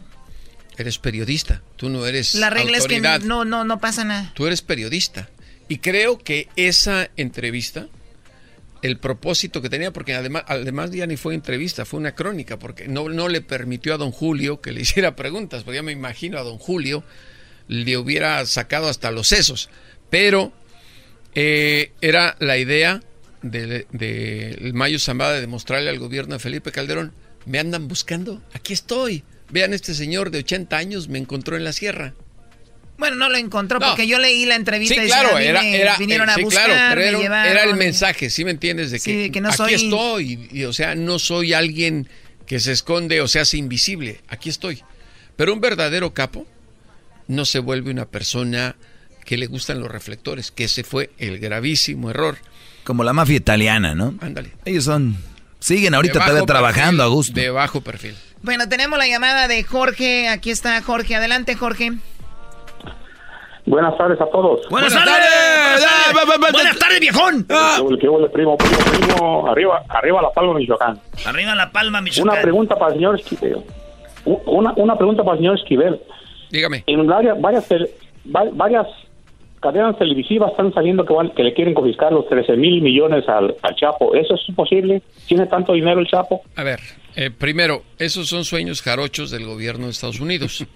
Eres 0.78 0.98
periodista, 0.98 1.62
tú 1.76 1.88
no 1.88 2.06
eres 2.06 2.34
La 2.34 2.48
regla 2.50 2.78
autoridad. 2.78 3.16
es 3.16 3.20
que 3.22 3.26
no 3.28 3.44
no 3.44 3.64
no 3.64 3.78
pasa 3.78 4.04
nada. 4.04 4.32
Tú 4.34 4.46
eres 4.46 4.62
periodista. 4.62 5.28
Y 5.68 5.78
creo 5.78 6.18
que 6.18 6.48
esa 6.56 7.08
entrevista, 7.16 7.86
el 8.82 8.98
propósito 8.98 9.62
que 9.62 9.68
tenía, 9.68 9.92
porque 9.92 10.14
además, 10.14 10.44
además 10.48 10.90
ya 10.90 11.06
ni 11.06 11.16
fue 11.16 11.34
entrevista, 11.34 11.84
fue 11.84 12.00
una 12.00 12.14
crónica, 12.14 12.58
porque 12.58 12.88
no, 12.88 13.08
no 13.08 13.28
le 13.28 13.40
permitió 13.42 13.94
a 13.94 13.96
don 13.98 14.10
Julio 14.12 14.60
que 14.60 14.72
le 14.72 14.80
hiciera 14.82 15.14
preguntas, 15.16 15.62
porque 15.62 15.76
ya 15.76 15.82
me 15.82 15.92
imagino 15.92 16.38
a 16.38 16.42
don 16.42 16.58
Julio 16.58 17.04
le 17.68 17.96
hubiera 17.96 18.44
sacado 18.46 18.88
hasta 18.88 19.10
los 19.12 19.28
sesos. 19.28 19.70
Pero 20.12 20.52
eh, 21.34 21.90
era 22.02 22.36
la 22.38 22.58
idea 22.58 23.02
del 23.40 23.86
de, 23.90 24.70
Mayo 24.74 24.98
Zambada 24.98 25.32
de 25.32 25.40
demostrarle 25.40 25.88
al 25.88 25.98
gobierno 25.98 26.34
de 26.34 26.38
Felipe 26.38 26.70
Calderón, 26.70 27.12
me 27.46 27.58
andan 27.58 27.88
buscando, 27.88 28.42
aquí 28.52 28.74
estoy. 28.74 29.24
Vean, 29.48 29.72
este 29.72 29.94
señor 29.94 30.30
de 30.30 30.40
80 30.40 30.76
años 30.76 31.08
me 31.08 31.18
encontró 31.18 31.56
en 31.56 31.64
la 31.64 31.72
sierra. 31.72 32.12
Bueno, 32.98 33.16
no 33.16 33.30
lo 33.30 33.38
encontró 33.38 33.78
No. 33.80 33.86
porque 33.88 34.06
yo 34.06 34.18
leí 34.18 34.44
la 34.44 34.54
entrevista 34.56 34.94
Sí, 34.96 35.00
y 35.00 35.04
decía, 35.04 35.20
claro, 35.22 35.36
"A 35.36 35.40
mí 35.40 35.46
era, 35.46 35.62
me 35.62 35.80
era, 35.80 35.96
vinieron 35.96 36.28
eh, 36.28 36.32
a 36.32 36.34
sí, 36.34 36.42
buscar, 36.42 36.66
claro, 36.66 36.88
pero 36.90 37.00
me 37.00 37.08
era, 37.08 37.16
un- 37.16 37.22
llevaron". 37.22 37.52
era 37.52 37.64
el 37.64 37.74
mensaje, 37.76 38.28
¿sí 38.28 38.44
me 38.44 38.50
entiendes? 38.50 38.90
De 38.90 38.98
que, 38.98 39.24
Sí, 39.24 39.30
que 39.30 39.40
no 39.40 39.48
aquí 39.48 39.56
soy- 39.56 39.74
estoy, 39.74 40.48
y, 40.52 40.64
o 40.64 40.74
sea, 40.74 40.94
no 40.94 41.18
soy 41.18 41.54
alguien 41.54 42.06
que 42.46 42.60
se 42.60 42.72
esconde 42.72 43.22
o 43.22 43.28
se 43.28 43.40
hace 43.40 43.56
invisible, 43.56 44.20
aquí 44.28 44.50
estoy. 44.50 44.82
Pero 45.36 45.54
un 45.54 45.62
verdadero 45.62 46.12
capo 46.12 46.46
no 47.28 47.46
se 47.46 47.60
vuelve 47.60 47.90
una 47.90 48.04
persona 48.04 48.76
que 49.24 49.36
le 49.36 49.46
gustan 49.46 49.80
los 49.80 49.90
reflectores, 49.90 50.50
que 50.50 50.64
ese 50.64 50.84
fue 50.84 51.10
el 51.18 51.38
gravísimo 51.38 52.10
error. 52.10 52.36
Como 52.84 53.04
la 53.04 53.12
mafia 53.12 53.36
italiana, 53.36 53.94
¿no? 53.94 54.14
Ándale. 54.20 54.52
Ellos 54.64 54.84
son... 54.84 55.16
Siguen 55.60 55.94
ahorita 55.94 56.14
todavía 56.14 56.44
trabajando 56.44 57.04
perfil, 57.04 57.12
a 57.12 57.14
gusto. 57.14 57.40
De 57.40 57.50
bajo 57.50 57.80
perfil. 57.80 58.16
Bueno, 58.42 58.68
tenemos 58.68 58.98
la 58.98 59.06
llamada 59.06 59.46
de 59.46 59.62
Jorge. 59.62 60.28
Aquí 60.28 60.50
está 60.50 60.82
Jorge. 60.82 61.14
Adelante, 61.14 61.54
Jorge. 61.54 61.92
Buenas 63.64 63.96
tardes 63.96 64.20
a 64.20 64.26
todos. 64.26 64.68
Buenas, 64.68 64.92
tardes. 64.92 65.86
Buenas 66.52 66.78
tardes, 66.78 66.98
viejón. 66.98 67.44
¿Qué 67.44 67.80
huele, 67.80 67.98
qué 68.00 68.08
huele, 68.08 68.28
primo, 68.30 68.56
primo, 68.56 68.76
primo? 68.76 69.48
Arriba, 69.48 69.84
arriba 69.88 70.22
La 70.22 70.30
Palma, 70.30 70.54
Michoacán. 70.54 71.00
Arriba 71.24 71.54
la 71.54 71.70
palma, 71.70 72.00
Michoacán. 72.00 72.32
Una 72.32 72.42
pregunta 72.42 72.74
para 72.74 72.90
el 72.90 72.94
señor 72.96 73.20
Esquivel. 73.20 73.62
Una, 74.24 74.72
una 74.72 74.96
pregunta 74.96 75.22
para 75.22 75.34
el 75.34 75.38
señor 75.38 75.58
Esquivel. 75.60 76.00
Dígame. 76.50 76.82
En 76.88 77.06
varias, 77.06 77.40
varias, 77.40 77.64
varias 78.24 78.86
cadenas 79.62 79.96
televisivas 79.98 80.50
están 80.50 80.74
saliendo 80.74 81.06
que, 81.06 81.14
van, 81.14 81.30
que 81.30 81.42
le 81.42 81.54
quieren 81.54 81.72
confiscar 81.72 82.12
los 82.12 82.28
13 82.28 82.56
mil 82.56 82.82
millones 82.82 83.26
al, 83.28 83.56
al 83.62 83.76
Chapo. 83.76 84.14
¿Eso 84.14 84.34
es 84.34 84.54
posible? 84.54 85.00
¿Tiene 85.26 85.46
tanto 85.46 85.72
dinero 85.72 86.00
el 86.00 86.06
Chapo? 86.06 86.42
A 86.56 86.62
ver, 86.62 86.80
eh, 87.16 87.30
primero, 87.30 87.82
esos 87.98 88.28
son 88.28 88.44
sueños 88.44 88.82
jarochos 88.82 89.30
del 89.30 89.46
gobierno 89.46 89.86
de 89.86 89.92
Estados 89.92 90.20
Unidos. 90.20 90.66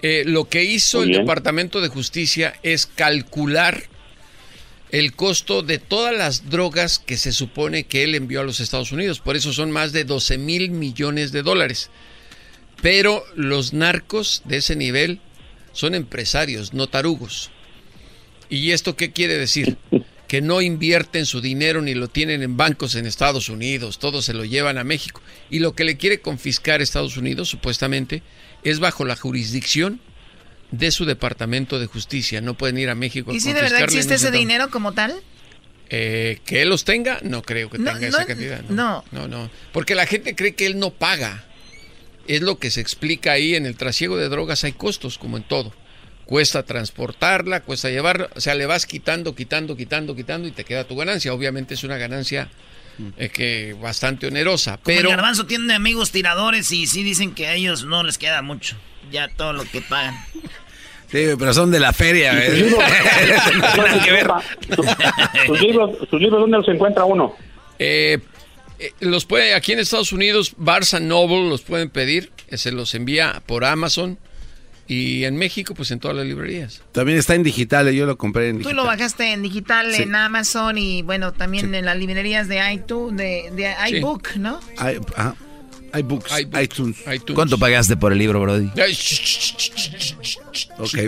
Eh, 0.00 0.22
lo 0.26 0.46
que 0.46 0.64
hizo 0.64 1.02
el. 1.02 1.12
Departamento 1.12 1.80
de 1.80 1.88
Justicia 1.88 2.54
es 2.62 2.86
calcular 2.86 3.82
el 4.90 5.14
costo 5.14 5.62
de 5.62 5.78
todas 5.78 6.16
las 6.16 6.50
drogas 6.50 6.98
que 6.98 7.16
se 7.16 7.32
supone 7.32 7.84
que 7.84 8.04
él 8.04 8.14
envió 8.14 8.40
a 8.40 8.44
los 8.44 8.60
Estados 8.60 8.92
Unidos. 8.92 9.20
Por 9.20 9.34
eso 9.34 9.52
son 9.52 9.70
más 9.70 9.92
de 9.92 10.04
12 10.04 10.38
mil 10.38 10.70
millones 10.70 11.32
de 11.32 11.42
dólares. 11.42 11.90
Pero 12.82 13.24
los 13.34 13.72
narcos 13.72 14.42
de 14.44 14.58
ese 14.58 14.76
nivel 14.76 15.20
son 15.72 15.94
empresarios, 15.94 16.74
no 16.74 16.86
tarugos. 16.86 17.50
¿Y 18.50 18.72
esto 18.72 18.96
qué 18.96 19.12
quiere 19.12 19.36
decir? 19.36 19.76
Que 20.26 20.40
no 20.40 20.62
invierten 20.62 21.26
su 21.26 21.40
dinero 21.42 21.80
ni 21.82 21.94
lo 21.94 22.08
tienen 22.08 22.42
en 22.42 22.56
bancos 22.56 22.94
en 22.96 23.06
Estados 23.06 23.50
Unidos, 23.50 23.98
todo 24.00 24.20
se 24.22 24.32
lo 24.32 24.44
llevan 24.44 24.78
a 24.78 24.82
México. 24.82 25.20
Y 25.50 25.58
lo 25.60 25.74
que 25.76 25.84
le 25.84 25.96
quiere 25.96 26.20
confiscar 26.20 26.82
Estados 26.82 27.16
Unidos, 27.18 27.50
supuestamente, 27.50 28.22
es 28.64 28.80
bajo 28.80 29.04
la 29.04 29.14
jurisdicción 29.16 30.00
de 30.72 30.90
su 30.90 31.04
departamento 31.04 31.78
de 31.78 31.86
justicia. 31.86 32.40
No 32.40 32.54
pueden 32.54 32.78
ir 32.78 32.88
a 32.88 32.94
México. 32.96 33.30
a 33.30 33.34
¿Y 33.34 33.38
si 33.40 33.48
de 33.48 33.60
verdad 33.60 33.80
confiscarle, 33.80 33.94
existe 33.98 34.14
no 34.14 34.16
ese 34.16 34.30
dinero 34.36 34.70
como 34.70 34.92
tal? 34.92 35.14
Eh, 35.90 36.40
que 36.46 36.62
él 36.62 36.70
los 36.70 36.84
tenga, 36.84 37.20
no 37.22 37.42
creo 37.42 37.70
que 37.70 37.78
No, 37.78 37.92
tenga 37.92 38.00
no, 38.08 38.16
esa 38.16 38.26
cantidad. 38.26 38.62
no. 38.70 39.04
no, 39.12 39.28
no. 39.28 39.50
Porque 39.72 39.94
la 39.94 40.06
gente 40.06 40.34
cree 40.34 40.54
que 40.54 40.66
él 40.66 40.78
no 40.80 40.90
paga. 40.90 41.44
Es 42.26 42.40
lo 42.40 42.58
que 42.58 42.70
se 42.70 42.80
explica 42.80 43.32
ahí 43.32 43.54
en 43.54 43.66
el 43.66 43.76
trasiego 43.76 44.16
de 44.16 44.28
drogas. 44.30 44.64
Hay 44.64 44.72
costos, 44.72 45.18
como 45.18 45.36
en 45.36 45.42
todo. 45.44 45.72
Cuesta 46.26 46.62
transportarla, 46.62 47.60
cuesta 47.60 47.90
llevarla. 47.90 48.30
O 48.34 48.40
sea, 48.40 48.54
le 48.54 48.66
vas 48.66 48.86
quitando, 48.86 49.34
quitando, 49.34 49.76
quitando, 49.76 50.16
quitando 50.16 50.48
y 50.48 50.52
te 50.52 50.64
queda 50.64 50.84
tu 50.84 50.96
ganancia. 50.96 51.34
Obviamente 51.34 51.74
es 51.74 51.84
una 51.84 51.98
ganancia 51.98 52.48
eh, 53.18 53.28
que 53.28 53.76
bastante 53.80 54.26
onerosa. 54.26 54.78
Pero 54.82 54.98
Pero 54.98 55.10
el 55.10 55.16
garbanzo 55.16 55.46
tiene 55.46 55.74
amigos 55.74 56.10
tiradores 56.12 56.70
y 56.72 56.86
sí 56.86 57.02
dicen 57.02 57.34
que 57.34 57.46
a 57.46 57.54
ellos 57.54 57.84
no 57.84 58.02
les 58.02 58.18
queda 58.18 58.40
mucho. 58.42 58.76
Ya 59.10 59.28
todo 59.28 59.52
lo 59.52 59.64
que 59.64 59.80
pagan. 59.82 60.16
Sí, 61.10 61.26
pero 61.38 61.54
son 61.54 61.70
de 61.70 61.78
la 61.78 61.92
feria. 61.92 62.32
¿Sus 65.46 65.60
libros, 65.60 66.08
sus 66.10 66.20
libros 66.20 66.40
dónde 66.40 66.56
los 66.56 66.66
encuentra 66.66 67.04
uno? 67.04 67.36
Eh, 67.78 68.18
eh, 68.80 68.90
los 68.98 69.24
puede, 69.24 69.54
aquí 69.54 69.72
en 69.72 69.78
Estados 69.78 70.10
Unidos, 70.12 70.54
Barnes 70.56 71.00
Noble 71.00 71.48
los 71.48 71.62
pueden 71.62 71.88
pedir, 71.90 72.32
se 72.50 72.72
los 72.72 72.96
envía 72.96 73.42
por 73.46 73.64
Amazon 73.64 74.18
y 74.86 75.24
en 75.24 75.36
México, 75.36 75.74
pues 75.74 75.90
en 75.90 75.98
todas 76.00 76.16
las 76.16 76.26
librerías. 76.26 76.82
También 76.92 77.18
está 77.18 77.34
en 77.34 77.42
digital, 77.42 77.90
yo 77.92 78.06
lo 78.06 78.16
compré 78.18 78.48
en 78.48 78.56
Tú 78.56 78.58
digital. 78.68 78.76
lo 78.76 78.84
bajaste 78.84 79.32
en 79.32 79.42
digital, 79.42 79.92
Sí. 79.94 80.02
en 80.02 80.14
Amazon 80.14 80.76
y 80.78 81.02
bueno, 81.02 81.32
también 81.32 81.74
en 81.74 81.84
las 81.84 81.96
librerías 81.96 82.48
de 82.48 82.60
iTunes, 82.72 83.16
de, 83.16 83.50
de 83.54 83.74
Sí. 83.88 83.96
iBook, 83.96 84.36
¿no? 84.36 84.60
Hay, 84.78 84.98
ajá. 85.16 85.34
Hay 85.92 86.02
books, 86.02 86.32
iTunes. 86.60 86.96
¿Cuánto 87.36 87.56
pagaste 87.56 87.96
por 87.96 88.10
el 88.12 88.18
libro, 88.18 88.40
Brody? 88.40 88.68
Ok, 90.78 90.98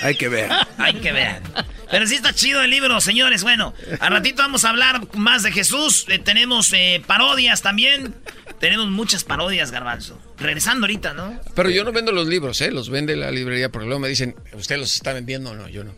hay 0.00 0.14
que 0.16 0.28
ver. 0.28 0.50
Hay 0.78 0.94
que 0.94 1.12
ver. 1.12 1.42
Pero 1.90 2.06
sí 2.06 2.14
está 2.14 2.32
chido 2.32 2.62
el 2.62 2.70
libro, 2.70 3.00
señores. 3.00 3.42
Bueno, 3.42 3.74
al 4.00 4.12
ratito 4.12 4.42
vamos 4.42 4.64
a 4.64 4.70
hablar 4.70 5.00
más 5.14 5.42
de 5.42 5.52
Jesús. 5.52 6.06
Eh, 6.08 6.18
tenemos 6.18 6.72
eh, 6.72 7.02
parodias 7.06 7.62
también. 7.62 8.14
Tenemos 8.60 8.88
muchas 8.88 9.24
parodias, 9.24 9.70
Garbanzo. 9.70 10.20
Regresando 10.38 10.84
ahorita, 10.84 11.14
¿no? 11.14 11.40
Pero 11.54 11.70
yo 11.70 11.84
no 11.84 11.92
vendo 11.92 12.12
los 12.12 12.26
libros, 12.26 12.60
¿eh? 12.60 12.70
los 12.70 12.90
vende 12.90 13.16
la 13.16 13.30
librería, 13.30 13.70
porque 13.70 13.86
luego 13.86 14.00
me 14.00 14.08
dicen, 14.08 14.36
¿usted 14.52 14.78
los 14.78 14.94
está 14.94 15.12
vendiendo? 15.12 15.54
No, 15.54 15.68
yo 15.68 15.84
no. 15.84 15.94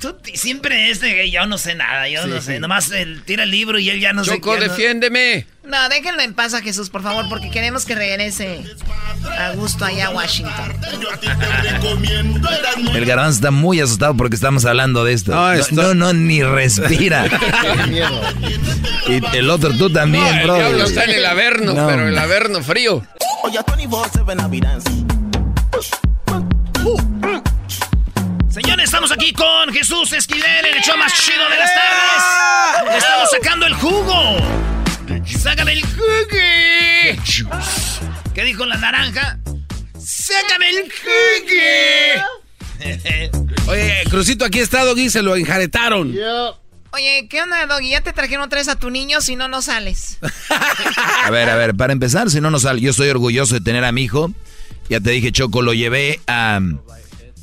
Tú 0.00 0.16
siempre 0.34 0.90
es 0.90 1.00
de 1.00 1.30
yo 1.30 1.46
no 1.46 1.58
sé 1.58 1.74
nada, 1.74 2.08
yo 2.08 2.26
no 2.26 2.38
Sí. 2.40 2.46
sé. 2.46 2.60
Nomás 2.60 2.90
él 2.92 3.22
tira 3.24 3.42
el 3.42 3.50
libro 3.50 3.78
y 3.78 3.90
él 3.90 4.00
ya 4.00 4.12
no 4.12 4.24
sé 4.24 4.32
Choco, 4.36 4.54
ya 4.54 4.60
no- 4.66 4.72
defiéndeme. 4.72 5.46
No, 5.64 5.88
déjenlo 5.90 6.22
en 6.22 6.32
paz 6.34 6.54
a 6.54 6.62
Jesús, 6.62 6.88
por 6.88 7.02
favor, 7.02 7.28
porque 7.28 7.50
queremos 7.50 7.84
que 7.84 7.94
regrese 7.94 8.64
a 9.38 9.50
gusto 9.52 9.84
allá 9.84 10.06
a 10.06 10.10
Washington. 10.10 10.76
El 12.94 13.04
garbanzo 13.04 13.36
está 13.36 13.50
muy 13.50 13.80
asustado 13.80 14.16
porque 14.16 14.34
estamos 14.36 14.64
hablando 14.64 15.04
de 15.04 15.12
esto. 15.12 15.32
No, 15.34 15.52
esto- 15.52 15.74
no, 15.74 15.94
no, 15.94 16.12
ni 16.12 16.42
respira. 16.42 17.26
y 19.08 19.36
el 19.36 19.50
otro 19.50 19.76
tú 19.76 19.90
también, 19.90 20.24
No, 20.24 20.30
el 20.30 20.44
bro. 20.44 20.54
diablo 20.56 20.84
está 20.84 21.04
en 21.04 21.10
el 21.10 21.26
averno, 21.26 21.74
No. 21.74 21.86
pero 21.86 22.08
el 22.08 22.16
averno 22.18 22.62
frío. 22.62 23.04
Estamos 28.82 29.10
aquí 29.10 29.32
con 29.32 29.72
Jesús 29.72 30.12
Esquivel, 30.12 30.64
el 30.64 30.80
show 30.82 30.96
más 30.96 31.12
chido 31.12 31.48
de 31.50 31.56
las 31.56 31.70
tardes. 31.74 32.92
Le 32.92 32.98
estamos 32.98 33.30
sacando 33.30 33.66
el 33.66 33.74
jugo. 33.74 34.36
Sácame 35.26 35.72
el 35.72 35.82
jugo. 35.82 36.28
¿Qué 38.34 38.44
dijo 38.44 38.64
la 38.66 38.76
naranja? 38.76 39.38
Sácame 39.98 40.70
el 40.70 40.92
jugo. 40.92 42.26
Oye, 43.66 44.04
Crucito, 44.08 44.44
aquí 44.44 44.60
está, 44.60 44.84
Doggy, 44.84 45.10
se 45.10 45.22
lo 45.22 45.34
enjaretaron. 45.34 46.14
Oye, 46.92 47.26
¿qué 47.28 47.42
onda, 47.42 47.66
Doggy? 47.66 47.90
¿Ya 47.90 48.00
te 48.00 48.12
trajeron 48.12 48.44
otra 48.44 48.60
vez 48.60 48.68
a 48.68 48.76
tu 48.76 48.90
niño? 48.90 49.20
Si 49.20 49.34
no, 49.34 49.48
no 49.48 49.60
sales. 49.60 50.18
A 51.24 51.30
ver, 51.30 51.50
a 51.50 51.56
ver, 51.56 51.74
para 51.74 51.92
empezar, 51.92 52.30
si 52.30 52.40
no 52.40 52.50
nos 52.50 52.62
sale, 52.62 52.80
yo 52.80 52.90
estoy 52.92 53.08
orgulloso 53.10 53.54
de 53.54 53.60
tener 53.60 53.84
a 53.84 53.92
mi 53.92 54.04
hijo. 54.04 54.32
Ya 54.88 55.00
te 55.00 55.10
dije, 55.10 55.30
Choco, 55.32 55.60
lo 55.62 55.74
llevé 55.74 56.20
a... 56.26 56.60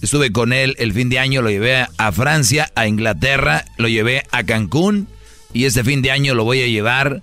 Estuve 0.01 0.31
con 0.31 0.53
él 0.53 0.75
el 0.77 0.93
fin 0.93 1.09
de 1.09 1.19
año, 1.19 1.41
lo 1.41 1.49
llevé 1.49 1.87
a 1.97 2.11
Francia, 2.11 2.71
a 2.75 2.87
Inglaterra, 2.87 3.65
lo 3.77 3.87
llevé 3.87 4.23
a 4.31 4.43
Cancún 4.43 5.07
y 5.53 5.65
este 5.65 5.83
fin 5.83 6.01
de 6.01 6.11
año 6.11 6.35
lo 6.35 6.43
voy 6.43 6.61
a 6.61 6.67
llevar, 6.67 7.21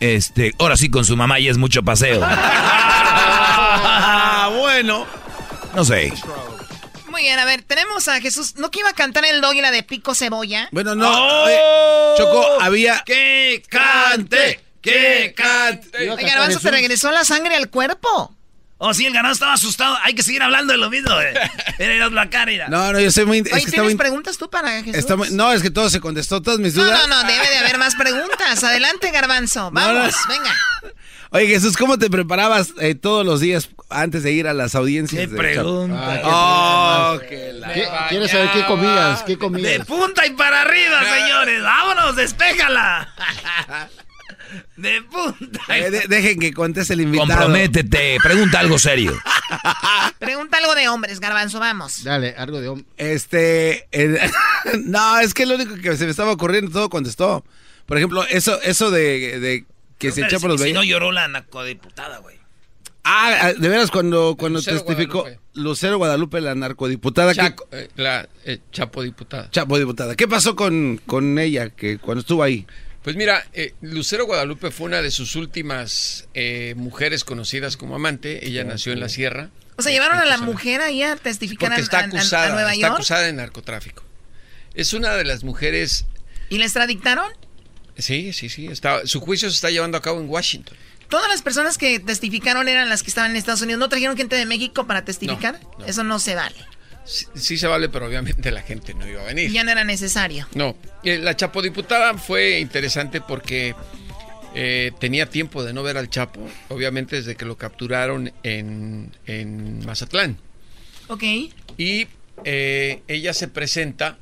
este, 0.00 0.52
ahora 0.58 0.76
sí 0.76 0.90
con 0.90 1.04
su 1.04 1.16
mamá 1.16 1.40
y 1.40 1.48
es 1.48 1.58
mucho 1.58 1.82
paseo. 1.82 2.26
Bueno. 4.76 5.06
No 5.74 5.84
sé. 5.84 6.12
Muy 7.08 7.22
bien, 7.22 7.38
a 7.38 7.46
ver, 7.46 7.62
tenemos 7.62 8.08
a 8.08 8.20
Jesús. 8.20 8.56
¿No 8.56 8.70
que 8.70 8.80
iba 8.80 8.90
a 8.90 8.92
cantar 8.92 9.24
el 9.24 9.40
Doggy 9.40 9.62
la 9.62 9.70
de 9.70 9.82
Pico 9.82 10.14
Cebolla? 10.14 10.68
Bueno, 10.70 10.94
no. 10.94 11.10
¡Oh! 11.10 12.14
Choco, 12.18 12.60
había... 12.60 13.02
¡Que 13.06 13.62
cante! 13.68 14.60
¡Que 14.82 15.32
cante! 15.34 16.10
Oiga, 16.10 16.28
Garbanzo, 16.28 16.60
¿te 16.60 16.70
regresó 16.70 17.10
la 17.10 17.24
sangre 17.24 17.56
al 17.56 17.70
cuerpo? 17.70 18.35
Oh, 18.78 18.92
sí, 18.92 19.06
el 19.06 19.12
ganado 19.14 19.32
estaba 19.32 19.54
asustado. 19.54 19.96
Hay 20.02 20.14
que 20.14 20.22
seguir 20.22 20.42
hablando 20.42 20.72
de 20.72 20.78
lo 20.78 20.90
mismo. 20.90 21.18
eh. 21.20 21.32
Mira, 21.78 22.10
la 22.10 22.28
cara. 22.28 22.46
mira. 22.52 22.68
No, 22.68 22.92
no, 22.92 23.00
yo 23.00 23.10
soy 23.10 23.24
muy... 23.24 23.38
Es 23.38 23.52
Oye, 23.52 23.64
que 23.64 23.70
¿tienes 23.70 23.84
muy... 23.92 23.94
preguntas 23.94 24.36
tú 24.36 24.50
para 24.50 24.70
Jesús? 24.82 24.94
está 24.94 25.16
muy- 25.16 25.30
No, 25.30 25.50
es 25.52 25.62
que 25.62 25.70
todo 25.70 25.88
se 25.88 25.98
contestó, 26.00 26.42
todas 26.42 26.60
mis 26.60 26.74
no, 26.74 26.84
dudas. 26.84 27.08
no, 27.08 27.22
no, 27.22 27.26
debe 27.28 27.48
de 27.48 27.56
haber 27.58 27.78
más 27.78 27.94
preguntas. 27.94 28.62
Adelante, 28.64 29.10
Garbanzo. 29.10 29.70
No, 29.70 29.80
Vamos, 29.80 30.14
no. 30.28 30.34
venga. 30.34 30.54
Oye, 31.30 31.48
Jesús, 31.48 31.76
¿cómo 31.76 31.98
te 31.98 32.08
preparabas 32.08 32.68
eh, 32.80 32.94
todos 32.94 33.24
los 33.26 33.40
días 33.40 33.68
antes 33.90 34.22
de 34.22 34.30
ir 34.32 34.46
a 34.46 34.52
las 34.54 34.74
audiencias? 34.74 35.20
¿Qué 35.22 35.26
de 35.26 35.36
pregunta? 35.36 36.14
¿Qué 36.14 36.22
Oh, 36.24 37.18
que 37.28 37.52
la- 37.54 37.72
¿Qué- 37.72 37.88
¿Quieres 38.10 38.30
saber 38.30 38.50
qué 38.52 38.64
comías? 38.66 39.22
¿Qué 39.22 39.32
De 39.32 39.38
comías? 39.38 39.86
punta 39.86 40.24
y 40.26 40.30
para 40.30 40.62
arriba, 40.62 41.00
señores. 41.02 41.62
Vámonos, 41.62 42.14
despéjala. 42.16 43.08
De 44.76 45.02
punta. 45.02 45.60
Eh, 45.76 45.90
de- 45.90 46.04
dejen 46.08 46.38
que 46.38 46.52
conteste 46.52 46.94
el 46.94 47.00
invitado. 47.02 47.28
Comprométete, 47.28 48.18
pregunta 48.22 48.60
algo 48.60 48.78
serio. 48.78 49.16
Pregunta 50.18 50.58
algo 50.58 50.74
de 50.74 50.88
hombres, 50.88 51.20
Garbanzo, 51.20 51.60
vamos. 51.60 52.02
Dale, 52.04 52.34
algo 52.36 52.60
de 52.60 52.68
hombre. 52.68 52.86
Este, 52.96 53.86
el- 53.92 54.18
no, 54.84 55.18
es 55.20 55.34
que 55.34 55.46
lo 55.46 55.54
único 55.56 55.74
que 55.76 55.96
se 55.96 56.04
me 56.04 56.10
estaba 56.10 56.32
ocurriendo 56.32 56.70
todo 56.70 56.88
contestó. 56.88 57.44
Por 57.86 57.96
ejemplo, 57.98 58.24
eso, 58.26 58.60
eso 58.62 58.90
de, 58.90 59.38
de 59.40 59.64
que 59.98 60.10
se 60.12 60.22
echa 60.22 60.38
por 60.38 60.50
los 60.50 60.60
si, 60.60 60.72
no 60.72 60.82
lloró 60.82 61.12
la 61.12 61.28
narcodiputada, 61.28 62.18
güey. 62.18 62.36
Ah, 63.04 63.38
ah, 63.40 63.52
de 63.52 63.68
veras 63.68 63.92
cuando 63.92 64.34
cuando 64.36 64.58
Lucero 64.58 64.78
testificó 64.78 65.20
Guadalupe. 65.20 65.40
Lucero 65.54 65.96
Guadalupe, 65.98 66.40
la 66.40 66.56
narcodiputada, 66.56 67.32
que- 67.34 67.36
Chaco, 67.40 67.68
eh, 67.70 67.88
la 67.94 68.28
eh, 68.44 68.58
Chapo 68.72 69.02
diputada. 69.02 69.48
Chapo 69.52 69.78
diputada. 69.78 70.16
¿Qué 70.16 70.26
pasó 70.26 70.56
con, 70.56 71.00
con 71.06 71.38
ella 71.38 71.70
que 71.70 71.98
cuando 71.98 72.22
estuvo 72.22 72.42
ahí? 72.42 72.66
Pues 73.06 73.14
mira, 73.14 73.46
eh, 73.52 73.72
Lucero 73.82 74.26
Guadalupe 74.26 74.72
fue 74.72 74.86
una 74.86 75.00
de 75.00 75.12
sus 75.12 75.36
últimas 75.36 76.26
eh, 76.34 76.74
mujeres 76.76 77.22
conocidas 77.22 77.76
como 77.76 77.94
amante. 77.94 78.44
Ella 78.48 78.64
nació 78.64 78.92
en 78.92 78.98
la 78.98 79.08
sierra. 79.08 79.50
O 79.76 79.82
sea, 79.82 79.92
llevaron 79.92 80.18
a 80.18 80.24
la 80.24 80.38
mujer 80.38 80.80
ahí 80.80 81.04
a 81.04 81.14
testificar 81.14 81.68
Porque 81.68 81.82
está 81.82 81.98
a- 81.98 82.00
a- 82.00 82.04
a 82.04 82.08
acusada, 82.08 82.48
Nueva 82.52 82.72
está 82.72 82.80
York. 82.88 82.94
acusada 82.94 83.20
de 83.22 83.32
narcotráfico. 83.32 84.02
Es 84.74 84.92
una 84.92 85.14
de 85.14 85.22
las 85.22 85.44
mujeres. 85.44 86.04
¿Y 86.48 86.58
la 86.58 86.64
extradictaron? 86.64 87.30
Sí, 87.96 88.32
sí, 88.32 88.48
sí. 88.48 88.66
Está, 88.66 89.06
su 89.06 89.20
juicio 89.20 89.48
se 89.50 89.54
está 89.54 89.70
llevando 89.70 89.96
a 89.98 90.02
cabo 90.02 90.20
en 90.20 90.28
Washington. 90.28 90.76
Todas 91.08 91.28
las 91.28 91.42
personas 91.42 91.78
que 91.78 92.00
testificaron 92.00 92.66
eran 92.66 92.88
las 92.88 93.04
que 93.04 93.10
estaban 93.10 93.30
en 93.30 93.36
Estados 93.36 93.60
Unidos. 93.62 93.78
¿No 93.78 93.88
trajeron 93.88 94.16
gente 94.16 94.34
de 94.34 94.46
México 94.46 94.84
para 94.88 95.04
testificar? 95.04 95.60
No, 95.62 95.78
no. 95.78 95.86
Eso 95.86 96.02
no 96.02 96.18
se 96.18 96.34
vale. 96.34 96.56
Sí, 97.06 97.26
sí 97.34 97.56
se 97.56 97.66
vale, 97.66 97.88
pero 97.88 98.06
obviamente 98.06 98.50
la 98.50 98.62
gente 98.62 98.92
no 98.94 99.08
iba 99.08 99.22
a 99.22 99.26
venir. 99.26 99.50
Ya 99.50 99.64
no 99.64 99.70
era 99.70 99.84
necesario. 99.84 100.46
No, 100.54 100.76
eh, 101.04 101.18
la 101.18 101.36
Chapo 101.36 101.62
diputada 101.62 102.18
fue 102.18 102.58
interesante 102.58 103.20
porque 103.20 103.74
eh, 104.54 104.92
tenía 104.98 105.30
tiempo 105.30 105.62
de 105.62 105.72
no 105.72 105.82
ver 105.82 105.96
al 105.96 106.10
Chapo, 106.10 106.40
obviamente 106.68 107.16
desde 107.16 107.36
que 107.36 107.44
lo 107.44 107.56
capturaron 107.56 108.32
en, 108.42 109.12
en 109.26 109.84
Mazatlán. 109.84 110.38
Ok. 111.08 111.22
Y 111.78 112.08
eh, 112.44 113.02
ella 113.06 113.32
se 113.34 113.48
presenta 113.48 114.18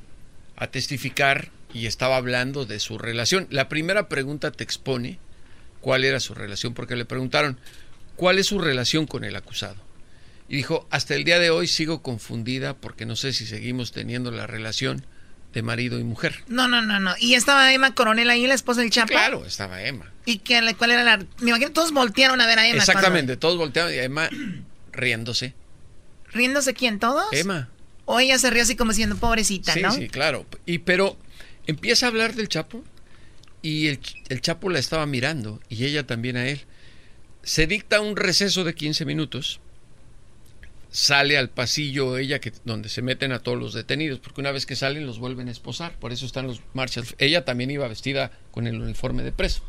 a 0.57 0.67
testificar 0.69 1.51
y 1.73 1.87
estaba 1.87 2.17
hablando 2.17 2.67
de 2.67 2.81
su 2.81 2.99
relación. 2.99 3.47
La 3.51 3.69
primera 3.69 4.09
pregunta 4.09 4.51
te 4.53 4.65
expone 4.65 5.19
cuál 5.81 6.05
era 6.05 6.21
su 6.21 6.35
relación, 6.35 6.75
porque 6.75 6.97
le 6.97 7.05
preguntaron, 7.05 7.59
¿cuál 8.17 8.39
es 8.39 8.47
su 8.47 8.59
relación 8.59 9.07
con 9.07 9.25
el 9.25 9.37
acusado? 9.37 9.77
Y 10.55 10.59
dijo, 10.59 10.87
hasta 10.93 11.17
el 11.17 11.25
día 11.25 11.41
de 11.41 11.51
hoy 11.51 11.67
sigo 11.67 12.01
confundida 12.01 12.77
porque 12.77 13.07
no 13.07 13.17
sé 13.17 13.33
si 13.33 13.45
seguimos 13.45 13.91
teniendo 13.91 14.31
la 14.31 14.47
relación 14.47 15.05
de 15.53 15.63
marido 15.63 15.99
y 15.99 16.05
mujer. 16.05 16.45
No, 16.47 16.69
no, 16.69 16.81
no, 16.81 17.01
no. 17.01 17.13
¿Y 17.19 17.35
estaba 17.35 17.73
Emma 17.75 17.93
Coronel 17.93 18.31
ahí, 18.31 18.47
la 18.47 18.55
esposa 18.55 18.81
del 18.81 18.91
Chapo? 18.91 19.09
Claro, 19.09 19.45
estaba 19.45 19.83
Emma. 19.83 20.13
¿Y 20.27 20.39
qué, 20.39 20.61
cuál 20.79 20.93
era 20.93 21.03
la...? 21.03 21.17
Me 21.41 21.51
imagino 21.51 21.73
todos 21.73 21.91
voltearon 21.91 22.41
a 22.41 22.47
ver 22.47 22.61
a 22.61 22.69
Emma. 22.69 22.79
Exactamente, 22.79 23.37
todos 23.37 23.59
volteaban 23.59 23.93
y 23.93 23.97
Emma 23.99 24.29
riéndose. 24.93 25.55
¿Riéndose 26.31 26.73
quién? 26.73 27.01
¿Todos? 27.01 27.27
Emma. 27.33 27.69
O 28.05 28.21
ella 28.21 28.39
se 28.39 28.49
rió 28.51 28.63
así 28.63 28.77
como 28.77 28.93
diciendo, 28.93 29.17
pobrecita, 29.17 29.73
Sí, 29.73 29.83
¿no? 29.83 29.91
sí, 29.91 30.09
claro. 30.09 30.47
Y 30.67 30.79
pero 30.79 31.19
empieza 31.67 32.07
a 32.07 32.11
hablar 32.11 32.37
del 32.37 32.49
Chapo 32.49 32.85
y 33.61 33.89
el, 33.89 33.99
el 34.29 34.41
Chapo 34.41 34.71
la 34.71 34.79
estaba 34.79 35.05
mirando 35.05 35.61
y 35.69 35.85
ella 35.85 36.07
también 36.07 36.37
a 36.37 36.47
él. 36.47 36.61
Se 37.43 37.67
dicta 37.67 38.01
un 38.01 38.15
receso 38.15 38.63
de 38.63 38.77
15 38.77 39.05
minutos. 39.05 39.59
Sale 40.95 41.37
al 41.37 41.51
pasillo 41.51 42.19
ella 42.19 42.39
que 42.39 42.53
donde 42.65 42.89
se 42.89 43.03
meten 43.03 43.33
a 43.33 43.41
todos 43.41 43.59
los 43.59 43.75
detenidos, 43.75 44.21
porque 44.21 44.41
una 44.41 44.53
vez 44.53 44.65
que 44.65 44.77
salen 44.77 45.07
los 45.07 45.19
vuelven 45.19 45.49
a 45.49 45.51
esposar, 45.51 45.99
por 45.99 46.13
eso 46.13 46.25
están 46.25 46.47
los 46.47 46.61
marshals. 46.73 47.17
Ella 47.19 47.45
también 47.45 47.73
iba 47.73 47.89
vestida 47.89 48.31
con 48.53 48.69
el 48.69 48.81
uniforme 48.81 49.25
de 49.25 49.33
preso. 49.33 49.65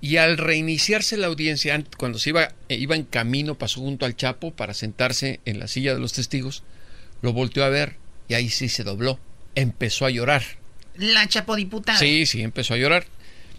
Y 0.00 0.16
al 0.16 0.38
reiniciarse 0.38 1.18
la 1.18 1.26
audiencia, 1.26 1.78
cuando 1.98 2.18
se 2.18 2.30
iba, 2.30 2.54
eh, 2.70 2.76
iba 2.76 2.96
en 2.96 3.04
camino, 3.04 3.58
pasó 3.58 3.80
junto 3.80 4.06
al 4.06 4.16
Chapo 4.16 4.50
para 4.50 4.72
sentarse 4.72 5.40
en 5.44 5.58
la 5.58 5.68
silla 5.68 5.92
de 5.92 6.00
los 6.00 6.14
testigos, 6.14 6.62
lo 7.20 7.34
volteó 7.34 7.62
a 7.62 7.68
ver 7.68 7.96
y 8.28 8.34
ahí 8.34 8.48
sí 8.48 8.70
se 8.70 8.82
dobló, 8.82 9.20
empezó 9.56 10.06
a 10.06 10.10
llorar. 10.10 10.42
La 10.96 11.28
chapodiputada. 11.28 11.98
Sí, 11.98 12.24
sí, 12.24 12.40
empezó 12.40 12.72
a 12.72 12.78
llorar. 12.78 13.04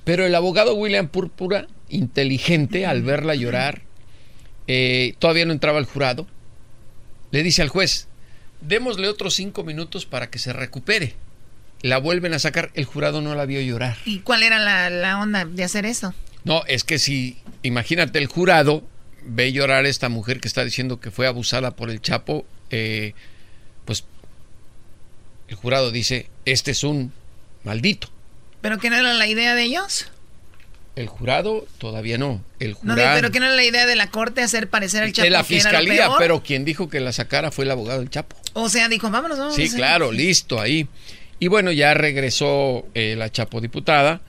Pero 0.03 0.25
el 0.25 0.33
abogado 0.33 0.73
William 0.73 1.09
Púrpura, 1.09 1.67
inteligente, 1.89 2.87
al 2.87 3.03
verla 3.03 3.35
llorar, 3.35 3.83
eh, 4.67 5.15
todavía 5.19 5.45
no 5.45 5.53
entraba 5.53 5.79
al 5.79 5.85
jurado, 5.85 6.27
le 7.31 7.43
dice 7.43 7.61
al 7.61 7.69
juez, 7.69 8.07
démosle 8.61 9.07
otros 9.07 9.35
cinco 9.35 9.63
minutos 9.63 10.05
para 10.05 10.29
que 10.29 10.39
se 10.39 10.53
recupere. 10.53 11.15
La 11.81 11.99
vuelven 11.99 12.33
a 12.33 12.39
sacar, 12.39 12.71
el 12.73 12.85
jurado 12.85 13.21
no 13.21 13.35
la 13.35 13.45
vio 13.45 13.61
llorar. 13.61 13.97
¿Y 14.05 14.19
cuál 14.19 14.43
era 14.43 14.57
la, 14.59 14.89
la 14.89 15.19
onda 15.19 15.45
de 15.45 15.63
hacer 15.63 15.85
eso? 15.85 16.13
No, 16.43 16.63
es 16.65 16.83
que 16.83 16.97
si, 16.97 17.37
imagínate, 17.61 18.17
el 18.19 18.27
jurado 18.27 18.83
ve 19.23 19.51
llorar 19.51 19.85
a 19.85 19.89
esta 19.89 20.09
mujer 20.09 20.39
que 20.39 20.47
está 20.47 20.63
diciendo 20.63 20.99
que 20.99 21.11
fue 21.11 21.27
abusada 21.27 21.75
por 21.75 21.89
el 21.89 22.01
Chapo, 22.01 22.45
eh, 22.71 23.13
pues 23.85 24.05
el 25.47 25.55
jurado 25.55 25.91
dice, 25.91 26.29
este 26.45 26.71
es 26.71 26.83
un 26.83 27.11
maldito. 27.63 28.09
¿Pero 28.61 28.79
que 28.79 28.89
no 28.89 28.95
era 28.95 29.13
la 29.13 29.27
idea 29.27 29.53
de 29.55 29.63
ellos? 29.63 30.09
El 30.97 31.07
jurado 31.07 31.67
todavía 31.77 32.17
no. 32.17 32.43
El 32.59 32.71
No, 32.81 32.93
jurado 32.93 33.15
pero 33.15 33.31
que 33.31 33.39
no 33.39 33.45
era 33.45 33.55
la 33.55 33.63
idea 33.63 33.85
de 33.85 33.95
la 33.95 34.09
corte 34.09 34.41
hacer 34.41 34.67
parecer 34.67 35.03
al 35.03 35.13
Chapo 35.13 35.25
de 35.25 35.29
la 35.29 35.43
que 35.43 35.55
era 35.55 35.71
lo 35.71 35.77
fiscalía, 35.79 36.05
peor. 36.07 36.15
pero 36.17 36.43
quien 36.43 36.65
dijo 36.65 36.89
que 36.89 36.99
la 36.99 37.11
sacara 37.13 37.51
fue 37.51 37.65
el 37.65 37.71
abogado 37.71 37.99
del 37.99 38.09
Chapo. 38.09 38.35
O 38.53 38.67
sea, 38.67 38.89
dijo, 38.89 39.09
vámonos, 39.11 39.37
vamos. 39.37 39.53
Sí, 39.55 39.69
claro, 39.69 40.11
listo, 40.11 40.59
ahí. 40.59 40.87
Y 41.39 41.49
bueno, 41.49 41.71
ya 41.71 41.93
regresó 41.93 42.87
eh, 42.95 43.15
la 43.15 43.31
Chapo 43.31 43.61
diputada. 43.61 44.21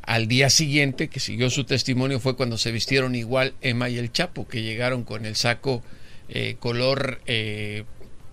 Al 0.00 0.26
día 0.26 0.48
siguiente, 0.48 1.08
que 1.08 1.20
siguió 1.20 1.50
su 1.50 1.64
testimonio, 1.64 2.20
fue 2.20 2.36
cuando 2.36 2.56
se 2.56 2.72
vistieron 2.72 3.14
igual 3.14 3.52
Emma 3.60 3.90
y 3.90 3.98
el 3.98 4.10
Chapo, 4.10 4.48
que 4.48 4.62
llegaron 4.62 5.04
con 5.04 5.26
el 5.26 5.36
saco 5.36 5.82
eh, 6.30 6.56
color 6.58 7.20
eh, 7.26 7.84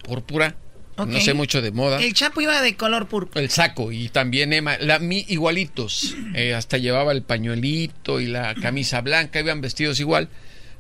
púrpura. 0.04 0.56
No 0.98 1.20
sé 1.20 1.34
mucho 1.34 1.62
de 1.62 1.72
moda. 1.72 2.00
El 2.02 2.14
Chapo 2.14 2.42
iba 2.42 2.62
de 2.62 2.76
color 2.76 3.08
púrpura. 3.08 3.42
El 3.42 3.50
saco 3.50 3.92
y 3.92 4.10
también 4.10 4.54
Emma, 4.54 4.78
la, 4.80 5.00
mi, 5.00 5.26
igualitos. 5.30 6.16
Eh, 6.36 6.54
hasta 6.54 6.78
llevaba 6.78 7.12
el 7.12 7.24
pañuelito 7.24 8.20
y 8.22 8.28
la 8.28 8.56
camisa 8.56 9.02
blanca, 9.02 9.40
iban 9.40 9.62
vestidos 9.62 10.00
igual. 10.00 10.30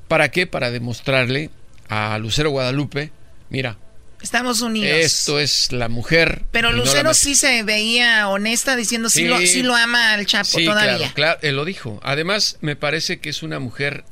¿Para 0.07 0.29
qué? 0.31 0.47
Para 0.47 0.71
demostrarle 0.71 1.49
a 1.89 2.17
Lucero 2.19 2.49
Guadalupe, 2.51 3.11
mira, 3.49 3.77
Estamos 4.21 4.61
unidos. 4.61 4.97
esto 4.99 5.39
es 5.39 5.71
la 5.71 5.89
mujer. 5.89 6.43
Pero 6.51 6.71
no 6.71 6.77
Lucero 6.77 7.09
met- 7.09 7.15
sí 7.15 7.35
se 7.35 7.63
veía 7.63 8.27
honesta 8.29 8.75
diciendo 8.75 9.09
sí, 9.09 9.21
Sí. 9.21 9.25
lo, 9.27 9.39
sí 9.39 9.63
lo 9.63 9.75
ama 9.75 10.13
al 10.13 10.25
Chapo 10.25 10.45
Sí, 10.59 10.65
todavía. 10.65 10.97
claro, 10.97 11.13
claro, 11.15 11.39
él 11.41 11.55
lo 11.55 11.65
dijo. 11.65 11.99
Además, 12.03 12.57
me 12.61 12.75
parece 12.75 13.19
que 13.19 13.29
es 13.29 13.41
una 13.43 13.59
mujer 13.59 14.03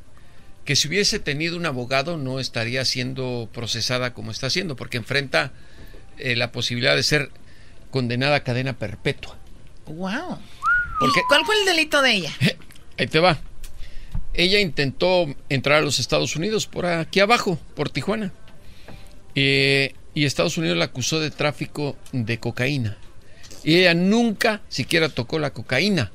que 0.65 0.75
si 0.75 0.87
hubiese 0.87 1.19
tenido 1.19 1.55
un 1.57 1.65
abogado 1.65 2.17
no 2.17 2.39
estaría 2.39 2.83
siendo 2.85 3.49
procesada 3.53 4.13
como 4.13 4.31
está 4.31 4.49
siendo, 4.49 4.75
porque 4.75 4.97
enfrenta 4.97 5.51
eh, 6.19 6.35
la 6.35 6.51
posibilidad 6.51 6.95
de 6.95 7.03
ser 7.03 7.29
condenada 7.91 8.37
a 8.37 8.43
cadena 8.43 8.73
perpetua. 8.77 9.35
Wow. 9.85 10.37
Porque- 10.99 11.19
¿Y 11.19 11.23
cuál 11.27 11.45
fue 11.45 11.59
el 11.59 11.65
delito 11.65 12.01
de 12.01 12.11
ella? 12.13 12.33
Ahí 12.97 13.07
te 13.07 13.19
va. 13.19 13.39
Ella 14.33 14.59
intentó 14.59 15.25
entrar 15.49 15.79
a 15.79 15.81
los 15.81 15.99
Estados 15.99 16.35
Unidos 16.35 16.67
por 16.67 16.85
aquí 16.85 17.19
abajo, 17.19 17.57
por 17.75 17.89
Tijuana. 17.89 18.31
Eh, 19.35 19.95
y 20.13 20.25
Estados 20.25 20.57
Unidos 20.57 20.77
la 20.77 20.85
acusó 20.85 21.19
de 21.19 21.31
tráfico 21.31 21.95
de 22.11 22.39
cocaína. 22.39 22.97
Y 23.63 23.75
ella 23.75 23.93
nunca 23.93 24.61
siquiera 24.69 25.09
tocó 25.09 25.39
la 25.39 25.51
cocaína, 25.51 26.11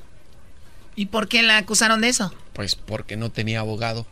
¿Y 0.97 1.06
por 1.06 1.26
qué 1.26 1.43
la 1.43 1.59
acusaron 1.59 2.01
de 2.02 2.09
eso? 2.09 2.32
pues 2.52 2.76
porque 2.76 3.16
no 3.16 3.31
tenía 3.32 3.59
abogado. 3.60 4.06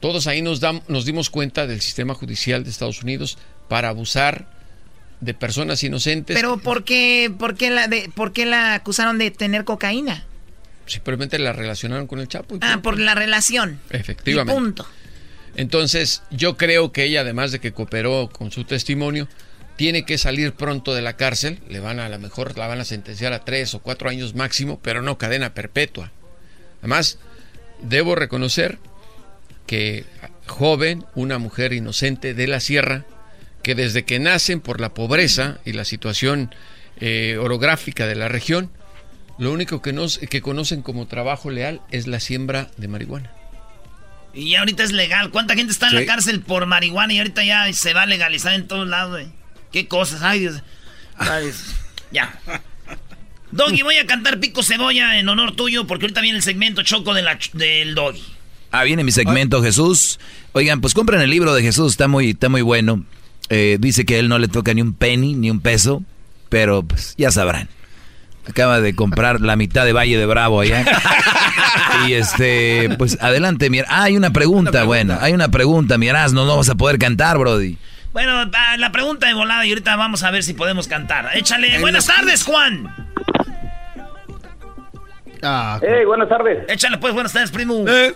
Todos 0.00 0.26
ahí 0.26 0.42
nos, 0.42 0.60
dam- 0.60 0.82
nos 0.88 1.04
dimos 1.04 1.30
cuenta 1.30 1.68
del 1.68 1.80
sistema 1.80 2.14
judicial 2.14 2.64
de 2.64 2.70
Estados 2.70 3.02
Unidos 3.02 3.38
para 3.68 3.90
abusar 3.90 4.50
de 5.20 5.34
personas 5.34 5.82
inocentes. 5.84 6.34
Pero 6.34 6.58
¿por 6.58 6.84
qué, 6.84 7.32
por, 7.36 7.56
qué 7.56 7.70
la 7.70 7.88
de, 7.88 8.10
¿por 8.14 8.32
qué 8.32 8.46
la 8.46 8.74
acusaron 8.74 9.18
de 9.18 9.30
tener 9.30 9.64
cocaína? 9.64 10.24
Simplemente 10.86 11.38
la 11.38 11.52
relacionaron 11.52 12.06
con 12.06 12.20
el 12.20 12.28
Chapo. 12.28 12.58
Ah, 12.62 12.80
por 12.82 12.98
la 12.98 13.14
relación. 13.14 13.78
Efectivamente. 13.90 14.52
Y 14.52 14.56
punto. 14.56 14.86
Entonces, 15.56 16.22
yo 16.30 16.56
creo 16.56 16.92
que 16.92 17.04
ella, 17.04 17.20
además 17.20 17.52
de 17.52 17.60
que 17.60 17.72
cooperó 17.72 18.28
con 18.32 18.50
su 18.50 18.64
testimonio, 18.64 19.28
tiene 19.76 20.04
que 20.04 20.18
salir 20.18 20.52
pronto 20.52 20.94
de 20.94 21.02
la 21.02 21.16
cárcel. 21.16 21.60
Le 21.68 21.80
van 21.80 22.00
a, 22.00 22.06
a 22.06 22.08
lo 22.08 22.18
mejor 22.18 22.56
la 22.58 22.66
van 22.66 22.80
a 22.80 22.84
sentenciar 22.84 23.32
a 23.32 23.44
tres 23.44 23.74
o 23.74 23.80
cuatro 23.80 24.08
años 24.08 24.34
máximo, 24.34 24.80
pero 24.82 25.02
no 25.02 25.18
cadena 25.18 25.54
perpetua. 25.54 26.12
Además, 26.80 27.18
debo 27.82 28.14
reconocer 28.14 28.78
que 29.66 30.04
joven, 30.46 31.04
una 31.14 31.38
mujer 31.38 31.72
inocente 31.72 32.34
de 32.34 32.46
la 32.46 32.60
sierra, 32.60 33.04
que 33.62 33.74
desde 33.74 34.04
que 34.04 34.18
nacen 34.18 34.60
por 34.60 34.80
la 34.80 34.94
pobreza 34.94 35.58
y 35.64 35.72
la 35.72 35.84
situación 35.84 36.54
eh, 37.00 37.36
orográfica 37.40 38.06
de 38.06 38.14
la 38.14 38.28
región, 38.28 38.70
lo 39.38 39.52
único 39.52 39.80
que, 39.82 39.92
nos, 39.92 40.18
que 40.18 40.40
conocen 40.42 40.82
como 40.82 41.06
trabajo 41.06 41.50
leal 41.50 41.80
es 41.90 42.06
la 42.06 42.20
siembra 42.20 42.70
de 42.76 42.88
marihuana. 42.88 43.30
Y 44.34 44.50
ya 44.50 44.60
ahorita 44.60 44.84
es 44.84 44.92
legal. 44.92 45.30
¿Cuánta 45.30 45.54
gente 45.54 45.72
está 45.72 45.86
en 45.86 45.92
Sí. 45.92 45.96
la 46.00 46.06
cárcel 46.06 46.40
por 46.40 46.66
marihuana 46.66 47.12
y 47.14 47.18
ahorita 47.18 47.42
ya 47.44 47.72
se 47.72 47.94
va 47.94 48.02
a 48.02 48.06
legalizar 48.06 48.52
en 48.54 48.68
todos 48.68 48.86
lados? 48.86 49.22
¿Qué 49.72 49.88
cosas? 49.88 50.22
Ay, 50.22 50.40
Dios. 50.40 50.62
Ay, 51.16 51.44
Dios. 51.44 51.64
ya. 52.12 52.38
Doggy, 53.50 53.82
voy 53.82 53.96
a 53.96 54.06
cantar 54.06 54.38
Pico 54.38 54.62
Cebolla 54.62 55.18
en 55.18 55.28
honor 55.28 55.56
tuyo 55.56 55.86
porque 55.86 56.04
ahorita 56.04 56.20
viene 56.20 56.36
el 56.38 56.44
segmento 56.44 56.82
choco 56.82 57.14
de 57.14 57.22
la 57.22 57.38
del 57.54 57.94
Doggy. 57.96 58.22
Ah, 58.70 58.84
viene 58.84 59.02
mi 59.02 59.10
segmento 59.10 59.62
Jesús. 59.62 60.20
Oigan, 60.52 60.80
pues 60.80 60.94
compren 60.94 61.20
el 61.20 61.30
libro 61.30 61.52
de 61.54 61.62
Jesús, 61.62 61.92
está 61.92 62.06
muy, 62.06 62.30
está 62.30 62.48
muy 62.48 62.62
bueno. 62.62 63.04
Eh, 63.50 63.76
dice 63.80 64.04
que 64.06 64.14
a 64.14 64.18
él 64.18 64.28
no 64.28 64.38
le 64.38 64.48
toca 64.48 64.72
ni 64.74 64.80
un 64.80 64.94
penny, 64.94 65.34
ni 65.34 65.50
un 65.50 65.60
peso, 65.60 66.02
pero 66.48 66.82
pues 66.82 67.14
ya 67.18 67.30
sabrán. 67.30 67.68
Acaba 68.48 68.80
de 68.80 68.94
comprar 68.94 69.40
la 69.40 69.54
mitad 69.56 69.84
de 69.84 69.92
Valle 69.92 70.16
de 70.16 70.24
Bravo 70.26 70.60
allá. 70.60 70.84
y 72.08 72.14
este, 72.14 72.88
pues 72.96 73.18
adelante, 73.20 73.68
mira. 73.70 73.86
Ah, 73.90 74.04
hay 74.04 74.16
una 74.16 74.30
pregunta, 74.30 74.84
bueno, 74.84 75.18
hay 75.20 75.32
una 75.34 75.48
pregunta, 75.50 75.98
miras, 75.98 76.32
no, 76.32 76.46
no 76.46 76.56
vas 76.56 76.68
a 76.70 76.74
poder 76.76 76.98
cantar, 76.98 77.38
Brody. 77.38 77.76
Bueno, 78.12 78.44
la 78.78 78.90
pregunta 78.92 79.28
de 79.28 79.34
volada 79.34 79.64
y 79.66 79.70
ahorita 79.70 79.94
vamos 79.96 80.22
a 80.24 80.30
ver 80.30 80.42
si 80.42 80.54
podemos 80.54 80.88
cantar. 80.88 81.28
Échale. 81.34 81.74
En 81.76 81.80
Buenas 81.80 82.06
los- 82.08 82.16
tardes, 82.16 82.42
Juan. 82.44 82.92
Ah, 85.42 85.78
Hey, 85.82 86.04
buenas 86.04 86.28
tardes. 86.28 86.64
Échale 86.68 86.98
pues, 86.98 87.14
buenas 87.14 87.32
tardes, 87.32 87.50
primo. 87.50 87.84
Eh, 87.88 88.14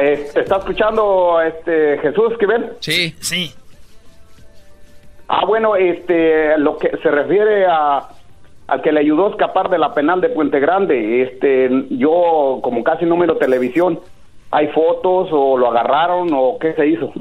¿Está 0.00 0.56
escuchando 0.58 1.40
este 1.40 1.98
Jesús 1.98 2.32
Esquivel? 2.32 2.72
Sí. 2.80 3.14
Sí. 3.20 3.54
Ah, 5.28 5.44
bueno, 5.46 5.76
este, 5.76 6.56
lo 6.58 6.76
que 6.78 6.90
se 7.02 7.10
refiere 7.10 7.66
a 7.66 8.08
al 8.66 8.82
que 8.82 8.92
le 8.92 9.00
ayudó 9.00 9.28
a 9.28 9.30
escapar 9.30 9.70
de 9.70 9.78
la 9.78 9.94
penal 9.94 10.20
de 10.20 10.28
Puente 10.28 10.58
Grande, 10.58 11.22
este, 11.22 11.70
yo 11.90 12.58
como 12.62 12.82
casi 12.82 13.04
no 13.04 13.16
miro 13.16 13.36
televisión, 13.36 14.00
¿hay 14.50 14.68
fotos 14.68 15.28
o 15.30 15.56
lo 15.56 15.70
agarraron 15.70 16.30
o 16.32 16.58
qué 16.58 16.74
se 16.74 16.86
hizo? 16.86 17.12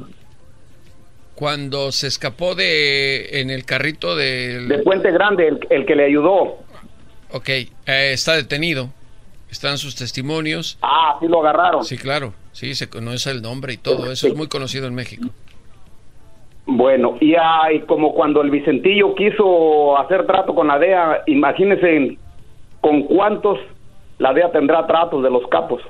Cuando 1.35 1.91
se 1.91 2.07
escapó 2.07 2.55
de 2.55 3.41
en 3.41 3.49
el 3.49 3.65
carrito 3.65 4.15
del... 4.15 4.67
De 4.67 4.79
Puente 4.79 5.11
Grande, 5.11 5.47
el, 5.47 5.59
el 5.69 5.85
que 5.85 5.95
le 5.95 6.05
ayudó. 6.05 6.57
Ok, 7.31 7.49
eh, 7.49 7.69
está 7.85 8.35
detenido. 8.35 8.89
Están 9.55 9.77
sus 9.77 9.95
testimonios. 9.95 10.77
Ah, 10.81 11.15
sí 11.21 11.29
lo 11.29 11.39
agarraron. 11.39 11.85
Sí, 11.85 11.97
claro. 11.97 12.33
Sí, 12.51 12.75
se 12.75 12.89
conoce 12.89 13.31
el 13.31 13.41
nombre 13.41 13.71
y 13.71 13.77
todo. 13.77 14.11
Eso 14.11 14.27
es 14.27 14.35
muy 14.35 14.49
conocido 14.49 14.85
en 14.85 14.95
México. 14.95 15.29
Bueno, 16.65 17.17
y, 17.21 17.35
ah, 17.35 17.71
y 17.73 17.79
como 17.83 18.13
cuando 18.13 18.41
el 18.41 18.49
Vicentillo 18.51 19.15
quiso 19.15 19.97
hacer 19.97 20.27
trato 20.27 20.53
con 20.53 20.67
la 20.67 20.77
DEA, 20.77 21.23
imagínense 21.27 22.17
con 22.81 23.03
cuántos 23.03 23.57
la 24.17 24.33
DEA 24.33 24.51
tendrá 24.51 24.85
tratos 24.87 25.23
de 25.23 25.29
los 25.29 25.47
capos. 25.47 25.81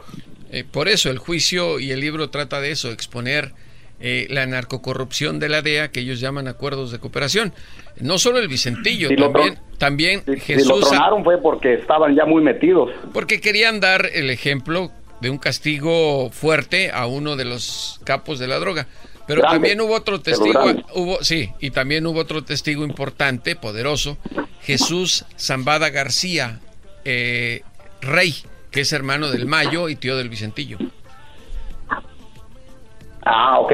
Eh, 0.52 0.64
por 0.64 0.88
eso 0.88 1.10
el 1.10 1.18
juicio 1.18 1.80
y 1.80 1.90
el 1.90 2.02
libro 2.02 2.30
trata 2.30 2.62
de 2.62 2.70
eso, 2.70 2.92
exponer 2.92 3.54
eh, 4.00 4.28
la 4.30 4.46
narcocorrupción 4.46 5.40
de 5.40 5.50
la 5.50 5.62
DEA, 5.62 5.90
que 5.90 6.02
ellos 6.02 6.20
llaman 6.20 6.48
acuerdos 6.48 6.92
de 6.92 7.00
cooperación. 7.00 7.54
No 8.00 8.18
solo 8.18 8.40
el 8.40 8.48
Vicentillo, 8.48 9.08
Si 9.08 9.16
lo 9.16 9.32
también, 9.32 9.60
también 9.78 10.24
Si 10.26 10.32
lo 10.32 10.40
Jesús... 10.40 10.90
tronaron 10.90 11.24
fue 11.24 11.42
porque 11.42 11.76
estaban 11.76 12.16
ya 12.16 12.26
muy 12.26 12.44
metidos. 12.44 12.92
Porque 13.14 13.40
querían 13.40 13.80
dar 13.80 14.10
el 14.14 14.30
ejemplo 14.30 14.92
de 15.22 15.30
un 15.30 15.38
castigo 15.38 16.30
fuerte 16.30 16.92
a 16.92 17.06
uno 17.08 17.36
de 17.36 17.46
los 17.46 18.00
capos 18.04 18.38
de 18.40 18.48
la 18.48 18.60
droga. 18.60 18.88
Pero 19.28 19.42
Grande, 19.42 19.56
también 19.56 19.82
hubo 19.82 19.96
otro 19.96 20.22
testigo, 20.22 20.60
hubo, 20.94 21.24
sí, 21.24 21.50
y 21.60 21.72
también 21.72 22.06
hubo 22.06 22.20
otro 22.20 22.44
testigo 22.44 22.84
importante, 22.84 23.56
poderoso, 23.56 24.18
Jesús 24.62 25.26
Zambada 25.40 25.90
García, 25.90 26.60
eh, 27.06 27.62
rey, 28.02 28.36
que 28.70 28.82
es 28.82 28.94
hermano 28.94 29.32
del 29.32 29.48
Mayo 29.48 29.90
y 29.90 29.96
tío 29.96 30.16
del 30.16 30.30
Vicentillo. 30.30 30.78
Ah, 33.26 33.60
ok. 33.60 33.74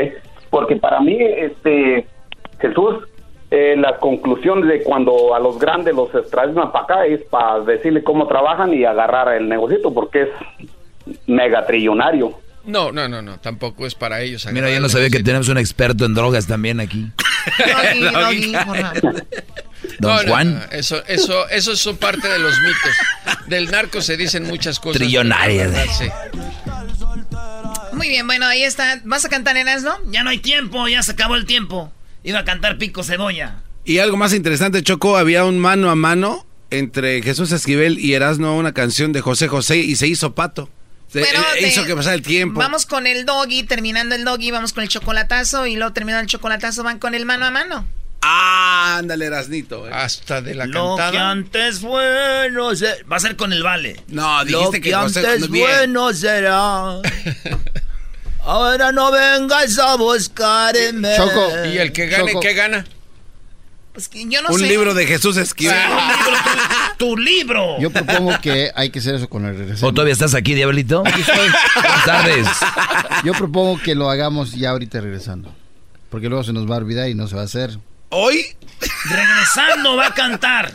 Porque 0.49 0.75
para 0.75 0.99
mí, 0.99 1.17
este, 1.19 2.07
Jesús, 2.59 2.95
eh, 3.51 3.75
la 3.77 3.97
conclusión 3.97 4.67
de 4.67 4.81
cuando 4.83 5.35
a 5.35 5.39
los 5.39 5.59
grandes 5.59 5.93
los 5.93 6.09
traen 6.29 6.53
para 6.55 6.79
acá 6.79 7.05
es 7.05 7.21
para 7.23 7.59
decirle 7.61 8.03
cómo 8.03 8.27
trabajan 8.27 8.73
y 8.73 8.85
agarrar 8.85 9.33
el 9.35 9.47
negocito, 9.47 9.93
porque 9.93 10.23
es 10.23 10.29
megatrillonario. 11.27 12.37
No, 12.63 12.91
no, 12.91 13.07
no, 13.07 13.21
no, 13.21 13.39
tampoco 13.39 13.87
es 13.87 13.95
para 13.95 14.21
ellos. 14.21 14.45
Mira, 14.51 14.69
yo 14.69 14.79
no 14.79 14.87
sabía 14.87 15.09
que 15.09 15.23
tenemos 15.23 15.49
un 15.49 15.57
experto 15.57 16.05
en 16.05 16.13
drogas 16.13 16.45
también 16.47 16.79
aquí. 16.79 17.07
Don 19.99 20.15
No, 20.15 20.17
Juan. 20.27 20.55
no, 20.55 20.61
eso, 20.71 21.03
eso, 21.07 21.49
eso 21.49 21.75
son 21.75 21.97
parte 21.97 22.27
de 22.27 22.39
los 22.39 22.53
mitos. 22.59 23.47
Del 23.47 23.71
narco 23.71 24.01
se 24.01 24.15
dicen 24.15 24.43
muchas 24.45 24.79
cosas. 24.79 25.01
Trillonaria. 25.01 25.63
pero 25.63 25.71
la 25.71 25.77
verdad, 25.79 25.93
sí. 25.97 26.07
Muy 28.01 28.09
bien, 28.09 28.25
bueno, 28.25 28.47
ahí 28.47 28.63
está. 28.63 28.99
¿Vas 29.03 29.25
a 29.25 29.29
cantar 29.29 29.55
en 29.57 29.67
no? 29.83 29.95
Ya 30.07 30.23
no 30.23 30.31
hay 30.31 30.39
tiempo, 30.39 30.87
ya 30.87 31.03
se 31.03 31.11
acabó 31.11 31.35
el 31.35 31.45
tiempo. 31.45 31.93
Iba 32.23 32.39
a 32.39 32.45
cantar 32.45 32.79
Pico 32.79 33.03
Cebolla. 33.03 33.57
Y 33.85 33.99
algo 33.99 34.17
más 34.17 34.33
interesante, 34.33 34.81
Choco, 34.81 35.17
había 35.17 35.45
un 35.45 35.59
mano 35.59 35.91
a 35.91 35.93
mano 35.95 36.47
entre 36.71 37.21
Jesús 37.21 37.51
Esquivel 37.51 37.99
y 37.99 38.15
Erasmo, 38.15 38.57
una 38.57 38.73
canción 38.73 39.13
de 39.13 39.21
José 39.21 39.47
José, 39.47 39.77
y 39.77 39.95
se 39.97 40.07
hizo 40.07 40.33
pato. 40.33 40.67
Se- 41.09 41.19
Bueno, 41.19 41.41
eh, 41.59 41.67
hizo 41.67 41.81
de- 41.81 41.87
que 41.89 41.95
pasara 41.95 42.15
el 42.15 42.23
tiempo. 42.23 42.59
Vamos 42.59 42.87
con 42.87 43.05
el 43.05 43.23
doggy, 43.23 43.61
terminando 43.65 44.15
el 44.15 44.23
doggy, 44.25 44.49
vamos 44.49 44.73
con 44.73 44.81
el 44.81 44.89
chocolatazo 44.89 45.67
y 45.67 45.75
luego 45.75 45.93
terminando 45.93 46.21
el 46.23 46.27
chocolatazo 46.27 46.81
van 46.81 46.97
con 46.97 47.13
el 47.13 47.27
mano 47.27 47.45
a 47.45 47.51
mano. 47.51 47.85
Ah, 48.23 48.97
ándale, 48.97 49.25
Erasnito. 49.25 49.87
eh. 49.87 49.91
Hasta 49.93 50.41
de 50.41 50.55
la 50.55 50.65
Lo 50.65 50.95
que 50.95 51.01
cantada. 51.01 51.29
antes 51.31 51.79
fue 51.81 52.49
no 52.51 52.75
sé- 52.75 53.03
Va 53.11 53.17
a 53.17 53.19
ser 53.19 53.35
con 53.35 53.53
el 53.53 53.61
vale. 53.61 53.99
No, 54.07 54.39
Lo 54.39 54.45
dijiste 54.45 54.81
que, 54.81 54.89
que 54.89 54.95
José- 54.95 55.19
antes 55.19 55.41
no, 55.41 55.47
bien. 55.49 55.67
fue 55.67 55.87
no 55.87 56.13
será. 56.13 56.99
Ahora 58.43 58.91
no 58.91 59.11
vengas 59.11 59.77
a 59.79 59.95
buscarme. 59.95 61.15
¿Y 61.73 61.77
el 61.77 61.91
que 61.91 62.07
gane, 62.07 62.27
Choco. 62.31 62.39
qué 62.39 62.53
gana? 62.53 62.85
Pues 63.93 64.07
que 64.07 64.25
yo 64.27 64.41
no 64.41 64.49
un 64.49 64.59
sé. 64.59 64.67
libro 64.67 64.93
de 64.93 65.05
Jesús 65.05 65.35
Esquivel. 65.37 65.75
Tu 66.97 67.17
libro. 67.17 67.79
Yo 67.79 67.89
propongo 67.91 68.39
que 68.41 68.71
hay 68.75 68.89
que 68.89 68.99
hacer 68.99 69.15
eso 69.15 69.27
con 69.27 69.45
el 69.45 69.57
regreso. 69.57 69.85
¿O 69.85 69.91
todavía 69.93 70.13
estás 70.13 70.33
aquí, 70.33 70.53
Diablito? 70.53 71.03
Buenas 71.03 72.05
tardes. 72.05 72.47
Yo 73.25 73.33
propongo 73.33 73.79
que 73.81 73.93
lo 73.95 74.09
hagamos 74.09 74.53
ya 74.53 74.69
ahorita 74.71 75.01
regresando. 75.01 75.53
Porque 76.09 76.29
luego 76.29 76.43
se 76.43 76.53
nos 76.53 76.69
va 76.69 76.75
a 76.75 76.77
olvidar 76.79 77.09
y 77.09 77.15
no 77.15 77.27
se 77.27 77.35
va 77.35 77.41
a 77.41 77.45
hacer. 77.45 77.77
¿Hoy? 78.09 78.45
Regresando 79.09 79.95
va 79.95 80.07
a 80.07 80.13
cantar. 80.13 80.73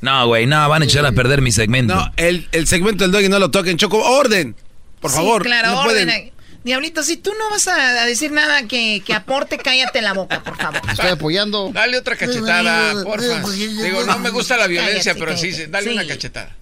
No, 0.00 0.26
güey, 0.26 0.46
no, 0.46 0.68
van 0.68 0.82
a 0.82 0.84
echar 0.84 1.04
a 1.06 1.12
perder 1.12 1.40
mi 1.42 1.50
segmento. 1.52 1.94
No, 1.94 2.12
el, 2.16 2.46
el 2.52 2.66
segmento 2.66 3.04
del 3.04 3.12
doggy 3.12 3.28
no 3.28 3.38
lo 3.38 3.50
toquen, 3.50 3.76
Choco. 3.78 3.98
Orden, 4.02 4.54
por 5.00 5.10
Sí, 5.10 5.16
favor. 5.16 5.42
claro, 5.42 5.70
no 5.70 5.80
orden. 5.80 6.06
pueden. 6.06 6.33
Diablito, 6.64 7.02
si 7.02 7.18
tú 7.18 7.30
no 7.38 7.50
vas 7.50 7.68
a, 7.68 8.02
a 8.02 8.06
decir 8.06 8.32
nada 8.32 8.66
que, 8.66 9.02
que 9.04 9.12
aporte, 9.14 9.58
cállate 9.58 10.00
la 10.00 10.14
boca, 10.14 10.42
por 10.42 10.56
favor. 10.56 10.80
Estoy 10.90 11.10
apoyando. 11.10 11.70
Dale 11.72 11.98
otra 11.98 12.16
cachetada, 12.16 13.04
porfa. 13.04 13.40
Digo, 13.50 14.02
no 14.04 14.18
me 14.18 14.30
gusta 14.30 14.56
la 14.56 14.66
violencia, 14.66 15.12
Cállate, 15.12 15.20
pero 15.26 15.36
sí, 15.38 15.50
cállate. 15.50 15.66
dale 15.70 15.86
Sí. 15.86 15.92
una 15.92 16.06
cachetada. 16.06 16.56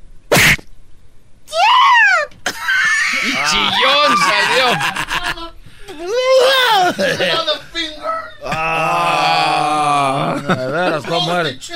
Chillón 3.49 4.19
salió. 4.19 4.79
Ah, 9.75 11.01
¿cómo 11.09 11.37
eres? 11.39 11.71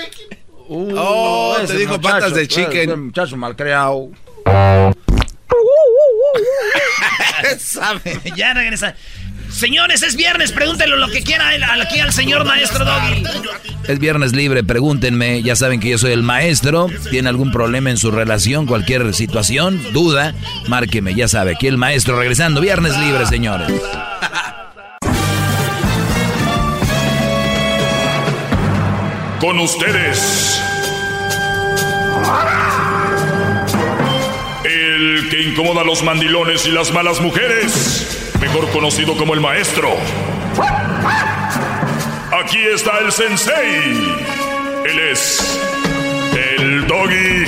Oh, 0.69 1.57
te 1.67 1.77
dijo 1.77 2.01
patas 2.01 2.35
de 2.35 2.49
chicken. 2.49 3.07
muchacho 3.07 3.37
malcriado. 3.37 4.09
Sabe. 7.59 8.21
ya 8.37 8.55
regresa. 8.55 8.95
Señores, 9.51 10.03
es 10.03 10.17
viernes, 10.17 10.51
pregúntenle 10.53 10.97
lo 10.97 11.09
que 11.09 11.23
quiera 11.23 11.55
él- 11.55 11.63
aquí 11.65 12.01
al 12.01 12.13
señor 12.13 12.45
maestro 12.45 12.85
Doggy. 12.85 13.23
Es 13.87 13.99
viernes 14.01 14.33
libre, 14.35 14.65
pregúntenme. 14.65 15.41
Ya 15.43 15.55
saben 15.55 15.79
que 15.79 15.91
yo 15.91 15.99
soy 15.99 16.13
el 16.13 16.23
maestro. 16.25 16.89
¿Tiene 17.11 17.29
algún 17.29 17.53
problema 17.53 17.91
en 17.91 17.97
su 17.97 18.11
relación, 18.11 18.67
cualquier 18.67 19.15
situación, 19.15 19.81
duda? 19.93 20.35
Márqueme, 20.67 21.15
ya 21.15 21.29
sabe. 21.29 21.53
Aquí 21.53 21.69
el 21.69 21.79
maestro 21.79 22.19
regresando. 22.19 22.61
Viernes 22.61 22.97
libre, 22.99 23.25
señores. 23.27 23.71
Con 29.41 29.59
ustedes. 29.61 30.61
El 35.07 35.29
que 35.29 35.41
incomoda 35.41 35.83
a 35.83 35.85
los 35.85 36.03
mandilones 36.03 36.67
y 36.67 36.73
las 36.73 36.93
malas 36.93 37.21
mujeres. 37.21 38.33
Mejor 38.41 38.69
conocido 38.71 39.17
como 39.17 39.35
el 39.35 39.41
maestro. 39.41 39.89
Aquí 42.45 42.59
está 42.75 42.99
el 42.99 43.13
sensei. 43.13 43.93
Él 44.85 44.99
es 45.13 45.61
el 46.59 46.87
doggy. 46.89 47.45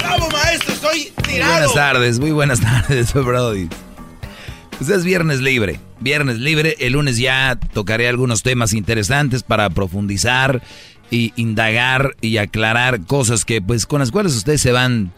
¡Bravo, 0.00 0.28
maestro! 0.32 0.74
Estoy 0.74 1.12
Muy 1.18 1.24
tirado. 1.34 1.52
buenas 1.52 1.74
tardes, 1.74 2.18
muy 2.18 2.30
buenas 2.32 2.60
tardes, 2.60 3.14
Brody. 3.14 3.68
Pues 4.76 4.90
es 4.90 5.04
viernes 5.04 5.40
libre, 5.40 5.78
viernes 6.00 6.38
libre. 6.38 6.74
El 6.80 6.94
lunes 6.94 7.16
ya 7.16 7.56
tocaré 7.72 8.08
algunos 8.08 8.42
temas 8.42 8.72
interesantes 8.72 9.44
para 9.44 9.70
profundizar 9.70 10.62
y 11.14 11.32
indagar 11.36 12.16
y 12.20 12.38
aclarar 12.38 13.06
cosas 13.06 13.44
que, 13.44 13.62
pues, 13.62 13.86
con 13.86 14.00
las 14.00 14.10
cuales 14.10 14.34
ustedes 14.34 14.60
se 14.60 14.72
van, 14.72 15.12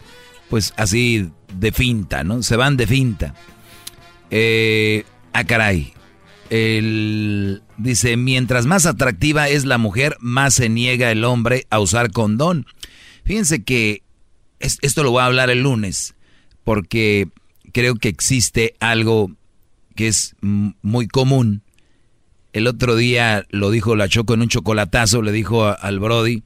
pues, 0.47 0.73
así 0.77 1.31
de 1.51 1.71
finta, 1.71 2.23
¿no? 2.23 2.43
Se 2.43 2.55
van 2.55 2.77
de 2.77 2.85
finta. 2.85 3.33
Eh, 4.29 5.05
ah, 5.33 5.43
caray. 5.45 5.93
El, 6.51 7.63
dice, 7.77 8.15
mientras 8.15 8.67
más 8.67 8.85
atractiva 8.85 9.49
es 9.49 9.65
la 9.65 9.79
mujer, 9.79 10.17
más 10.19 10.53
se 10.53 10.69
niega 10.69 11.11
el 11.11 11.23
hombre 11.23 11.65
a 11.71 11.79
usar 11.79 12.11
condón. 12.11 12.67
Fíjense 13.25 13.63
que 13.63 14.03
es- 14.59 14.77
esto 14.83 15.01
lo 15.03 15.09
voy 15.11 15.21
a 15.23 15.25
hablar 15.25 15.49
el 15.49 15.63
lunes, 15.63 16.13
porque 16.63 17.27
creo 17.73 17.95
que 17.95 18.09
existe 18.09 18.75
algo 18.79 19.31
que 19.95 20.07
es 20.07 20.35
muy 20.41 21.07
común. 21.07 21.63
El 22.53 22.67
otro 22.67 22.95
día 22.95 23.45
lo 23.49 23.71
dijo 23.71 23.95
la 23.95 24.07
Choco 24.07 24.33
en 24.33 24.41
un 24.41 24.49
chocolatazo, 24.49 25.21
le 25.21 25.31
dijo 25.31 25.65
al 25.65 25.99
Brody 25.99 26.43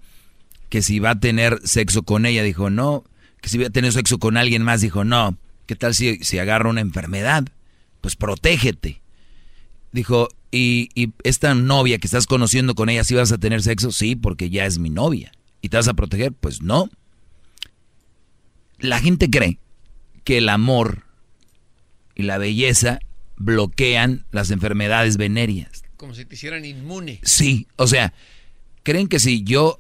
que 0.69 0.81
si 0.81 0.99
va 0.99 1.11
a 1.11 1.19
tener 1.19 1.59
sexo 1.63 2.03
con 2.03 2.25
ella, 2.25 2.43
dijo 2.43 2.69
no, 2.69 3.03
que 3.41 3.49
si 3.49 3.57
va 3.57 3.67
a 3.67 3.71
tener 3.71 3.91
sexo 3.91 4.19
con 4.19 4.37
alguien 4.37 4.63
más, 4.63 4.81
dijo 4.81 5.03
no, 5.03 5.37
¿qué 5.65 5.75
tal 5.75 5.93
si, 5.93 6.17
si 6.23 6.39
agarra 6.39 6.69
una 6.69 6.81
enfermedad? 6.81 7.45
Pues 8.01 8.15
protégete. 8.15 9.01
Dijo, 9.91 10.29
¿y, 10.51 10.89
y 10.95 11.11
esta 11.23 11.53
novia 11.53 11.97
que 11.97 12.07
estás 12.07 12.25
conociendo 12.25 12.75
con 12.75 12.89
ella, 12.89 13.03
si 13.03 13.13
vas 13.13 13.31
a 13.31 13.37
tener 13.37 13.61
sexo? 13.61 13.91
Sí, 13.91 14.15
porque 14.15 14.49
ya 14.49 14.65
es 14.65 14.79
mi 14.79 14.89
novia. 14.89 15.31
¿Y 15.61 15.69
te 15.69 15.77
vas 15.77 15.87
a 15.87 15.93
proteger? 15.93 16.31
Pues 16.33 16.61
no. 16.61 16.89
La 18.79 18.99
gente 18.99 19.29
cree 19.29 19.59
que 20.23 20.37
el 20.37 20.49
amor 20.49 21.03
y 22.15 22.23
la 22.23 22.37
belleza 22.37 22.99
bloquean 23.37 24.25
las 24.31 24.51
enfermedades 24.51 25.17
venéreas. 25.17 25.83
Como 26.01 26.15
si 26.15 26.25
te 26.25 26.33
hicieran 26.33 26.65
inmune. 26.65 27.19
Sí, 27.21 27.67
o 27.75 27.85
sea, 27.85 28.11
creen 28.81 29.07
que 29.07 29.19
si 29.19 29.43
yo 29.43 29.79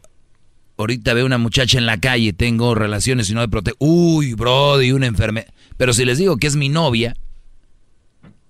ahorita 0.77 1.15
veo 1.15 1.25
una 1.25 1.39
muchacha 1.39 1.79
en 1.79 1.87
la 1.87 1.99
calle, 1.99 2.31
tengo 2.31 2.75
relaciones 2.75 3.27
y 3.31 3.33
no 3.33 3.39
me 3.39 3.47
protege, 3.49 3.75
uy, 3.79 4.35
brody, 4.35 4.91
una 4.91 5.07
enfermedad. 5.07 5.47
Pero 5.77 5.93
si 5.93 6.05
les 6.05 6.19
digo 6.19 6.37
que 6.37 6.45
es 6.45 6.55
mi 6.55 6.69
novia, 6.69 7.15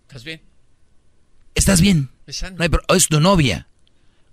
¿Estás 0.02 0.26
bien? 0.26 0.42
estás 1.56 1.80
bien. 1.80 2.10
No 2.58 2.66
hay 2.66 2.70
es 2.98 3.08
tu 3.08 3.22
novia. 3.22 3.70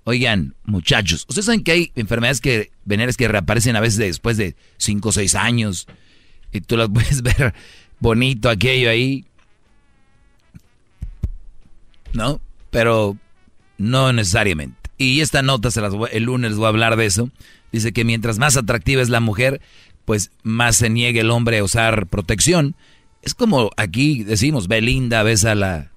Oigan, 0.03 0.57
muchachos, 0.65 1.25
ustedes 1.29 1.47
saben 1.47 1.63
que 1.63 1.71
hay 1.71 1.93
enfermedades 1.95 2.41
que 2.41 2.73
venéreas 2.87 3.17
que 3.17 3.29
reaparecen 3.29 3.77
a 3.77 3.81
veces 3.81 3.99
después 3.99 4.37
de 4.37 4.57
5 4.79 5.11
o 5.11 5.13
6 5.13 5.37
años 5.37 5.87
y 6.53 6.61
tú 6.61 6.77
las 6.77 6.89
puedes 6.93 7.23
ver 7.23 7.55
bonito 8.01 8.51
aquello 8.51 8.91
ahí. 8.91 9.27
¿No? 12.13 12.41
Pero 12.73 13.17
no 13.79 14.13
necesariamente. 14.13 14.77
Y 14.99 15.21
esta 15.21 15.43
nota 15.43 15.71
se 15.71 15.81
las 15.81 15.95
voy- 15.95 16.11
el 16.13 16.25
lunes 16.25 16.57
voy 16.57 16.67
a 16.67 16.69
hablar 16.69 16.97
de 16.97 17.07
eso. 17.07 17.31
Dice 17.73 17.93
que 17.93 18.05
mientras 18.05 18.39
más 18.39 18.57
atractiva 18.57 19.01
es 19.03 19.09
la 19.09 19.21
mujer, 19.21 19.61
pues 20.05 20.31
más 20.43 20.77
se 20.77 20.91
niega 20.91 21.21
el 21.21 21.31
hombre 21.31 21.59
a 21.59 21.65
usar 21.65 22.07
protección. 22.07 22.75
Es 23.23 23.35
como 23.35 23.71
aquí 23.77 24.25
decimos, 24.25 24.69
Belinda, 24.69 25.23
ves 25.23 25.45
a 25.45 25.55
la 25.55 25.91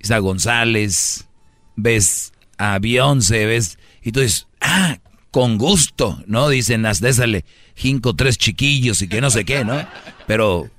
Isa 0.00 0.18
González, 0.18 1.26
ves 1.76 2.32
a 2.56 2.78
Beyoncé, 2.78 3.46
ves, 3.46 3.78
y 4.02 4.12
tú 4.12 4.20
dices, 4.20 4.46
ah, 4.60 4.98
con 5.30 5.58
gusto, 5.58 6.22
¿no? 6.26 6.48
Dicen, 6.48 6.86
hasta 6.86 7.12
sale 7.12 7.44
cinco, 7.74 8.14
tres 8.14 8.38
chiquillos 8.38 9.02
y 9.02 9.08
que 9.08 9.20
no 9.20 9.30
sé 9.30 9.44
qué, 9.44 9.64
¿no? 9.64 9.86
Pero 10.26 10.70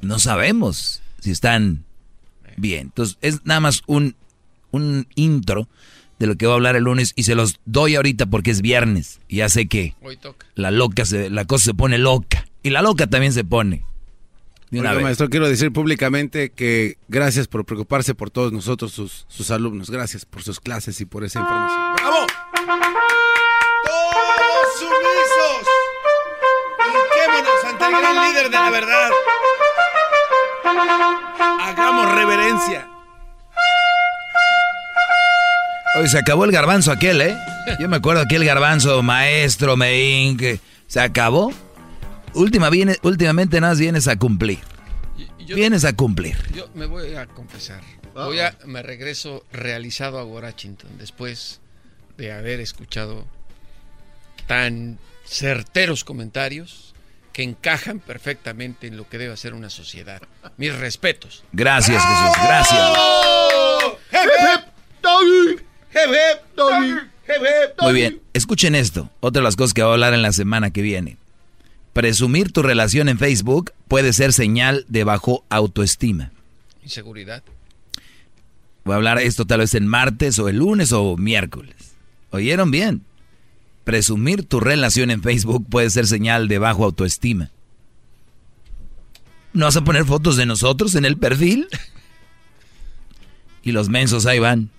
no 0.00 0.18
sabemos 0.18 1.02
si 1.20 1.30
están 1.30 1.84
bien. 2.56 2.82
Entonces, 2.88 3.18
es 3.20 3.44
nada 3.44 3.60
más 3.60 3.82
un, 3.86 4.16
un 4.76 5.08
intro 5.16 5.68
de 6.18 6.26
lo 6.26 6.36
que 6.36 6.46
voy 6.46 6.52
a 6.52 6.56
hablar 6.56 6.76
el 6.76 6.84
lunes 6.84 7.12
y 7.16 7.24
se 7.24 7.34
los 7.34 7.60
doy 7.66 7.96
ahorita 7.96 8.26
porque 8.26 8.50
es 8.50 8.62
viernes. 8.62 9.20
Y 9.28 9.36
ya 9.36 9.48
sé 9.48 9.66
que 9.66 9.94
Hoy 10.02 10.16
toca. 10.16 10.46
la 10.54 10.70
loca 10.70 11.04
se, 11.04 11.28
la 11.30 11.44
cosa 11.44 11.64
se 11.66 11.74
pone 11.74 11.98
loca. 11.98 12.46
Y 12.62 12.70
la 12.70 12.80
loca 12.82 13.06
también 13.06 13.32
se 13.32 13.44
pone 13.44 13.84
De 14.70 14.80
una 14.80 14.90
Oiga, 14.90 14.96
vez. 14.98 15.02
maestro, 15.04 15.28
quiero 15.28 15.48
decir 15.48 15.72
públicamente 15.72 16.50
que 16.50 16.96
gracias 17.08 17.48
por 17.48 17.64
preocuparse 17.64 18.14
por 18.14 18.30
todos 18.30 18.52
nosotros, 18.52 18.92
sus, 18.92 19.24
sus 19.28 19.50
alumnos. 19.50 19.90
Gracias 19.90 20.24
por 20.24 20.42
sus 20.42 20.58
clases 20.58 21.00
y 21.00 21.04
por 21.04 21.22
esa 21.24 21.40
información. 21.40 21.80
¡Bravo! 21.96 22.26
¡Todos 23.84 24.78
sumisos! 24.78 25.68
Hinquémonos 26.88 27.64
ante 27.66 27.84
el 27.84 27.90
gran 27.92 28.28
líder 28.30 28.44
de 28.50 28.56
la 28.56 28.70
verdad. 28.70 29.10
Hagamos 31.60 32.12
reverencia. 32.14 32.88
Hoy 35.98 36.08
se 36.08 36.18
acabó 36.18 36.44
el 36.44 36.52
garbanzo 36.52 36.92
aquel, 36.92 37.22
¿eh? 37.22 37.34
Yo 37.80 37.88
me 37.88 37.96
acuerdo 37.96 38.20
aquel 38.20 38.44
garbanzo, 38.44 39.02
maestro, 39.02 39.78
Meín, 39.78 40.36
que 40.36 40.60
se 40.86 41.00
acabó. 41.00 41.54
Última 42.34 42.68
viene, 42.68 42.98
últimamente 43.02 43.58
nada 43.62 43.72
más 43.72 43.80
vienes 43.80 44.06
a 44.06 44.16
cumplir. 44.16 44.58
vienes 45.38 45.86
a 45.86 45.94
cumplir. 45.94 46.36
Yo 46.52 46.68
me 46.74 46.84
voy 46.84 47.14
a 47.14 47.24
confesar. 47.26 47.80
Voy 48.12 48.40
a, 48.40 48.58
me 48.66 48.82
regreso 48.82 49.46
realizado 49.52 50.18
a 50.18 50.24
Washington 50.24 50.90
después 50.98 51.60
de 52.18 52.30
haber 52.32 52.60
escuchado 52.60 53.24
tan 54.46 54.98
certeros 55.24 56.04
comentarios 56.04 56.94
que 57.32 57.42
encajan 57.42 58.00
perfectamente 58.00 58.86
en 58.86 58.98
lo 58.98 59.08
que 59.08 59.16
debe 59.16 59.34
ser 59.38 59.54
una 59.54 59.70
sociedad. 59.70 60.20
Mis 60.58 60.74
respetos. 60.74 61.42
Gracias, 61.52 62.02
Jesús, 62.02 62.44
gracias. 62.44 62.80
Muy 67.82 67.92
bien, 67.92 68.20
escuchen 68.32 68.74
esto. 68.74 69.10
Otra 69.20 69.40
de 69.40 69.44
las 69.44 69.56
cosas 69.56 69.74
que 69.74 69.82
voy 69.82 69.90
a 69.90 69.94
hablar 69.94 70.14
en 70.14 70.22
la 70.22 70.32
semana 70.32 70.70
que 70.70 70.82
viene. 70.82 71.16
Presumir 71.92 72.52
tu 72.52 72.62
relación 72.62 73.08
en 73.08 73.18
Facebook 73.18 73.72
puede 73.88 74.12
ser 74.12 74.32
señal 74.32 74.84
de 74.88 75.04
bajo 75.04 75.44
autoestima. 75.48 76.30
Inseguridad. 76.82 77.42
Voy 78.84 78.92
a 78.92 78.96
hablar 78.96 79.18
esto 79.18 79.46
tal 79.46 79.60
vez 79.60 79.74
en 79.74 79.86
martes 79.86 80.38
o 80.38 80.48
el 80.48 80.58
lunes 80.58 80.92
o 80.92 81.16
miércoles. 81.16 81.74
¿Oyeron 82.30 82.70
bien? 82.70 83.02
Presumir 83.84 84.44
tu 84.44 84.60
relación 84.60 85.10
en 85.10 85.22
Facebook 85.22 85.66
puede 85.68 85.90
ser 85.90 86.06
señal 86.06 86.48
de 86.48 86.58
bajo 86.58 86.84
autoestima. 86.84 87.50
¿No 89.52 89.64
vas 89.64 89.76
a 89.76 89.84
poner 89.84 90.04
fotos 90.04 90.36
de 90.36 90.44
nosotros 90.44 90.94
en 90.94 91.04
el 91.04 91.16
perfil? 91.16 91.68
Y 93.62 93.72
los 93.72 93.88
mensos 93.88 94.26
ahí 94.26 94.38
van. 94.38 94.70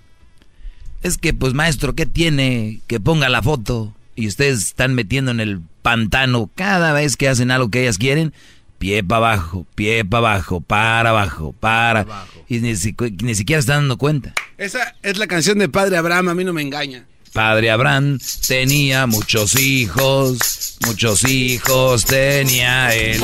Es 1.04 1.18
que, 1.18 1.34
pues, 1.34 1.54
maestro, 1.54 1.96
¿qué 1.96 2.06
tiene 2.06 2.82
que 2.88 3.00
ponga 3.00 3.30
la 3.30 3.42
foto? 3.42 3.94
Y 4.16 4.28
ustedes 4.28 4.60
están 4.60 4.96
metiendo 4.96 5.32
en 5.32 5.40
el 5.40 5.62
pantano 5.82 6.50
cada 6.56 6.92
vez 6.92 7.18
que 7.18 7.30
hacen 7.30 7.52
algo 7.52 7.70
que 7.70 7.82
ellas 7.82 7.98
quieren. 7.98 8.34
Pie 8.80 9.04
para 9.04 9.34
abajo, 9.34 9.66
pie 9.76 10.06
para 10.06 10.20
abajo, 10.20 10.62
para 10.62 11.10
abajo, 11.10 11.56
para. 11.60 12.06
Y 12.48 12.60
ni, 12.60 12.74
ni 12.74 13.36
siquiera 13.36 13.60
están 13.60 13.82
dando 13.82 13.98
cuenta. 13.98 14.34
Esa 14.58 14.96
es 15.02 15.18
la 15.18 15.28
canción 15.28 15.58
de 15.60 15.70
Padre 15.70 15.98
Abraham, 15.98 16.30
a 16.30 16.36
mí 16.36 16.44
no 16.44 16.54
me 16.54 16.62
engaña. 16.62 17.06
Padre 17.38 17.70
Abraham 17.70 18.18
tenía 18.48 19.06
muchos 19.06 19.60
hijos, 19.60 20.40
muchos 20.88 21.24
hijos 21.26 22.04
tenía 22.04 22.92
él. 22.96 23.22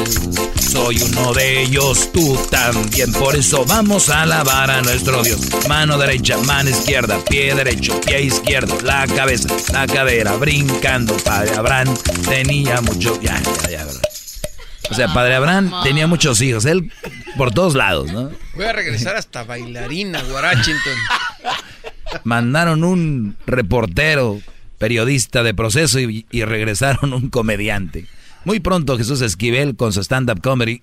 Soy 0.62 1.02
uno 1.02 1.34
de 1.34 1.64
ellos, 1.64 2.12
tú 2.14 2.38
también. 2.52 3.12
Por 3.12 3.36
eso 3.36 3.66
vamos 3.66 4.10
a 4.10 4.22
alabar 4.22 4.70
a 4.70 4.84
nuestro 4.84 5.24
Dios. 5.24 5.40
Mano 5.68 5.98
derecha, 5.98 6.38
mano 6.38 6.70
izquierda, 6.70 7.18
pie 7.28 7.56
derecho, 7.56 8.00
pie 8.02 8.22
izquierdo, 8.22 8.80
la 8.82 9.08
cabeza, 9.08 9.50
la 9.74 9.88
cadera, 9.88 10.36
brincando. 10.36 11.18
Padre 11.18 11.56
Abraham 11.56 11.98
tenía 12.30 12.82
muchos. 12.82 13.20
Ya, 13.20 13.42
ya, 13.42 13.70
ya. 13.72 13.86
¿verdad? 13.86 14.02
O 14.92 14.94
sea, 14.94 15.12
Padre 15.12 15.34
Abraham 15.34 15.74
tenía 15.84 16.06
muchos 16.06 16.40
hijos, 16.42 16.66
él 16.66 16.92
por 17.36 17.52
todos 17.52 17.74
lados, 17.74 18.12
¿no? 18.12 18.30
Voy 18.54 18.66
a 18.66 18.74
regresar 18.74 19.16
hasta 19.16 19.44
bailarina, 19.44 20.22
Washington. 20.32 20.98
Mandaron 22.24 22.84
un 22.84 23.36
reportero, 23.46 24.40
periodista 24.78 25.44
de 25.44 25.54
proceso 25.54 26.00
y, 26.00 26.26
y 26.32 26.44
regresaron 26.44 27.14
un 27.14 27.30
comediante. 27.30 28.06
Muy 28.46 28.60
pronto 28.60 28.98
Jesús 28.98 29.22
Esquivel 29.22 29.76
con 29.76 29.94
su 29.94 30.02
stand-up 30.02 30.42
comedy 30.42 30.82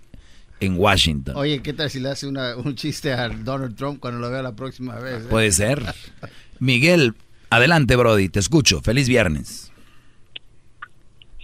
en 0.61 0.79
Washington. 0.79 1.37
Oye, 1.37 1.61
¿qué 1.63 1.73
tal 1.73 1.91
si 1.91 2.01
le 2.01 2.11
hace 2.11 2.27
una- 2.27 2.57
un 2.57 2.75
chiste 2.75 3.13
a 3.13 3.29
Donald 3.29 3.77
Trump 3.77 4.01
cuando 4.01 4.21
lo 4.21 4.31
vea 4.31 4.43
la 4.43 4.53
próxima 4.53 4.97
vez? 4.99 5.23
eh? 5.25 5.27
Puede 5.29 5.53
ser. 5.53 5.83
Miguel, 6.59 7.15
adelante 7.51 7.97
Brody, 7.97 8.29
te 8.29 8.39
escucho. 8.41 8.81
Feliz 8.81 9.09
viernes. 9.09 9.73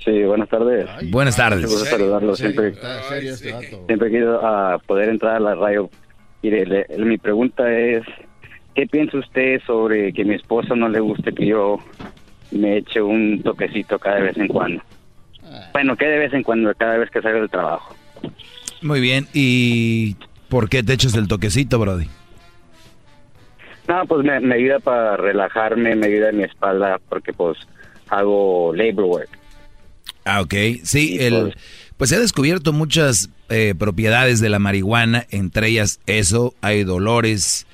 Sí, 0.05 0.23
buenas 0.23 0.49
tardes. 0.49 0.87
Buenas 1.11 1.37
tardes. 1.37 1.63
Me 1.63 1.67
gusta 1.69 1.91
saludarlo. 1.91 2.37
Siempre, 2.37 2.69
este 2.69 3.37
siempre 3.87 4.09
he 4.09 4.11
querido 4.11 4.41
ah, 4.47 4.79
poder 4.87 5.09
entrar 5.09 5.37
a 5.37 5.41
la 5.41 5.55
radio. 5.55 5.91
Mire, 6.43 6.65
le- 6.65 6.87
mi 6.99 7.19
pregunta 7.19 7.65
es, 7.77 8.03
¿qué 8.77 8.87
piensa 8.87 9.19
usted 9.19 9.61
sobre 9.67 10.13
que 10.13 10.25
mi 10.25 10.35
esposa 10.35 10.77
no 10.77 10.89
le 10.89 11.01
guste 11.01 11.33
que 11.33 11.47
yo 11.47 11.79
me 12.51 12.77
eche 12.77 13.01
un 13.01 13.43
toquecito 13.43 13.99
cada 13.99 14.21
vez 14.21 14.37
en 14.37 14.49
cuando? 14.49 14.83
Bueno, 15.73 15.97
que 15.97 16.05
de 16.05 16.19
vez 16.19 16.35
en 16.35 16.43
cuando, 16.43 16.73
cada 16.75 16.99
vez 16.99 17.11
que 17.11 17.23
salgo 17.23 17.41
del 17.41 17.51
trabajo. 17.51 17.97
Muy 18.83 19.01
bien, 19.01 19.27
¿y 19.33 20.17
por 20.49 20.69
qué 20.69 20.83
te 20.83 20.93
echas 20.93 21.15
el 21.15 21.27
toquecito, 21.27 21.79
Brody? 21.79 22.07
No, 23.89 24.05
pues 24.07 24.25
me, 24.25 24.39
me 24.41 24.57
ayuda 24.57 24.79
para 24.81 25.17
relajarme, 25.17 25.97
me 25.97 26.09
ayuda 26.09 26.31
en 26.31 26.39
mi 26.39 26.45
espalda, 26.45 27.01
porque 27.09 27.33
pues 27.33 27.57
hago 28.09 28.75
labor 28.75 29.05
work. 29.05 29.31
Ah, 30.25 30.43
ok. 30.43 30.55
Sí, 30.83 31.17
el, 31.21 31.55
pues 31.97 32.11
se 32.11 32.17
ha 32.17 32.21
descubierto 32.21 32.73
muchas 32.73 33.31
eh, 33.49 33.75
propiedades 33.79 34.41
de 34.41 34.51
la 34.51 34.59
marihuana, 34.59 35.25
entre 35.31 35.69
ellas 35.69 36.01
eso, 36.07 36.53
hay 36.61 36.85
dolores 36.85 37.67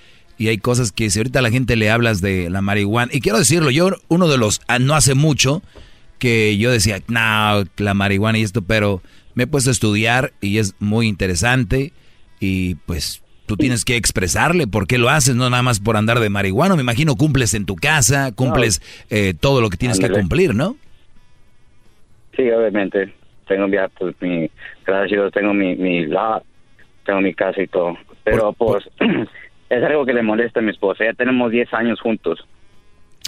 y 0.43 0.49
hay 0.49 0.59
cosas 0.59 0.91
que 0.91 1.09
si 1.09 1.21
ahorita 1.21 1.39
a 1.39 1.43
la 1.43 1.53
gente 1.53 1.77
le 1.77 1.89
hablas 1.89 2.21
de 2.21 2.51
la 2.51 2.63
marihuana, 2.63 3.13
y 3.15 3.21
quiero 3.21 3.39
decirlo, 3.39 3.71
yo 3.71 3.91
uno 4.09 4.27
de 4.27 4.39
los, 4.39 4.61
ah, 4.67 4.81
no 4.81 4.97
hace 4.97 5.15
mucho, 5.15 5.63
que 6.19 6.59
yo 6.59 6.73
decía, 6.73 6.99
no, 7.07 7.63
la 7.77 7.95
marihuana 7.95 8.39
y 8.39 8.43
esto, 8.43 8.61
pero 8.61 9.03
me 9.37 9.45
he 9.45 9.47
puesto 9.47 9.71
a 9.71 9.73
estudiar 9.73 10.33
y 10.41 10.59
es 10.59 10.75
muy 10.81 11.07
interesante 11.07 11.93
y 12.41 12.75
pues 12.87 13.23
tú 13.47 13.57
tienes 13.57 13.85
que 13.85 13.95
expresarle 13.95 14.67
por 14.67 14.89
qué 14.89 14.99
lo 14.99 15.11
haces, 15.11 15.37
no 15.37 15.49
nada 15.49 15.63
más 15.63 15.79
por 15.79 15.97
andar 15.97 16.19
de 16.19 16.29
marihuana, 16.29 16.75
me 16.75 16.83
imagino 16.83 17.15
cumples 17.15 17.55
en 17.55 17.65
tu 17.65 17.77
casa, 17.77 18.33
cumples 18.33 18.83
eh, 19.11 19.35
todo 19.39 19.61
lo 19.61 19.71
que 19.71 19.77
tienes 19.77 20.01
que 20.01 20.11
cumplir, 20.11 20.57
¿no? 20.57 20.77
Sí, 22.37 22.51
obviamente. 22.51 23.15
Tengo 23.47 23.69
ya, 23.69 23.87
pues, 23.97 24.17
mi, 24.21 24.51
gracias 24.85 25.13
a 25.13 25.15
Dios, 25.23 25.33
tengo 25.33 25.55
mi, 25.55 25.77
mi 25.77 26.05
lot, 26.07 26.43
tengo 27.07 27.21
mi 27.21 27.33
casa 27.33 27.63
y 27.63 27.69
todo. 27.69 27.97
Pero, 28.25 28.53
pues, 28.55 28.83
es 29.79 29.83
algo 29.85 30.05
que 30.07 30.13
le 30.13 30.23
molesta 30.23 30.61
a 30.61 30.63
mi 30.63 30.71
esposa. 30.71 31.05
Ya 31.05 31.15
tenemos 31.15 31.51
10 31.51 31.73
años 31.75 32.01
juntos. 32.01 32.41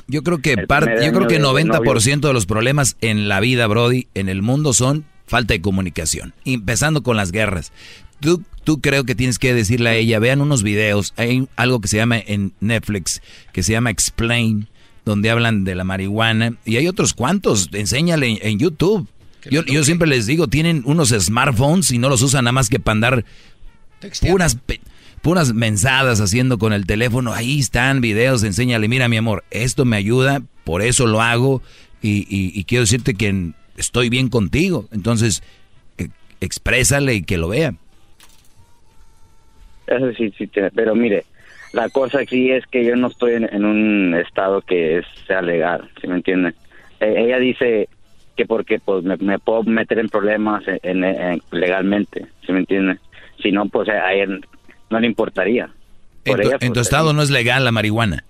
Yo 0.07 0.23
creo 0.23 0.39
que 0.39 0.57
parte, 0.67 0.91
yo 1.07 1.13
creo 1.13 1.29
que 1.29 1.35
de- 1.35 1.41
de 1.41 1.47
90% 1.47 2.29
de 2.29 2.35
los 2.35 2.47
problemas 2.47 2.97
en 3.01 3.29
la 3.29 3.41
vida, 3.41 3.67
Brody, 3.67 4.07
en 4.15 4.29
el 4.29 4.43
mundo 4.43 4.73
son 4.73 5.05
falta 5.27 5.55
de 5.55 5.61
comunicación, 5.63 6.35
empezando 6.45 7.03
con 7.03 7.17
las 7.17 7.33
guerras. 7.33 7.73
Tú, 8.21 8.43
tú 8.65 8.81
creo 8.81 9.05
que 9.05 9.15
tienes 9.15 9.39
que 9.39 9.55
decirle 9.55 9.91
a 9.91 9.95
ella, 9.95 10.19
vean 10.19 10.41
unos 10.41 10.63
videos, 10.63 11.15
hay 11.17 11.47
algo 11.57 11.81
que 11.81 11.89
se 11.89 11.97
llama 11.97 12.19
en 12.19 12.53
Netflix, 12.61 13.23
que 13.53 13.63
se 13.63 13.73
llama 13.73 13.91
Explain, 13.91 14.67
donde 15.05 15.31
hablan 15.31 15.65
de 15.65 15.75
la 15.75 15.85
marihuana, 15.85 16.55
y 16.65 16.77
hay 16.77 16.89
otros 16.89 17.15
cuantos, 17.15 17.71
enséñale 17.73 18.29
en, 18.29 18.39
en 18.43 18.59
YouTube. 18.59 19.09
Yo, 19.51 19.63
yo 19.65 19.85
siempre 19.85 20.09
les 20.09 20.27
digo, 20.27 20.49
tienen 20.49 20.83
unos 20.87 21.11
smartphones 21.11 21.91
y 21.91 21.99
no 21.99 22.09
los 22.09 22.23
usan 22.23 22.45
nada 22.45 22.53
más 22.53 22.69
que 22.71 22.81
para 22.81 22.93
andar 22.95 23.25
puras, 24.31 24.57
pe- 24.57 24.81
puras 25.25 25.55
mensadas 25.55 26.21
haciendo 26.21 26.59
con 26.59 26.75
el 26.75 26.87
teléfono. 26.87 27.33
Ahí 27.33 27.59
están 27.59 28.03
videos, 28.03 28.45
enséñale, 28.45 28.89
mira 28.89 29.09
mi 29.09 29.17
amor, 29.17 29.43
esto 29.51 29.87
me 29.87 29.97
ayuda, 29.97 30.43
por 30.65 30.83
eso 30.83 31.07
lo 31.07 31.23
hago 31.23 31.63
y, 32.03 32.27
y- 32.29 32.65
quiero 32.65 32.83
decirte 32.83 33.15
que 33.15 33.53
estoy 33.79 34.11
bien 34.11 34.29
contigo. 34.29 34.87
Entonces, 34.93 35.43
eh, 35.97 36.09
exprésale 36.43 37.15
y 37.15 37.23
que 37.23 37.39
lo 37.39 37.49
vea. 37.49 37.73
Eso 39.87 40.13
sí, 40.13 40.31
sí, 40.37 40.51
pero 40.75 40.95
mire, 40.95 41.25
la 41.73 41.89
cosa 41.89 42.21
aquí 42.21 42.51
es 42.51 42.67
que 42.67 42.85
yo 42.85 42.95
no 42.95 43.07
estoy 43.07 43.33
en, 43.33 43.65
un 43.65 44.15
estado 44.15 44.61
que 44.61 45.01
sea 45.27 45.41
legal, 45.41 45.89
¿sí 46.03 46.07
me 46.07 46.17
entiende? 46.17 46.53
Eh, 47.01 47.15
ella 47.17 47.39
dice 47.39 47.89
que 48.37 48.45
porque 48.45 48.79
pues 48.79 49.03
me, 49.05 49.39
puedo 49.39 49.63
meter 49.63 49.99
en 50.01 50.11
problemas 50.11 50.65
en, 50.69 50.79
en- 50.83 51.05
en- 51.05 51.43
legalmente, 51.51 52.27
¿sí 52.45 52.53
me 52.53 52.59
entiende? 52.59 52.99
Si 53.43 53.53
no, 53.53 53.67
pues 53.67 53.89
a 53.89 54.13
ella 54.13 54.39
no 54.95 55.01
le 55.01 55.07
importaría. 55.09 55.71
En 56.25 56.37
tu, 56.37 56.49
ella, 56.49 56.57
en 56.61 56.73
tu 56.73 56.81
estado 56.81 57.13
no 57.13 57.23
es 57.23 57.31
legal 57.31 57.65
la 57.65 57.73
marihuana. 57.73 58.25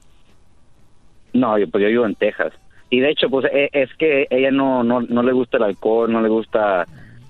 No, 1.33 1.59
yo, 1.59 1.69
pues 1.69 1.83
yo 1.83 1.89
vivo 1.89 2.07
en 2.07 2.15
Texas. 2.15 2.53
Y 2.91 3.01
de 3.01 3.11
hecho, 3.11 3.29
pues 3.29 3.47
e- 3.53 3.71
es 3.73 3.91
que 3.99 4.27
ella 4.31 4.51
no, 4.51 4.83
no, 4.85 5.01
no 5.03 5.23
le 5.23 5.33
gusta 5.33 5.57
el 5.59 5.65
alcohol, 5.65 6.11
no 6.13 6.21
le 6.23 6.29
gusta 6.29 6.87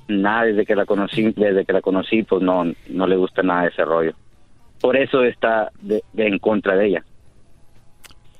nada 0.08 0.44
desde 0.44 0.66
que 0.66 0.74
la 0.74 0.84
conocí, 0.84 1.22
desde 1.36 1.64
que 1.64 1.72
la 1.72 1.80
conocí, 1.80 2.22
pues 2.22 2.42
no, 2.42 2.64
no 2.88 3.06
le 3.06 3.16
gusta 3.16 3.42
nada 3.42 3.62
de 3.62 3.68
ese 3.68 3.84
rollo. 3.84 4.12
Por 4.80 4.96
eso 4.96 5.22
está 5.24 5.70
de, 5.80 6.02
de 6.12 6.26
en 6.28 6.38
contra 6.38 6.76
de 6.76 6.86
ella. 6.88 7.04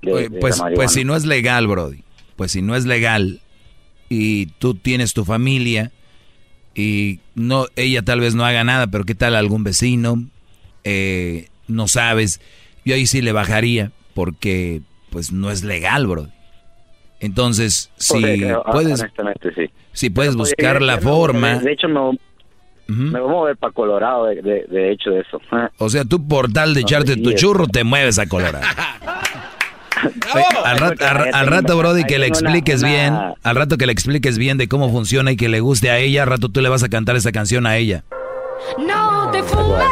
de- 0.03 0.13
Oye, 0.13 0.31
pues, 0.41 0.61
pues 0.75 0.93
si 0.93 1.05
no 1.05 1.17
es 1.17 1.25
legal, 1.25 1.67
Brody, 1.67 2.03
pues 2.37 2.53
si 2.53 2.61
no 2.63 2.75
es 2.77 2.85
legal 2.85 3.41
y 4.11 4.47
tú 4.59 4.75
tienes 4.75 5.15
tu 5.15 5.25
familia, 5.25 5.91
y 6.75 7.21
no, 7.35 7.67
ella 7.77 8.03
tal 8.03 8.21
vez 8.21 8.35
no 8.35 8.45
haga 8.45 8.65
nada, 8.65 8.87
pero 8.89 9.05
qué 9.05 9.15
tal 9.15 9.35
algún 9.35 9.65
vecino, 9.65 10.17
eh, 10.85 11.49
no 11.69 11.89
sabes, 11.89 12.41
yo 12.85 12.95
ahí 12.95 13.07
sí 13.07 13.23
le 13.23 13.33
bajaría, 13.33 13.91
porque 14.15 14.83
pues 15.11 15.33
no 15.33 15.51
es 15.51 15.63
legal, 15.65 16.07
bro. 16.07 16.29
Entonces, 17.21 17.91
si 17.97 18.21
Pues, 18.21 18.57
puedes, 18.71 19.01
sí. 19.55 19.71
si 19.93 20.11
puedes 20.11 20.33
Oye, 20.35 20.39
buscar 20.39 20.83
la 20.83 20.99
forma, 20.99 21.59
De 21.61 21.73
hecho, 21.73 21.89
me, 21.89 22.19
me 22.89 23.19
voy 23.21 23.29
a 23.31 23.33
mover 23.33 23.57
para 23.57 23.73
Colorado, 23.73 24.27
de, 24.27 24.43
de, 24.43 24.65
de 24.69 24.93
hecho, 24.93 25.11
de 25.11 25.21
eso. 25.21 25.41
o 25.79 25.89
sea, 25.89 26.05
tú 26.05 26.27
por 26.29 26.53
tal 26.53 26.75
de 26.75 26.81
No, 26.83 26.87
echarte 26.87 27.15
sí, 27.15 27.23
tu 27.23 27.31
es- 27.31 27.37
churro 27.37 27.67
te 27.67 27.83
mueves 27.85 28.19
a 28.19 28.27
Colorado. 28.27 28.67
Oye, 30.35 30.45
al, 30.65 30.79
rat- 30.79 31.01
al 31.03 31.15
ra- 31.17 31.31
al 31.33 31.47
rato, 31.47 31.79
Brody, 31.79 32.05
que 32.05 32.19
le 32.19 32.27
expliques 32.27 32.83
bien, 32.83 33.15
al 33.43 33.57
rato 33.57 33.79
que 33.79 33.87
le 33.87 33.93
expliques 33.93 34.37
bien 34.37 34.59
de 34.59 34.69
cómo 34.69 34.91
funciona 34.91 35.33
y 35.33 35.37
que 35.37 35.49
le 35.49 35.61
guste 35.61 35.89
a 35.91 35.99
ella, 35.99 36.25
al 36.25 36.29
rato 36.29 36.51
tú 36.51 36.61
le 36.61 36.69
vas 36.69 36.83
a 36.83 36.91
cantar 36.91 37.17
esa 37.17 37.33
canción 37.33 37.67
a 37.67 37.77
ella. 37.79 38.05
No 38.79 39.31
te 39.31 39.43
fumes 39.43 39.85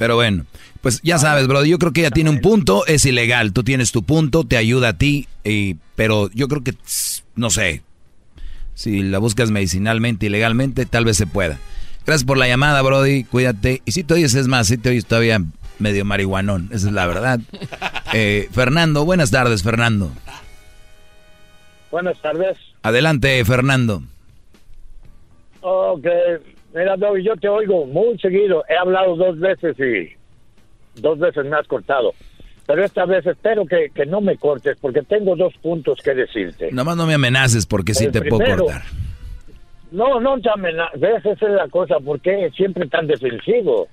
Pero 0.00 0.14
bueno, 0.14 0.46
pues 0.80 1.02
ya 1.02 1.18
sabes, 1.18 1.46
Brody, 1.46 1.68
yo 1.68 1.78
creo 1.78 1.92
que 1.92 2.00
ella 2.00 2.10
tiene 2.10 2.30
un 2.30 2.40
punto, 2.40 2.86
es 2.86 3.04
ilegal, 3.04 3.52
tú 3.52 3.64
tienes 3.64 3.92
tu 3.92 4.02
punto, 4.02 4.44
te 4.44 4.56
ayuda 4.56 4.88
a 4.88 4.92
ti, 4.94 5.28
y, 5.44 5.76
pero 5.94 6.30
yo 6.30 6.48
creo 6.48 6.64
que, 6.64 6.72
no 7.34 7.50
sé, 7.50 7.82
si 8.72 9.02
la 9.02 9.18
buscas 9.18 9.50
medicinalmente 9.50 10.24
y 10.24 10.28
legalmente, 10.30 10.86
tal 10.86 11.04
vez 11.04 11.18
se 11.18 11.26
pueda. 11.26 11.58
Gracias 12.06 12.24
por 12.24 12.38
la 12.38 12.48
llamada, 12.48 12.80
Brody, 12.80 13.24
cuídate. 13.24 13.82
Y 13.84 13.92
si 13.92 14.02
te 14.02 14.14
oyes, 14.14 14.32
es 14.32 14.48
más, 14.48 14.68
si 14.68 14.78
te 14.78 14.88
oyes 14.88 15.04
todavía 15.04 15.42
medio 15.78 16.06
marihuanón, 16.06 16.70
esa 16.72 16.86
es 16.86 16.94
la 16.94 17.06
verdad. 17.06 17.40
Eh, 18.12 18.48
Fernando, 18.50 19.04
buenas 19.04 19.30
tardes, 19.30 19.62
Fernando. 19.62 20.10
Buenas 21.92 22.20
tardes. 22.20 22.56
Adelante, 22.82 23.44
Fernando. 23.44 24.02
Ok, 25.60 26.06
mira, 26.74 26.96
Doggy, 26.96 27.22
yo 27.24 27.36
te 27.36 27.48
oigo 27.48 27.86
muy 27.86 28.18
seguido. 28.18 28.64
He 28.68 28.76
hablado 28.76 29.16
dos 29.16 29.38
veces 29.38 29.76
y 29.78 31.00
dos 31.00 31.18
veces 31.18 31.44
me 31.46 31.56
has 31.56 31.66
cortado. 31.66 32.12
Pero 32.66 32.84
esta 32.84 33.04
vez 33.04 33.26
espero 33.26 33.66
que, 33.66 33.90
que 33.94 34.06
no 34.06 34.20
me 34.20 34.36
cortes 34.36 34.76
porque 34.80 35.02
tengo 35.02 35.34
dos 35.34 35.52
puntos 35.60 35.98
que 36.04 36.14
decirte. 36.14 36.70
Nomás 36.70 36.96
no 36.96 37.06
me 37.06 37.14
amenaces 37.14 37.66
porque 37.66 37.94
sí 37.94 38.08
te 38.10 38.22
puedo 38.22 38.44
cortar. 38.56 38.82
No, 39.90 40.20
no 40.20 40.40
te 40.40 40.48
amena- 40.50 40.90
¿Ves? 40.96 41.24
Esa 41.26 41.46
es 41.46 41.52
la 41.52 41.68
cosa. 41.68 41.98
¿Por 41.98 42.20
qué 42.20 42.48
siempre 42.54 42.86
tan 42.86 43.08
defensivo? 43.08 43.88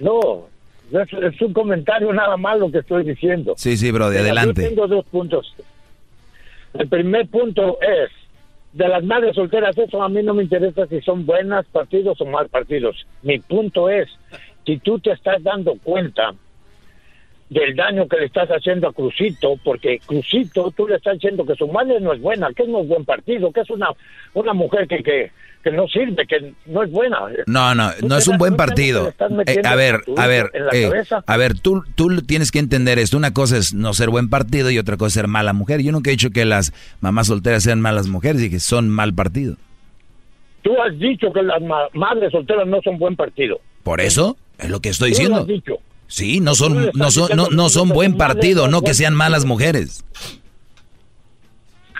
No, 0.00 0.48
es, 0.90 1.12
es 1.12 1.40
un 1.40 1.52
comentario 1.52 2.12
nada 2.12 2.36
más 2.36 2.58
lo 2.58 2.70
que 2.72 2.78
estoy 2.78 3.04
diciendo. 3.04 3.54
Sí, 3.56 3.76
sí, 3.76 3.92
Brody, 3.92 4.10
Mira, 4.16 4.22
adelante. 4.22 4.62
Yo 4.62 4.68
tengo 4.70 4.88
dos 4.88 5.04
puntos. 5.06 5.54
El 6.74 6.88
primer 6.88 7.28
punto 7.28 7.78
es, 7.80 8.10
de 8.72 8.88
las 8.88 9.02
madres 9.02 9.34
solteras, 9.34 9.76
eso 9.76 10.02
a 10.02 10.08
mí 10.08 10.22
no 10.22 10.34
me 10.34 10.44
interesa 10.44 10.86
si 10.86 11.00
son 11.00 11.26
buenas 11.26 11.66
partidos 11.66 12.20
o 12.20 12.24
mal 12.24 12.48
partidos. 12.48 13.06
Mi 13.22 13.38
punto 13.38 13.88
es, 13.88 14.08
si 14.64 14.78
tú 14.78 14.98
te 14.98 15.10
estás 15.12 15.42
dando 15.42 15.74
cuenta 15.82 16.32
del 17.48 17.74
daño 17.74 18.06
que 18.06 18.18
le 18.18 18.26
estás 18.26 18.48
haciendo 18.48 18.86
a 18.86 18.92
Crucito, 18.92 19.56
porque 19.64 19.98
Crucito, 20.06 20.70
tú 20.70 20.86
le 20.86 20.96
estás 20.96 21.14
diciendo 21.14 21.44
que 21.44 21.56
su 21.56 21.66
madre 21.66 22.00
no 22.00 22.12
es 22.12 22.20
buena, 22.20 22.52
que 22.54 22.66
no 22.66 22.80
es 22.80 22.88
buen 22.88 23.04
partido, 23.04 23.50
que 23.50 23.62
es 23.62 23.70
una, 23.70 23.90
una 24.34 24.54
mujer 24.54 24.86
que, 24.86 25.02
que, 25.02 25.32
que 25.62 25.70
no 25.70 25.86
sirve, 25.88 26.26
que 26.26 26.54
no 26.66 26.82
es 26.82 26.90
buena. 26.90 27.18
No, 27.46 27.74
no, 27.74 27.90
no 28.06 28.16
es 28.16 28.26
un 28.28 28.38
buen 28.38 28.56
partido. 28.56 29.12
Eh, 29.46 29.60
a 29.64 29.74
ver, 29.74 30.02
a 30.16 30.26
ver, 30.26 30.50
eh, 30.72 30.90
a 31.26 31.36
ver, 31.36 31.58
tú, 31.58 31.84
tú 31.94 32.22
tienes 32.22 32.50
que 32.50 32.58
entender 32.58 32.98
esto. 32.98 33.16
Una 33.16 33.34
cosa 33.34 33.58
es 33.58 33.74
no 33.74 33.92
ser 33.92 34.08
buen 34.10 34.30
partido 34.30 34.70
y 34.70 34.78
otra 34.78 34.96
cosa 34.96 35.08
es 35.08 35.12
ser 35.14 35.28
mala 35.28 35.52
mujer. 35.52 35.82
Yo 35.82 35.92
nunca 35.92 36.10
he 36.10 36.12
dicho 36.12 36.30
que 36.30 36.44
las 36.44 36.72
mamás 37.00 37.26
solteras 37.26 37.62
sean 37.62 37.80
malas 37.80 38.08
mujeres 38.08 38.42
y 38.42 38.48
que 38.50 38.58
son 38.60 38.88
mal 38.88 39.12
partido. 39.12 39.56
Tú 40.62 40.72
has 40.80 40.98
dicho 40.98 41.32
que 41.32 41.42
las 41.42 41.60
ma- 41.62 41.88
madres 41.94 42.32
solteras 42.32 42.66
no 42.66 42.80
son 42.82 42.98
buen 42.98 43.16
partido. 43.16 43.60
Por 43.82 44.00
eso 44.00 44.36
es 44.58 44.70
lo 44.70 44.80
que 44.80 44.90
estoy 44.90 45.10
lo 45.10 45.14
diciendo. 45.14 45.40
has 45.40 45.46
dicho. 45.46 45.74
Sí, 46.06 46.40
no 46.40 46.54
son, 46.54 46.90
no 46.94 47.10
son, 47.10 47.36
no, 47.36 47.48
no 47.50 47.68
son 47.68 47.90
buen 47.90 48.16
partido, 48.16 48.66
no 48.66 48.82
que 48.82 48.94
sean 48.94 49.14
malas 49.14 49.44
mujeres. 49.44 50.04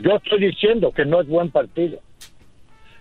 Yo 0.03 0.17
estoy 0.17 0.41
diciendo 0.47 0.93
que 0.93 1.05
no 1.05 1.21
es 1.21 1.29
buen 1.29 1.51
partido. 1.51 2.01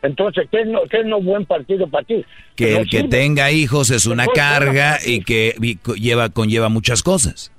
Entonces, 0.02 0.48
¿qué 0.50 0.62
es 0.62 0.68
no, 0.68 0.82
qué 0.90 1.02
es 1.02 1.06
no 1.06 1.22
buen 1.22 1.46
partido 1.46 1.88
para 1.88 2.06
ti? 2.06 2.26
Que 2.56 2.72
no 2.72 2.80
el 2.80 2.90
que 2.90 2.98
sirve. 2.98 3.10
tenga 3.10 3.52
hijos 3.52 3.92
es 3.92 4.06
una 4.06 4.28
carga 4.28 4.98
y 5.06 5.24
que 5.24 5.56
lleva, 5.98 6.30
conlleva 6.30 6.70
muchas 6.70 7.04
cosas. 7.04 7.52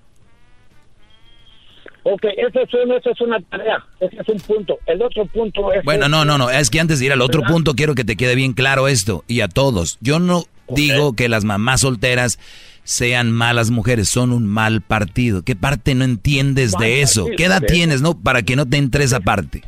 Ok, 2.02 2.24
esa 2.36 2.62
es, 2.62 2.74
una, 2.74 2.96
esa 2.96 3.10
es 3.10 3.20
una 3.20 3.40
tarea, 3.42 3.84
ese 4.00 4.16
es 4.20 4.28
un 4.28 4.40
punto. 4.40 4.78
El 4.86 5.02
otro 5.02 5.26
punto 5.26 5.70
es... 5.72 5.84
Bueno, 5.84 6.08
no, 6.08 6.24
no, 6.24 6.38
no. 6.38 6.48
Es 6.48 6.70
que 6.70 6.80
antes 6.80 6.98
de 6.98 7.06
ir 7.06 7.12
al 7.12 7.20
otro 7.20 7.42
¿Verdad? 7.42 7.54
punto, 7.54 7.74
quiero 7.74 7.94
que 7.94 8.04
te 8.04 8.16
quede 8.16 8.34
bien 8.34 8.54
claro 8.54 8.88
esto. 8.88 9.22
Y 9.28 9.42
a 9.42 9.48
todos. 9.48 9.98
Yo 10.00 10.18
no 10.18 10.44
digo 10.68 11.14
que 11.14 11.28
las 11.28 11.44
mamás 11.44 11.82
solteras 11.82 12.38
sean 12.84 13.30
malas 13.30 13.70
mujeres, 13.70 14.08
son 14.08 14.32
un 14.32 14.46
mal 14.46 14.80
partido. 14.80 15.42
¿Qué 15.42 15.56
parte 15.56 15.94
no 15.94 16.04
entiendes 16.04 16.72
de 16.72 17.02
eso? 17.02 17.26
¿Qué 17.36 17.44
edad 17.44 17.62
tienes, 17.66 18.00
no? 18.00 18.18
Para 18.18 18.42
que 18.42 18.56
no 18.56 18.66
te 18.66 18.78
entre 18.78 19.04
esa 19.04 19.20
parte. 19.20 19.62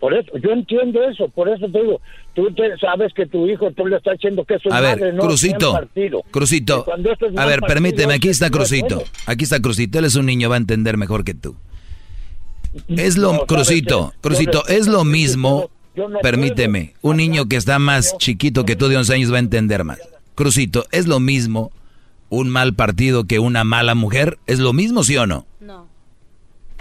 Por 0.00 0.14
eso, 0.14 0.30
yo 0.42 0.50
entiendo 0.50 1.02
eso, 1.04 1.28
por 1.28 1.48
eso 1.50 1.66
te 1.70 1.78
digo, 1.78 2.00
tú 2.34 2.50
te- 2.54 2.74
sabes 2.78 3.12
que 3.12 3.26
tu 3.26 3.46
hijo, 3.46 3.70
tú 3.72 3.86
le 3.86 3.98
estás 3.98 4.14
diciendo 4.14 4.44
que 4.46 4.54
es 4.54 4.64
un 4.64 4.72
A 4.72 4.80
ver, 4.80 4.98
madre, 4.98 5.12
no 5.12 5.22
Crucito. 5.24 5.78
Crucito. 6.30 6.86
Es 6.88 7.38
A 7.38 7.44
ver, 7.44 7.60
partido, 7.60 7.66
permíteme, 7.66 8.14
aquí 8.14 8.30
está 8.30 8.46
no 8.48 8.62
es 8.62 8.68
Crucito. 8.70 9.02
Aquí 9.26 9.44
está 9.44 9.60
Crucito. 9.60 9.98
Él 9.98 10.06
es 10.06 10.14
un 10.14 10.24
niño, 10.24 10.48
va 10.48 10.54
a 10.54 10.58
entender 10.58 10.96
mejor 10.96 11.22
que 11.22 11.34
tú. 11.34 11.54
Es 12.88 13.18
lo, 13.18 13.28
No, 13.32 13.38
¿sabes 13.40 13.46
Crucito, 13.48 14.10
qué? 14.14 14.18
Crucito, 14.22 14.66
es 14.68 14.86
lo 14.86 15.04
mismo. 15.04 15.68
yo 15.94 16.08
no 16.08 16.18
Permíteme, 16.20 16.94
un 17.02 17.18
niño 17.18 17.46
que 17.46 17.56
está 17.56 17.78
más 17.78 18.16
chiquito 18.16 18.64
que 18.64 18.76
tú 18.76 18.88
de 18.88 18.96
11 18.96 19.12
años 19.14 19.30
va 19.32 19.36
a 19.36 19.40
entender 19.40 19.84
más. 19.84 19.98
Crucito, 20.34 20.86
es 20.92 21.06
lo 21.06 21.20
mismo 21.20 21.72
un 22.30 22.48
mal 22.48 22.74
partido 22.74 23.24
que 23.24 23.38
una 23.38 23.64
mala 23.64 23.94
mujer. 23.94 24.38
¿Es 24.46 24.60
lo 24.60 24.72
mismo, 24.72 25.02
sí 25.04 25.16
o 25.18 25.26
no? 25.26 25.44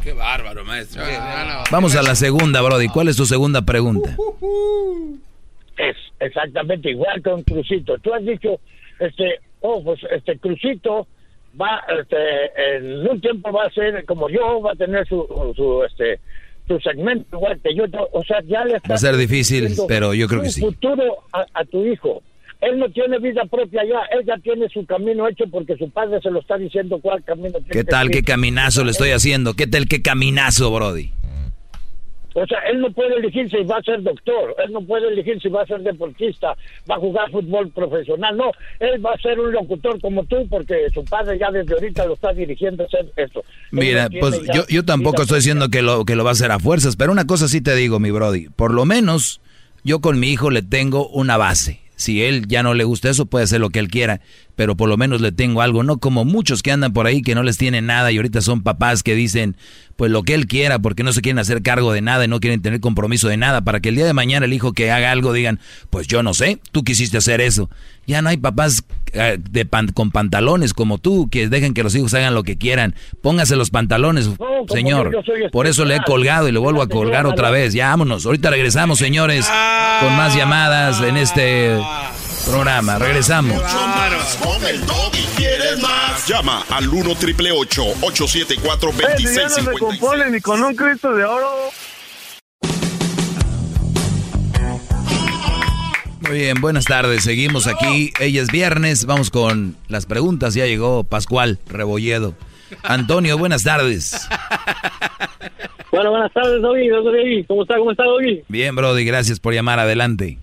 Qué 0.03 0.13
bárbaro, 0.13 0.63
maestro. 0.65 1.03
Qué- 1.05 1.11
no. 1.17 1.63
Vamos 1.71 1.95
a 1.95 2.01
la 2.01 2.15
segunda, 2.15 2.61
Brody. 2.61 2.87
¿Cuál 2.87 3.07
es 3.09 3.17
tu 3.17 3.25
segunda 3.25 3.61
pregunta? 3.63 4.15
Es 5.77 5.95
exactamente 6.19 6.89
igual 6.91 7.21
con 7.21 7.43
Crucito. 7.43 7.97
Tú 7.99 8.13
has 8.13 8.23
dicho, 8.25 8.59
este, 8.99 9.39
oh, 9.61 9.83
pues 9.83 9.99
este 10.11 10.37
Crucito 10.39 11.07
va, 11.59 11.81
este, 11.99 12.77
en 12.77 13.07
un 13.07 13.21
tiempo 13.21 13.51
va 13.51 13.65
a 13.65 13.69
ser 13.71 14.05
como 14.05 14.29
yo, 14.29 14.61
va 14.61 14.73
a 14.73 14.75
tener 14.75 15.07
su, 15.07 15.25
su 15.55 15.83
este, 15.83 16.19
su 16.67 16.79
segmento 16.79 17.37
igual 17.37 17.59
que 17.63 17.73
yo. 17.75 17.83
O 18.11 18.23
sea, 18.23 18.39
ya 18.45 18.63
le 18.65 18.73
Va 18.89 18.95
a 18.95 18.97
ser 18.97 19.15
difícil, 19.17 19.69
pero 19.87 20.13
yo 20.13 20.27
creo 20.27 20.41
que 20.41 20.49
sí. 20.49 20.61
futuro 20.61 21.23
a, 21.33 21.45
a 21.53 21.65
tu 21.65 21.85
hijo. 21.85 22.21
Él 22.61 22.77
no 22.77 22.89
tiene 22.89 23.19
vida 23.19 23.45
propia 23.45 23.83
ya, 23.85 24.01
él 24.11 24.25
ya 24.25 24.37
tiene 24.37 24.67
su 24.67 24.85
camino 24.85 25.27
hecho 25.27 25.45
porque 25.49 25.77
su 25.77 25.89
padre 25.89 26.19
se 26.21 26.29
lo 26.29 26.41
está 26.41 26.57
diciendo 26.57 26.99
cuál 27.01 27.23
camino 27.23 27.53
tiene 27.53 27.69
¿Qué 27.69 27.83
tal? 27.85 28.09
¿Qué 28.09 28.21
caminazo 28.21 28.83
le 28.83 28.91
estoy 28.91 29.11
haciendo? 29.11 29.53
¿Qué 29.53 29.65
tal? 29.65 29.87
¿Qué 29.87 30.01
caminazo, 30.01 30.69
Brody? 30.69 31.11
O 32.35 32.45
sea, 32.45 32.59
él 32.71 32.79
no 32.79 32.91
puede 32.91 33.15
elegir 33.15 33.49
si 33.49 33.63
va 33.63 33.77
a 33.77 33.81
ser 33.81 34.03
doctor, 34.03 34.55
él 34.63 34.71
no 34.71 34.81
puede 34.81 35.07
elegir 35.07 35.41
si 35.41 35.49
va 35.49 35.63
a 35.63 35.65
ser 35.65 35.81
deportista, 35.81 36.55
va 36.89 36.95
a 36.95 36.99
jugar 36.99 37.31
fútbol 37.31 37.69
profesional, 37.71 38.37
no, 38.37 38.51
él 38.79 39.03
va 39.03 39.13
a 39.13 39.17
ser 39.17 39.39
un 39.39 39.51
locutor 39.51 39.99
como 39.99 40.23
tú 40.25 40.47
porque 40.47 40.87
su 40.93 41.03
padre 41.05 41.39
ya 41.39 41.49
desde 41.49 41.73
ahorita 41.73 42.05
lo 42.05 42.13
está 42.13 42.31
dirigiendo 42.31 42.83
a 42.83 42.85
hacer 42.85 43.11
esto. 43.15 43.43
Él 43.71 43.79
Mira, 43.79 44.09
no 44.09 44.19
pues 44.19 44.41
yo, 44.53 44.65
yo 44.69 44.85
tampoco 44.85 45.23
estoy 45.23 45.39
diciendo 45.39 45.69
que 45.69 45.81
lo, 45.81 46.05
que 46.05 46.15
lo 46.15 46.23
va 46.23 46.29
a 46.29 46.33
hacer 46.33 46.51
a 46.51 46.59
fuerzas, 46.59 46.95
pero 46.95 47.11
una 47.11 47.25
cosa 47.25 47.47
sí 47.47 47.61
te 47.61 47.75
digo, 47.75 47.99
mi 47.99 48.11
Brody. 48.11 48.49
Por 48.49 48.73
lo 48.73 48.85
menos 48.85 49.41
yo 49.83 49.99
con 49.99 50.19
mi 50.19 50.27
hijo 50.27 50.51
le 50.51 50.61
tengo 50.61 51.09
una 51.09 51.35
base. 51.35 51.79
Si 51.99 52.23
él 52.23 52.47
ya 52.47 52.63
no 52.63 52.73
le 52.73 52.85
gusta 52.85 53.09
eso, 53.09 53.25
puede 53.25 53.43
hacer 53.43 53.59
lo 53.59 53.71
que 53.71 53.79
él 53.79 53.89
quiera, 53.89 54.21
pero 54.55 54.77
por 54.77 54.87
lo 54.87 54.95
menos 54.95 55.19
le 55.19 55.33
tengo 55.33 55.61
algo, 55.61 55.83
no 55.83 55.97
como 55.97 56.23
muchos 56.23 56.63
que 56.63 56.71
andan 56.71 56.93
por 56.93 57.07
ahí 57.07 57.21
que 57.21 57.35
no 57.35 57.43
les 57.43 57.57
tienen 57.57 57.87
nada 57.87 58.09
y 58.09 58.15
ahorita 58.15 58.39
son 58.39 58.63
papás 58.63 59.03
que 59.03 59.15
dicen, 59.15 59.57
pues 59.97 60.09
lo 60.09 60.23
que 60.23 60.33
él 60.33 60.47
quiera, 60.47 60.79
porque 60.79 61.03
no 61.03 61.11
se 61.11 61.19
quieren 61.19 61.39
hacer 61.39 61.61
cargo 61.61 61.91
de 61.91 61.99
nada 61.99 62.23
y 62.23 62.29
no 62.29 62.39
quieren 62.39 62.61
tener 62.61 62.79
compromiso 62.79 63.27
de 63.27 63.35
nada, 63.35 63.65
para 63.65 63.81
que 63.81 63.89
el 63.89 63.95
día 63.95 64.05
de 64.05 64.13
mañana 64.13 64.45
el 64.45 64.53
hijo 64.53 64.71
que 64.71 64.91
haga 64.91 65.11
algo 65.11 65.33
digan, 65.33 65.59
pues 65.89 66.07
yo 66.07 66.23
no 66.23 66.33
sé, 66.33 66.61
tú 66.71 66.85
quisiste 66.85 67.17
hacer 67.17 67.41
eso. 67.41 67.69
Ya 68.09 68.23
no 68.23 68.29
hay 68.29 68.37
papás 68.37 68.83
eh, 69.13 69.37
de 69.39 69.65
pan- 69.65 69.89
con 69.93 70.09
pantalones 70.09 70.73
como 70.73 70.97
tú 70.97 71.29
que 71.29 71.47
dejen 71.47 71.75
que 71.75 71.83
los 71.83 71.93
hijos 71.93 72.11
hagan 72.15 72.33
lo 72.33 72.41
que 72.43 72.57
quieran. 72.57 72.95
Póngase 73.21 73.55
los 73.55 73.69
pantalones, 73.69 74.29
señor. 74.67 75.11
Por 75.51 75.67
eso 75.67 75.85
le 75.85 75.97
he 75.97 76.01
colgado 76.03 76.47
y 76.47 76.51
le 76.51 76.57
vuelvo 76.57 76.81
a 76.81 76.89
colgar 76.89 77.27
otra 77.27 77.51
vez. 77.51 77.73
Ya 77.73 77.89
vámonos. 77.89 78.25
Ahorita 78.25 78.49
regresamos, 78.49 78.97
señores, 78.97 79.45
con 79.99 80.15
más 80.17 80.35
llamadas 80.35 81.01
en 81.01 81.17
este 81.17 81.77
programa. 82.45 82.97
Regresamos. 82.97 83.61
Con 83.61 84.65
el 84.65 84.83
doggy 84.87 85.23
quieres 85.37 85.79
más. 85.79 86.27
Llama 86.27 86.63
al 86.71 86.89
1 86.89 87.15
triple 87.15 87.51
874 87.51 88.89
Eh, 88.89 88.93
si 89.17 89.23
ya 89.23 89.29
no 89.43 89.49
se 89.49 89.61
2656. 89.61 89.99
compone 89.99 90.31
ni 90.31 90.41
con 90.41 90.63
un 90.63 90.75
Cristo 90.75 91.13
de 91.13 91.25
oro. 91.25 91.47
Muy 96.27 96.37
bien, 96.39 96.59
buenas 96.59 96.85
tardes. 96.85 97.23
Seguimos 97.23 97.67
aquí. 97.67 98.11
Ella 98.19 98.41
es 98.41 98.51
viernes. 98.51 99.05
Vamos 99.05 99.29
con 99.29 99.75
las 99.87 100.05
preguntas. 100.05 100.53
Ya 100.53 100.65
llegó 100.65 101.03
Pascual 101.03 101.59
Rebolledo. 101.67 102.33
Antonio, 102.83 103.37
buenas 103.37 103.63
tardes. 103.63 104.27
Bueno, 105.91 106.11
buenas 106.11 106.31
tardes, 106.31 106.61
Doggy. 106.61 107.43
¿Cómo 107.47 107.63
está? 107.63 107.77
¿Cómo 107.77 107.89
está, 107.91 108.03
Doggy? 108.03 108.43
Bien, 108.47 108.75
Brody, 108.75 109.03
gracias 109.03 109.39
por 109.39 109.55
llamar. 109.55 109.79
Adelante. 109.79 110.37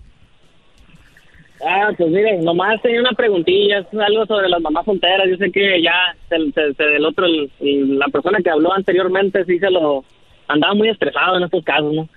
Ah, 1.64 1.90
pues 1.96 2.10
miren, 2.10 2.44
nomás 2.44 2.82
tenía 2.82 2.98
una 3.00 3.12
preguntilla, 3.12 3.78
es 3.78 3.86
algo 3.96 4.26
sobre 4.26 4.48
las 4.48 4.60
mamás 4.60 4.84
solteras. 4.84 5.28
Yo 5.30 5.36
sé 5.36 5.52
que 5.52 5.80
ya 5.80 5.94
se- 6.28 6.82
del 6.84 7.06
otro, 7.06 7.26
el- 7.26 7.48
el- 7.60 7.96
la 7.96 8.08
persona 8.08 8.38
que 8.42 8.50
habló 8.50 8.72
anteriormente 8.74 9.44
sí 9.44 9.60
se 9.60 9.70
lo 9.70 10.04
andaba 10.48 10.74
muy 10.74 10.88
estresado 10.88 11.36
en 11.36 11.44
estos 11.44 11.62
casos, 11.62 11.94
¿no? 11.94 12.08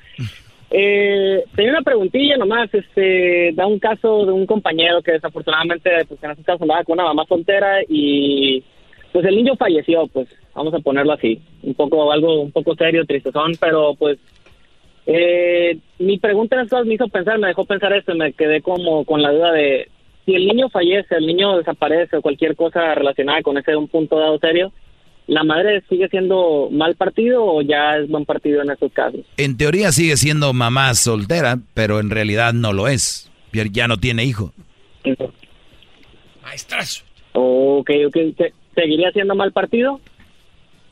Eh, 0.72 1.44
tenía 1.56 1.72
una 1.72 1.82
preguntilla 1.82 2.38
nomás, 2.38 2.72
este, 2.74 3.52
da 3.54 3.66
un 3.66 3.80
caso 3.80 4.26
de 4.26 4.32
un 4.32 4.46
compañero 4.46 5.02
que 5.02 5.14
desafortunadamente, 5.14 5.90
pues 6.08 6.24
en 6.24 6.32
este 6.32 6.44
caso 6.44 6.64
andaba 6.64 6.84
con 6.84 6.94
una 6.94 7.06
mamá 7.06 7.26
soltera 7.28 7.80
y 7.88 8.64
pues 9.12 9.26
el 9.26 9.36
niño 9.36 9.56
falleció, 9.56 10.08
pues 10.08 10.28
vamos 10.54 10.74
a 10.74 10.80
ponerlo 10.80 11.14
así, 11.14 11.42
un 11.64 11.74
poco 11.74 12.12
algo 12.12 12.42
un 12.42 12.52
poco 12.52 12.76
serio, 12.76 13.06
tristezón, 13.06 13.54
pero 13.60 13.96
pues 13.96 14.20
eh, 15.08 15.80
mi 15.98 16.20
pregunta 16.20 16.56
en 16.56 16.62
estas 16.64 16.86
me 16.86 16.94
hizo 16.94 17.08
pensar, 17.08 17.40
me 17.40 17.48
dejó 17.48 17.66
pensar 17.66 17.92
esto, 17.94 18.14
y 18.14 18.18
me 18.18 18.34
quedé 18.34 18.62
como 18.62 19.06
con 19.06 19.24
la 19.24 19.32
duda 19.32 19.52
de 19.52 19.90
si 20.26 20.36
el 20.36 20.46
niño 20.46 20.70
fallece, 20.70 21.16
el 21.16 21.26
niño 21.26 21.58
desaparece 21.58 22.18
o 22.18 22.22
cualquier 22.22 22.56
cosa 22.56 22.94
relacionada 22.94 23.42
con 23.42 23.58
ese 23.58 23.76
un 23.76 23.88
punto 23.88 24.20
dado 24.20 24.38
serio, 24.38 24.72
¿la 25.30 25.44
madre 25.44 25.84
sigue 25.90 26.08
siendo 26.10 26.70
mal 26.72 26.96
partido 26.96 27.44
o 27.46 27.62
ya 27.62 27.98
es 27.98 28.10
buen 28.10 28.26
partido 28.26 28.62
en 28.62 28.72
esos 28.72 28.92
casos? 28.92 29.22
En 29.38 29.56
teoría 29.58 29.92
sigue 29.92 30.18
siendo 30.18 30.52
mamá 30.54 30.94
soltera, 30.96 31.60
pero 31.74 32.00
en 32.00 32.10
realidad 32.10 32.52
no 32.54 32.74
lo 32.74 32.88
es. 32.88 33.32
Ya 33.72 33.88
no 33.88 33.98
tiene 33.98 34.26
hijo. 34.26 34.54
Maestrazo. 36.44 37.04
Ok, 37.34 37.90
ok, 38.08 38.16
¿se- 38.38 38.54
¿seguiría 38.76 39.12
siendo 39.12 39.36
mal 39.36 39.52
partido? 39.52 40.00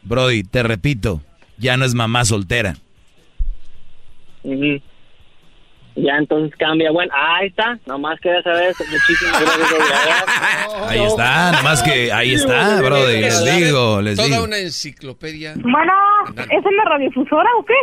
Brody, 0.03 0.43
te 0.43 0.63
repito, 0.63 1.21
ya 1.57 1.77
no 1.77 1.85
es 1.85 1.93
mamá 1.93 2.23
soltera. 2.25 2.75
Ujú. 4.43 4.79
Ya 5.99 6.15
entonces 6.17 6.55
cambia, 6.59 6.91
bueno, 6.91 7.11
ahí 7.15 7.47
está, 7.47 7.79
nomás 7.87 8.19
quería 8.21 8.43
saber 8.43 8.69
eso, 8.69 8.83
muchísimas 8.89 9.41
gracias. 9.41 10.23
Ahí 10.89 11.03
está, 11.03 11.51
nomás 11.53 11.81
que 11.81 12.11
ahí 12.13 12.33
está, 12.35 12.81
Brody. 12.81 13.19
Les 13.19 13.43
digo, 13.43 14.01
les 14.01 14.15
Toda 14.15 14.27
digo. 14.27 14.43
una 14.43 14.57
enciclopedia. 14.59 15.55
Bueno, 15.57 15.93
¿es 16.37 16.65
en 16.65 16.75
la 16.77 16.83
radiodifusora 16.85 17.49
o 17.59 17.65
qué? 17.65 17.73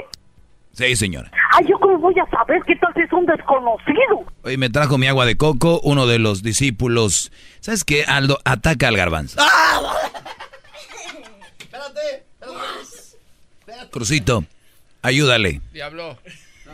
Sí, 0.73 0.95
señora. 0.97 1.31
Ay, 1.53 1.67
¿yo 1.69 1.77
cómo 1.81 1.99
voy 1.99 2.15
a 2.19 2.31
saber 2.31 2.63
qué 2.67 2.77
tal 2.77 2.93
si 2.95 3.01
es 3.01 3.13
un 3.13 3.27
desconocido? 3.27 4.25
Hoy 4.43 4.57
me 4.59 4.71
trajo 4.71 4.97
mi 4.97 5.07
agua 5.09 5.27
de 5.27 5.37
coco, 5.37 5.81
uno 5.83 6.07
de 6.07 6.19
los 6.21 6.43
discípulos. 6.45 7.33
¿Sabes 7.61 7.83
qué, 7.85 8.05
Aldo? 8.05 8.39
Ataca 8.45 8.89
al 8.89 8.97
garbanzo. 8.97 9.41
Crucito, 13.91 14.45
ayúdale. 15.03 15.61
Diablo. 15.73 16.17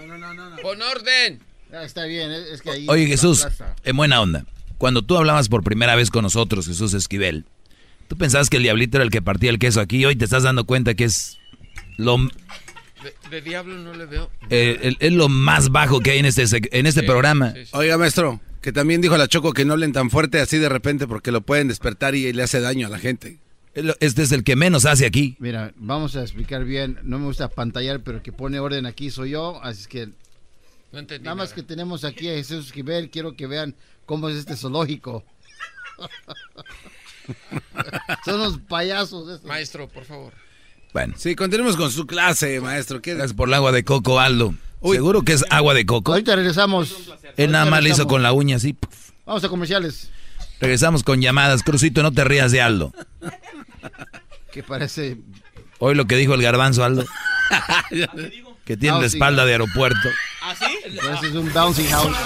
No, 0.06 0.18
no, 0.18 0.34
no, 0.34 0.50
no. 0.50 0.56
Con 0.62 0.80
orden. 0.82 1.40
Ah, 1.72 1.84
está 1.84 2.04
bien, 2.04 2.30
es 2.32 2.62
que 2.62 2.70
ahí... 2.70 2.86
Oye, 2.88 3.06
Jesús, 3.06 3.46
en 3.84 3.96
buena 3.96 4.20
onda. 4.20 4.44
Cuando 4.78 5.02
tú 5.02 5.16
hablabas 5.16 5.48
por 5.48 5.62
primera 5.62 5.94
vez 5.94 6.10
con 6.10 6.22
nosotros, 6.22 6.66
Jesús 6.66 6.94
Esquivel, 6.94 7.44
tú 8.08 8.16
pensabas 8.16 8.50
que 8.50 8.56
el 8.56 8.62
diablito 8.64 8.96
era 8.96 9.04
el 9.04 9.10
que 9.10 9.22
partía 9.22 9.50
el 9.50 9.58
queso 9.58 9.80
aquí. 9.80 10.04
Hoy 10.04 10.16
te 10.16 10.24
estás 10.24 10.42
dando 10.42 10.64
cuenta 10.64 10.94
que 10.94 11.04
es 11.04 11.38
lo, 11.96 12.16
De, 12.18 13.14
de 13.30 13.40
diablo 13.42 13.76
no 13.76 13.94
le 13.94 14.06
veo. 14.06 14.30
eh, 14.48 14.78
el- 14.82 14.96
es 15.00 15.12
lo 15.12 15.28
más 15.28 15.68
bajo 15.68 16.00
que 16.00 16.10
hay 16.12 16.18
en 16.18 16.26
este, 16.26 16.44
sec- 16.44 16.68
en 16.72 16.86
este 16.86 17.02
programa. 17.04 17.54
Oiga, 17.72 17.96
maestro, 17.98 18.40
que 18.62 18.72
también 18.72 19.00
dijo 19.00 19.16
la 19.16 19.28
Choco 19.28 19.52
que 19.52 19.64
no 19.64 19.74
hablen 19.74 19.92
tan 19.92 20.10
fuerte 20.10 20.40
así 20.40 20.58
de 20.58 20.68
repente 20.68 21.06
porque 21.06 21.30
lo 21.30 21.40
pueden 21.42 21.68
despertar 21.68 22.14
y 22.14 22.32
le 22.32 22.42
hace 22.42 22.60
daño 22.60 22.86
a 22.88 22.90
la 22.90 22.98
gente. 22.98 23.38
Este 23.74 24.22
es 24.22 24.32
el 24.32 24.42
que 24.42 24.56
menos 24.56 24.84
hace 24.84 25.06
aquí. 25.06 25.36
Mira, 25.38 25.72
vamos 25.76 26.16
a 26.16 26.22
explicar 26.22 26.64
bien. 26.64 26.98
No 27.02 27.18
me 27.18 27.26
gusta 27.26 27.48
pantallar, 27.48 28.00
pero 28.00 28.18
el 28.18 28.22
que 28.22 28.32
pone 28.32 28.58
orden 28.58 28.86
aquí 28.86 29.10
soy 29.10 29.30
yo. 29.30 29.62
Así 29.62 29.88
que 29.88 30.08
No 30.92 30.98
entendí 30.98 31.24
nada 31.24 31.36
más 31.36 31.52
que 31.52 31.62
tenemos 31.62 32.04
aquí 32.04 32.28
a 32.28 32.32
Jesús 32.32 32.66
Esquivel. 32.66 33.10
Quiero 33.10 33.36
que 33.36 33.46
vean 33.46 33.74
cómo 34.06 34.28
es 34.28 34.36
este 34.36 34.56
zoológico. 34.56 35.24
Son 38.24 38.40
los 38.40 38.58
payasos. 38.58 39.28
estos. 39.28 39.48
Maestro, 39.48 39.88
por 39.88 40.04
favor. 40.04 40.32
Bueno. 40.92 41.14
Sí, 41.16 41.36
continuemos 41.36 41.76
con 41.76 41.92
su 41.92 42.06
clase, 42.06 42.60
maestro. 42.60 43.00
¿Qué? 43.00 43.14
Gracias 43.14 43.34
por 43.34 43.48
el 43.48 43.54
agua 43.54 43.70
de 43.70 43.84
coco, 43.84 44.18
Aldo. 44.18 44.54
Seguro 44.82 45.22
que 45.22 45.34
es 45.34 45.44
agua 45.50 45.74
de 45.74 45.86
coco. 45.86 46.12
Ahorita 46.12 46.34
regresamos. 46.34 47.12
Él 47.36 47.52
nada 47.52 47.66
más 47.66 47.82
le 47.82 47.90
hizo 47.90 48.08
con 48.08 48.22
la 48.22 48.32
uña 48.32 48.56
así. 48.56 48.76
Vamos 49.26 49.44
a 49.44 49.48
comerciales. 49.48 50.10
Regresamos 50.58 51.04
con 51.04 51.20
llamadas. 51.20 51.62
Crucito, 51.62 52.02
no 52.02 52.12
te 52.12 52.24
rías 52.24 52.50
de 52.50 52.60
Aldo. 52.60 52.92
Que 54.52 54.62
parece... 54.62 55.16
Hoy 55.78 55.94
lo 55.94 56.06
que 56.06 56.16
dijo 56.16 56.34
el 56.34 56.42
garbanzo, 56.42 56.84
Aldo. 56.84 57.06
Que 58.64 58.76
tiene 58.76 59.00
la 59.00 59.06
espalda 59.06 59.44
de 59.44 59.52
aeropuerto. 59.52 60.08
Parece 61.02 61.36
un 61.36 61.52
bouncing 61.52 61.88
house. 61.88 62.16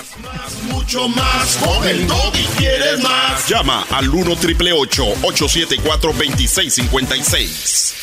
Mucho 0.64 1.08
más. 1.08 1.56
Con 1.56 1.88
el 1.88 2.06
Doggy 2.06 2.44
quieres 2.58 3.02
más. 3.02 3.48
Llama 3.48 3.86
al 3.90 4.10
1 4.10 4.36
triple 4.36 4.72
874 4.72 6.12
2656. 6.12 7.94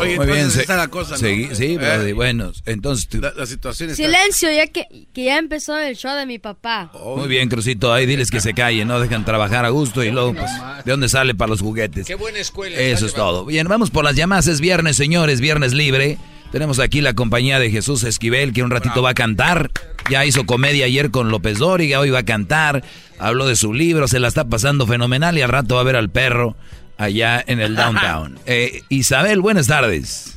Oye, 0.00 0.16
Muy 0.16 0.26
bien, 0.26 0.50
se- 0.50 0.60
está 0.62 0.76
la 0.76 0.88
cosa, 0.88 1.12
¿no? 1.12 1.18
segui- 1.18 1.52
sí, 1.54 1.64
Eh, 1.74 1.78
Brody, 1.78 2.12
bueno, 2.12 2.52
entonces 2.66 3.08
tú- 3.08 3.20
La, 3.20 3.32
la 3.36 3.46
situación 3.46 3.90
está... 3.90 4.02
Silencio, 4.02 4.50
ya 4.52 4.66
que, 4.66 4.86
que 5.12 5.24
ya 5.24 5.38
empezó 5.38 5.78
el 5.78 5.96
show 5.96 6.14
de 6.16 6.26
mi 6.26 6.38
papá. 6.38 6.90
Muy 7.16 7.28
bien, 7.28 7.48
Crucito, 7.48 7.92
ahí 7.92 8.06
diles 8.06 8.30
que 8.30 8.40
se 8.40 8.54
callen, 8.54 8.88
no 8.88 9.00
dejan 9.00 9.24
trabajar 9.24 9.64
a 9.64 9.68
gusto 9.70 10.02
y 10.04 10.10
luego, 10.10 10.34
pues, 10.34 10.50
¿de 10.84 10.90
dónde 10.90 11.08
sale 11.08 11.34
para 11.34 11.50
los 11.50 11.60
juguetes? 11.60 12.06
Qué 12.06 12.14
buena 12.14 12.38
escuela. 12.38 12.76
Eso 12.78 13.06
es 13.06 13.14
todo. 13.14 13.44
Bien, 13.44 13.66
vamos 13.68 13.90
por 13.90 14.04
las 14.04 14.16
llamadas. 14.16 14.46
Es 14.46 14.60
viernes, 14.60 14.96
señores, 14.96 15.40
viernes 15.40 15.72
libre. 15.72 16.18
Tenemos 16.52 16.80
aquí 16.80 17.00
la 17.00 17.14
compañía 17.14 17.60
de 17.60 17.70
Jesús 17.70 18.02
Esquivel, 18.02 18.52
que 18.52 18.64
un 18.64 18.70
ratito 18.70 19.02
va 19.02 19.10
a 19.10 19.14
cantar. 19.14 19.70
Ya 20.10 20.24
hizo 20.26 20.46
comedia 20.46 20.86
ayer 20.86 21.12
con 21.12 21.28
López 21.30 21.58
Dóriga, 21.58 22.00
hoy 22.00 22.10
va 22.10 22.20
a 22.20 22.24
cantar. 22.24 22.82
Habló 23.20 23.46
de 23.46 23.54
su 23.54 23.72
libro, 23.72 24.08
se 24.08 24.18
la 24.18 24.26
está 24.26 24.44
pasando 24.48 24.84
fenomenal 24.86 25.38
y 25.38 25.42
al 25.42 25.48
rato 25.50 25.76
va 25.76 25.82
a 25.82 25.84
ver 25.84 25.94
al 25.94 26.10
perro 26.10 26.56
allá 27.00 27.42
en 27.46 27.60
el 27.60 27.74
downtown. 27.74 28.38
Eh, 28.46 28.82
Isabel, 28.88 29.40
buenas 29.40 29.66
tardes. 29.66 30.36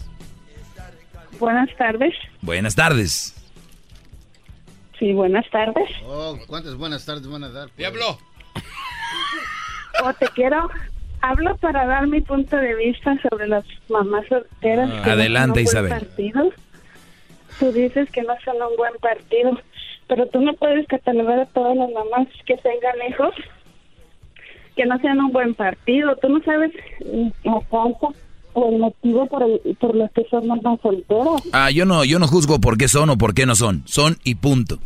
Buenas 1.40 1.70
tardes. 1.78 2.14
Buenas 2.42 2.76
tardes. 2.76 3.36
Sí, 4.98 5.12
buenas 5.14 5.50
tardes. 5.50 5.90
Oh, 6.06 6.38
¿cuántas 6.48 6.76
buenas 6.76 7.06
tardes 7.06 7.28
van 7.28 7.44
a 7.44 7.50
dar? 7.50 7.66
pues? 7.68 7.78
Diablo. 7.78 8.18
O 10.04 10.14
te 10.14 10.28
quiero, 10.30 10.70
hablo 11.22 11.56
para 11.58 11.86
dar 11.86 12.08
mi 12.08 12.22
punto 12.22 12.56
de 12.58 12.76
vista 12.76 13.16
sobre 13.30 13.48
las 13.48 13.66
mamás 13.90 14.26
solteras. 14.28 14.90
que 14.90 14.96
no 14.98 15.04
son 15.04 15.12
Adelante, 15.12 15.52
buen 15.52 15.66
Isabel. 15.66 15.90
partido. 15.90 16.50
Tú 17.60 17.72
dices 17.72 18.10
que 18.12 18.22
no 18.24 18.34
son 18.46 18.56
un 18.56 18.76
buen 18.78 18.94
partido, 19.02 19.60
pero 20.08 20.28
tú 20.28 20.42
no 20.42 20.54
puedes 20.54 20.88
catalogar 20.88 21.40
a 21.40 21.46
todas 21.48 21.76
las 21.78 21.90
mamás 21.92 22.28
que 22.46 22.56
tengan 22.58 22.96
hijos 23.10 23.34
que 24.76 24.86
no 24.86 24.98
sean 25.00 25.20
un 25.20 25.32
buen 25.32 25.54
partido. 25.54 26.16
Tú 26.18 26.30
no 26.30 26.42
sabes 26.44 26.72
mm, 27.06 27.28
la 27.44 27.62
causa 27.70 28.08
o 28.54 28.70
el 28.70 28.80
motivo 28.80 29.26
por 29.26 29.44
el 29.44 29.76
por 29.80 29.96
los 29.96 30.12
que 30.12 30.26
son 30.30 30.48
mamás 30.48 30.80
solteras. 30.82 31.42
Ah, 31.52 31.72
yo 31.72 31.86
no, 31.86 32.04
yo 32.06 32.20
no 32.20 32.28
juzgo 32.28 32.60
por 32.60 32.78
qué 32.78 32.88
son 32.88 33.10
o 33.10 33.18
por 33.18 33.34
qué 33.34 33.46
no 33.46 33.56
son. 33.56 33.84
Son 33.86 34.18
y 34.24 34.36
punto. 34.36 34.80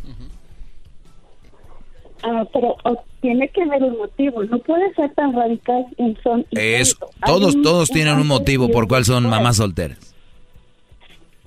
Ah, 2.23 2.43
pero 2.51 2.75
o 2.83 3.03
tiene 3.21 3.47
que 3.49 3.65
ver 3.65 3.83
un 3.83 3.97
motivo. 3.97 4.43
No 4.45 4.59
puede 4.59 4.93
ser 4.95 5.13
tan 5.13 5.33
radical 5.33 5.85
en 5.97 6.17
son 6.23 6.45
y 6.51 6.59
Es, 6.59 6.97
todos, 7.25 7.61
todos 7.61 7.89
un 7.89 7.93
tienen 7.93 8.17
un 8.17 8.27
motivo 8.27 8.69
por 8.69 8.87
cuál 8.87 9.05
son 9.05 9.29
mamás 9.29 9.57
solteras. 9.57 10.15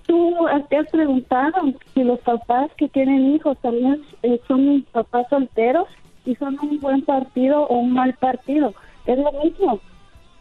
Tú 0.06 0.34
te 0.68 0.76
has 0.76 0.88
preguntado 0.90 1.72
si 1.94 2.02
los 2.02 2.18
papás 2.20 2.70
que 2.76 2.88
tienen 2.88 3.34
hijos 3.34 3.56
también 3.62 4.02
eh, 4.24 4.40
son 4.48 4.84
papás 4.90 5.26
solteros 5.30 5.86
son 6.36 6.56
un 6.62 6.78
buen 6.80 7.02
partido 7.02 7.62
o 7.62 7.78
un 7.78 7.92
mal 7.92 8.14
partido. 8.14 8.74
Es 9.06 9.18
lo 9.18 9.30
mismo. 9.42 9.80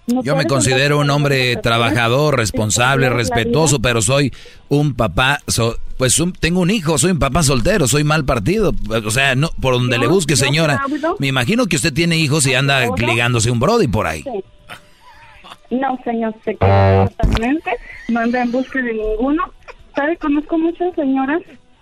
No 0.08 0.24
Yo 0.24 0.36
me 0.36 0.46
considero 0.46 0.98
un 1.00 1.10
hombre 1.12 1.56
trabajador, 1.58 2.36
responsable, 2.36 3.10
respetuoso, 3.10 3.80
pero 3.80 4.02
soy 4.02 4.34
un 4.68 4.96
papá, 4.96 5.38
so- 5.48 5.76
pues 6.00 6.20
un- 6.20 6.34
tengo 6.34 6.62
un 6.62 6.72
hijo, 6.72 6.98
soy 6.98 7.12
un 7.12 7.20
papá 7.20 7.44
soltero, 7.44 7.88
soy 7.88 8.04
mal 8.04 8.26
partido. 8.26 8.74
O 9.06 9.12
sea, 9.12 9.36
no, 9.36 9.50
por 9.62 9.76
donde 9.76 9.98
Yo- 9.98 10.02
le 10.02 10.08
busque, 10.08 10.36
señora. 10.36 10.82
hablo- 10.84 11.16
Me 11.20 11.28
imagino 11.28 11.68
que 11.68 11.76
usted 11.76 11.94
tiene 11.94 12.18
hijos 12.18 12.48
y 12.48 12.56
anda 12.56 12.84
Ahora- 12.86 13.06
ligándose 13.08 13.52
un 13.52 13.60
brody 13.60 13.88
por 13.88 14.08
ahí. 14.08 14.24
Sí. 14.24 14.44
No, 15.70 16.00
señor, 16.04 16.34
se 16.44 16.56
queda 16.56 17.08
totalmente. 17.10 17.70
No 18.08 18.22
anda 18.22 18.42
en 18.42 18.52
busca 18.52 18.82
de 18.82 18.94
ninguno. 18.94 19.44
¿Sabe? 19.96 20.18
Conozco 20.18 20.58
muchas 20.58 20.96
señoras 20.96 21.42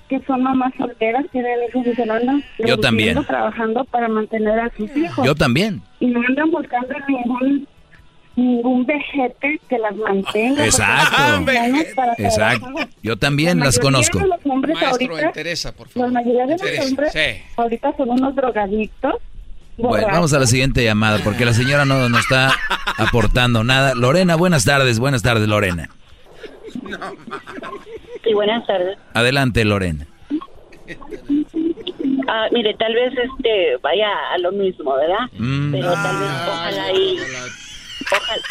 que 0.09 0.19
son 0.25 0.43
mamás 0.43 0.73
solteras, 0.77 1.25
tienen 1.31 1.59
hijos 1.69 1.85
y 1.87 1.95
se 1.95 2.01
andan 2.03 2.43
Yo 2.65 2.77
también. 2.79 3.23
trabajando 3.25 3.83
para 3.85 4.07
mantener 4.07 4.59
a 4.59 4.71
sus 4.77 4.95
hijos. 4.95 5.25
Yo 5.25 5.35
también. 5.35 5.81
Y 5.99 6.07
no 6.07 6.21
andan 6.27 6.49
buscando 6.51 6.93
ningún 7.07 7.67
ningún 8.35 8.85
vejete 8.85 9.59
que 9.67 9.79
las 9.79 9.95
mantenga. 9.95 10.63
Exacto. 10.63 11.51
Exacto. 12.19 12.67
Yo 13.01 13.17
también 13.17 13.57
La 13.59 13.65
las 13.65 13.79
conozco. 13.79 14.19
de 14.19 14.27
los 14.27 14.39
hombres 14.45 14.75
Maestro, 14.75 15.11
ahorita, 15.15 15.31
Teresa, 15.31 15.71
por 15.71 15.87
La 15.95 16.07
mayoría 16.07 16.45
de 16.45 16.51
los 16.51 16.61
Teresa, 16.61 16.83
hombres 16.83 17.11
sí. 17.13 17.43
ahorita 17.57 17.97
son 17.97 18.09
unos 18.11 18.35
drogadictos. 18.35 19.15
Bueno, 19.77 20.07
vamos 20.07 20.33
a 20.33 20.39
la 20.39 20.45
siguiente 20.47 20.83
llamada 20.83 21.19
porque 21.23 21.45
la 21.45 21.53
señora 21.53 21.85
no 21.85 22.09
nos 22.09 22.19
está 22.21 22.51
aportando 22.97 23.63
nada. 23.63 23.93
Lorena, 23.95 24.35
buenas 24.35 24.65
tardes. 24.65 24.99
Buenas 24.99 25.23
tardes, 25.23 25.47
Lorena. 25.47 25.89
Sí, 28.27 28.33
buenas 28.33 28.67
tardes. 28.67 28.97
Adelante, 29.13 29.63
Lorena. 29.63 30.05
Ah, 32.27 32.47
mire, 32.51 32.73
tal 32.73 32.93
vez 32.93 33.13
este 33.17 33.77
vaya 33.81 34.09
a 34.33 34.37
lo 34.39 34.51
mismo, 34.51 34.95
¿verdad? 34.95 35.29
Mm. 35.37 35.71
Pero 35.71 35.93
tal 35.93 36.19
vez 36.19 36.29
ojalá 36.47 36.91
y 36.91 37.17
ojalá, 38.11 38.41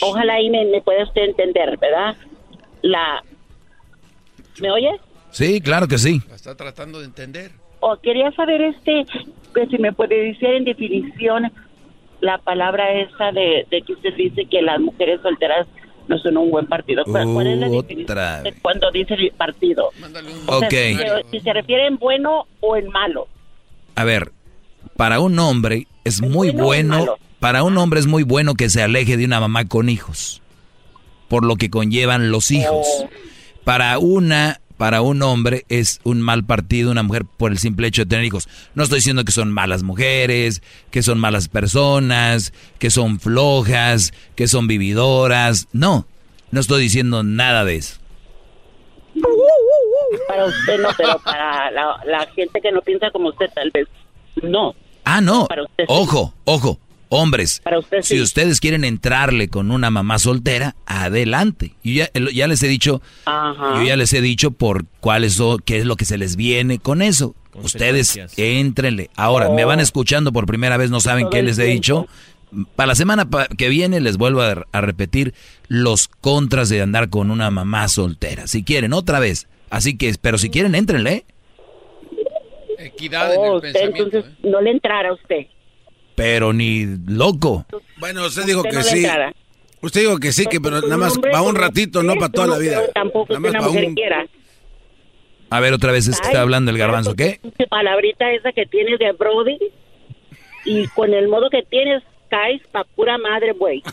ojalá 0.00 0.40
y 0.40 0.48
me, 0.48 0.64
me 0.64 0.80
pueda 0.80 1.04
usted 1.04 1.22
entender, 1.22 1.76
¿verdad? 1.78 2.16
La 2.80 3.22
¿Me 4.60 4.70
oye? 4.70 4.90
Sí, 5.30 5.60
claro 5.60 5.86
que 5.86 5.98
sí. 5.98 6.22
La 6.28 6.36
está 6.36 6.56
tratando 6.56 7.00
de 7.00 7.06
entender. 7.06 7.50
O 7.80 7.96
quería 7.98 8.30
saber 8.32 8.62
este 8.62 9.04
que 9.54 9.66
si 9.66 9.78
me 9.78 9.92
puede 9.92 10.16
decir 10.16 10.48
en 10.48 10.64
definición 10.64 11.52
la 12.20 12.38
palabra 12.38 12.90
esa 12.92 13.32
de, 13.32 13.66
de 13.70 13.82
que 13.82 13.92
usted 13.92 14.14
dice 14.14 14.46
que 14.46 14.62
las 14.62 14.80
mujeres 14.80 15.20
solteras 15.20 15.66
no 16.08 16.18
son 16.18 16.36
un 16.36 16.50
buen 16.50 16.66
partido. 16.66 17.02
¿Cuál, 17.04 17.32
cuál 17.32 17.46
es 17.46 17.58
la 17.58 17.68
Otra 17.68 18.42
de 18.42 18.52
cuando 18.60 18.90
dice 18.90 19.14
el 19.14 19.30
partido? 19.32 19.90
O 20.46 20.58
sea, 20.60 20.68
Ok. 20.68 20.74
si, 20.74 20.96
se- 20.96 21.24
si 21.30 21.40
se 21.40 21.52
refiere 21.52 21.86
en 21.86 21.96
bueno 21.96 22.46
o 22.60 22.76
en 22.76 22.88
malo. 22.88 23.26
A 23.94 24.04
ver, 24.04 24.32
para 24.96 25.20
un 25.20 25.38
hombre 25.38 25.86
es 26.04 26.20
muy 26.22 26.50
bueno 26.50 27.16
para 27.40 27.62
un 27.62 27.76
hombre 27.76 28.00
es 28.00 28.06
muy 28.06 28.22
bueno 28.22 28.54
que 28.54 28.70
se 28.70 28.82
aleje 28.82 29.18
de 29.18 29.24
una 29.26 29.38
mamá 29.38 29.66
con 29.66 29.90
hijos, 29.90 30.40
por 31.28 31.44
lo 31.44 31.56
que 31.56 31.68
conllevan 31.68 32.30
los 32.30 32.50
hijos. 32.50 32.86
Oh. 33.02 33.08
Para 33.64 33.98
una, 33.98 34.60
para 34.76 35.02
un 35.02 35.22
hombre 35.22 35.64
es 35.68 36.00
un 36.04 36.20
mal 36.20 36.44
partido 36.44 36.90
una 36.90 37.02
mujer 37.02 37.24
por 37.24 37.52
el 37.52 37.58
simple 37.58 37.86
hecho 37.86 38.02
de 38.02 38.06
tener 38.10 38.24
hijos. 38.24 38.48
No 38.74 38.82
estoy 38.82 38.98
diciendo 38.98 39.24
que 39.24 39.32
son 39.32 39.52
malas 39.52 39.82
mujeres, 39.82 40.62
que 40.90 41.02
son 41.02 41.18
malas 41.18 41.48
personas, 41.48 42.52
que 42.78 42.90
son 42.90 43.20
flojas, 43.20 44.12
que 44.34 44.48
son 44.48 44.66
vividoras. 44.66 45.68
No, 45.72 46.06
no 46.50 46.60
estoy 46.60 46.82
diciendo 46.82 47.22
nada 47.22 47.64
de 47.64 47.76
eso. 47.76 47.98
Para 50.28 50.46
usted 50.46 50.80
no, 50.80 50.88
pero 50.96 51.18
para 51.20 51.70
la, 51.70 52.00
la 52.06 52.26
gente 52.34 52.60
que 52.60 52.72
no 52.72 52.82
piensa 52.82 53.10
como 53.10 53.28
usted 53.28 53.50
tal 53.54 53.70
vez 53.70 53.86
no. 54.42 54.74
Ah, 55.04 55.20
no. 55.20 55.46
Para 55.46 55.62
usted 55.62 55.84
sí. 55.86 55.88
Ojo, 55.88 56.34
ojo. 56.44 56.78
Hombres, 57.14 57.60
Para 57.62 57.78
usted 57.78 58.02
si 58.02 58.16
sí. 58.16 58.20
ustedes 58.20 58.60
quieren 58.60 58.84
entrarle 58.84 59.48
con 59.48 59.70
una 59.70 59.90
mamá 59.90 60.18
soltera, 60.18 60.74
adelante. 60.86 61.74
Yo 61.84 61.92
ya, 62.04 62.10
ya 62.32 62.46
les 62.48 62.62
he 62.62 62.68
dicho, 62.68 63.00
Ajá. 63.24 63.76
yo 63.76 63.82
ya 63.86 63.96
les 63.96 64.12
he 64.12 64.20
dicho 64.20 64.50
por 64.50 64.84
cuáles 65.00 65.34
son, 65.34 65.58
qué 65.64 65.78
es 65.78 65.84
lo 65.86 65.96
que 65.96 66.04
se 66.04 66.18
les 66.18 66.36
viene 66.36 66.78
con 66.78 67.02
eso. 67.02 67.34
Ustedes 67.54 68.18
éntrenle. 68.36 69.10
Ahora, 69.14 69.48
me 69.50 69.64
van 69.64 69.78
escuchando 69.78 70.32
por 70.32 70.44
primera 70.46 70.76
vez, 70.76 70.90
no 70.90 71.00
saben 71.00 71.24
Todo 71.26 71.30
qué 71.30 71.42
les 71.44 71.58
he 71.58 71.64
dicho. 71.64 72.08
Para 72.76 72.88
la 72.88 72.94
semana 72.96 73.28
que 73.56 73.68
viene 73.68 74.00
les 74.00 74.16
vuelvo 74.16 74.42
a, 74.42 74.64
a 74.72 74.80
repetir 74.80 75.34
los 75.68 76.08
contras 76.08 76.68
de 76.68 76.82
andar 76.82 77.10
con 77.10 77.30
una 77.30 77.50
mamá 77.50 77.86
soltera. 77.88 78.46
Si 78.48 78.64
quieren, 78.64 78.92
otra 78.92 79.20
vez. 79.20 79.46
Así 79.70 79.96
que, 79.96 80.12
pero 80.20 80.36
si 80.38 80.50
quieren, 80.50 80.74
éntrenle. 80.74 81.12
¿eh? 81.12 81.24
Equidad 82.78 83.32
en 83.34 83.40
Oh, 83.40 83.44
el 83.44 83.54
usted 83.56 83.72
pensamiento. 83.72 84.04
entonces 84.18 84.32
no 84.42 84.60
le 84.60 84.70
entrara 84.70 85.08
a 85.10 85.14
usted. 85.14 85.46
Pero 86.14 86.52
ni 86.52 86.86
loco. 87.06 87.66
Bueno, 87.98 88.26
usted 88.26 88.44
dijo 88.44 88.60
Usted 88.60 88.70
que 88.70 88.76
no 88.76 88.82
sí. 88.82 89.06
Usted 89.80 90.00
dijo 90.02 90.18
que 90.18 90.32
sí, 90.32 90.46
que 90.46 90.60
pero 90.60 90.80
nada 90.80 90.96
más 90.96 91.18
para 91.18 91.42
un 91.42 91.54
ratito, 91.56 92.02
no 92.02 92.14
para 92.14 92.30
toda 92.30 92.46
la 92.46 92.58
vida. 92.58 92.80
Tampoco 92.94 93.34
Nada 93.34 93.36
que 93.36 93.40
más 93.40 93.50
una 93.50 93.58
para 93.60 93.70
mujer 93.72 93.88
un... 93.88 93.94
quiera. 93.94 94.26
A 95.50 95.60
ver, 95.60 95.72
otra 95.74 95.92
vez 95.92 96.08
es 96.08 96.20
que 96.20 96.26
está 96.28 96.40
hablando 96.40 96.70
el 96.70 96.78
garbanzo. 96.78 97.14
¿Qué? 97.14 97.38
Palabrita 97.68 98.30
esa 98.32 98.52
que 98.52 98.64
tienes 98.66 98.98
de 98.98 99.12
Brody 99.12 99.58
y 100.64 100.86
con 100.88 101.12
el 101.12 101.28
modo 101.28 101.50
que 101.50 101.62
tienes 101.62 102.02
caes 102.30 102.62
pa' 102.72 102.84
pura 102.96 103.18
madre, 103.18 103.52
güey. 103.52 103.82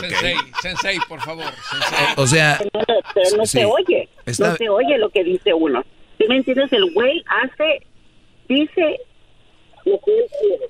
Sensei, 0.00 0.36
sensei, 0.60 0.98
por 1.08 1.20
favor. 1.22 1.46
Sensei. 1.70 2.06
O 2.16 2.26
sea, 2.26 2.58
No, 2.74 2.80
no, 2.80 2.94
pero 3.14 3.36
no 3.38 3.46
Sí. 3.46 3.58
se 3.58 3.64
oye. 3.64 4.08
Está- 4.26 4.50
No 4.50 4.56
se 4.56 4.68
oye 4.68 4.98
lo 4.98 5.08
que 5.10 5.24
dice 5.24 5.54
uno. 5.54 5.82
¿Sí 6.18 6.24
me 6.28 6.36
entiendes? 6.36 6.70
El 6.72 6.92
güey 6.92 7.24
hace, 7.42 7.80
dice 8.48 8.98
lo 9.86 10.00
que 10.04 10.18
él 10.18 10.24
quiere. 10.40 10.66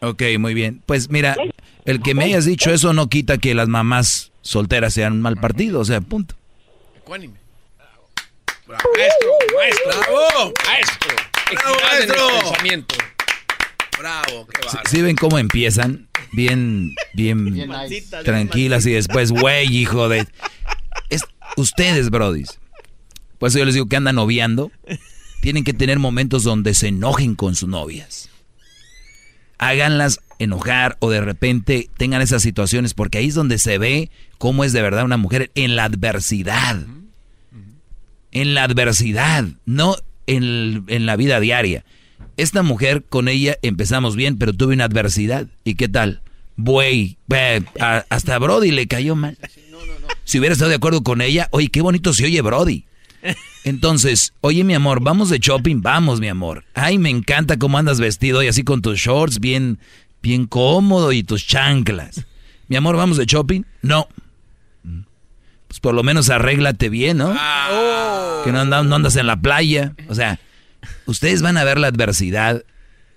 Ok, 0.00 0.38
muy 0.38 0.54
bien. 0.54 0.82
Pues 0.86 1.10
mira, 1.10 1.36
el 1.84 2.02
que 2.02 2.14
me 2.14 2.24
hayas 2.24 2.44
dicho 2.44 2.70
eso 2.70 2.92
no 2.92 3.08
quita 3.08 3.38
que 3.38 3.54
las 3.54 3.68
mamás 3.68 4.32
solteras 4.42 4.94
sean 4.94 5.14
un 5.14 5.20
mal 5.20 5.36
partido, 5.36 5.80
o 5.80 5.84
sea, 5.84 6.00
punto. 6.00 6.34
Ecuánime. 6.96 7.34
Maestro, 8.66 9.30
maestro. 9.56 10.00
¡Bravo! 10.00 10.52
Maestro. 10.66 11.16
¡Bravo, 11.52 11.76
maestro! 11.90 12.28
pensamiento. 12.40 12.94
Bravo, 13.98 14.46
qué 14.46 14.68
¿Sí, 14.68 14.76
sí 14.86 15.02
ven 15.02 15.16
cómo 15.16 15.38
empiezan? 15.38 16.08
Bien, 16.32 16.94
bien, 17.14 17.52
Bien 17.52 17.70
nice. 17.70 18.06
tranquilas 18.24 18.86
y 18.86 18.92
después, 18.92 19.30
güey, 19.30 19.76
hijo 19.76 20.08
de... 20.08 20.26
Es, 21.10 21.22
ustedes, 21.56 22.10
brodis. 22.10 22.58
Por 23.38 23.48
eso 23.48 23.58
yo 23.58 23.64
les 23.66 23.74
digo 23.74 23.86
que 23.86 23.96
andan 23.96 24.16
noviando. 24.16 24.70
Tienen 25.42 25.64
que 25.64 25.74
tener 25.74 25.98
momentos 25.98 26.44
donde 26.44 26.72
se 26.72 26.86
enojen 26.88 27.34
con 27.34 27.56
sus 27.56 27.68
novias. 27.68 28.30
Háganlas 29.58 30.20
enojar 30.38 30.96
o 31.00 31.10
de 31.10 31.20
repente 31.20 31.90
tengan 31.96 32.22
esas 32.22 32.42
situaciones 32.42 32.94
porque 32.94 33.18
ahí 33.18 33.26
es 33.26 33.34
donde 33.34 33.58
se 33.58 33.76
ve 33.76 34.08
cómo 34.38 34.62
es 34.62 34.72
de 34.72 34.82
verdad 34.82 35.04
una 35.04 35.16
mujer 35.16 35.50
en 35.56 35.74
la 35.74 35.82
adversidad. 35.84 36.86
En 38.30 38.54
la 38.54 38.62
adversidad, 38.62 39.44
no 39.66 39.96
en, 40.28 40.84
en 40.86 41.06
la 41.06 41.16
vida 41.16 41.40
diaria. 41.40 41.84
Esta 42.36 42.62
mujer 42.62 43.04
con 43.08 43.26
ella 43.26 43.58
empezamos 43.62 44.14
bien, 44.14 44.38
pero 44.38 44.52
tuve 44.52 44.74
una 44.74 44.84
adversidad. 44.84 45.48
¿Y 45.64 45.74
qué 45.74 45.88
tal? 45.88 46.22
Buey, 46.56 47.18
a- 47.80 48.04
hasta 48.10 48.38
Brody 48.38 48.70
le 48.70 48.86
cayó 48.86 49.16
mal. 49.16 49.36
Si 50.24 50.38
hubiera 50.38 50.52
estado 50.52 50.68
de 50.70 50.76
acuerdo 50.76 51.02
con 51.02 51.20
ella, 51.20 51.48
oye, 51.50 51.66
qué 51.68 51.80
bonito 51.82 52.12
se 52.14 52.24
oye 52.26 52.40
Brody. 52.42 52.84
Entonces, 53.64 54.32
oye 54.40 54.64
mi 54.64 54.74
amor, 54.74 55.00
vamos 55.00 55.30
de 55.30 55.38
shopping, 55.38 55.80
vamos 55.80 56.20
mi 56.20 56.28
amor. 56.28 56.64
Ay, 56.74 56.98
me 56.98 57.10
encanta 57.10 57.58
cómo 57.58 57.78
andas 57.78 58.00
vestido 58.00 58.42
y 58.42 58.48
así 58.48 58.64
con 58.64 58.82
tus 58.82 58.98
shorts 58.98 59.38
bien, 59.38 59.78
bien 60.22 60.46
cómodo 60.46 61.12
y 61.12 61.22
tus 61.22 61.46
chanclas. 61.46 62.26
Mi 62.68 62.76
amor, 62.76 62.96
vamos 62.96 63.16
de 63.16 63.26
shopping. 63.26 63.62
No. 63.82 64.08
Pues 65.68 65.80
por 65.80 65.94
lo 65.94 66.02
menos 66.02 66.28
arréglate 66.28 66.88
bien, 66.88 67.18
¿no? 67.18 67.32
Que 68.44 68.52
no 68.52 68.60
andas, 68.60 68.84
no 68.84 68.94
andas 68.96 69.16
en 69.16 69.26
la 69.26 69.40
playa. 69.40 69.94
O 70.08 70.14
sea, 70.14 70.38
ustedes 71.06 71.42
van 71.42 71.56
a 71.56 71.64
ver 71.64 71.78
la 71.78 71.88
adversidad 71.88 72.64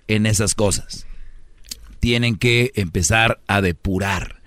en 0.08 0.26
esas 0.26 0.56
cosas. 0.56 1.08
Tienen 2.00 2.38
que 2.38 2.72
empezar 2.76 3.42
a 3.48 3.62
depurar. 3.62 4.42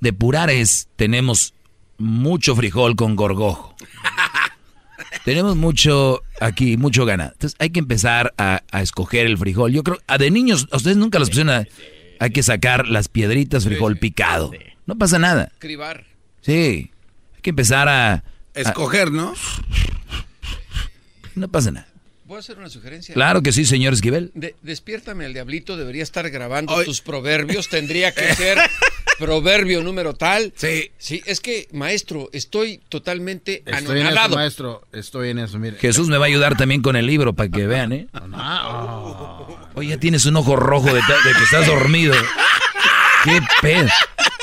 Depurar 0.00 0.50
es, 0.50 0.88
tenemos 0.96 1.54
mucho 1.98 2.54
frijol 2.56 2.96
con 2.96 3.16
gorgojo. 3.16 3.74
Tenemos 5.26 5.56
mucho 5.56 6.22
aquí, 6.40 6.76
mucho 6.76 7.04
ganado. 7.04 7.32
Entonces 7.32 7.56
hay 7.58 7.70
que 7.70 7.80
empezar 7.80 8.32
a, 8.38 8.62
a 8.70 8.80
escoger 8.80 9.26
el 9.26 9.36
frijol. 9.36 9.72
Yo 9.72 9.82
creo, 9.82 9.98
a 10.06 10.18
de 10.18 10.30
niños, 10.30 10.68
a 10.70 10.76
ustedes 10.76 10.96
nunca 10.96 11.18
los 11.18 11.30
pusieron 11.30 11.52
a, 11.52 11.66
hay 12.20 12.30
que 12.30 12.44
sacar 12.44 12.86
las 12.86 13.08
piedritas, 13.08 13.64
frijol 13.64 13.98
picado. 13.98 14.52
No 14.86 14.96
pasa 14.96 15.18
nada. 15.18 15.50
Cribar. 15.58 16.04
Sí, 16.42 16.92
hay 17.34 17.40
que 17.42 17.50
empezar 17.50 17.88
a... 17.88 18.12
a- 18.14 18.22
Escoger, 18.54 19.10
¿no? 19.10 19.34
no 21.34 21.48
pasa 21.48 21.72
nada. 21.72 21.88
¿Puedo 22.26 22.40
hacer 22.40 22.58
una 22.58 22.68
sugerencia? 22.68 23.14
Claro 23.14 23.40
que 23.42 23.52
sí, 23.52 23.64
señor 23.64 23.92
Esquivel. 23.92 24.32
De- 24.34 24.56
despiértame 24.62 25.26
el 25.26 25.32
diablito, 25.32 25.76
debería 25.76 26.02
estar 26.02 26.28
grabando 26.30 26.82
tus 26.84 27.00
proverbios, 27.00 27.68
tendría 27.68 28.12
que 28.12 28.34
ser 28.34 28.58
proverbio 29.18 29.82
número 29.82 30.12
tal. 30.14 30.52
Sí. 30.56 30.90
Sí, 30.98 31.22
es 31.26 31.40
que, 31.40 31.68
maestro, 31.72 32.28
estoy 32.32 32.80
totalmente 32.88 33.62
Estoy 33.64 34.00
en 34.00 34.08
eso, 34.08 34.28
maestro. 34.30 34.82
Estoy 34.92 35.30
en 35.30 35.38
eso, 35.38 35.58
mire. 35.60 35.76
Jesús 35.78 36.08
me 36.08 36.18
va 36.18 36.24
a 36.24 36.28
ayudar 36.28 36.56
también 36.56 36.82
con 36.82 36.96
el 36.96 37.06
libro 37.06 37.32
para 37.32 37.48
que 37.48 37.66
vean, 37.66 37.92
¿eh? 37.92 38.08
Oye, 39.74 39.90
ya 39.90 39.98
tienes 39.98 40.24
un 40.26 40.36
ojo 40.36 40.56
rojo 40.56 40.86
de, 40.88 40.94
de 40.94 41.32
que 41.36 41.44
estás 41.44 41.66
dormido. 41.66 42.14
¿Qué 43.24 43.40
pedo? 43.62 43.88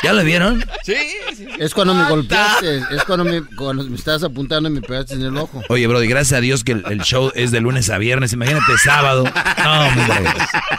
¿Ya 0.04 0.12
lo 0.14 0.24
vieron? 0.24 0.64
Sí, 0.84 0.96
sí. 1.36 1.48
Es 1.60 1.74
cuando 1.74 1.94
me 1.94 2.08
golpeaste, 2.10 2.78
es 2.92 3.04
cuando 3.06 3.24
me, 3.24 3.42
cuando 3.56 3.84
me 3.86 3.96
estabas 3.96 4.24
apuntando 4.24 4.68
y 4.70 4.74
me 4.74 4.82
pegaste 4.82 5.14
en 5.14 5.22
el 5.24 5.38
ojo. 5.38 5.62
Oye, 5.70 5.88
Brody, 5.88 6.08
gracias 6.08 6.38
a 6.38 6.42
Dios 6.42 6.64
que 6.64 6.74
el, 6.74 6.84
el 6.90 7.00
show 7.02 7.32
es 7.36 7.52
de 7.52 7.62
lunes 7.62 7.90
a 7.90 7.98
viernes. 7.98 8.34
Imagínate 8.34 8.78
sábado. 8.84 9.24
No, 9.24 9.88
hombre. 9.88 10.30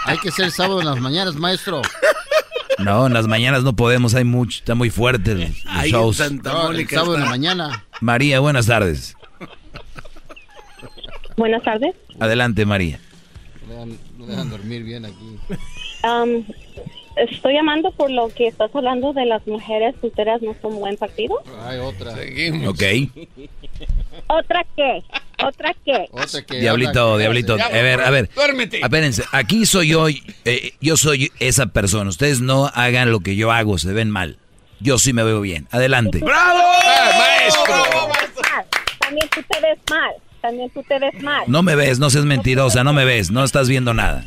Hay 0.04 0.18
que 0.18 0.30
ser 0.30 0.50
sábado 0.50 0.80
en 0.80 0.86
las 0.86 1.00
mañanas, 1.00 1.36
maestro. 1.36 1.80
No, 2.78 3.06
en 3.06 3.14
las 3.14 3.26
mañanas 3.26 3.62
no 3.62 3.74
podemos, 3.76 4.14
hay 4.14 4.24
mucho, 4.24 4.58
está 4.58 4.74
muy 4.74 4.90
fuerte 4.90 5.32
el, 5.32 5.42
el 5.42 5.54
Ahí 5.68 5.90
show. 5.92 6.08
en 6.08 6.14
Santa 6.14 6.52
No, 6.52 6.70
el 6.72 6.88
sábado 6.88 7.14
en 7.14 7.20
la 7.22 7.30
mañana. 7.30 7.84
María, 8.00 8.40
buenas 8.40 8.66
tardes. 8.66 9.16
Buenas 11.36 11.62
tardes. 11.62 11.94
Adelante, 12.20 12.64
María. 12.66 12.98
No 13.66 13.72
dejan, 13.74 13.98
no 14.18 14.26
dejan 14.26 14.50
dormir 14.50 14.82
bien 14.84 15.04
aquí. 15.04 15.38
Am, 16.02 16.44
estoy 17.16 17.54
llamando 17.54 17.90
por 17.92 18.10
lo 18.10 18.28
que 18.28 18.48
estás 18.48 18.74
hablando 18.74 19.12
de 19.12 19.26
las 19.26 19.46
mujeres 19.46 19.94
solteras 20.00 20.42
no 20.42 20.54
son 20.60 20.76
buen 20.76 20.96
partido. 20.96 21.42
Hay 21.64 21.78
otra. 21.78 22.12
Ok. 22.68 22.82
¿Otra 24.26 24.64
qué? 24.76 25.02
¿Otra 25.44 25.74
qué? 25.84 26.08
Otra 26.10 26.40
Diablito, 26.58 27.18
diablito. 27.18 27.54
A 27.54 27.68
ver, 27.68 28.00
a 28.00 28.10
ver. 28.10 28.30
Duérmete. 28.34 28.80
Espérense, 28.80 29.24
aquí 29.32 29.66
soy 29.66 29.88
yo, 29.88 30.08
eh, 30.08 30.72
yo 30.80 30.96
soy 30.96 31.30
esa 31.40 31.66
persona. 31.66 32.08
Ustedes 32.10 32.40
no 32.40 32.66
hagan 32.74 33.10
lo 33.10 33.20
que 33.20 33.36
yo 33.36 33.52
hago, 33.52 33.78
se 33.78 33.92
ven 33.92 34.10
mal. 34.10 34.38
Yo 34.80 34.98
sí 34.98 35.12
me 35.12 35.24
veo 35.24 35.40
bien. 35.40 35.66
Adelante. 35.70 36.18
¡Bravo! 36.18 36.60
maestro! 37.18 37.74
Mal. 37.74 38.66
También 38.98 39.28
tú 39.34 39.40
te 39.48 39.60
ves 39.60 39.78
mal. 39.90 40.14
También 40.40 40.70
tú 40.70 40.82
te 40.82 40.98
ves 40.98 41.22
mal. 41.22 41.44
No 41.46 41.62
me 41.62 41.74
ves, 41.74 41.98
no 41.98 42.10
seas 42.10 42.24
mentirosa, 42.24 42.84
no 42.84 42.92
me 42.92 43.04
ves, 43.04 43.30
no 43.30 43.44
estás 43.44 43.68
viendo 43.68 43.94
nada. 43.94 44.24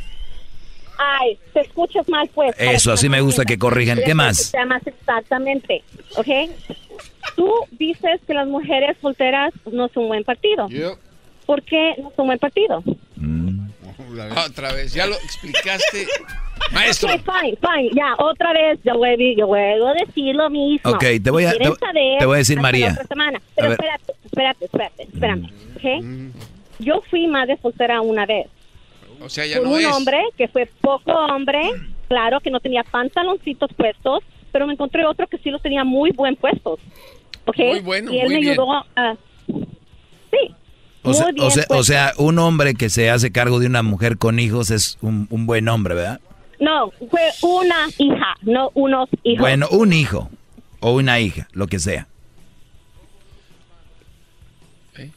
Ay, 0.97 1.37
te 1.53 1.61
escuchas 1.61 2.07
mal, 2.09 2.29
pues. 2.33 2.55
Eso, 2.59 2.91
así 2.91 3.07
me 3.09 3.21
gusta 3.21 3.45
que 3.45 3.57
corrijan. 3.59 3.99
¿Qué 4.05 4.13
más? 4.15 4.51
Llamas 4.51 4.81
exactamente, 4.85 5.83
¿ok? 6.15 6.27
Tú 7.35 7.51
dices 7.71 8.19
que 8.25 8.33
las 8.33 8.47
mujeres 8.47 8.97
solteras 9.01 9.53
no 9.71 9.87
son 9.89 10.07
buen 10.07 10.23
partido. 10.23 10.67
¿Por 11.45 11.61
qué 11.63 11.93
no 12.01 12.11
son 12.15 12.27
buen 12.27 12.39
partido? 12.39 12.83
Otra 14.45 14.71
vez, 14.73 14.93
ya 14.93 15.05
lo 15.05 15.15
explicaste. 15.15 16.07
Maestro. 16.73 17.13
Ok, 17.13 17.21
fine, 17.21 17.57
fine, 17.61 17.89
ya, 17.95 18.15
otra 18.17 18.51
vez, 18.51 18.79
yo 18.83 18.97
voy, 18.97 19.09
a- 19.09 19.37
yo 19.37 19.47
voy 19.47 19.59
a 19.59 19.93
decir 20.05 20.35
lo 20.35 20.49
mismo. 20.49 20.91
Ok, 20.91 21.03
te 21.23 21.29
voy 21.29 21.45
a- 21.45 21.51
te- 21.53 21.63
saber, 21.75 22.17
te 22.19 22.25
voy 22.25 22.35
a 22.35 22.37
decir, 22.39 22.59
María. 22.59 22.89
la 22.97 23.03
semana. 23.05 23.37
A 23.37 23.41
Pero 23.55 23.69
ver. 23.69 23.79
espérate, 23.79 24.13
espérate, 24.25 24.65
espérate, 24.65 25.03
espérame, 25.03 25.49
¿ok? 25.75 26.43
Yo 26.79 27.01
fui 27.09 27.27
madre 27.27 27.57
soltera 27.61 28.01
una 28.01 28.25
vez. 28.25 28.47
O 29.21 29.29
sea, 29.29 29.45
ya 29.45 29.57
por 29.57 29.67
no 29.67 29.73
un 29.73 29.79
es. 29.81 29.85
hombre 29.87 30.19
que 30.37 30.47
fue 30.47 30.69
poco 30.81 31.11
hombre, 31.11 31.61
claro 32.07 32.39
que 32.39 32.51
no 32.51 32.59
tenía 32.59 32.83
pantaloncitos 32.83 33.71
puestos, 33.73 34.23
pero 34.51 34.67
me 34.67 34.73
encontré 34.73 35.05
otro 35.05 35.27
que 35.27 35.37
sí 35.39 35.49
los 35.49 35.61
tenía 35.61 35.83
muy 35.83 36.11
buen 36.11 36.35
puestos. 36.35 36.79
¿Ok? 37.45 37.57
Muy 37.57 37.79
bueno, 37.81 38.13
y 38.13 38.19
él 38.19 38.25
muy 38.27 38.35
me 38.35 38.39
bien. 38.41 38.51
ayudó 38.53 38.73
a... 38.95 39.15
Sí. 40.31 40.55
O 41.03 41.13
sea, 41.13 41.25
muy 41.25 41.33
bien 41.33 41.45
o, 41.47 41.51
sea, 41.51 41.63
o 41.63 41.67
puestos. 41.67 41.87
sea, 41.87 42.13
un 42.17 42.39
hombre 42.39 42.73
que 42.75 42.89
se 42.89 43.09
hace 43.09 43.31
cargo 43.31 43.59
de 43.59 43.67
una 43.67 43.83
mujer 43.83 44.17
con 44.17 44.39
hijos 44.39 44.69
es 44.71 44.97
un, 45.01 45.27
un 45.29 45.45
buen 45.45 45.67
hombre, 45.69 45.95
¿verdad? 45.95 46.19
No, 46.59 46.91
fue 47.09 47.21
una 47.43 47.87
hija, 47.97 48.35
no 48.41 48.71
unos 48.73 49.09
hijos. 49.23 49.41
Bueno, 49.41 49.67
un 49.69 49.93
hijo 49.93 50.29
o 50.79 50.91
una 50.93 51.19
hija, 51.19 51.47
lo 51.53 51.67
que 51.67 51.79
sea. 51.79 52.07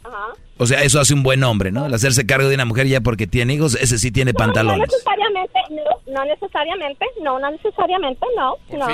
Ajá. 0.04 0.26
O 0.62 0.66
sea, 0.66 0.82
eso 0.82 1.00
hace 1.00 1.14
un 1.14 1.22
buen 1.22 1.42
hombre, 1.42 1.72
¿no? 1.72 1.86
El 1.86 1.94
hacerse 1.94 2.26
cargo 2.26 2.48
de 2.48 2.54
una 2.54 2.66
mujer 2.66 2.86
ya 2.86 3.00
porque 3.00 3.26
tiene 3.26 3.54
hijos, 3.54 3.76
ese 3.80 3.98
sí 3.98 4.10
tiene 4.10 4.32
No 4.32 4.38
pantalones. 4.38 4.88
necesariamente, 4.90 5.58
no, 5.70 6.12
no 6.14 6.24
necesariamente, 6.26 7.06
no, 7.22 7.38
no 7.38 7.50
necesariamente, 7.50 8.26
no, 8.36 8.56
no. 8.78 8.86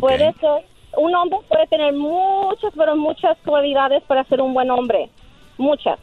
Puede 0.00 0.32
ser, 0.40 0.64
un 0.96 1.14
hombre 1.14 1.38
puede 1.48 1.66
tener 1.66 1.92
muchas, 1.92 2.72
pero 2.76 2.96
muchas 2.96 3.36
cualidades 3.44 4.02
para 4.04 4.24
ser 4.24 4.40
un 4.40 4.54
buen 4.54 4.70
hombre, 4.70 5.10
muchas. 5.58 5.98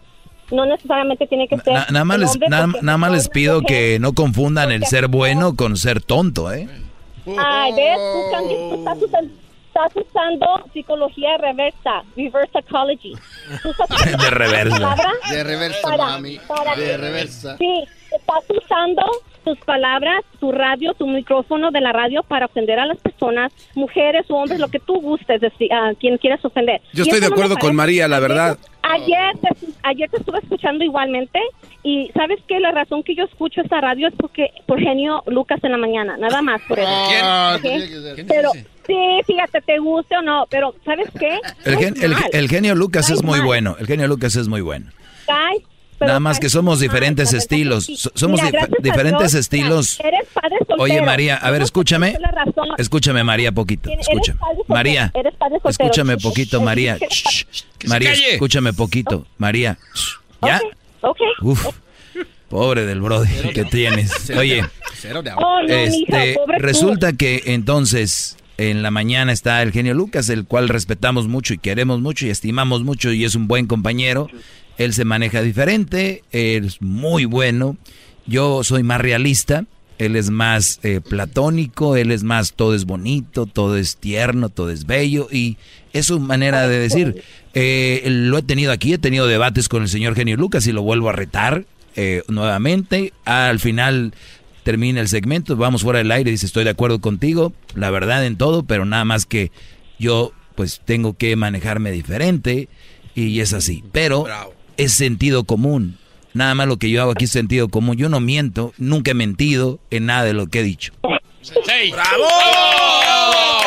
No 0.52 0.66
necesariamente 0.66 1.26
tiene 1.28 1.48
que 1.48 1.58
ser. 1.60 1.74
Na- 1.74 1.88
nada 1.92 2.06
más 2.06 2.20
les, 2.20 2.40
nada, 2.50 2.68
nada 2.82 2.98
más 2.98 3.12
les 3.12 3.28
pido 3.30 3.62
mujer. 3.62 3.68
que 3.94 4.00
no 4.00 4.14
confundan 4.14 4.72
el 4.72 4.86
ser 4.86 5.08
bueno 5.08 5.56
con 5.56 5.78
ser 5.78 6.02
tonto, 6.02 6.52
¿eh? 6.54 6.68
Ay, 7.40 7.72
ves, 7.74 7.98
tú, 7.98 8.32
Candy, 8.32 8.56
tú 9.00 9.08
estás, 9.74 9.96
usando, 9.96 10.46
psicología 10.74 11.38
reversa, 11.38 12.04
reverse 12.16 12.52
psychology. 12.54 13.14
Tú 13.64 13.70
estás 13.72 13.90
usando 13.92 14.24
De 14.24 14.30
reversa. 14.32 14.96
De 15.32 15.44
reversa, 15.44 15.82
para- 15.90 16.06
mami. 16.06 16.38
para 16.48 16.76
De 16.76 16.86
que- 16.86 16.98
reversa. 16.98 17.58
Sí, 17.58 17.84
estás 18.12 18.44
usando 18.50 19.04
tus 19.44 19.58
palabras, 19.60 20.22
tu 20.40 20.52
radio, 20.52 20.94
tu 20.94 21.08
micrófono 21.08 21.72
de 21.72 21.82
la 21.82 21.92
radio 21.92 22.22
para 22.22 22.46
ofender 22.46 22.78
a 22.80 22.86
las 22.86 22.98
personas, 23.00 23.52
mujeres 23.74 24.26
o 24.30 24.36
hombres, 24.36 24.60
lo 24.60 24.68
que 24.68 24.80
tú 24.80 25.02
gustes, 25.02 25.42
decir, 25.42 25.72
a 25.74 25.96
quien 25.96 26.18
quieras 26.20 26.44
ofender. 26.46 26.80
Yo 26.94 27.04
Y 27.04 27.08
estoy 27.08 27.22
de 27.22 27.26
acuerdo 27.26 27.56
con 27.58 27.76
María, 27.76 28.08
la 28.08 28.20
verdad. 28.20 28.58
Ayer 28.84 29.38
te, 29.42 29.50
ayer 29.84 30.10
te 30.10 30.18
estuve 30.18 30.40
escuchando 30.40 30.84
igualmente 30.84 31.40
y 31.82 32.12
sabes 32.14 32.40
que 32.48 32.60
la 32.60 32.72
razón 32.72 33.02
que 33.04 33.16
yo 33.16 33.24
escucho 33.24 33.62
esta 33.62 33.80
radio 33.82 34.08
es 34.10 34.14
porque 34.16 34.50
por 34.68 34.80
genio 34.80 35.24
Lucas 35.28 35.64
en 35.64 35.72
la 35.72 35.78
mañana, 35.78 36.18
nada 36.18 36.42
más 36.44 36.62
por 36.68 36.78
eso. 36.80 36.88
Ah, 36.92 37.54
¿Ok? 37.56 37.62
tenía 37.64 37.88
que 37.88 38.02
ser. 38.02 38.16
¿Quién 38.16 38.28
es 38.28 38.34
Pero? 38.36 38.52
Sí, 38.94 39.34
fíjate, 39.34 39.62
te 39.62 39.80
guste 39.80 40.18
o 40.18 40.22
no, 40.22 40.46
pero 40.50 40.76
¿sabes 40.86 41.08
qué? 41.20 41.40
El, 41.66 41.78
gen- 41.78 41.96
el- 42.02 42.16
el 42.34 42.50
genio 42.50 42.76
Lucas 42.76 43.10
es 43.10 43.24
muy 43.24 43.40
mal. 43.40 43.46
bueno. 43.48 43.76
El 43.80 43.88
genio 43.88 44.08
Lucas 44.08 44.36
es 44.36 44.48
muy 44.48 44.62
bueno. 44.62 44.92
Nada 46.00 46.20
más 46.20 46.40
que 46.40 46.50
somos 46.50 46.80
mal, 46.80 46.82
diferentes 46.82 47.32
estilos. 47.32 47.86
sí. 47.86 47.96
Somos 48.16 48.42
Mira, 48.42 48.62
dif- 48.68 48.82
diferentes 48.82 49.32
Dios, 49.34 49.36
estilos. 49.36 50.00
Eres 50.00 50.28
padre 50.34 50.58
soltero. 50.58 50.82
Oye, 50.82 51.00
María, 51.04 51.36
a 51.38 51.52
ver, 51.52 51.62
escúchame. 51.62 52.18
Escúchame, 52.80 53.24
María, 53.24 53.52
poquito. 53.52 53.88
Eres 53.88 54.08
Escúchame. 54.10 54.40
María, 54.68 55.12
eres 55.14 55.36
padre 55.36 55.60
soltero. 55.62 55.70
escúchame 55.90 56.18
poquito, 56.18 56.58
shh, 56.60 56.64
María. 56.64 56.98
María, 57.88 58.10
calle. 58.10 58.34
escúchame 58.34 58.74
poquito. 58.74 59.28
María. 59.38 59.78
Shh. 59.94 60.16
¿Ya? 60.44 60.60
Ok. 61.02 61.20
Uf. 61.44 61.68
Pobre 62.50 62.86
del 62.88 63.00
brother 63.00 63.54
que 63.54 63.64
tienes. 63.66 64.30
Oye, 64.32 64.66
Oh, 65.38 65.60
este, 65.68 66.36
resulta 66.58 67.14
que 67.14 67.44
entonces 67.46 68.38
en 68.58 68.84
la 68.84 68.92
mañana 68.92 69.32
está 69.32 69.62
el 69.62 69.72
genio 69.72 69.94
Lucas, 69.94 70.30
el 70.30 70.46
cual 70.46 70.70
respetamos 70.70 71.28
mucho 71.28 71.54
y 71.54 71.58
queremos 71.58 72.02
mucho 72.02 72.26
y 72.26 72.30
estimamos 72.30 72.84
mucho 72.84 73.12
y 73.12 73.26
es 73.26 73.36
un 73.36 73.48
buen 73.48 73.68
compañero. 73.68 74.28
Él 74.78 74.94
se 74.94 75.06
maneja 75.06 75.42
diferente, 75.42 76.24
es 76.32 76.82
muy 76.82 77.26
bueno. 77.26 77.78
Yo 78.26 78.64
soy 78.64 78.84
más 78.84 79.02
realista, 79.02 79.66
él 79.98 80.16
es 80.16 80.30
más 80.30 80.80
eh, 80.84 81.02
platónico, 81.02 81.96
él 81.96 82.12
es 82.12 82.24
más 82.24 82.54
todo 82.54 82.74
es 82.74 82.86
bonito, 82.86 83.46
todo 83.46 83.78
es 83.78 83.98
tierno, 83.98 84.50
todo 84.50 84.72
es 84.72 84.86
bello 84.86 85.28
y 85.32 85.58
es 85.94 86.08
su 86.08 86.20
manera 86.20 86.68
de 86.68 86.80
decir. 86.80 87.24
Eh, 87.54 88.02
lo 88.08 88.38
he 88.38 88.42
tenido 88.42 88.72
aquí, 88.72 88.94
he 88.94 88.98
tenido 88.98 89.28
debates 89.28 89.70
con 89.70 89.84
el 89.84 89.90
señor 89.90 90.16
genio 90.16 90.38
Lucas 90.38 90.66
y 90.66 90.72
lo 90.72 90.82
vuelvo 90.82 91.10
a 91.10 91.14
retar 91.14 91.66
eh, 91.96 92.24
nuevamente. 92.28 93.14
Al 93.26 93.60
final 93.60 94.14
termina 94.64 95.02
el 95.02 95.08
segmento, 95.08 95.56
vamos 95.56 95.82
fuera 95.84 96.00
del 96.00 96.12
aire 96.12 96.32
dice 96.32 96.46
estoy 96.46 96.64
de 96.64 96.70
acuerdo 96.70 97.00
contigo, 97.02 97.54
la 97.76 97.90
verdad 97.90 98.26
en 98.26 98.38
todo, 98.38 98.64
pero 98.64 98.86
nada 98.86 99.06
más 99.06 99.26
que 99.26 99.52
yo 100.00 100.32
pues 100.56 100.82
tengo 100.86 101.16
que 101.16 101.36
manejarme 101.36 101.92
diferente 101.92 102.68
y 103.16 103.40
es 103.40 103.54
así. 103.54 103.84
Pero 103.92 104.26
es 104.78 104.94
sentido 104.94 105.44
común. 105.44 105.98
Nada 106.34 106.56
más 106.56 106.68
lo 106.68 106.78
que 106.78 106.90
yo 106.90 107.02
hago 107.02 107.12
aquí 107.12 107.26
es 107.26 107.32
sentido 107.32 107.68
común. 107.70 107.98
Yo 107.98 108.08
no 108.10 108.20
miento, 108.20 108.74
nunca 108.78 109.12
he 109.12 109.14
mentido 109.14 109.80
en 109.90 110.06
nada 110.06 110.24
de 110.24 110.34
lo 110.34 110.48
que 110.48 110.60
he 110.60 110.64
dicho. 110.64 110.94
¡Bravo! 111.92 112.28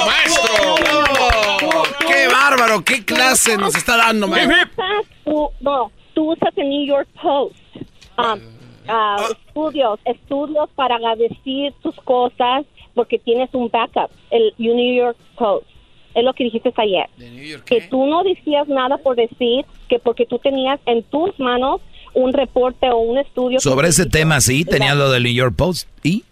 ¡Maestro! 0.07 0.75
¡Qué 2.07 2.29
bárbaro! 2.29 2.85
¿Qué 2.85 3.05
clase 3.05 3.57
nos 3.59 3.75
está 3.75 3.97
dando, 3.97 4.27
Tú 4.27 4.33
maestro? 4.33 4.55
tú, 5.25 5.49
no, 5.61 5.93
tú 6.15 6.33
usas 6.33 6.53
el 6.57 6.69
New 6.69 6.87
York 6.87 7.09
Post. 7.21 7.57
um, 8.19 8.41
ah, 8.89 9.27
estudios, 9.47 9.99
estudios 10.05 10.69
para 10.75 10.99
decir 11.17 11.73
tus 11.83 11.95
cosas 11.97 12.65
porque 12.95 13.19
tienes 13.19 13.53
un 13.55 13.69
backup, 13.71 14.11
el 14.31 14.55
New 14.59 14.95
York 14.97 15.17
Post. 15.37 15.67
Es 16.15 16.23
lo 16.25 16.33
que 16.33 16.45
dijiste 16.45 16.73
ayer. 16.77 17.09
Que 17.67 17.81
tú 17.83 18.07
no 18.07 18.23
decías 18.23 18.69
nada 18.69 18.99
por 18.99 19.17
decir 19.17 19.65
que 19.89 19.99
porque 19.99 20.27
tú 20.27 20.39
tenías 20.39 20.79
en 20.87 21.03
tus 21.03 21.37
manos 21.41 21.81
un 22.15 22.33
reporte 22.33 22.89
o 22.91 22.99
un 22.99 23.19
estudio. 23.19 23.59
Sobre 23.59 23.89
ese 23.89 24.07
tema 24.07 24.41
sí, 24.41 24.65
tenía 24.65 24.95
lo 24.95 25.11
del 25.11 25.25
New 25.25 25.33
York 25.35 25.55
Post 25.57 25.89
y 26.05 26.25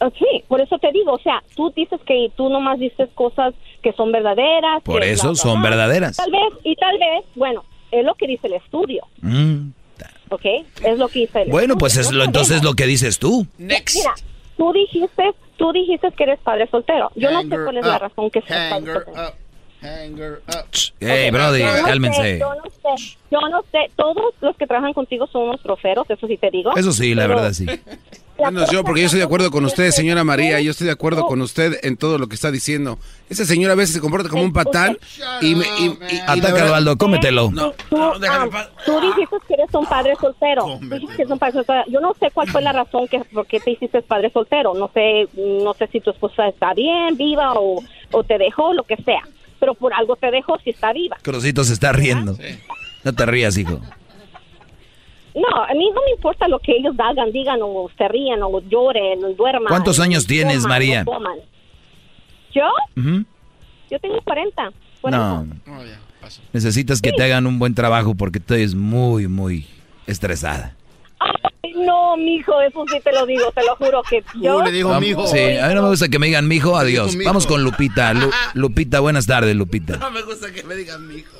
Ah, 0.00 0.10
Sí, 0.18 0.44
por 0.48 0.60
eso 0.60 0.78
te 0.78 0.90
digo, 0.92 1.12
o 1.12 1.18
sea, 1.18 1.42
tú 1.56 1.72
dices 1.74 2.00
que 2.06 2.30
tú 2.36 2.48
nomás 2.48 2.78
dices 2.78 3.08
cosas 3.14 3.54
que 3.82 3.92
son 3.92 4.12
verdaderas. 4.12 4.82
Por 4.84 5.02
eso 5.02 5.22
bla, 5.24 5.30
bla, 5.32 5.36
son 5.40 5.60
bla. 5.60 5.70
verdaderas. 5.70 6.16
Tal 6.16 6.30
vez, 6.30 6.40
y 6.64 6.74
tal 6.76 6.98
vez, 6.98 7.24
bueno, 7.34 7.64
es 7.90 8.04
lo 8.04 8.14
que 8.14 8.26
dice 8.28 8.46
el 8.46 8.54
estudio, 8.54 9.04
Mm. 9.20 9.70
¿Ok? 10.32 10.44
Es 10.84 10.98
lo 10.98 11.08
que 11.08 11.20
dice 11.20 11.42
el 11.42 11.50
Bueno, 11.50 11.76
pues 11.76 11.96
es 11.96 12.10
lo, 12.12 12.24
entonces 12.24 12.58
es 12.58 12.62
lo 12.62 12.74
que 12.74 12.86
dices 12.86 13.18
tú. 13.18 13.46
Mira, 13.58 13.82
tú 14.56 14.72
dijiste, 14.72 15.30
tú 15.56 15.72
dijiste 15.72 16.10
que 16.16 16.24
eres 16.24 16.38
padre 16.40 16.66
soltero. 16.70 17.10
Yo 17.14 17.30
no 17.30 17.40
sé 17.42 17.46
Hanger 17.46 17.64
cuál 17.64 17.76
es 17.78 17.86
la 17.86 17.96
up, 17.96 18.02
razón 18.02 18.30
que 18.30 18.42
seas 18.42 18.70
padre 18.72 18.90
Hanger 18.90 19.04
soltero. 19.04 19.28
up. 19.28 19.34
Hanger 19.82 20.42
up. 20.48 20.66
Hey, 21.00 21.30
Brody, 21.32 21.58
Yo 21.60 21.66
no 21.66 21.76
sé, 21.76 21.82
cálmense. 21.82 22.38
Yo 22.38 22.54
no 22.54 22.62
sé, 22.70 23.16
yo 23.30 23.40
no 23.50 23.62
sé, 23.72 23.78
todos 23.96 24.34
los 24.40 24.56
que 24.56 24.66
trabajan 24.66 24.92
contigo 24.92 25.26
son 25.26 25.42
unos 25.48 25.60
troferos, 25.62 26.08
eso 26.08 26.26
sí 26.26 26.36
te 26.36 26.50
digo. 26.50 26.72
Eso 26.76 26.92
sí, 26.92 27.14
la 27.14 27.22
Pero 27.26 27.34
verdad 27.36 27.52
sí. 27.52 27.66
Menos 28.50 28.70
yo, 28.70 28.82
porque 28.84 29.00
yo 29.00 29.06
estoy 29.06 29.18
de 29.20 29.24
acuerdo 29.26 29.50
con 29.50 29.64
usted, 29.64 29.90
señora 29.90 30.24
María. 30.24 30.60
Yo 30.60 30.70
estoy 30.70 30.86
de 30.86 30.92
acuerdo 30.92 31.24
con 31.26 31.40
usted 31.42 31.78
en 31.82 31.96
todo 31.96 32.18
lo 32.18 32.26
que 32.28 32.34
está 32.34 32.50
diciendo. 32.50 32.98
Ese 33.28 33.44
señor 33.46 33.70
a 33.70 33.74
veces 33.74 33.94
se 33.94 34.00
comporta 34.00 34.28
como 34.28 34.42
un 34.42 34.52
patán 34.52 34.96
y 35.40 35.54
me. 35.54 35.64
Y, 35.78 35.84
y- 35.84 35.98
y 36.10 36.16
la 36.16 36.32
Atácalo, 36.32 36.54
verdad- 36.54 36.74
Aldo, 36.76 36.98
cómetelo. 36.98 37.50
No, 37.50 37.72
Tú, 37.88 37.96
ah, 38.00 38.68
tú 38.84 39.00
dijiste 39.00 39.36
que 39.48 39.54
eres 39.54 39.74
un 39.74 39.86
padre 39.86 40.14
soltero. 40.20 40.64
Tú 40.80 40.88
dijiste 40.90 41.16
que 41.16 41.22
eres 41.22 41.32
un 41.32 41.38
padre 41.38 41.52
soltero. 41.54 41.82
Yo 41.88 42.00
no 42.00 42.14
sé 42.18 42.30
cuál 42.32 42.48
fue 42.48 42.62
la 42.62 42.72
razón 42.72 43.08
que 43.08 43.20
por 43.32 43.46
qué 43.46 43.60
te 43.60 43.72
hiciste 43.72 44.02
padre 44.02 44.30
soltero. 44.32 44.74
No 44.74 44.90
sé, 44.92 45.28
no 45.36 45.74
sé 45.74 45.88
si 45.92 46.00
tu 46.00 46.10
esposa 46.10 46.48
está 46.48 46.74
bien, 46.74 47.16
viva 47.16 47.52
o, 47.54 47.82
o 48.10 48.24
te 48.24 48.38
dejó, 48.38 48.72
lo 48.74 48.84
que 48.84 48.96
sea. 48.96 49.22
Pero 49.60 49.74
por 49.74 49.94
algo 49.94 50.16
te 50.16 50.30
dejó 50.30 50.58
si 50.64 50.70
está 50.70 50.92
viva. 50.92 51.16
Crucito 51.22 51.62
se 51.64 51.72
está 51.74 51.92
riendo. 51.92 52.36
No 53.04 53.12
te 53.14 53.26
rías, 53.26 53.56
hijo. 53.56 53.80
No, 55.34 55.62
a 55.64 55.72
mí 55.74 55.90
no 55.94 56.00
me 56.04 56.10
importa 56.14 56.46
lo 56.48 56.58
que 56.58 56.72
ellos 56.76 56.94
hagan, 56.98 57.32
digan 57.32 57.58
o 57.62 57.90
se 57.96 58.06
rían 58.08 58.42
o 58.42 58.60
lloren 58.60 59.24
o 59.24 59.28
duerman. 59.32 59.68
¿Cuántos 59.68 59.98
años 60.00 60.26
tienes, 60.26 60.58
coman, 60.58 60.68
María? 60.68 61.04
¿Yo? 62.54 62.68
Ujú. 62.96 63.24
Yo 63.90 63.98
tengo 63.98 64.20
40. 64.22 64.70
No. 65.04 65.46
Necesitas 66.52 67.00
que 67.00 67.12
te 67.12 67.22
hagan 67.24 67.46
un 67.46 67.58
buen 67.58 67.74
trabajo 67.74 68.14
porque 68.14 68.38
estoy 68.38 68.66
muy, 68.74 69.26
muy 69.26 69.66
estresada. 70.06 70.76
Ay, 71.18 71.72
no, 71.76 72.16
mijo, 72.16 72.60
eso 72.60 72.84
sí 72.90 72.98
te 73.02 73.12
lo 73.12 73.24
digo, 73.26 73.50
te 73.52 73.62
lo 73.64 73.74
juro 73.76 74.02
que 74.02 74.22
yo... 74.40 74.58
Vamos- 75.14 75.30
Sí, 75.30 75.38
a 75.58 75.68
mí 75.68 75.74
no 75.74 75.82
me 75.82 75.88
gusta 75.88 76.08
que 76.08 76.18
me 76.18 76.26
digan 76.26 76.46
mijo, 76.46 76.76
adiós. 76.76 77.16
mijo. 77.16 77.28
Vamos 77.28 77.46
con 77.46 77.62
Lupita. 77.64 78.12
Lu- 78.12 78.30
Lupita, 78.54 79.00
buenas 79.00 79.26
tardes, 79.26 79.54
Lupita. 79.56 79.96
No 79.96 80.10
me 80.10 80.22
gusta 80.22 80.52
que 80.52 80.62
me 80.62 80.74
digan 80.74 81.06
mi 81.06 81.16
hijo. 81.16 81.36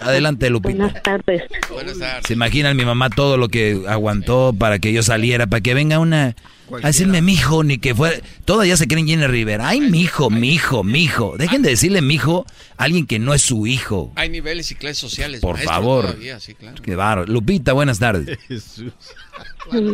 Adelante, 0.00 0.50
Lupita. 0.50 0.76
Buenas 0.84 1.02
tardes. 1.02 1.42
Buenas 1.70 1.98
tardes. 1.98 2.24
Se 2.26 2.32
imaginan 2.32 2.76
mi 2.76 2.84
mamá 2.84 3.10
todo 3.10 3.36
lo 3.36 3.48
que 3.48 3.82
aguantó 3.88 4.54
para 4.58 4.78
que 4.78 4.92
yo 4.92 5.02
saliera, 5.02 5.46
para 5.46 5.60
que 5.60 5.74
venga 5.74 5.98
una 5.98 6.34
a 6.82 6.86
decirme 6.88 7.22
mijo, 7.22 7.64
ni 7.64 7.78
que 7.78 7.94
fuera. 7.94 8.18
Todas 8.44 8.68
ya 8.68 8.76
se 8.76 8.86
creen 8.86 9.06
Jenny 9.06 9.26
Rivera. 9.26 9.68
Ay, 9.68 9.80
mijo, 9.80 10.30
mijo, 10.30 10.84
mijo. 10.84 11.36
Dejen 11.38 11.62
de 11.62 11.70
decirle 11.70 12.02
mijo 12.02 12.44
a 12.76 12.84
alguien 12.84 13.06
que 13.06 13.18
no 13.18 13.34
es 13.34 13.42
su 13.42 13.66
hijo. 13.66 14.12
Hay 14.16 14.28
niveles 14.28 14.70
y 14.70 14.74
clases 14.74 14.98
sociales. 14.98 15.40
Por 15.40 15.54
maestro, 15.54 15.74
favor. 15.74 16.04
todavía, 16.06 16.40
sí, 16.40 16.54
claro. 16.54 16.80
Qué 16.82 16.94
bárbaro. 16.94 17.32
Lupita, 17.32 17.72
buenas 17.72 17.98
tardes. 17.98 18.38
Jesús. 18.46 18.92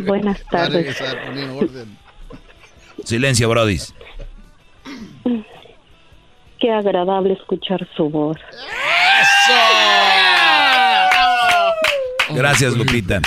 Buenas 0.05 0.39
tardes. 0.51 0.73
regresar, 0.73 1.25
poner 1.25 1.49
orden. 1.49 1.97
Silencio, 3.03 3.49
Brodis. 3.49 3.93
Qué 6.59 6.71
agradable 6.71 7.33
escuchar 7.33 7.87
su 7.95 8.09
voz. 8.09 8.37
Gracias, 12.33 12.75
Lupita. 12.75 13.21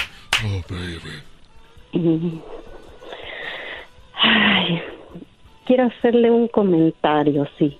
Ay, 4.14 4.82
quiero 5.66 5.84
hacerle 5.84 6.30
un 6.30 6.48
comentario, 6.48 7.48
sí. 7.58 7.78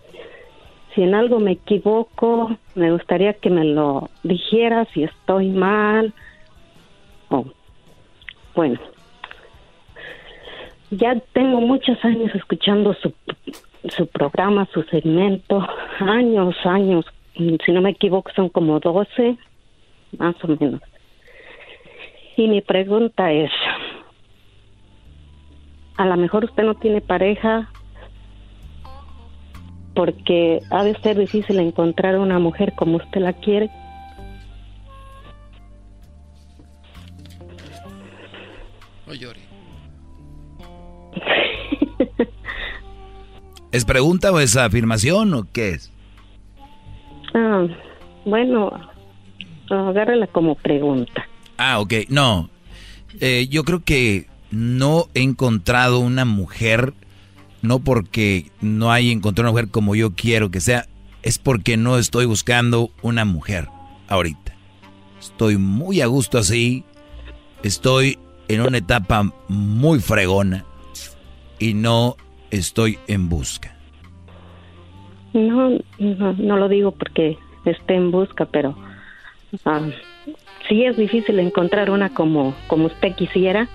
Si 0.95 1.03
en 1.03 1.15
algo 1.15 1.39
me 1.41 1.53
equivoco, 1.53 2.57
me 2.75 2.93
gustaría 2.93 3.35
que 3.35 3.51
me 3.51 3.65
lo 3.65 4.11
dijera 4.23 4.87
si 4.93 5.05
estoy 5.05 5.49
mal. 5.49 6.13
Oh, 7.29 7.45
bueno, 8.55 8.79
ya 10.91 11.15
tengo 11.33 11.61
muchos 11.61 12.03
años 12.05 12.35
escuchando 12.35 12.95
su, 12.95 13.13
su 13.91 14.07
programa, 14.07 14.67
su 14.73 14.83
segmento, 14.85 15.67
años, 16.01 16.57
años. 16.65 17.05
Si 17.35 17.73
no 17.73 17.83
me 17.83 17.91
equivoco, 17.91 18.33
son 18.35 18.49
como 18.49 18.81
12, 18.81 19.37
más 20.19 20.35
o 20.43 20.49
menos. 20.49 20.81
Y 22.39 22.47
mi 22.47 22.61
pregunta 22.61 23.33
es, 23.33 23.51
a 25.97 26.07
lo 26.07 26.17
mejor 26.17 26.45
usted 26.45 26.63
no 26.63 26.75
tiene 26.75 27.01
pareja 27.01 27.69
porque 29.93 30.61
ha 30.71 30.85
de 30.85 30.95
ser 31.01 31.19
difícil 31.19 31.59
encontrar 31.59 32.17
una 32.17 32.39
mujer 32.39 32.75
como 32.77 32.99
usted 32.99 33.23
la 33.23 33.33
quiere. 33.33 33.69
No 39.05 39.15
llore. 39.15 39.41
¿Es 43.73 43.85
pregunta 43.85 44.31
o 44.31 44.39
es 44.39 44.57
afirmación 44.57 45.35
o 45.35 45.43
qué 45.53 45.71
es? 45.71 45.93
Ah, 47.35 47.67
bueno, 48.25 48.71
agárrala 49.71 50.29
como 50.29 50.55
pregunta. 50.55 51.27
Ah, 51.59 51.81
ok. 51.81 51.93
No. 52.09 52.49
Eh, 53.21 53.49
yo 53.51 53.65
creo 53.65 53.83
que 53.85 54.27
no 54.51 55.09
he 55.15 55.23
encontrado 55.23 55.99
una 55.99 56.25
mujer, 56.25 56.95
no 57.61 57.81
porque 57.81 58.51
no 58.61 58.93
haya 58.93 59.11
encontrado 59.11 59.51
una 59.51 59.53
mujer 59.53 59.71
como 59.71 59.95
yo 59.95 60.15
quiero 60.15 60.51
que 60.51 60.61
sea, 60.61 60.87
es 61.23 61.39
porque 61.39 61.77
no 61.77 61.99
estoy 61.99 62.25
buscando 62.27 62.91
una 63.03 63.25
mujer 63.25 63.69
ahorita. 64.09 64.55
Estoy 65.21 65.59
muy 65.59 66.01
a 66.01 66.07
gusto 66.07 66.39
así. 66.39 66.85
Estoy 67.63 68.19
en 68.47 68.61
una 68.61 68.79
etapa 68.79 69.33
muy 69.49 69.99
fregona 69.99 70.65
y 71.59 71.75
no 71.75 72.17
estoy 72.51 72.99
en 73.09 73.29
busca. 73.29 73.75
No, 75.35 75.71
no, 75.99 76.33
no 76.33 76.57
lo 76.57 76.69
digo 76.69 76.93
porque 76.93 77.37
esté 77.65 77.95
en 77.95 78.11
busca, 78.11 78.47
pero 78.47 78.77
ah, 79.65 79.81
sí 80.69 80.85
es 80.85 80.97
difícil 80.97 81.39
encontrar 81.39 81.91
una 81.91 82.11
como, 82.11 82.55
como 82.67 82.87
usted 82.87 83.15
quisiera. 83.15 83.69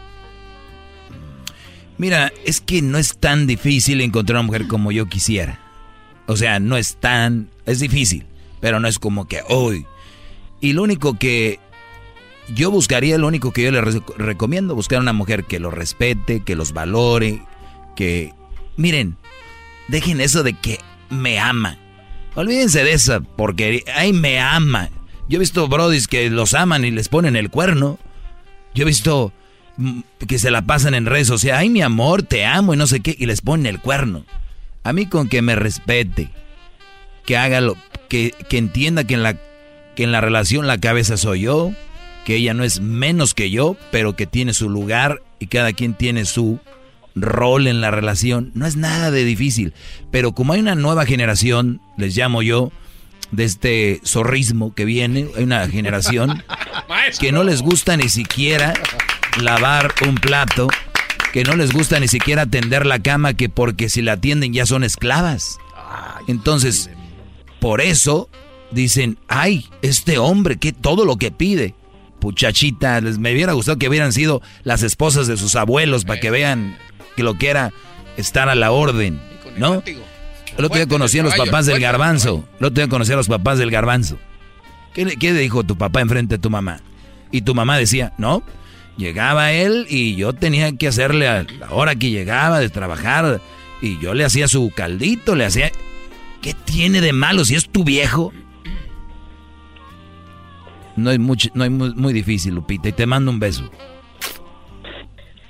Mira, 1.98 2.32
es 2.46 2.60
que 2.62 2.82
no 2.82 2.98
es 2.98 3.18
tan 3.18 3.48
difícil 3.48 4.02
encontrar 4.02 4.38
una 4.40 4.48
mujer 4.48 4.68
como 4.68 4.92
yo 4.92 5.06
quisiera. 5.06 5.60
O 6.26 6.36
sea, 6.38 6.60
no 6.60 6.78
es 6.78 6.96
tan... 6.96 7.50
Es 7.66 7.80
difícil, 7.80 8.26
pero 8.60 8.80
no 8.80 8.88
es 8.88 9.00
como 9.00 9.28
que 9.28 9.42
hoy. 9.48 9.86
Y 10.60 10.74
lo 10.74 10.84
único 10.84 11.18
que 11.20 11.60
yo 12.54 12.72
buscaría, 12.72 13.18
lo 13.18 13.28
único 13.28 13.52
que 13.52 13.64
yo 13.64 13.72
le 13.72 13.82
re- 13.82 14.02
recomiendo, 14.18 14.76
buscar 14.76 15.00
una 15.00 15.14
mujer 15.14 15.44
que 15.46 15.60
los 15.60 15.74
respete, 15.74 16.42
que 16.42 16.56
los 16.56 16.74
valore, 16.74 17.42
que... 17.96 18.34
Miren, 18.76 19.18
dejen 19.88 20.20
eso 20.20 20.44
de 20.44 20.54
que 20.54 20.80
me 21.10 21.40
ama. 21.40 21.78
Olvídense 22.36 22.84
de 22.84 22.94
esa 22.94 23.20
porque 23.20 23.84
ay, 23.96 24.14
me 24.14 24.40
ama. 24.40 24.90
Yo 25.30 25.38
he 25.38 25.40
visto 25.40 25.68
brodis 25.68 26.08
que 26.08 26.30
los 26.30 26.54
aman 26.54 26.86
y 26.86 26.92
les 26.92 27.10
ponen 27.10 27.36
el 27.36 27.50
cuerno. 27.50 27.98
Yo 28.76 28.84
he 28.84 28.86
visto 28.86 29.32
mm, 29.78 30.02
que 30.28 30.40
se 30.40 30.52
la 30.52 30.64
pasan 30.64 30.94
en 30.94 31.06
redes 31.06 31.28
sociales. 31.28 31.62
Ay, 31.62 31.70
mi 31.70 31.82
amor, 31.82 32.24
te 32.24 32.46
amo 32.46 32.74
y 32.74 32.78
no 32.78 32.88
sé 32.88 33.00
qué. 33.00 33.16
Y 33.18 33.26
les 33.26 33.42
ponen 33.42 33.66
el 33.68 33.80
cuerno. 33.80 34.26
A 34.84 34.94
mí 34.94 35.06
con 35.06 35.30
que 35.30 35.42
me 35.42 35.56
respete. 35.56 36.30
Que 37.26 37.38
haga 37.38 37.62
lo... 37.62 37.78
Que, 38.10 38.34
que 38.50 38.58
entienda 38.58 39.06
que 39.06 39.14
en, 39.14 39.24
la, 39.24 39.38
que 39.96 40.04
en 40.04 40.12
la 40.12 40.22
relación 40.22 40.68
la 40.68 40.80
cabeza 40.80 41.18
soy 41.18 41.42
yo. 41.42 41.72
Que 42.26 42.36
ella 42.36 42.54
no 42.54 42.64
es 42.64 42.80
menos 42.80 43.34
que 43.34 43.50
yo, 43.50 43.78
pero 43.92 44.16
que 44.16 44.28
tiene 44.28 44.54
su 44.54 44.70
lugar 44.70 45.22
y 45.40 45.48
cada 45.48 45.74
quien 45.74 45.94
tiene 45.94 46.26
su 46.26 46.60
rol 47.16 47.68
en 47.68 47.82
la 47.82 47.92
relación. 47.92 48.52
No 48.56 48.66
es 48.66 48.76
nada 48.76 49.12
de 49.12 49.24
difícil. 49.24 49.74
Pero 50.12 50.34
como 50.34 50.54
hay 50.54 50.60
una 50.60 50.76
nueva 50.76 51.06
generación, 51.06 51.82
les 51.98 52.16
llamo 52.16 52.42
yo, 52.42 52.72
de 53.34 53.44
este 53.44 54.02
zorrismo 54.06 54.74
que 54.74 54.86
viene, 54.86 55.28
hay 55.36 55.44
una 55.44 55.68
generación 55.68 56.44
que 57.20 57.32
no 57.32 57.44
les 57.44 57.62
gusta 57.62 57.98
ni 57.98 58.08
siquiera 58.08 58.74
lavar 59.42 59.94
un 60.08 60.16
plato, 60.16 60.68
que 61.34 61.44
no 61.44 61.56
les 61.56 61.74
gusta 61.74 62.00
ni 62.00 62.08
siquiera 62.08 62.46
tender 62.46 62.86
la 62.86 63.00
cama, 63.00 63.34
que 63.34 63.50
porque 63.50 63.90
si 63.90 64.02
la 64.02 64.14
atienden 64.14 64.54
ya 64.54 64.66
son 64.66 64.84
esclavas. 64.84 65.58
Entonces, 66.28 66.90
por 67.60 67.82
eso 67.82 68.30
dicen, 68.72 69.18
ay, 69.28 69.68
este 69.82 70.20
hombre, 70.20 70.58
que 70.58 70.72
todo 70.72 71.04
lo 71.04 71.18
que 71.18 71.32
pide. 71.32 71.76
Puchachita, 72.20 73.02
les 73.02 73.18
me 73.18 73.34
hubiera 73.34 73.54
gustado 73.54 73.78
que 73.78 73.90
hubieran 73.90 74.14
sido 74.14 74.42
las 74.64 74.84
esposas 74.84 75.28
de 75.28 75.38
sus 75.38 75.56
abuelos 75.56 76.06
para 76.06 76.20
que 76.20 76.32
vean 76.32 76.78
que 77.18 77.24
lo 77.24 77.38
que 77.38 77.50
era 77.50 77.74
estar 78.16 78.48
a 78.48 78.56
la 78.56 78.72
orden, 78.72 79.20
¿no? 79.58 79.84
El 80.58 80.66
otro 80.66 80.78
día 80.78 80.88
conocí 80.88 81.20
a 81.20 81.24
los 81.24 81.36
papás 81.36 81.66
del 81.66 81.80
garbanzo. 81.80 82.48
El 82.60 82.66
otro 82.68 82.84
día 82.84 82.88
conocí 82.88 83.12
a 83.12 83.16
los 83.16 83.28
papás 83.28 83.58
del 83.58 83.72
garbanzo. 83.72 84.18
¿Qué 84.94 85.06
le, 85.06 85.18
qué 85.18 85.34
le 85.34 85.40
dijo 85.40 85.64
tu 85.64 85.78
papá 85.78 86.02
enfrente 86.02 86.36
de 86.36 86.40
tu 86.42 86.50
mamá? 86.50 86.80
Y 87.32 87.42
tu 87.42 87.56
mamá 87.56 87.78
decía, 87.78 88.14
no, 88.18 88.44
llegaba 88.98 89.52
él 89.52 89.88
y 89.90 90.16
yo 90.16 90.34
tenía 90.34 90.72
que 90.78 90.88
hacerle 90.88 91.28
a 91.28 91.46
la 91.60 91.72
hora 91.72 91.96
que 91.96 92.12
llegaba 92.12 92.60
de 92.60 92.70
trabajar 92.70 93.42
y 93.82 94.00
yo 94.00 94.14
le 94.14 94.24
hacía 94.24 94.48
su 94.48 94.72
caldito, 94.76 95.36
le 95.36 95.46
hacía... 95.46 95.72
¿Qué 96.42 96.54
tiene 96.54 97.00
de 97.00 97.14
malo 97.14 97.46
si 97.46 97.56
es 97.56 97.70
tu 97.70 97.86
viejo? 97.86 98.34
No 100.98 101.10
es, 101.10 101.18
mucho, 101.18 101.50
no 101.54 101.64
es 101.64 101.72
muy, 101.72 101.96
muy 101.96 102.14
difícil, 102.14 102.54
Lupita, 102.54 102.90
y 102.90 102.92
te 102.92 103.06
mando 103.06 103.32
un 103.32 103.40
beso. 103.40 103.64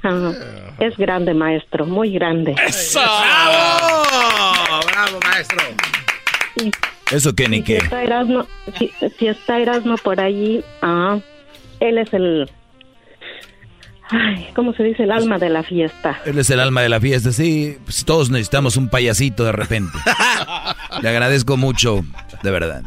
Ah, 0.04 0.32
es 0.80 0.96
grande, 0.98 1.34
maestro, 1.34 1.86
muy 1.86 2.12
grande. 2.12 2.56
¡Bravo! 2.94 3.83
¡Bravo, 5.04 5.20
maestro! 5.26 5.58
Eso 7.12 7.36
que 7.36 7.50
ni 7.50 7.58
Si 7.58 7.64
qué. 7.64 7.78
está 7.78 8.04
Erasmo, 8.04 8.48
si, 8.78 8.92
si 9.20 9.28
está 9.28 9.60
Erasmo 9.60 9.96
por 9.98 10.20
allí, 10.20 10.64
ah, 10.82 11.20
él 11.80 11.98
es 11.98 12.14
el 12.14 12.50
ay, 14.10 14.48
¿cómo 14.56 14.74
se 14.74 14.84
dice? 14.84 15.04
El 15.04 15.12
alma 15.12 15.38
de 15.40 15.50
la 15.50 15.64
fiesta. 15.64 16.22
Él 16.26 16.38
es 16.40 16.50
el 16.50 16.60
alma 16.60 16.82
de 16.82 16.90
la 16.90 17.02
fiesta, 17.02 17.32
sí. 17.32 17.78
Pues 17.84 18.06
todos 18.06 18.30
necesitamos 18.30 18.78
un 18.78 18.90
payasito 18.90 19.44
de 19.44 19.52
repente. 19.52 19.98
Le 21.02 21.10
agradezco 21.10 21.58
mucho, 21.58 22.06
de 22.42 22.52
verdad. 22.52 22.84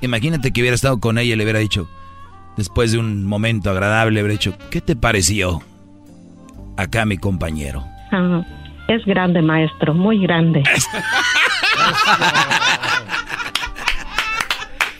Imagínate 0.00 0.52
que 0.52 0.60
hubiera 0.62 0.74
estado 0.74 1.00
con 1.00 1.18
ella 1.18 1.34
y 1.34 1.36
le 1.36 1.42
hubiera 1.44 1.58
dicho, 1.58 1.88
después 2.56 2.92
de 2.92 2.98
un 2.98 3.26
momento 3.26 3.68
agradable, 3.70 4.14
le 4.14 4.20
hubiera 4.22 4.32
dicho, 4.32 4.56
¿qué 4.70 4.80
te 4.80 4.94
pareció 4.94 5.60
acá 6.76 7.04
mi 7.04 7.18
compañero? 7.18 7.84
Ah, 8.12 8.42
es 8.86 9.04
grande, 9.04 9.42
maestro, 9.42 9.92
muy 9.92 10.22
grande. 10.22 10.62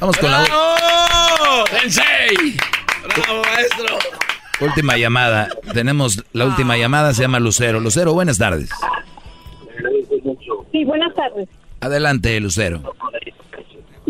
Vamos 0.01 0.17
con 0.19 0.31
la 0.31 0.43
¡Bravo! 0.43 1.67
¡Sensei! 1.71 2.57
¡Bravo, 3.17 3.43
maestro! 3.43 3.99
última 4.61 4.97
llamada. 4.97 5.49
Tenemos 5.73 6.25
la 6.33 6.47
última 6.47 6.77
llamada, 6.77 7.13
se 7.15 7.23
llama 7.23 7.41
Lucero. 7.41 7.81
Lucero, 7.81 8.13
buenas 8.15 8.39
tardes. 8.39 8.71
Sí, 10.73 10.85
buenas 10.85 11.15
tardes. 11.15 11.49
Adelante, 11.81 12.39
Lucero. 12.41 12.83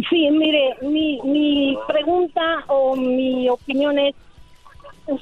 Sí, 0.09 0.31
mire, 0.31 0.77
mi, 0.83 1.21
mi 1.23 1.77
pregunta 1.87 2.65
o 2.69 2.97
mi 2.97 3.49
opinión 3.49 3.99
es, 3.99 4.15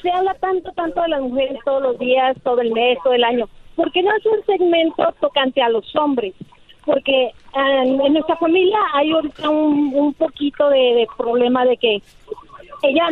se 0.01 0.11
habla 0.11 0.35
tanto, 0.35 0.71
tanto 0.73 1.01
de 1.03 1.09
las 1.09 1.23
mujeres 1.23 1.59
todos 1.65 1.83
los 1.83 1.99
días, 1.99 2.37
todo 2.45 2.61
el 2.61 2.73
mes, 2.73 2.99
todo 3.03 3.15
el 3.15 3.25
año. 3.25 3.49
¿Por 3.75 3.91
qué 3.93 4.03
no 4.03 4.11
hace 4.11 4.29
un 4.29 4.45
segmento 4.45 5.15
tocante 5.21 5.61
a 5.63 5.69
los 5.69 5.95
hombres? 5.97 6.35
Porque 6.87 7.31
ah, 7.55 7.83
en 7.85 8.13
nuestra 8.15 8.37
familia 8.37 8.79
hay 8.95 9.11
ahorita 9.13 9.51
un, 9.51 9.93
un 9.95 10.15
poquito 10.15 10.69
de, 10.71 10.79
de 10.79 11.07
problema 11.19 11.65
de 11.67 11.77
que 11.77 11.97
ella... 12.83 13.09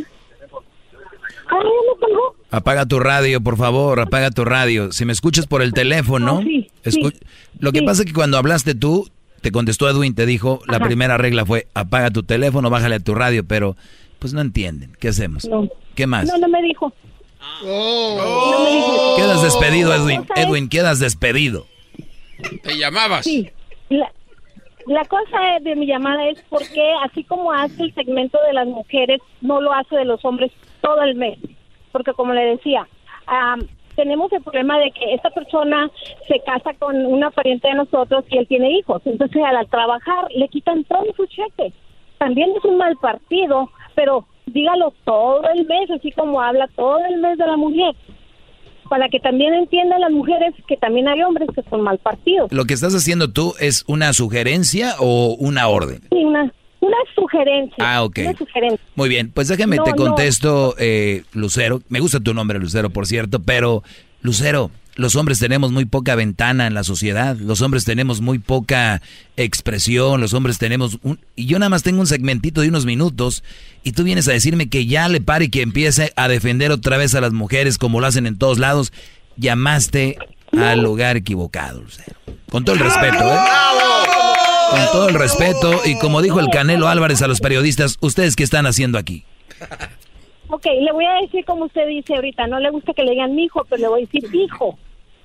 Ah, 1.50 1.58
ya 1.58 1.68
me 1.92 2.00
colgó. 2.00 2.36
Apaga 2.50 2.86
tu 2.86 3.00
radio, 3.00 3.40
por 3.42 3.56
favor, 3.58 4.00
apaga 4.00 4.30
tu 4.30 4.44
radio. 4.44 4.92
Si 4.92 5.04
me 5.04 5.12
escuchas 5.12 5.46
por 5.46 5.60
el 5.60 5.72
teléfono, 5.74 6.38
Ah, 6.40 6.44
sí, 6.44 6.70
escu- 6.84 7.12
sí, 7.12 7.18
lo 7.58 7.72
que 7.72 7.80
sí. 7.80 7.84
pasa 7.84 8.02
es 8.02 8.06
que 8.06 8.14
cuando 8.14 8.38
hablaste 8.38 8.74
tú, 8.74 9.10
te 9.42 9.52
contestó 9.52 9.88
Edwin, 9.90 10.14
te 10.14 10.24
dijo, 10.24 10.60
la 10.68 10.78
primera 10.80 11.18
regla 11.18 11.44
fue 11.44 11.66
apaga 11.74 12.10
tu 12.10 12.22
teléfono, 12.22 12.70
bájale 12.70 12.94
a 12.94 13.00
tu 13.00 13.14
radio, 13.14 13.44
pero 13.44 13.76
pues 14.20 14.32
no 14.32 14.40
entienden. 14.40 14.92
¿Qué 15.00 15.08
hacemos? 15.08 15.44
No. 15.46 15.68
¿Qué 15.94 16.06
más? 16.06 16.26
No, 16.26 16.38
no 16.38 16.48
me 16.48 16.62
dijo. 16.62 16.92
No 17.62 18.64
me 18.64 18.70
dijo. 18.70 19.16
Quedas 19.16 19.42
despedido, 19.42 19.92
Edwin. 19.94 20.24
Edwin, 20.36 20.68
quedas 20.68 20.98
despedido. 20.98 21.66
Te 22.62 22.78
llamabas. 22.78 23.24
Sí. 23.26 23.50
La, 23.88 24.10
la 24.86 25.04
cosa 25.04 25.60
de 25.60 25.74
mi 25.76 25.86
llamada 25.86 26.28
es 26.28 26.42
porque 26.48 26.92
así 27.02 27.24
como 27.24 27.52
hace 27.52 27.84
el 27.84 27.94
segmento 27.94 28.38
de 28.46 28.52
las 28.52 28.66
mujeres, 28.66 29.20
no 29.40 29.60
lo 29.60 29.72
hace 29.72 29.96
de 29.96 30.04
los 30.04 30.24
hombres 30.24 30.52
todo 30.80 31.02
el 31.02 31.14
mes. 31.14 31.38
Porque 31.92 32.12
como 32.12 32.34
le 32.34 32.44
decía, 32.44 32.86
am, 33.26 33.66
tenemos 33.96 34.32
el 34.32 34.42
problema 34.42 34.78
de 34.78 34.90
que 34.90 35.14
esta 35.14 35.30
persona 35.30 35.90
se 36.28 36.40
casa 36.40 36.74
con 36.74 37.06
una 37.06 37.30
pariente 37.30 37.68
de 37.68 37.74
nosotros 37.74 38.24
y 38.28 38.38
él 38.38 38.46
tiene 38.46 38.78
hijos. 38.78 39.02
Entonces 39.04 39.42
al 39.42 39.66
trabajar 39.68 40.26
le 40.34 40.48
quitan 40.48 40.84
todo 40.84 41.06
su 41.16 41.26
cheque. 41.26 41.72
También 42.18 42.50
es 42.56 42.64
un 42.64 42.78
mal 42.78 42.96
partido, 42.96 43.70
pero 43.94 44.26
dígalo 44.46 44.92
todo 45.04 45.42
el 45.50 45.66
mes, 45.66 45.90
así 45.90 46.10
como 46.12 46.40
habla 46.40 46.68
todo 46.76 46.98
el 47.06 47.18
mes 47.18 47.38
de 47.38 47.46
la 47.46 47.56
mujer. 47.56 47.94
Para 48.88 49.08
que 49.08 49.18
también 49.20 49.54
entiendan 49.54 50.00
las 50.00 50.10
mujeres 50.10 50.54
que 50.68 50.76
también 50.76 51.08
hay 51.08 51.22
hombres 51.22 51.48
que 51.54 51.62
son 51.70 51.80
mal 51.82 51.98
partidos. 51.98 52.52
¿Lo 52.52 52.64
que 52.64 52.74
estás 52.74 52.94
haciendo 52.94 53.30
tú 53.32 53.54
es 53.58 53.84
una 53.86 54.12
sugerencia 54.12 54.94
o 54.98 55.34
una 55.38 55.68
orden? 55.68 56.00
Sí, 56.10 56.24
una, 56.24 56.52
una 56.80 56.96
sugerencia. 57.14 57.76
Ah, 57.78 58.04
ok. 58.04 58.18
Una 58.20 58.36
sugerencia. 58.36 58.86
Muy 58.94 59.08
bien, 59.08 59.30
pues 59.32 59.48
déjame 59.48 59.76
No, 59.76 59.84
te 59.84 59.90
no. 59.90 59.96
contesto, 59.96 60.74
eh, 60.78 61.22
Lucero. 61.32 61.80
Me 61.88 62.00
gusta 62.00 62.20
tu 62.20 62.34
nombre, 62.34 62.58
Lucero, 62.58 62.90
por 62.90 63.06
cierto, 63.06 63.40
pero 63.42 63.82
Lucero, 64.20 64.70
los 64.96 65.16
hombres 65.16 65.38
tenemos 65.38 65.72
muy 65.72 65.84
poca 65.84 66.14
ventana 66.14 66.66
en 66.66 66.74
la 66.74 66.84
sociedad, 66.84 67.36
los 67.36 67.60
hombres 67.62 67.84
tenemos 67.84 68.20
muy 68.20 68.38
poca 68.38 69.02
expresión, 69.36 70.20
los 70.20 70.34
hombres 70.34 70.58
tenemos 70.58 70.98
un... 71.02 71.18
Y 71.34 71.46
yo 71.46 71.58
nada 71.58 71.68
más 71.68 71.82
tengo 71.82 72.00
un 72.00 72.06
segmentito 72.06 72.60
de 72.60 72.68
unos 72.68 72.86
minutos 72.86 73.42
y 73.82 73.92
tú 73.92 74.04
vienes 74.04 74.28
a 74.28 74.32
decirme 74.32 74.68
que 74.68 74.86
ya 74.86 75.08
le 75.08 75.20
pare 75.20 75.46
y 75.46 75.48
que 75.48 75.62
empiece 75.62 76.12
a 76.16 76.28
defender 76.28 76.70
otra 76.70 76.96
vez 76.96 77.14
a 77.14 77.20
las 77.20 77.32
mujeres 77.32 77.76
como 77.78 78.00
lo 78.00 78.06
hacen 78.06 78.26
en 78.26 78.38
todos 78.38 78.58
lados. 78.58 78.92
Llamaste 79.36 80.16
al 80.52 80.80
lugar 80.80 81.16
equivocado, 81.16 81.82
Lucero. 81.82 82.16
Con 82.50 82.64
todo 82.64 82.76
el 82.76 82.82
respeto, 82.82 83.32
¿eh? 83.32 83.38
Con 84.70 84.86
todo 84.92 85.08
el 85.08 85.14
respeto 85.14 85.82
y 85.84 85.98
como 85.98 86.22
dijo 86.22 86.38
el 86.38 86.50
Canelo 86.50 86.88
Álvarez 86.88 87.20
a 87.22 87.26
los 87.26 87.40
periodistas, 87.40 87.96
¿ustedes 88.00 88.36
qué 88.36 88.44
están 88.44 88.66
haciendo 88.66 88.98
aquí? 88.98 89.24
Ok, 90.48 90.66
le 90.66 90.92
voy 90.92 91.04
a 91.06 91.22
decir 91.22 91.44
como 91.44 91.64
usted 91.64 91.86
dice 91.88 92.14
ahorita, 92.14 92.46
no 92.46 92.60
le 92.60 92.70
gusta 92.70 92.92
que 92.92 93.02
le 93.02 93.12
digan 93.12 93.34
mi 93.34 93.44
hijo, 93.44 93.64
pero 93.68 93.82
le 93.82 93.88
voy 93.88 94.02
a 94.02 94.06
decir 94.06 94.34
hijo. 94.34 94.78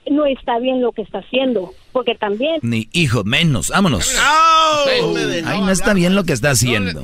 No 0.09 0.25
está 0.25 0.57
bien 0.59 0.81
lo 0.81 0.91
que 0.91 1.01
está 1.01 1.19
haciendo, 1.19 1.73
porque 1.91 2.15
también 2.15 2.59
Ni 2.61 2.89
hijo, 2.93 3.23
menos. 3.25 3.69
Vámonos. 3.69 4.07
Dejaba 4.09 4.85
Ay, 5.45 5.61
no 5.61 5.71
está 5.71 5.93
bien 5.93 6.15
lo 6.15 6.23
que 6.23 6.33
está 6.33 6.51
haciendo. 6.51 7.01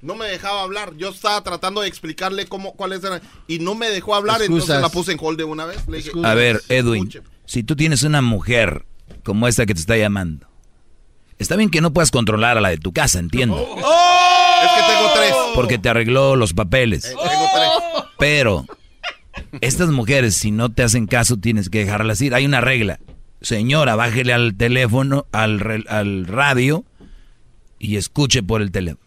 No 0.00 0.14
me 0.14 0.26
dejaba 0.26 0.62
hablar. 0.62 0.94
Yo 0.96 1.08
estaba 1.08 1.42
tratando 1.42 1.80
de 1.80 1.88
explicarle 1.88 2.46
cómo, 2.46 2.74
cuáles 2.74 3.02
eran. 3.02 3.20
Y 3.48 3.58
no 3.58 3.74
me 3.74 3.88
dejó 3.90 4.14
hablar, 4.14 4.40
Excusas. 4.40 4.68
entonces 4.70 4.82
la 4.82 4.88
puse 4.90 5.12
en 5.12 5.18
hold 5.20 5.38
de 5.38 5.44
una 5.44 5.66
vez. 5.66 5.88
Le 5.88 5.98
dije, 5.98 6.10
A 6.22 6.34
ver, 6.34 6.62
Edwin, 6.68 7.10
si 7.46 7.64
tú 7.64 7.74
tienes 7.74 8.04
una 8.04 8.22
mujer 8.22 8.84
como 9.24 9.48
esta 9.48 9.66
que 9.66 9.74
te 9.74 9.80
está 9.80 9.96
llamando, 9.96 10.46
está 11.38 11.56
bien 11.56 11.70
que 11.70 11.80
no 11.80 11.92
puedas 11.92 12.10
controlar 12.10 12.56
a 12.58 12.60
la 12.60 12.68
de 12.70 12.78
tu 12.78 12.92
casa, 12.92 13.18
entiendo. 13.18 13.56
Es 13.58 14.72
que 14.72 14.82
tengo 14.92 15.12
tres. 15.14 15.34
Porque 15.54 15.78
te 15.78 15.88
arregló 15.88 16.36
los 16.36 16.52
papeles. 16.54 17.02
Tengo 17.02 17.46
tres. 17.54 18.04
Pero 18.18 18.66
estas 19.60 19.88
mujeres, 19.90 20.34
si 20.34 20.50
no 20.50 20.70
te 20.70 20.82
hacen 20.82 21.06
caso, 21.06 21.36
tienes 21.36 21.70
que 21.70 21.84
dejarlas 21.84 22.20
ir. 22.20 22.34
Hay 22.34 22.44
una 22.46 22.60
regla. 22.60 22.98
Señora, 23.40 23.94
bájele 23.94 24.32
al 24.32 24.56
teléfono, 24.56 25.26
al, 25.32 25.60
re- 25.60 25.84
al 25.88 26.26
radio 26.26 26.84
y 27.78 27.96
escuche 27.96 28.42
por 28.42 28.60
el 28.62 28.72
teléfono. 28.72 29.04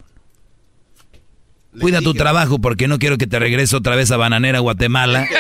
Cuida 1.80 2.02
tu 2.02 2.14
trabajo 2.14 2.60
porque 2.60 2.88
no 2.88 2.98
quiero 3.00 3.18
que 3.18 3.28
te 3.28 3.40
regrese 3.40 3.76
otra 3.76 3.96
vez 3.96 4.12
a 4.12 4.18
Bananera, 4.18 4.60
Guatemala. 4.60 5.28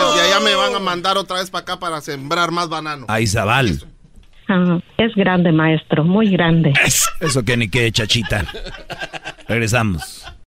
Pues 0.00 0.14
de 0.14 0.20
allá 0.22 0.40
me 0.40 0.54
van 0.54 0.74
a 0.74 0.78
mandar 0.78 1.16
otra 1.18 1.38
vez 1.38 1.50
para 1.50 1.62
acá 1.62 1.78
para 1.78 2.00
sembrar 2.00 2.50
más 2.50 2.68
banano. 2.68 3.06
A 3.08 3.20
Izabal. 3.20 3.84
Es 4.96 5.14
grande, 5.14 5.52
maestro, 5.52 6.04
muy 6.04 6.30
grande. 6.30 6.72
Eso 7.20 7.44
que 7.44 7.56
ni 7.56 7.68
qué, 7.68 7.92
chachita. 7.92 8.44
Regresamos. 9.46 10.17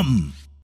Come! 0.00 0.39